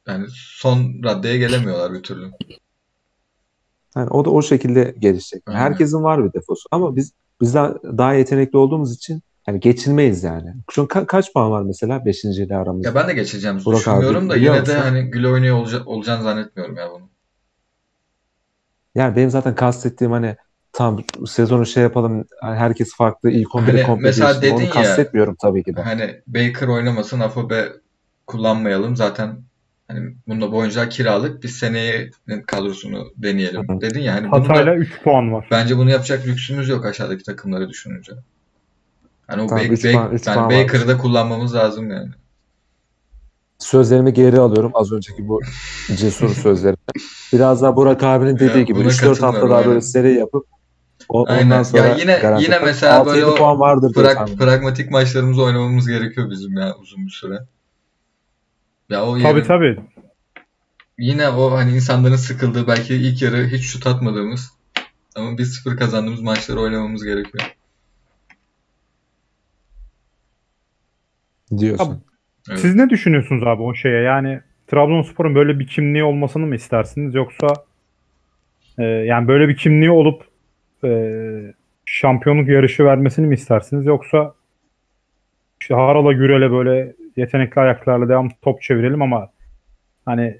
yani 0.08 0.26
son 0.30 1.04
raddeye 1.04 1.38
gelemiyorlar 1.38 1.94
bir 1.94 2.04
türlü. 2.04 2.32
Yani 3.96 4.10
o 4.10 4.26
da 4.26 4.30
o 4.30 4.42
şekilde 4.42 4.96
gelişecek. 5.00 5.44
Aynen. 5.48 5.60
herkesin 5.60 6.04
var 6.04 6.26
bir 6.26 6.34
defosu 6.34 6.70
ama 6.72 6.96
biz 6.96 7.14
bizden 7.42 7.74
daha 7.84 8.14
yetenekli 8.14 8.58
olduğumuz 8.58 8.96
için 8.96 9.22
yani 9.48 9.60
geçilmeyiz 9.60 10.24
yani. 10.24 10.54
Şu 10.72 10.82
ka- 10.82 11.06
kaç 11.06 11.34
puan 11.34 11.52
var 11.52 11.62
mesela 11.62 12.06
5. 12.06 12.24
ile 12.24 12.56
aramızda? 12.56 12.88
Ya 12.88 12.96
ben 12.96 13.08
de 13.08 13.14
geçeceğimizi 13.14 13.66
Burak 13.66 13.78
abi, 13.78 13.82
düşünmüyorum 13.82 14.30
da 14.30 14.36
biliyor 14.36 14.56
yine 14.56 14.66
de 14.66 14.76
musun? 14.76 14.90
hani 14.90 15.12
güle 15.12 15.28
oynaya 15.28 15.56
olca, 15.56 15.86
olacağını 15.86 16.24
zannetmiyorum 16.24 16.76
ya 16.78 16.90
bunu. 16.92 17.10
Yani 19.00 19.16
benim 19.16 19.30
zaten 19.30 19.56
kastettiğim 19.56 20.12
hani 20.12 20.36
tam 20.74 21.04
sezonu 21.28 21.66
şey 21.66 21.84
yapalım 21.84 22.26
hani 22.42 22.58
herkes 22.58 22.96
farklı 22.96 23.32
ilk 23.32 23.56
11'e 23.56 23.78
Hani 23.78 23.84
komple 23.84 24.04
mesela 24.08 24.28
değişsin. 24.28 24.52
Onu 24.52 24.60
dedin 24.62 24.66
ya- 24.66 24.72
kastetmiyorum 24.72 25.36
tabii 25.42 25.64
ki 25.64 25.76
de. 25.76 25.82
Hani 25.82 26.22
Baker 26.28 26.68
oynamasın, 26.68 27.20
Afobe 27.20 27.68
kullanmayalım. 28.28 28.96
Zaten 28.96 29.42
hani 29.88 30.16
bunda 30.28 30.52
bu 30.52 30.58
oyuncular 30.58 30.90
kiralık. 30.90 31.44
Biz 31.44 31.56
seneyenin 31.56 32.42
kadrosunu 32.48 33.12
deneyelim. 33.18 33.70
Hı 33.70 33.74
hı. 33.74 33.82
Dedin 33.82 34.00
ya 34.02 34.14
hani 34.16 34.28
Hatayla 34.28 34.76
3 34.76 35.02
puan 35.04 35.34
var. 35.34 35.48
bence 35.52 35.78
bunu 35.78 35.90
yapacak 35.90 36.28
lüksümüz 36.28 36.70
yok 36.70 36.86
aşağıdaki 36.86 37.24
takımları 37.24 37.70
düşününce. 37.70 38.12
Hani 39.28 39.42
o 39.42 39.48
Tamam, 39.48 39.64
Bak- 39.66 39.72
üç 39.72 39.86
Bak- 39.86 39.92
puan- 39.94 40.12
üç 40.14 40.28
yani 40.28 40.64
Baker'ı 40.64 40.88
da 40.88 40.98
kullanmamız 40.98 41.56
lazım 41.56 41.92
yani. 41.92 42.10
Sözlerimi 43.60 44.14
geri 44.14 44.40
alıyorum. 44.40 44.72
Az 44.74 44.92
önceki 44.92 45.28
bu 45.28 45.40
cesur 45.96 46.30
sözlerimi. 46.44 46.78
Biraz 47.34 47.62
daha 47.62 47.76
Burak 47.76 48.04
abinin 48.04 48.36
dediği 48.40 48.58
Ya, 48.58 48.62
gibi 48.64 48.80
buna 48.80 48.88
3-4 48.88 49.20
hafta 49.22 49.50
daha 49.50 49.66
böyle 49.66 49.82
seri 49.82 50.14
yapıp 50.14 50.46
o, 51.10 51.26
Aynen. 51.30 51.46
ondan 51.46 51.64
sonra 51.64 51.88
Ya 51.88 51.96
yine- 51.96 52.20
garanti. 52.22 52.44
yine 52.44 52.60
mesela 52.60 52.94
6-7 52.98 53.06
böyle 53.06 53.26
o 53.26 53.36
puan 53.36 53.60
vardır 53.60 53.94
tahmin 53.94 54.38
pragmatik 54.38 54.92
maçlarımızı 54.92 55.44
oynamamız 55.44 55.88
gerekiyor 55.88 56.30
bizim 56.30 56.58
ya 56.58 56.76
uzun 56.76 57.06
bir 57.06 57.12
süre. 57.12 57.40
Ya 58.90 59.06
o 59.06 59.12
Tabii 59.14 59.24
yarın- 59.24 59.44
tabii. 59.44 59.80
yine 60.98 61.30
o 61.30 61.52
hani 61.52 61.72
insanların 61.76 62.16
sıkıldığı 62.16 62.68
belki 62.68 62.96
ilk 62.96 63.22
yarı 63.22 63.48
hiç 63.48 63.64
şut 63.64 63.88
atmadığımız 63.88 64.50
ama 65.16 65.38
1-0 65.38 65.78
kazandığımız 65.78 66.22
maçları 66.22 66.60
oynamamız 66.62 67.04
gerekiyor. 67.04 67.56
diyorsun. 71.58 72.02
Evet. 72.50 72.60
Siz 72.60 72.76
ne 72.76 72.90
düşünüyorsunuz 72.90 73.44
abi 73.48 73.62
o 73.62 73.74
şeye? 73.74 74.02
Yani 74.02 74.40
Trabzonspor'un 74.68 75.36
böyle 75.36 75.60
bir 75.60 75.68
kimliği 75.68 76.04
olmasını 76.04 76.46
mı 76.46 76.56
istersiniz 76.56 77.16
yoksa 77.16 77.48
e, 78.78 78.84
yani 78.84 79.28
böyle 79.28 79.48
bir 79.48 79.58
kimliği 79.58 79.92
olup 79.92 80.24
e, 80.84 81.54
şampiyonluk 81.86 82.50
yarışı 82.50 82.86
vermesini 82.86 83.28
mi 83.28 83.36
istersiniz 83.36 83.86
yoksa 83.86 84.34
işte 85.62 85.76
Harala 85.76 86.14
Gürel'e 86.14 86.52
böyle 86.52 86.94
yetenekli 87.18 87.62
ayaklarla 87.62 88.10
devam 88.10 88.30
top 88.42 88.62
çevirelim 88.62 89.02
ama 89.02 89.30
hani 90.06 90.38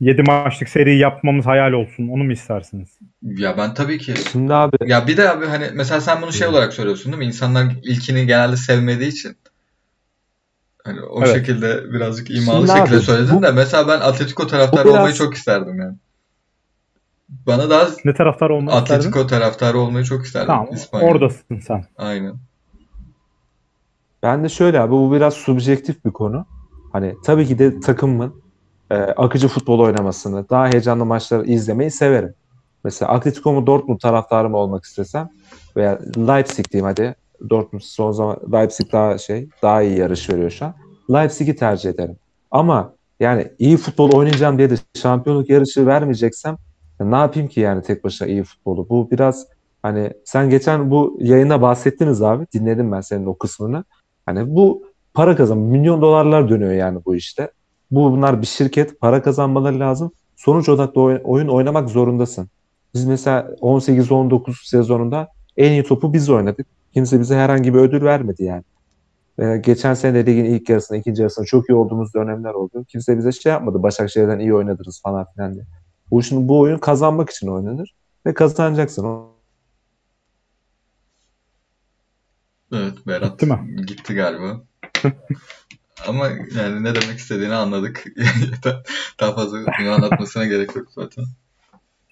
7 0.00 0.22
maçlık 0.22 0.68
seri 0.68 0.96
yapmamız 0.96 1.46
hayal 1.46 1.72
olsun 1.72 2.08
onu 2.08 2.24
mu 2.24 2.32
istersiniz? 2.32 2.98
Ya 3.22 3.56
ben 3.56 3.74
tabii 3.74 3.98
ki 3.98 4.14
Şimdi 4.32 4.54
abi 4.54 4.76
ya 4.86 5.06
bir 5.06 5.16
de 5.16 5.30
abi 5.30 5.46
hani 5.46 5.66
mesela 5.74 6.00
sen 6.00 6.22
bunu 6.22 6.32
şey 6.32 6.48
olarak 6.48 6.72
söylüyorsun 6.72 7.12
değil 7.12 7.18
mi? 7.18 7.26
İnsanlar 7.26 7.72
ilkini 7.82 8.26
genelde 8.26 8.56
sevmediği 8.56 9.10
için 9.10 9.36
hani 10.84 11.00
o 11.00 11.18
Evet. 11.24 11.34
şekilde 11.34 11.92
birazcık 11.92 12.30
imalı 12.30 12.66
Şimdi 12.66 12.78
şekilde 12.78 12.96
abi, 12.96 13.04
söyledin 13.04 13.36
bu- 13.36 13.42
de 13.42 13.50
mesela 13.52 13.88
ben 13.88 14.00
Atletico 14.00 14.46
taraftarı 14.46 14.84
biraz- 14.84 14.98
olmayı 14.98 15.14
çok 15.14 15.34
isterdim 15.34 15.78
yani. 15.80 15.96
Bana 17.46 17.70
daha 17.70 17.88
Ne 18.04 18.14
taraftar 18.14 18.50
olmak 18.50 18.74
isterdin? 18.74 18.94
Atletico 19.00 19.26
taraftarı 19.26 19.78
olmayı 19.78 20.04
çok 20.04 20.24
isterdim. 20.26 20.46
Tamam 20.46 20.68
İspanya. 20.72 21.08
oradasın 21.08 21.58
sen. 21.60 21.84
Aynen. 21.98 22.34
Ben 24.22 24.44
de 24.44 24.48
şöyle 24.48 24.80
abi 24.80 24.92
bu 24.92 25.12
biraz 25.12 25.34
subjektif 25.34 26.04
bir 26.04 26.10
konu. 26.10 26.46
Hani 26.92 27.14
tabii 27.24 27.46
ki 27.46 27.58
de 27.58 27.80
takımın 27.80 28.42
e, 28.90 28.94
akıcı 28.94 29.48
futbol 29.48 29.78
oynamasını, 29.78 30.48
daha 30.50 30.68
heyecanlı 30.68 31.04
maçları 31.04 31.44
izlemeyi 31.44 31.90
severim. 31.90 32.34
Mesela 32.84 33.12
Atletico 33.12 33.52
mu 33.52 33.66
Dortmund 33.66 34.00
taraftarı 34.00 34.48
mı 34.50 34.56
olmak 34.56 34.84
istesem 34.84 35.28
veya 35.76 35.98
Leipzig 36.16 36.70
diyeyim 36.72 36.86
hadi. 36.86 37.14
Dortmund 37.50 37.82
son 37.82 38.10
zaman 38.12 38.36
Leipzig 38.52 38.92
daha 38.92 39.18
şey, 39.18 39.48
daha 39.62 39.82
iyi 39.82 39.98
yarış 39.98 40.30
veriyor 40.30 40.50
şu 40.50 40.64
an. 40.64 40.74
Leipzig'i 41.12 41.56
tercih 41.56 41.90
ederim. 41.90 42.16
Ama 42.50 42.94
yani 43.20 43.48
iyi 43.58 43.76
futbol 43.76 44.12
oynayacağım 44.12 44.58
diye 44.58 44.70
de 44.70 44.74
şampiyonluk 44.94 45.50
yarışı 45.50 45.86
vermeyeceksem 45.86 46.56
ya 47.00 47.06
ne 47.06 47.16
yapayım 47.16 47.48
ki 47.48 47.60
yani 47.60 47.82
tek 47.82 48.04
başına 48.04 48.28
iyi 48.28 48.42
futbolu? 48.44 48.88
Bu 48.88 49.10
biraz 49.10 49.46
hani 49.82 50.12
sen 50.24 50.50
geçen 50.50 50.90
bu 50.90 51.18
yayında 51.20 51.62
bahsettiniz 51.62 52.22
abi. 52.22 52.46
Dinledim 52.54 52.92
ben 52.92 53.00
senin 53.00 53.26
o 53.26 53.38
kısmını. 53.38 53.84
Hani 54.26 54.54
bu 54.56 54.82
para 55.14 55.36
kazan 55.36 55.58
milyon 55.58 56.02
dolarlar 56.02 56.48
dönüyor 56.48 56.72
yani 56.72 56.98
bu 57.06 57.16
işte. 57.16 57.50
Bu 57.90 58.12
bunlar 58.12 58.42
bir 58.42 58.46
şirket 58.46 59.00
para 59.00 59.22
kazanmaları 59.22 59.80
lazım. 59.80 60.12
Sonuç 60.36 60.68
odaklı 60.68 61.00
oy- 61.00 61.20
oyun 61.24 61.48
oynamak 61.48 61.90
zorundasın. 61.90 62.48
Biz 62.94 63.04
mesela 63.04 63.50
18-19 63.60 64.68
sezonunda 64.68 65.28
en 65.56 65.72
iyi 65.72 65.82
topu 65.82 66.12
biz 66.12 66.30
oynadık. 66.30 66.66
Kimse 66.94 67.20
bize 67.20 67.36
herhangi 67.36 67.74
bir 67.74 67.78
ödül 67.78 68.02
vermedi 68.02 68.44
yani. 68.44 68.62
Ve 69.38 69.58
geçen 69.58 69.94
sene 69.94 70.14
de 70.14 70.26
ligin 70.32 70.44
ilk 70.44 70.68
yarısında, 70.68 70.98
ikinci 70.98 71.22
yarısında 71.22 71.46
çok 71.46 71.68
iyi 71.70 71.74
olduğumuz 71.74 72.14
dönemler 72.14 72.50
oldu. 72.54 72.84
Kimse 72.88 73.18
bize 73.18 73.32
şey 73.32 73.52
yapmadı. 73.52 73.82
Başakşehir'den 73.82 74.38
iyi 74.38 74.54
oynadınız 74.54 75.00
falan 75.02 75.26
filan 75.34 75.54
diye. 75.54 75.64
Bu 76.10 76.22
şimdi 76.22 76.48
bu 76.48 76.60
oyun 76.60 76.78
kazanmak 76.78 77.30
için 77.30 77.46
oynanır 77.48 77.94
ve 78.26 78.34
kazanacaksın. 78.34 79.04
O- 79.04 79.32
Evet 82.72 82.92
Berat 83.06 83.30
Gitti 83.40 83.46
mi? 83.46 83.86
gitti 83.86 84.14
galiba. 84.14 84.60
Ama 86.08 86.26
yani 86.56 86.84
ne 86.84 86.94
demek 86.94 87.18
istediğini 87.18 87.54
anladık. 87.54 88.04
Daha 89.20 89.34
fazla 89.34 89.58
bunu 89.80 89.90
anlatmasına 89.90 90.44
gerek 90.44 90.76
yok 90.76 90.86
zaten. 90.94 91.24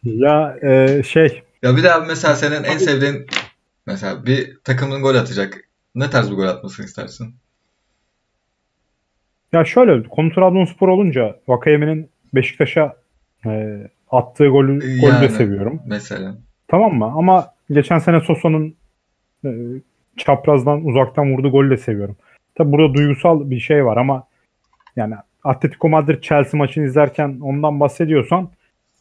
Ya 0.03 0.57
e, 0.63 1.03
şey 1.03 1.43
Ya 1.63 1.77
bir 1.77 1.85
abi 1.97 2.07
mesela 2.07 2.35
senin 2.37 2.65
en 2.65 2.79
sevdiğin 2.79 3.27
mesela 3.87 4.27
bir 4.27 4.59
takımın 4.65 5.03
gol 5.03 5.15
atacak. 5.15 5.69
Ne 5.95 6.11
tarz 6.11 6.31
bir 6.31 6.37
gol 6.37 6.47
atmasını 6.47 6.87
istersin? 6.87 7.35
Ya 9.53 9.65
şöyle 9.65 10.03
konu 10.03 10.33
Trabzonspor 10.33 10.89
olunca 10.89 11.37
Vakayeme'nin 11.49 12.11
Beşiktaş'a 12.35 12.97
e, 13.47 13.81
attığı 14.11 14.49
golü, 14.49 14.79
golü 15.01 15.13
de 15.13 15.25
Yani. 15.25 15.31
seviyorum. 15.31 15.83
Mesela. 15.87 16.35
Tamam 16.69 16.95
mı? 16.95 17.05
Ama 17.05 17.55
geçen 17.71 17.99
sene 17.99 18.21
Sosa'nın 18.21 18.75
e, 19.45 19.51
çaprazdan 20.17 20.85
uzaktan 20.85 21.33
vurduğu 21.33 21.51
golü 21.51 21.71
de 21.71 21.77
seviyorum. 21.77 22.17
Tabi 22.55 22.73
burada 22.73 22.95
duygusal 22.95 23.51
bir 23.51 23.61
şey 23.61 23.85
var 23.85 23.97
ama 23.97 24.25
yani 24.97 25.15
Atletico 25.45 25.89
Madrid 25.89 26.23
Chelsea 26.23 26.59
maçını 26.59 26.85
izlerken 26.85 27.39
ondan 27.43 27.81
bahsediyorsan 27.81 28.51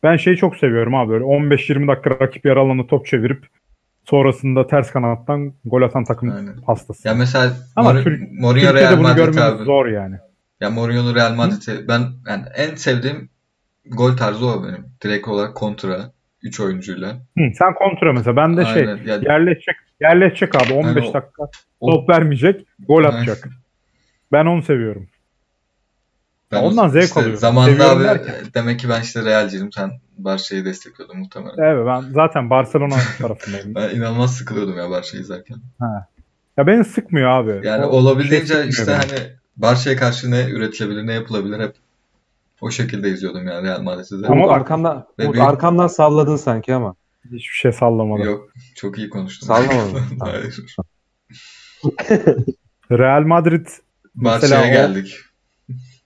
ben 0.04 0.18
şeyi 0.18 0.38
çok 0.38 0.58
seviyorum 0.58 0.96
abi 0.96 1.10
böyle 1.10 1.24
15-20 1.26 1.88
dakika 1.88 2.10
rakip 2.10 2.46
alanına 2.46 2.88
top 2.88 3.08
çevirip 3.08 3.46
sonrasında 4.06 4.68
ters 4.68 4.92
kanattan 4.92 5.54
gol 5.66 5.82
atan 5.82 6.04
takım 6.04 6.30
Aynen. 6.32 6.56
hastası. 6.68 7.08
Ya 7.08 7.14
mesela 7.14 7.54
Ama 7.76 7.92
Mor- 7.94 8.04
Türk- 8.04 8.32
Mourinho 8.32 8.74
Real 8.74 8.94
bunu 8.94 9.02
Madrid 9.08 9.38
abi. 9.38 9.64
zor 9.64 9.86
yani. 9.86 10.16
Ya 10.62 10.70
Mourinho'nun 10.70 11.16
Real 11.16 11.36
Madrid'i 11.36 11.88
ben 11.88 12.02
yani 12.30 12.44
en 12.56 12.76
sevdiğim 12.76 13.30
gol 13.86 14.18
tarzı 14.18 14.46
o 14.48 14.64
benim. 14.64 14.86
Direkt 15.04 15.28
olarak 15.28 15.56
kontra 15.56 16.12
3 16.44 16.60
oyuncuyla. 16.60 17.10
Hı, 17.14 17.44
sen 17.60 17.74
kontra 17.74 18.14
mesela. 18.14 18.36
Ben 18.36 18.58
de 18.58 18.66
şey 18.66 18.74
Aynen. 18.90 18.98
Ya, 19.06 19.16
yerleşecek 19.22 19.76
yerleşecek 20.02 20.56
abi 20.56 20.74
15 20.74 21.04
Yani 21.04 21.10
o- 21.10 21.14
dakika 21.14 21.44
o- 21.80 21.92
top 21.92 22.10
vermeyecek 22.10 22.66
gol 22.88 23.04
atacak. 23.04 23.48
Ben 24.32 24.46
onu 24.46 24.62
seviyorum. 24.64 25.08
Ben 26.52 26.64
ondan 26.64 26.88
zevk 26.90 27.04
işte 27.04 27.20
alıyorum. 27.20 27.40
Zamanında 27.40 27.72
Seviyorum 27.72 27.98
abi 27.98 28.04
derken. 28.04 28.36
demek 28.54 28.80
ki 28.80 28.90
ben 28.90 29.02
işte 29.02 29.26
Realciydim. 29.26 29.72
Sen 29.72 29.92
Barça'yı 30.18 30.66
destekliyordun 30.66 31.18
muhtemelen. 31.20 31.58
Evet 31.58 31.86
ben 31.88 32.14
zaten 32.14 32.50
Barcelona 32.50 32.96
tarafındayım. 33.22 33.76
Ben 33.76 33.90
inanılmaz 33.96 34.36
sıkılıyordum 34.38 34.78
ya 34.78 34.90
Barça'yı 34.90 35.24
izlerken. 35.24 35.58
Ya 36.58 36.68
beni 36.68 36.86
sıkmıyor 36.86 37.30
abi. 37.30 37.68
Yani 37.68 37.86
O 37.86 37.90
olabildiğince 37.90 38.54
şey 38.54 38.70
işte 38.70 38.88
beni. 38.88 38.96
hani 38.96 39.30
Barça'ya 39.58 39.98
karşı 39.98 40.32
ne 40.32 40.50
üretilebilir, 40.50 41.08
ne 41.08 41.14
yapılabilir 41.14 41.60
hep 41.60 41.76
o 42.62 42.72
şekilde 42.72 43.10
izliyordum 43.10 43.48
yani 43.48 43.68
Real 43.68 43.82
Madrid'i 43.82 44.24
de. 44.24 44.28
Ama 44.28 44.36
Umut 44.36 44.52
arkamdan, 44.52 45.06
Ve 45.20 45.24
Umut 45.24 45.34
büyük- 45.36 45.48
arkamdan 45.48 45.88
salladın 45.88 46.36
sanki 46.36 46.74
ama. 46.74 46.96
hiçbir 47.26 47.56
şey 47.56 47.72
sallamadım. 47.72 48.26
Yok, 48.26 48.50
çok 48.76 48.98
iyi 48.98 49.10
konuştun. 49.10 49.48
Sallamadım. 49.48 50.02
Hayır. 50.20 50.66
Real 52.92 53.22
Madrid 53.24 53.68
Barça'ya 54.16 54.60
Mesela 54.60 54.62
o- 54.62 54.74
geldik. 54.74 55.16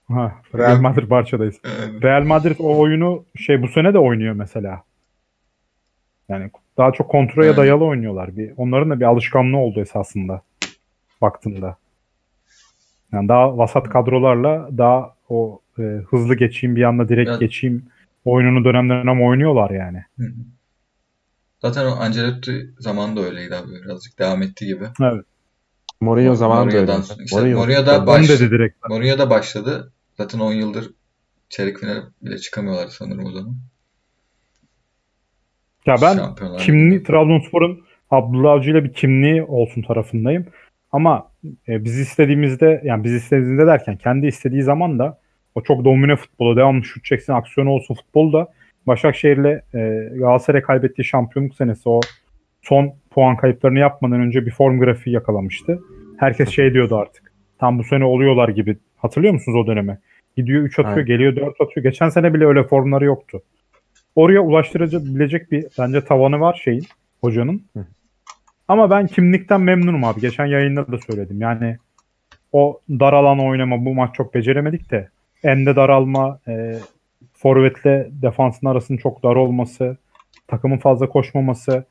Ha, 0.08 0.32
Real 0.54 0.80
Madrid 0.80 1.10
Barça'dayız. 1.10 1.56
Ee, 1.64 1.68
Real 2.02 2.22
Madrid 2.24 2.56
o 2.58 2.78
oyunu 2.78 3.24
şey 3.36 3.62
bu 3.62 3.68
sene 3.68 3.94
de 3.94 3.98
oynuyor 3.98 4.34
mesela. 4.34 4.82
Yani 6.28 6.50
daha 6.78 6.92
çok 6.92 7.10
kontrole 7.10 7.46
Evet. 7.46 7.56
dayalı 7.56 7.84
oynuyorlar. 7.84 8.36
Bir, 8.36 8.52
onların 8.56 8.90
da 8.90 9.00
bir 9.00 9.04
alışkanlığı 9.04 9.56
oldu 9.56 9.80
esasında 9.80 10.42
baktığında. 11.22 11.76
Yani 13.12 13.28
daha 13.28 13.58
vasat 13.58 13.88
kadrolarla 13.88 14.68
daha 14.78 15.14
o 15.28 15.60
e, 15.78 15.82
hızlı 15.82 16.34
geçeyim 16.34 16.76
bir 16.76 16.82
anda 16.82 17.08
direkt 17.08 17.28
Biraz- 17.28 17.40
geçeyim 17.40 17.86
oyununu 18.24 18.64
dönemden 18.64 19.06
ama 19.06 19.24
oynuyorlar 19.26 19.70
yani. 19.70 20.04
Hı 20.18 20.24
hı. 20.26 20.32
Zaten 21.62 21.86
o 21.86 21.90
Ancelotti 22.00 22.70
zamanında 22.78 23.20
öyleydi 23.20 23.54
abi. 23.56 23.68
Birazcık 23.84 24.18
devam 24.18 24.42
ettiği 24.42 24.66
gibi. 24.66 24.84
Evet. 25.02 25.24
Mourinho 26.00 26.34
zamanında 26.34 26.76
öyle. 26.76 26.92
İşte 26.92 27.14
Mourinho- 27.36 27.98
Onu 27.98 28.06
baş, 28.06 28.28
dedi 28.28 28.50
direkt. 28.50 28.88
Mourinho 28.88 29.18
da 29.18 29.30
başladı. 29.30 29.92
Zaten 30.16 30.38
10 30.38 30.52
yıldır 30.52 30.90
çeyrek 31.48 31.78
finale 31.78 32.00
bile 32.22 32.38
çıkamıyorlar 32.38 32.86
sanırım 32.86 33.24
o 33.24 33.30
zaman. 33.30 33.56
Ya 35.86 35.96
ben 36.02 36.18
Ligi'nde. 36.58 37.02
Trabzonspor'un 37.02 37.84
Abdullah 38.10 38.52
Avcı 38.52 38.70
ile 38.70 38.84
bir 38.84 38.92
kimliği 38.92 39.42
olsun 39.42 39.82
tarafındayım. 39.82 40.46
Ama 40.92 41.30
e, 41.68 41.84
biz 41.84 41.98
istediğimizde 41.98 42.80
yani 42.84 43.04
biz 43.04 43.12
istediğimizde 43.12 43.66
derken 43.66 43.96
kendi 43.96 44.26
istediği 44.26 44.62
zaman 44.62 44.98
da 44.98 45.18
o 45.54 45.62
çok 45.62 45.84
domine 45.84 46.16
futbolu 46.16 46.56
devamlı 46.56 46.84
şut 46.84 47.04
çeksin 47.04 47.32
aksiyonu 47.32 47.70
olsun 47.70 47.94
futbolu 47.94 48.32
da 48.32 48.48
Başakşehir'le 48.86 49.62
e, 49.74 50.10
Galatasaray 50.18 50.62
kaybettiği 50.62 51.04
şampiyonluk 51.04 51.54
senesi 51.54 51.88
o 51.88 52.00
son 52.62 52.94
puan 53.10 53.36
kayıplarını 53.36 53.78
yapmadan 53.78 54.20
önce 54.20 54.46
bir 54.46 54.50
form 54.50 54.80
grafiği 54.80 55.14
yakalamıştı. 55.14 55.80
Herkes 56.16 56.48
şey 56.48 56.74
diyordu 56.74 56.96
artık. 56.96 57.32
Tam 57.58 57.78
bu 57.78 57.84
sene 57.84 58.04
oluyorlar 58.04 58.48
gibi. 58.48 58.76
Hatırlıyor 59.04 59.34
musunuz 59.34 59.56
o 59.56 59.66
dönemi? 59.66 59.98
Gidiyor 60.36 60.62
3 60.62 60.78
atıyor, 60.78 60.96
Evet. 60.96 61.06
geliyor 61.06 61.36
4 61.36 61.60
atıyor. 61.60 61.84
Geçen 61.84 62.08
sene 62.08 62.34
bile 62.34 62.46
öyle 62.46 62.64
formları 62.64 63.04
yoktu. 63.04 63.42
Oraya 64.14 64.40
ulaştırabilecek 64.40 65.52
bir 65.52 65.66
bence 65.78 66.04
tavanı 66.04 66.40
var 66.40 66.60
şeyin, 66.64 66.84
hocanın. 67.20 67.62
Hı. 67.76 67.86
Ama 68.68 68.90
ben 68.90 69.06
kimlikten 69.06 69.60
memnunum 69.60 70.04
abi. 70.04 70.20
Geçen 70.20 70.46
yayında 70.46 70.92
da 70.92 70.98
söyledim. 70.98 71.40
Yani 71.40 71.76
o 72.52 72.80
dar 72.90 73.12
alan 73.12 73.38
oynama 73.38 73.84
bu 73.84 73.94
maç 73.94 74.14
çok 74.14 74.34
beceremedik 74.34 74.90
de 74.90 75.08
ende 75.42 75.76
daralma, 75.76 76.40
e, 76.48 76.74
forvetle 77.32 78.08
defansın 78.10 78.66
arasının 78.66 78.98
çok 78.98 79.22
dar 79.22 79.36
olması, 79.36 79.96
takımın 80.46 80.78
fazla 80.78 81.08
koşmaması, 81.08 81.84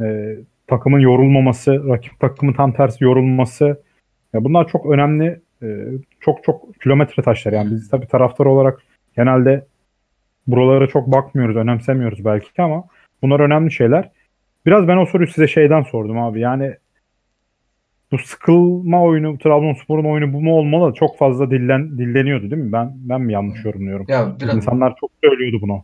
e, 0.00 0.36
takımın 0.66 1.00
yorulmaması, 1.00 1.88
rakip 1.88 2.20
takımın 2.20 2.52
tam 2.52 2.72
tersi 2.72 3.04
yorulması. 3.04 3.82
Ya 4.32 4.44
bunlar 4.44 4.68
çok 4.68 4.86
önemli, 4.86 5.40
e, 5.62 5.68
çok 6.20 6.44
çok 6.44 6.80
kilometre 6.80 7.22
taşlar. 7.22 7.52
Yani 7.52 7.70
biz 7.70 7.90
tabii 7.90 8.06
taraftar 8.06 8.46
olarak 8.46 8.82
genelde 9.16 9.66
buralara 10.46 10.86
çok 10.86 11.06
bakmıyoruz, 11.06 11.56
önemsemiyoruz 11.56 12.24
belki 12.24 12.62
ama 12.62 12.84
bunlar 13.22 13.40
önemli 13.40 13.72
şeyler. 13.72 14.10
Biraz 14.66 14.88
ben 14.88 14.96
o 14.96 15.06
soruyu 15.06 15.28
size 15.28 15.48
şeyden 15.48 15.82
sordum 15.82 16.18
abi. 16.18 16.40
Yani 16.40 16.74
bu 18.12 18.18
sıkılma 18.18 19.02
oyunu, 19.02 19.38
Trabzonspor'un 19.38 20.04
oyunu 20.04 20.32
bu 20.32 20.42
mu 20.42 20.54
olmalı? 20.54 20.94
Çok 20.94 21.18
fazla 21.18 21.50
dillen 21.50 21.98
dilleniyordu 21.98 22.50
değil 22.50 22.62
mi? 22.62 22.72
Ben 22.72 22.92
ben 22.96 23.20
mi 23.20 23.32
yanlış 23.32 23.64
yorumluyorum? 23.64 24.06
Ya 24.08 24.36
biraz 24.40 24.56
İnsanlar 24.56 24.94
çok 25.00 25.10
söylüyordu 25.24 25.58
bunu. 25.62 25.82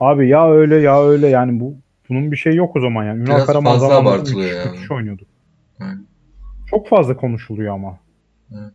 Abi 0.00 0.28
ya 0.28 0.50
öyle 0.50 0.76
ya 0.76 1.04
öyle 1.04 1.26
yani 1.26 1.60
bu 1.60 1.74
bunun 2.08 2.32
bir 2.32 2.36
şey 2.36 2.54
yok 2.54 2.76
o 2.76 2.80
zaman 2.80 3.04
yani. 3.04 3.22
Ünal 3.22 3.46
Karaman 3.46 3.78
zamanında 3.78 4.16
müthiş 4.16 4.34
müthiş 4.34 4.90
oynuyorduk. 4.90 5.28
Evet. 5.80 5.96
Çok 6.70 6.88
fazla 6.88 7.16
konuşuluyor 7.16 7.74
ama. 7.74 7.98
Evet. 8.54 8.72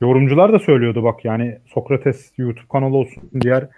Yorumcular 0.00 0.52
da 0.52 0.58
söylüyordu 0.58 1.04
bak 1.04 1.24
yani 1.24 1.58
Sokrates 1.66 2.32
YouTube 2.38 2.68
kanalı 2.72 2.96
olsun 2.96 3.22
diğer 3.40 3.68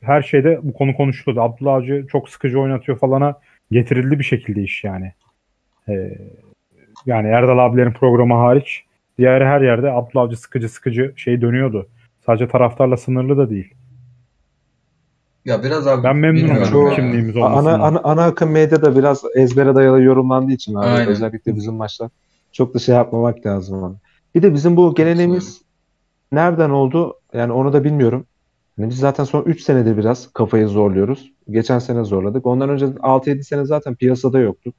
her 0.00 0.22
şeyde 0.22 0.60
bu 0.62 0.72
konu 0.72 0.96
konuşuluyordu. 0.96 1.40
Abdullah 1.44 1.74
Avcı 1.74 2.06
çok 2.12 2.28
sıkıcı 2.28 2.60
oynatıyor 2.60 2.98
falana 2.98 3.34
getirildi 3.70 4.18
bir 4.18 4.24
şekilde 4.24 4.62
iş 4.62 4.84
yani. 4.84 5.12
Ee, 5.88 6.18
yani 7.06 7.28
Erdal 7.28 7.58
abilerin 7.58 7.92
programı 7.92 8.34
hariç 8.34 8.84
diğer 9.18 9.40
her 9.40 9.60
yerde 9.60 9.90
Abdullah 9.90 10.22
Avcı 10.24 10.36
sıkıcı 10.36 10.68
sıkıcı 10.68 11.12
şey 11.16 11.40
dönüyordu. 11.40 11.88
Sadece 12.26 12.48
taraftarla 12.48 12.96
sınırlı 12.96 13.36
da 13.36 13.50
değil. 13.50 13.74
ya 15.44 15.62
biraz 15.62 15.86
abi 15.86 16.04
Ben 16.04 16.16
memnunum 16.16 16.56
ya. 16.88 16.94
kimliğimiz 16.96 17.36
Ana, 17.36 17.46
olmasından. 17.46 17.80
ana, 17.80 18.00
ana 18.04 18.24
akım 18.24 18.50
medyada 18.50 18.96
biraz 18.96 19.22
ezbere 19.36 19.74
dayalı 19.74 20.02
yorumlandığı 20.02 20.52
için 20.52 20.74
abi 20.74 20.86
Aynen. 20.86 21.08
özellikle 21.08 21.56
bizim 21.56 21.74
maçlar 21.74 22.10
çok 22.52 22.74
da 22.74 22.78
şey 22.78 22.94
yapmamak 22.94 23.46
lazım. 23.46 23.98
Bir 24.34 24.42
de 24.42 24.54
bizim 24.54 24.76
bu 24.76 24.94
geleneğimiz 24.94 25.62
nereden 26.32 26.70
oldu 26.70 27.14
yani 27.32 27.52
onu 27.52 27.72
da 27.72 27.84
bilmiyorum. 27.84 28.26
Hani 28.76 28.90
biz 28.90 28.98
zaten 28.98 29.24
son 29.24 29.42
3 29.42 29.62
senedir 29.62 29.96
biraz 29.96 30.32
kafayı 30.32 30.68
zorluyoruz. 30.68 31.32
Geçen 31.50 31.78
sene 31.78 32.04
zorladık. 32.04 32.46
Ondan 32.46 32.68
önce 32.68 32.86
6-7 32.86 33.42
sene 33.42 33.64
zaten 33.64 33.94
piyasada 33.94 34.38
yoktuk. 34.38 34.74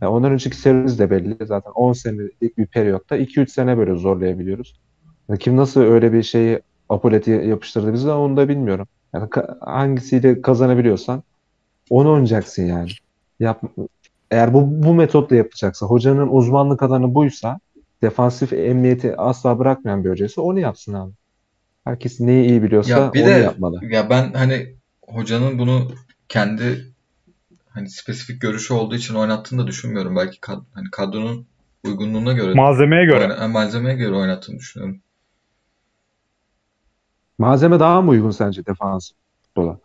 Yani 0.00 0.10
ondan 0.10 0.32
önceki 0.32 0.56
serimiz 0.56 0.98
de 0.98 1.10
belli. 1.10 1.46
Zaten 1.46 1.72
10 1.72 1.92
senelik 1.92 2.58
bir 2.58 2.66
periyotta 2.66 3.16
2-3 3.16 3.48
sene 3.48 3.78
böyle 3.78 3.94
zorlayabiliyoruz. 3.94 4.80
Yani 5.28 5.38
kim 5.38 5.56
nasıl 5.56 5.80
öyle 5.80 6.12
bir 6.12 6.22
şeyi 6.22 6.60
apoleti 6.88 7.30
yapıştırdı 7.30 7.92
bize 7.92 8.12
onu 8.12 8.36
da 8.36 8.48
bilmiyorum. 8.48 8.86
Yani 9.14 9.28
hangisiyle 9.60 10.42
kazanabiliyorsan 10.42 11.22
onu 11.90 12.12
oynayacaksın 12.12 12.66
yani. 12.66 12.88
Yap, 13.40 13.62
eğer 14.30 14.54
bu, 14.54 14.82
bu 14.82 14.94
metotla 14.94 15.36
yapacaksa, 15.36 15.86
hocanın 15.86 16.28
uzmanlık 16.28 16.82
alanı 16.82 17.14
buysa, 17.14 17.60
defansif 18.02 18.52
emniyeti 18.52 19.16
asla 19.16 19.58
bırakmayan 19.58 20.04
bir 20.04 20.10
hocaysa 20.10 20.42
onu 20.42 20.60
yapsın 20.60 20.92
abi. 20.94 21.12
Herkes 21.84 22.20
neyi 22.20 22.48
iyi 22.48 22.62
biliyorsa 22.62 23.00
Ya 23.00 23.14
bir 23.14 23.22
onu 23.22 23.28
de 23.28 23.30
yapmalı. 23.44 23.80
ya 23.90 24.10
ben 24.10 24.32
hani 24.32 24.76
hocanın 25.08 25.58
bunu 25.58 25.92
kendi 26.28 26.92
hani 27.70 27.90
spesifik 27.90 28.40
görüşü 28.42 28.74
olduğu 28.74 28.94
için 28.96 29.14
oynattığını 29.14 29.62
da 29.62 29.66
düşünmüyorum. 29.66 30.16
Belki 30.16 30.40
kad- 30.40 30.64
hani 30.74 30.90
kadronun 30.92 31.46
uygunluğuna 31.84 32.32
göre 32.32 32.54
Malzemeye 32.54 33.04
göre. 33.04 33.20
oyna- 33.22 33.48
malzemeye 33.48 33.96
göre 33.96 34.14
oynattığını 34.16 34.58
düşünüyorum. 34.58 35.02
Malzeme 37.38 37.80
daha 37.80 38.02
mı 38.02 38.10
uygun 38.10 38.30
sence 38.30 38.66
defans 38.66 39.12
futbola? 39.42 39.80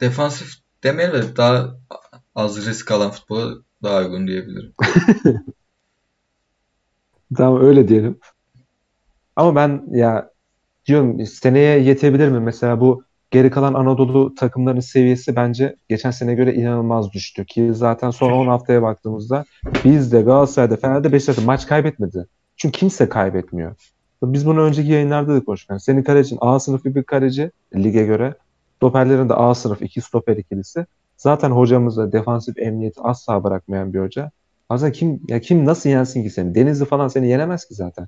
Defansif 0.00 0.54
demeyelim 0.84 1.14
de 1.22 1.36
daha 1.36 1.74
az 2.34 2.66
risk 2.66 2.90
alan 2.90 3.10
futbola 3.10 3.54
daha 3.82 4.00
uygun 4.00 4.26
diyebilirim. 4.26 4.74
Tamam 7.36 7.62
öyle 7.62 7.88
diyelim. 7.88 8.18
Ama 9.36 9.56
ben 9.56 9.82
ya 9.90 10.30
diyorum 10.86 11.26
seneye 11.26 11.78
yetebilir 11.78 12.28
mi? 12.28 12.40
Mesela 12.40 12.80
bu 12.80 13.04
geri 13.30 13.50
kalan 13.50 13.74
Anadolu 13.74 14.34
takımlarının 14.34 14.80
seviyesi 14.80 15.36
bence 15.36 15.76
geçen 15.88 16.10
sene 16.10 16.34
göre 16.34 16.54
inanılmaz 16.54 17.12
düştü 17.12 17.46
ki 17.46 17.70
zaten 17.74 18.10
son 18.10 18.32
10 18.32 18.46
haftaya 18.46 18.82
baktığımızda 18.82 19.44
biz 19.84 20.12
de 20.12 20.22
Galatasaray'da 20.22 20.76
Fener'de 20.76 21.12
Beşiktaş'ta 21.12 21.42
maç 21.42 21.66
kaybetmedi. 21.66 22.26
Çünkü 22.56 22.78
kimse 22.78 23.08
kaybetmiyor. 23.08 23.76
Biz 24.22 24.46
bunu 24.46 24.60
önceki 24.60 24.92
yayınlarda 24.92 25.34
da 25.34 25.44
konuştuk. 25.44 25.70
Yani 25.70 25.80
senin 25.80 26.02
kalecin 26.02 26.38
A 26.40 26.60
sınıfı 26.60 26.94
bir 26.94 27.02
kaleci 27.02 27.50
lige 27.74 28.02
göre. 28.02 28.34
Stoperlerin 28.76 29.28
de 29.28 29.34
A 29.34 29.54
sınıf 29.54 29.82
iki 29.82 30.00
stoper 30.00 30.36
ikilisi. 30.36 30.86
Zaten 31.16 31.50
hocamız 31.50 31.96
da 31.96 32.12
defansif 32.12 32.58
emniyeti 32.58 33.00
asla 33.00 33.44
bırakmayan 33.44 33.94
bir 33.94 34.00
hoca. 34.00 34.30
Aslında 34.68 34.92
kim 34.92 35.20
ya 35.28 35.40
kim 35.40 35.64
nasıl 35.64 35.90
yensin 35.90 36.22
ki 36.22 36.30
seni? 36.30 36.54
Denizli 36.54 36.84
falan 36.84 37.08
seni 37.08 37.28
yenemez 37.28 37.64
ki 37.64 37.74
zaten. 37.74 38.06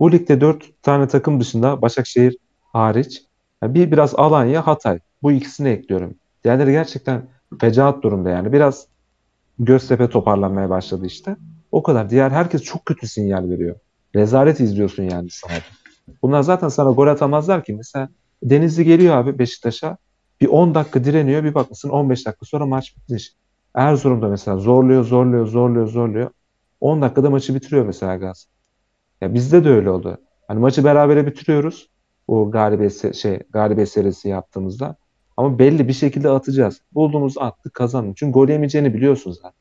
Bu 0.00 0.12
ligde 0.12 0.40
4 0.40 0.82
tane 0.82 1.08
takım 1.08 1.40
dışında 1.40 1.82
Başakşehir 1.82 2.36
hariç 2.72 3.22
ya 3.62 3.74
bir 3.74 3.92
biraz 3.92 4.14
Alanya, 4.14 4.66
Hatay. 4.66 4.98
Bu 5.22 5.32
ikisini 5.32 5.68
ekliyorum. 5.68 6.14
Diğerleri 6.44 6.72
gerçekten 6.72 7.22
fecaat 7.60 8.02
durumda 8.02 8.30
yani. 8.30 8.52
Biraz 8.52 8.86
Göztepe 9.58 10.08
toparlanmaya 10.08 10.70
başladı 10.70 11.06
işte. 11.06 11.36
O 11.72 11.82
kadar. 11.82 12.10
Diğer 12.10 12.30
herkes 12.30 12.62
çok 12.62 12.86
kötü 12.86 13.08
sinyal 13.08 13.50
veriyor. 13.50 13.76
Rezalet 14.14 14.60
izliyorsun 14.60 15.02
yani 15.02 15.30
sahada. 15.30 15.64
Bunlar 16.22 16.42
zaten 16.42 16.68
sana 16.68 16.90
gol 16.90 17.06
atamazlar 17.06 17.64
ki. 17.64 17.74
Mesela 17.74 18.08
Denizli 18.42 18.84
geliyor 18.84 19.16
abi 19.16 19.38
Beşiktaş'a. 19.38 19.96
Bir 20.40 20.46
10 20.46 20.74
dakika 20.74 21.04
direniyor. 21.04 21.44
Bir 21.44 21.54
bakmışsın 21.54 21.88
15 21.88 22.26
dakika 22.26 22.46
sonra 22.46 22.66
maç 22.66 22.96
bitmiş. 22.96 23.34
Erzurum'da 23.74 24.28
mesela 24.28 24.56
zorluyor, 24.58 25.04
zorluyor, 25.04 25.46
zorluyor, 25.46 25.86
zorluyor. 25.86 26.30
10 26.80 27.02
dakikada 27.02 27.30
maçı 27.30 27.54
bitiriyor 27.54 27.86
mesela 27.86 28.16
Gaz. 28.16 28.48
Ya 29.20 29.34
bizde 29.34 29.64
de 29.64 29.70
öyle 29.70 29.90
oldu. 29.90 30.18
Hani 30.48 30.60
maçı 30.60 30.84
berabere 30.84 31.26
bitiriyoruz. 31.26 31.88
O 32.28 32.50
galibiyet 32.50 33.14
şey 33.14 33.38
galibiyet 33.50 33.88
serisi 33.88 34.28
yaptığımızda. 34.28 34.96
Ama 35.36 35.58
belli 35.58 35.88
bir 35.88 35.92
şekilde 35.92 36.30
atacağız. 36.30 36.80
Bulduğumuz 36.92 37.38
attık 37.38 37.74
kazandık. 37.74 38.16
Çünkü 38.16 38.32
gol 38.32 38.48
yemeyeceğini 38.48 38.94
biliyorsunuz 38.94 39.36
zaten. 39.36 39.58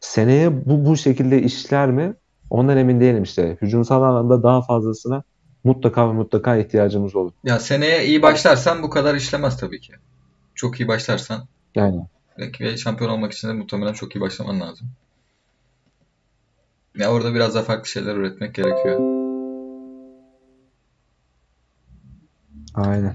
Seneye 0.00 0.66
bu 0.66 0.86
bu 0.86 0.96
şekilde 0.96 1.42
işler 1.42 1.90
mi? 1.90 2.14
Ondan 2.50 2.76
emin 2.76 3.00
değilim 3.00 3.22
işte. 3.22 3.58
Hücumsal 3.62 4.02
alanda 4.02 4.42
daha 4.42 4.62
fazlasına 4.62 5.22
mutlaka 5.64 6.08
ve 6.08 6.12
mutlaka 6.12 6.56
ihtiyacımız 6.56 7.16
olur. 7.16 7.32
Ya 7.44 7.58
seneye 7.58 8.06
iyi 8.06 8.22
başlarsan 8.22 8.82
bu 8.82 8.90
kadar 8.90 9.14
işlemez 9.14 9.56
tabii 9.56 9.80
ki. 9.80 9.92
Çok 10.54 10.80
iyi 10.80 10.88
başlarsan. 10.88 11.46
Yani. 11.74 12.06
Ve 12.60 12.76
şampiyon 12.76 13.10
olmak 13.10 13.32
için 13.32 13.48
de 13.48 13.52
muhtemelen 13.52 13.92
çok 13.92 14.16
iyi 14.16 14.20
başlaman 14.20 14.60
lazım. 14.60 14.88
Ya 16.96 17.12
orada 17.12 17.34
biraz 17.34 17.54
daha 17.54 17.62
farklı 17.62 17.88
şeyler 17.88 18.14
üretmek 18.14 18.54
gerekiyor. 18.54 19.00
Aynen. 22.74 23.14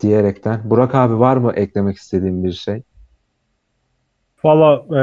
Diyerekten. 0.00 0.70
Burak 0.70 0.94
abi 0.94 1.18
var 1.18 1.36
mı 1.36 1.52
eklemek 1.52 1.96
istediğin 1.96 2.44
bir 2.44 2.52
şey? 2.52 2.82
Valla 4.44 4.98
e, 5.00 5.02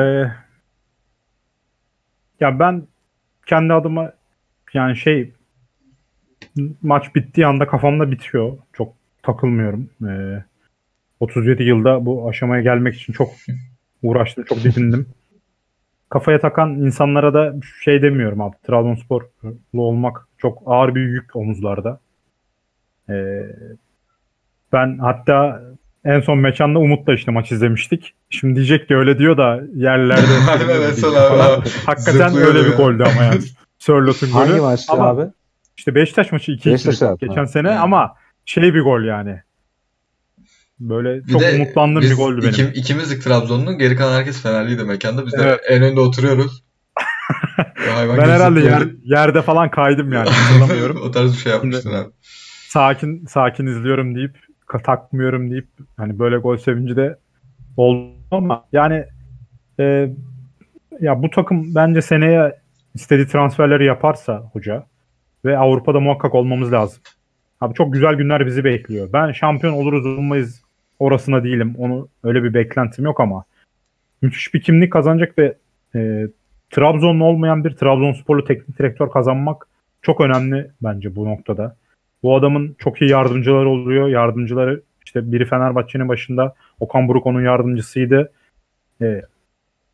ya 2.40 2.60
ben 2.60 2.88
kendi 3.46 3.74
adıma 3.74 4.14
yani 4.74 4.98
şey 4.98 5.34
maç 6.82 7.16
bittiği 7.16 7.48
anda 7.48 7.68
kafamda 7.68 8.12
bitiyor. 8.12 8.58
Çok 8.74 8.94
takılmıyorum. 9.24 9.90
E, 10.08 10.44
37 11.20 11.64
yılda 11.64 12.06
bu 12.06 12.30
aşamaya 12.30 12.62
gelmek 12.62 12.96
için 12.96 13.14
çok 13.14 13.30
uğraştım, 14.04 14.44
çok 14.44 14.64
didindim. 14.64 15.08
Kafaya 16.10 16.40
takan 16.40 16.70
insanlara 16.70 17.34
da 17.34 17.54
şey 17.84 18.02
demiyorum 18.02 18.42
abi. 18.42 18.56
Trabzonsporlu 18.68 19.28
olmak 19.74 20.28
çok 20.38 20.64
ağır 20.66 20.96
bir 20.96 21.02
yük 21.02 21.36
omuzlarda. 21.36 22.00
E, 23.10 23.16
ben 24.74 24.98
hatta 24.98 25.62
en 26.06 26.20
son 26.20 26.38
mekanda 26.38 26.80
Umut'la 26.80 27.14
işte 27.14 27.32
maç 27.32 27.52
izlemiştik. 27.52 28.14
Şimdi 28.30 28.56
diyecek 28.56 28.88
ki 28.88 28.96
öyle 28.96 29.18
diyor 29.18 29.38
da 29.38 29.62
yerlerde. 29.76 30.22
evet, 30.72 31.00
son 31.00 31.16
abi. 31.16 31.70
Hakikaten 31.86 32.38
öyle 32.38 32.60
bir 32.66 32.78
goldü 32.78 33.04
ama 33.04 33.24
yani. 33.24 33.42
Sörlot'un 33.80 34.32
golü. 34.32 34.50
Hangi 34.50 34.62
maçtı 34.62 34.94
Ama 34.94 35.08
abi? 35.08 35.32
İşte 35.78 35.96
Beşiktaş 35.96 36.32
maçı 36.32 36.52
2 36.52 36.72
Beşiktaş 36.72 37.20
geçen 37.20 37.46
sene 37.46 37.70
Ha. 37.72 37.84
ama 37.84 38.16
şey 38.46 38.74
bir 38.74 38.82
gol 38.82 39.04
yani. 39.04 39.42
Böyle 40.80 41.28
Bir 41.28 41.32
çok 41.32 41.42
de 41.42 41.56
umutlandığım 41.56 42.02
bir 42.02 42.16
goldü 42.16 42.42
benim. 42.42 42.70
Iki, 42.70 42.80
ikimizdik 42.80 43.24
Trabzonlu. 43.24 43.78
Geri 43.78 43.96
kalan 43.96 44.18
herkes 44.18 44.42
Fenerliydi 44.44 44.84
mekanda. 44.84 45.26
Biz 45.26 45.34
de 45.34 45.38
Evet. 45.42 45.60
en 45.70 45.84
önde 45.84 46.00
oturuyoruz. 46.00 46.64
Ben 48.18 48.30
herhalde 48.30 48.60
yer, 48.60 48.84
yerde 49.04 49.42
falan 49.42 49.70
kaydım 49.72 50.12
yani 50.14 50.30
hatırlamıyorum. 50.34 51.02
o 51.02 51.12
tarz 51.12 51.34
bir 51.34 51.38
şey 51.38 51.52
yapmıştın 51.52 51.94
abi. 51.94 52.10
sakin 52.68 53.26
sakin 53.26 53.68
izliyorum 53.68 54.16
deyip 54.16 54.38
takmıyorum 54.84 55.52
deyip 55.52 55.68
hani 55.98 56.20
böyle 56.20 56.38
gol 56.38 56.58
sevinci 56.58 56.96
de 56.96 57.18
oldu 57.78 58.14
ama 58.32 58.66
yani 58.72 59.06
e, 59.80 60.10
ya 61.02 61.24
bu 61.24 61.30
takım 61.30 61.76
bence 61.76 62.02
seneye 62.02 62.60
istediği 62.96 63.28
transferleri 63.28 63.86
yaparsa 63.86 64.38
hoca 64.54 64.86
ve 65.46 65.58
Avrupa'da 65.58 66.00
muhakkak 66.00 66.36
olmamız 66.36 66.72
lazım. 66.72 67.02
Abi 67.62 67.74
çok 67.74 67.94
güzel 67.94 68.16
günler 68.16 68.46
bizi 68.46 68.64
bekliyor. 68.64 69.10
Ben 69.14 69.32
şampiyon 69.32 69.74
oluruz 69.74 70.06
olmayız 70.06 70.64
orasına 71.00 71.44
değilim. 71.44 71.76
Onu 71.78 72.08
öyle 72.24 72.44
bir 72.44 72.54
beklentim 72.54 73.06
yok 73.06 73.20
ama 73.20 73.44
müthiş 74.22 74.54
bir 74.54 74.62
kimlik 74.62 74.94
kazanacak 74.94 75.38
ve 75.38 75.58
e, 75.96 76.28
Trabzonlu 76.70 77.26
olmayan 77.26 77.64
bir 77.64 77.76
Trabzonsporlu 77.76 78.46
teknik 78.46 78.80
direktör 78.80 79.10
kazanmak 79.10 79.68
çok 80.02 80.22
önemli 80.22 80.72
bence 80.84 81.16
bu 81.16 81.26
noktada. 81.26 81.76
Bu 82.24 82.36
adamın 82.36 82.76
çok 82.80 83.02
iyi 83.02 83.12
yardımcıları 83.12 83.70
oluyor. 83.70 84.08
Yardımcıları 84.08 84.82
işte 85.06 85.32
biri 85.32 85.46
Fenerbahçe'nin 85.46 86.10
başında 86.10 86.56
Okan 86.80 87.08
Buruk 87.08 87.26
onun 87.26 87.42
yardımcısıydı. 87.42 88.32
Ee, 89.02 89.22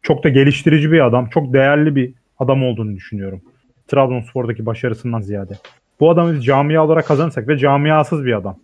çok 0.01 0.23
da 0.23 0.30
geliştirici 0.30 0.91
bir 0.91 1.05
adam. 1.05 1.30
Çok 1.30 1.53
değerli 1.53 1.95
bir 1.95 2.13
adam 2.39 2.63
olduğunu 2.63 2.95
düşünüyorum. 2.95 3.41
Trabzonspor'daki 3.90 4.66
başarısından 4.66 5.22
ziyade. 5.22 5.53
Bu 5.99 6.11
adamı 6.11 6.34
biz 6.34 6.45
camia 6.45 6.86
olarak 6.86 7.07
kazanırsak 7.07 7.48
ve 7.48 7.57
camiasız 7.57 8.26
bir 8.26 8.34
adam. 8.34 8.60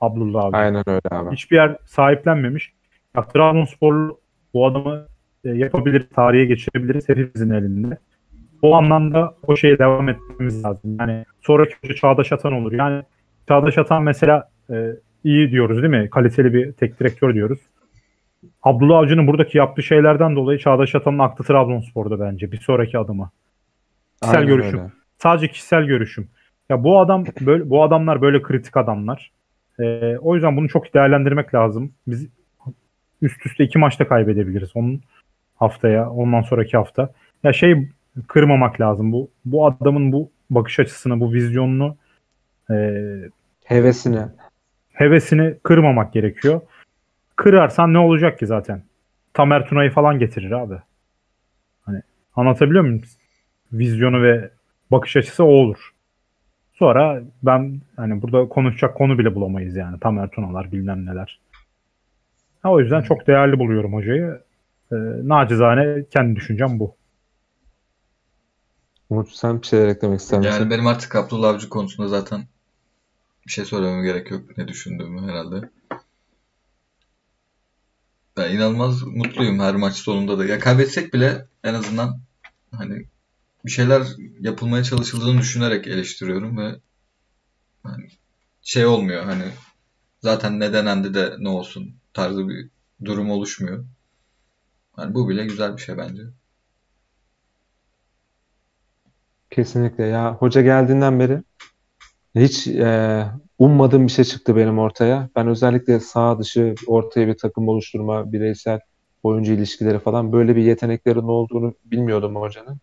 Abdullah 0.00 0.44
abi. 0.44 0.56
Aynen 0.56 0.84
öyle 0.86 1.08
abi. 1.10 1.32
Hiçbir 1.32 1.56
yer 1.56 1.76
sahiplenmemiş. 1.86 2.72
Ya, 3.16 3.22
Trabzonsporlu 3.22 4.20
bu 4.54 4.66
adamı 4.66 5.06
e, 5.44 5.50
yapabilir, 5.50 6.06
tarihe 6.14 6.44
geçirebiliriz 6.44 7.08
hepimizin 7.08 7.50
elinde. 7.50 7.98
O 8.62 8.74
anlamda 8.74 9.34
o 9.46 9.56
şeye 9.56 9.78
devam 9.78 10.08
etmemiz 10.08 10.64
lazım. 10.64 10.96
Yani 11.00 11.24
sonraki 11.40 11.74
hoca 11.82 11.94
Çağdaş 11.94 12.32
Atan 12.32 12.52
olur. 12.52 12.72
Yani 12.72 13.02
Çağdaş 13.48 13.78
Atan 13.78 14.02
mesela 14.02 14.48
e, 14.70 14.90
iyi 15.24 15.50
diyoruz 15.50 15.82
değil 15.82 16.02
mi? 16.02 16.10
Kaliteli 16.10 16.54
bir 16.54 16.72
tek 16.72 17.00
direktör 17.00 17.34
diyoruz. 17.34 17.58
Abdullah 18.62 18.98
Avcı'nın 18.98 19.26
buradaki 19.26 19.58
yaptığı 19.58 19.82
şeylerden 19.82 20.36
dolayı 20.36 20.58
Çağdaş 20.58 20.94
Atan'ın 20.94 21.18
aklı 21.18 21.44
Trabzonspor'da 21.44 22.20
bence 22.20 22.52
bir 22.52 22.60
sonraki 22.60 22.98
adımı. 22.98 23.30
Kişisel 24.22 24.40
Aynen 24.40 24.56
görüşüm. 24.56 24.78
öyle. 24.80 24.90
Sadece 25.18 25.48
kişisel 25.48 25.84
görüşüm. 25.84 26.28
Ya 26.68 26.84
bu 26.84 27.00
adam 27.00 27.24
böyle 27.40 27.70
bu 27.70 27.82
adamlar 27.82 28.22
böyle 28.22 28.42
kritik 28.42 28.76
adamlar. 28.76 29.32
Ee, 29.80 30.16
o 30.18 30.34
yüzden 30.34 30.56
bunu 30.56 30.68
çok 30.68 30.94
değerlendirmek 30.94 31.54
lazım. 31.54 31.92
Biz 32.06 32.28
üst 33.22 33.46
üste 33.46 33.64
iki 33.64 33.78
maçta 33.78 34.08
kaybedebiliriz. 34.08 34.70
Onun 34.74 35.00
haftaya, 35.56 36.10
ondan 36.10 36.42
sonraki 36.42 36.76
hafta. 36.76 37.12
Ya 37.44 37.52
şey 37.52 37.88
kırmamak 38.28 38.80
lazım. 38.80 39.12
Bu 39.12 39.30
bu 39.44 39.66
adamın 39.66 40.12
bu 40.12 40.30
bakış 40.50 40.80
açısını, 40.80 41.20
bu 41.20 41.32
vizyonunu, 41.32 41.96
e, 42.70 42.74
Hevesini. 43.64 44.20
hevesini 44.92 45.54
kırmamak 45.62 46.12
gerekiyor. 46.12 46.60
Kırarsan 47.36 47.92
ne 47.94 47.98
olacak 47.98 48.38
ki 48.38 48.46
zaten? 48.46 48.82
Tamer 49.34 49.66
Tuna'yı 49.68 49.90
falan 49.90 50.18
getirir 50.18 50.50
abi. 50.50 50.74
Hani 51.82 52.02
anlatabiliyor 52.36 52.84
muyum? 52.84 53.02
Vizyonu 53.72 54.22
ve 54.22 54.50
bakış 54.90 55.16
açısı 55.16 55.44
o 55.44 55.48
olur. 55.48 55.92
Sonra 56.74 57.22
ben 57.42 57.80
hani 57.96 58.22
burada 58.22 58.48
konuşacak 58.48 58.96
konu 58.96 59.18
bile 59.18 59.34
bulamayız 59.34 59.76
yani. 59.76 60.00
Tamer 60.00 60.30
Tunalar 60.30 60.72
bilmem 60.72 61.06
neler. 61.06 61.40
Ha, 62.62 62.72
o 62.72 62.80
yüzden 62.80 63.02
çok 63.02 63.26
değerli 63.26 63.58
buluyorum 63.58 63.94
hocayı. 63.94 64.40
Ee, 64.92 64.96
nacizane 65.22 66.04
kendi 66.10 66.36
düşüncem 66.36 66.78
bu. 66.78 66.96
Umut 69.10 69.30
sen 69.30 69.62
bir 69.62 69.66
şeyler 69.66 69.88
eklemek 69.88 70.20
ister 70.20 70.38
misin? 70.38 70.52
Yani 70.52 70.70
benim 70.70 70.86
artık 70.86 71.16
Abdullah 71.16 71.48
Avcı 71.48 71.68
konusunda 71.68 72.08
zaten 72.08 72.44
bir 73.46 73.52
şey 73.52 73.64
söylememe 73.64 74.02
gerek 74.02 74.30
yok 74.30 74.58
ne 74.58 74.68
düşündüğümü 74.68 75.30
herhalde. 75.30 75.70
Ben 78.36 78.50
inanılmaz 78.50 79.02
mutluyum 79.02 79.60
her 79.60 79.74
maç 79.74 79.94
sonunda 79.94 80.38
da. 80.38 80.44
Ya 80.44 80.58
kaybetsek 80.58 81.14
bile 81.14 81.46
en 81.64 81.74
azından 81.74 82.20
hani 82.72 83.06
bir 83.64 83.70
şeyler 83.70 84.02
yapılmaya 84.40 84.84
çalışıldığını 84.84 85.38
düşünerek 85.40 85.86
eleştiriyorum 85.86 86.58
ve 86.58 86.80
hani 87.82 88.08
şey 88.62 88.86
olmuyor 88.86 89.24
hani 89.24 89.44
zaten 90.20 90.60
ne 90.60 90.72
denendi 90.72 91.14
de 91.14 91.36
ne 91.38 91.48
olsun 91.48 91.94
tarzı 92.14 92.48
bir 92.48 92.68
durum 93.04 93.30
oluşmuyor. 93.30 93.84
Hani 94.92 95.14
bu 95.14 95.28
bile 95.28 95.44
güzel 95.44 95.76
bir 95.76 95.82
şey 95.82 95.96
bence. 95.96 96.22
Kesinlikle 99.50 100.04
ya 100.04 100.34
hoca 100.34 100.62
geldiğinden 100.62 101.20
beri 101.20 101.42
hiç 102.34 102.66
e, 102.66 103.26
ummadığım 103.58 104.06
bir 104.06 104.12
şey 104.12 104.24
çıktı 104.24 104.56
benim 104.56 104.78
ortaya. 104.78 105.28
Ben 105.36 105.48
özellikle 105.48 106.00
sağ 106.00 106.38
dışı 106.38 106.74
ortaya 106.86 107.28
bir 107.28 107.36
takım 107.36 107.68
oluşturma, 107.68 108.32
bireysel 108.32 108.80
oyuncu 109.22 109.52
ilişkileri 109.52 109.98
falan 109.98 110.32
böyle 110.32 110.56
bir 110.56 110.62
yeteneklerin 110.62 111.22
olduğunu 111.22 111.74
bilmiyordum 111.84 112.36
hocanın. 112.36 112.80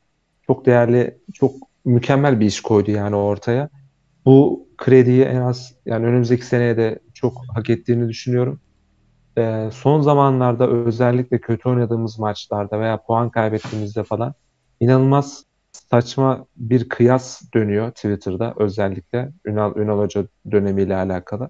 Çok 0.49 0.65
değerli, 0.65 1.17
çok 1.33 1.55
mükemmel 1.85 2.39
bir 2.39 2.45
iş 2.45 2.61
koydu 2.61 2.91
yani 2.91 3.15
ortaya. 3.15 3.69
Bu 4.25 4.67
krediyi 4.77 5.23
en 5.23 5.41
az 5.41 5.73
yani 5.85 6.05
önümüzdeki 6.05 6.45
seneye 6.45 6.77
de 6.77 6.99
çok 7.13 7.41
hak 7.55 7.69
ettiğini 7.69 8.09
düşünüyorum. 8.09 8.59
E, 9.37 9.69
son 9.73 10.01
zamanlarda 10.01 10.69
özellikle 10.69 11.41
kötü 11.41 11.69
oynadığımız 11.69 12.19
maçlarda 12.19 12.79
veya 12.79 13.03
puan 13.03 13.29
kaybettiğimizde 13.29 14.03
falan 14.03 14.33
inanılmaz 14.79 15.43
saçma 15.71 16.45
bir 16.57 16.89
kıyas 16.89 17.41
dönüyor 17.53 17.91
Twitter'da 17.91 18.53
özellikle 18.57 19.31
Ünal, 19.45 19.75
Ünal 19.75 19.99
Hoca 19.99 20.27
dönemiyle 20.51 20.95
alakalı. 20.95 21.49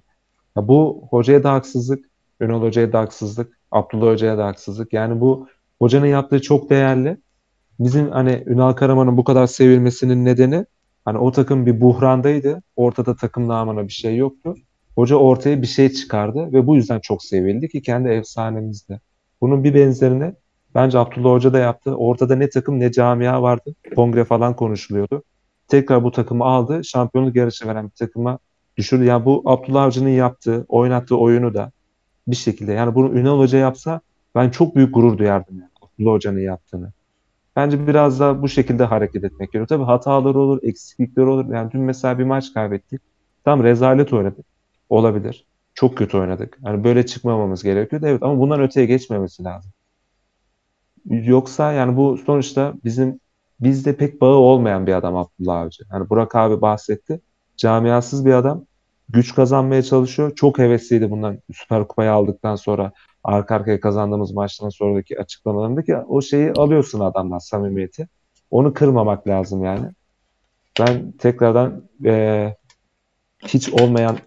Ya 0.56 0.68
bu 0.68 1.06
hocaya 1.10 1.44
da 1.44 1.52
haksızlık, 1.52 2.04
Ünal 2.40 2.62
Hoca'ya 2.62 2.92
da 2.92 3.00
haksızlık, 3.00 3.58
Abdullah 3.70 4.12
Hoca'ya 4.12 4.38
da 4.38 4.46
haksızlık. 4.46 4.92
Yani 4.92 5.20
bu 5.20 5.48
hocanın 5.78 6.06
yaptığı 6.06 6.42
çok 6.42 6.70
değerli. 6.70 7.16
Bizim 7.80 8.10
hani 8.10 8.44
Ünal 8.46 8.72
Karaman'ın 8.72 9.16
bu 9.16 9.24
kadar 9.24 9.46
sevilmesinin 9.46 10.24
nedeni 10.24 10.66
hani 11.04 11.18
o 11.18 11.32
takım 11.32 11.66
bir 11.66 11.80
buhrandaydı. 11.80 12.62
Ortada 12.76 13.16
takım 13.16 13.48
namına 13.48 13.84
bir 13.84 13.92
şey 13.92 14.16
yoktu. 14.16 14.54
Hoca 14.94 15.16
ortaya 15.16 15.62
bir 15.62 15.66
şey 15.66 15.92
çıkardı 15.92 16.52
ve 16.52 16.66
bu 16.66 16.76
yüzden 16.76 17.00
çok 17.00 17.24
sevildi 17.24 17.68
ki 17.68 17.82
kendi 17.82 18.08
efsanemizde. 18.08 19.00
Bunun 19.40 19.64
bir 19.64 19.74
benzerini 19.74 20.32
Bence 20.74 20.98
Abdullah 20.98 21.30
Hoca 21.30 21.52
da 21.52 21.58
yaptı. 21.58 21.96
Ortada 21.96 22.36
ne 22.36 22.48
takım 22.48 22.80
ne 22.80 22.92
camia 22.92 23.42
vardı. 23.42 23.74
Kongre 23.94 24.24
falan 24.24 24.56
konuşuluyordu. 24.56 25.22
Tekrar 25.68 26.04
bu 26.04 26.10
takımı 26.10 26.44
aldı. 26.44 26.84
Şampiyonluk 26.84 27.36
yarışı 27.36 27.66
veren 27.66 27.84
bir 27.84 27.90
takıma 27.90 28.38
düşürdü. 28.76 29.04
Yani 29.04 29.24
bu 29.24 29.42
Abdullah 29.46 29.82
Avcı'nın 29.82 30.08
yaptığı, 30.08 30.64
oynattığı 30.68 31.16
oyunu 31.16 31.54
da 31.54 31.72
bir 32.28 32.36
şekilde. 32.36 32.72
Yani 32.72 32.94
bunu 32.94 33.18
Ünal 33.18 33.38
Hoca 33.38 33.58
yapsa 33.58 34.00
ben 34.34 34.50
çok 34.50 34.76
büyük 34.76 34.94
gurur 34.94 35.18
duyardım. 35.18 35.58
Yani, 35.58 35.70
Abdullah 35.82 36.12
Hoca'nın 36.12 36.40
yaptığını. 36.40 36.92
Bence 37.56 37.86
biraz 37.86 38.20
da 38.20 38.42
bu 38.42 38.48
şekilde 38.48 38.84
hareket 38.84 39.24
etmek 39.24 39.38
gerekiyor. 39.38 39.66
Tabii 39.66 39.84
hataları 39.84 40.38
olur, 40.38 40.58
eksiklikleri 40.62 41.26
olur. 41.26 41.54
Yani 41.54 41.72
dün 41.72 41.80
mesela 41.80 42.18
bir 42.18 42.24
maç 42.24 42.54
kaybettik. 42.54 43.00
Tam 43.44 43.64
rezalet 43.64 44.12
oynadık. 44.12 44.46
Olabilir. 44.88 45.46
Çok 45.74 45.98
kötü 45.98 46.16
oynadık. 46.16 46.58
Yani 46.64 46.84
böyle 46.84 47.06
çıkmamamız 47.06 47.62
gerekiyordu. 47.62 48.06
Evet 48.06 48.22
ama 48.22 48.40
bundan 48.40 48.60
öteye 48.60 48.86
geçmemesi 48.86 49.44
lazım. 49.44 49.72
Yoksa 51.10 51.72
yani 51.72 51.96
bu 51.96 52.18
sonuçta 52.26 52.74
bizim 52.84 53.20
bizde 53.60 53.96
pek 53.96 54.20
bağı 54.20 54.34
olmayan 54.34 54.86
bir 54.86 54.92
adam 54.92 55.16
Abdullah 55.16 55.60
Avcı. 55.60 55.84
Yani 55.92 56.10
Burak 56.10 56.34
abi 56.34 56.60
bahsetti. 56.60 57.20
Camiasız 57.56 58.26
bir 58.26 58.32
adam 58.32 58.64
güç 59.08 59.34
kazanmaya 59.34 59.82
çalışıyor. 59.82 60.34
Çok 60.34 60.58
hevesliydi 60.58 61.10
bundan 61.10 61.38
Süper 61.54 61.88
Kupayı 61.88 62.12
aldıktan 62.12 62.56
sonra 62.56 62.92
arka 63.24 63.54
arkaya 63.54 63.80
kazandığımız 63.80 64.32
maçtan 64.32 64.68
sonraki 64.68 65.20
açıklamalarındaki 65.20 65.96
o 65.96 66.22
şeyi 66.22 66.52
alıyorsun 66.52 67.00
adamdan 67.00 67.38
samimiyeti. 67.38 68.08
Onu 68.50 68.74
kırmamak 68.74 69.28
lazım 69.28 69.64
yani. 69.64 69.86
Ben 70.80 71.12
tekrardan 71.12 71.82
eee, 72.04 72.56
hiç 73.46 73.68
olmayan 73.72 74.18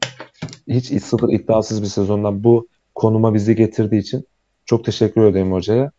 hiç 0.67 1.03
sıfır 1.03 1.29
iddiasız 1.33 1.81
bir 1.81 1.87
sezondan 1.87 2.43
bu 2.43 2.67
konuma 2.95 3.33
bizi 3.33 3.55
getirdiği 3.55 3.99
için 3.99 4.27
çok 4.65 4.85
teşekkür 4.85 5.23
ederim 5.25 5.51
hocaya. 5.51 5.91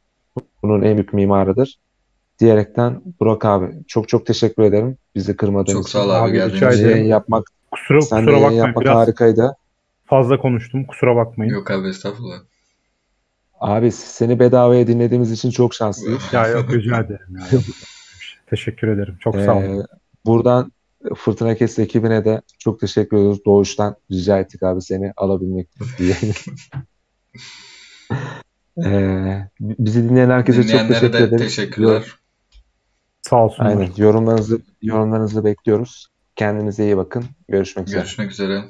Bunun 0.62 0.82
en 0.82 0.94
büyük 0.96 1.12
mimarıdır. 1.12 1.78
Diyerekten 2.40 3.02
Burak 3.20 3.44
abi 3.44 3.72
çok 3.88 4.08
çok 4.08 4.26
teşekkür 4.26 4.62
ederim 4.62 4.96
bizi 5.14 5.36
kırmadığın 5.36 5.72
Çok 5.72 5.88
için. 5.88 5.98
sağ 5.98 6.04
ol 6.04 6.10
abi, 6.10 6.28
Abi, 6.30 6.32
geldiğin 6.32 6.56
rica 6.56 6.72
için. 6.72 7.04
yapmak, 7.04 7.44
Kusura, 7.70 8.00
sen 8.00 8.18
kusura 8.18 8.34
bakmayın. 8.36 8.58
yapmak 8.62 8.84
Biraz 8.84 8.96
harikaydı. 8.96 9.56
fazla 10.04 10.38
konuştum. 10.38 10.84
Kusura 10.84 11.16
bakmayın. 11.16 11.52
Yok 11.52 11.70
abi 11.70 11.88
estağfurullah. 11.88 12.36
Abi 13.64 13.92
seni 13.92 14.40
bedavaya 14.40 14.86
dinlediğimiz 14.86 15.32
için 15.32 15.50
çok 15.50 15.74
şanslıyız. 15.74 16.22
Ya 16.32 16.48
yok 16.48 16.72
rica 16.74 17.00
ederim. 17.00 17.36
Ya. 17.38 17.58
Teşekkür 18.46 18.88
ederim. 18.88 19.16
Çok 19.20 19.36
sağ 19.36 19.54
olun. 19.54 19.80
Ee, 19.80 19.86
buradan 20.26 20.72
Fırtına 21.16 21.54
Kes 21.54 21.78
ekibine 21.78 22.24
de 22.24 22.42
çok 22.58 22.80
teşekkür 22.80 23.16
ediyoruz. 23.16 23.44
Doğuştan 23.46 23.96
rica 24.10 24.38
ettik 24.38 24.62
abi 24.62 24.82
seni 24.82 25.12
alabilmek 25.16 25.68
diye. 25.98 26.16
Ee, 28.84 29.48
bizi 29.60 30.08
dinleyen 30.08 30.30
herkese 30.30 30.62
çok 30.62 30.88
teşekkür 30.88 31.12
de 31.12 31.18
ederiz. 31.18 31.42
teşekkürler. 31.42 32.02
Sağ 33.22 33.36
olsunlar. 33.44 33.70
Aynen. 33.70 33.90
Yorumlarınızı 33.96 34.60
yorumlarınızı 34.82 35.44
bekliyoruz. 35.44 36.06
Kendinize 36.36 36.84
iyi 36.84 36.96
bakın. 36.96 37.24
Görüşmek 37.48 37.88
üzere. 37.88 38.00
Görüşmek 38.00 38.30
üzere. 38.30 38.64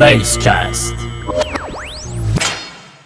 Basecast. 0.00 0.94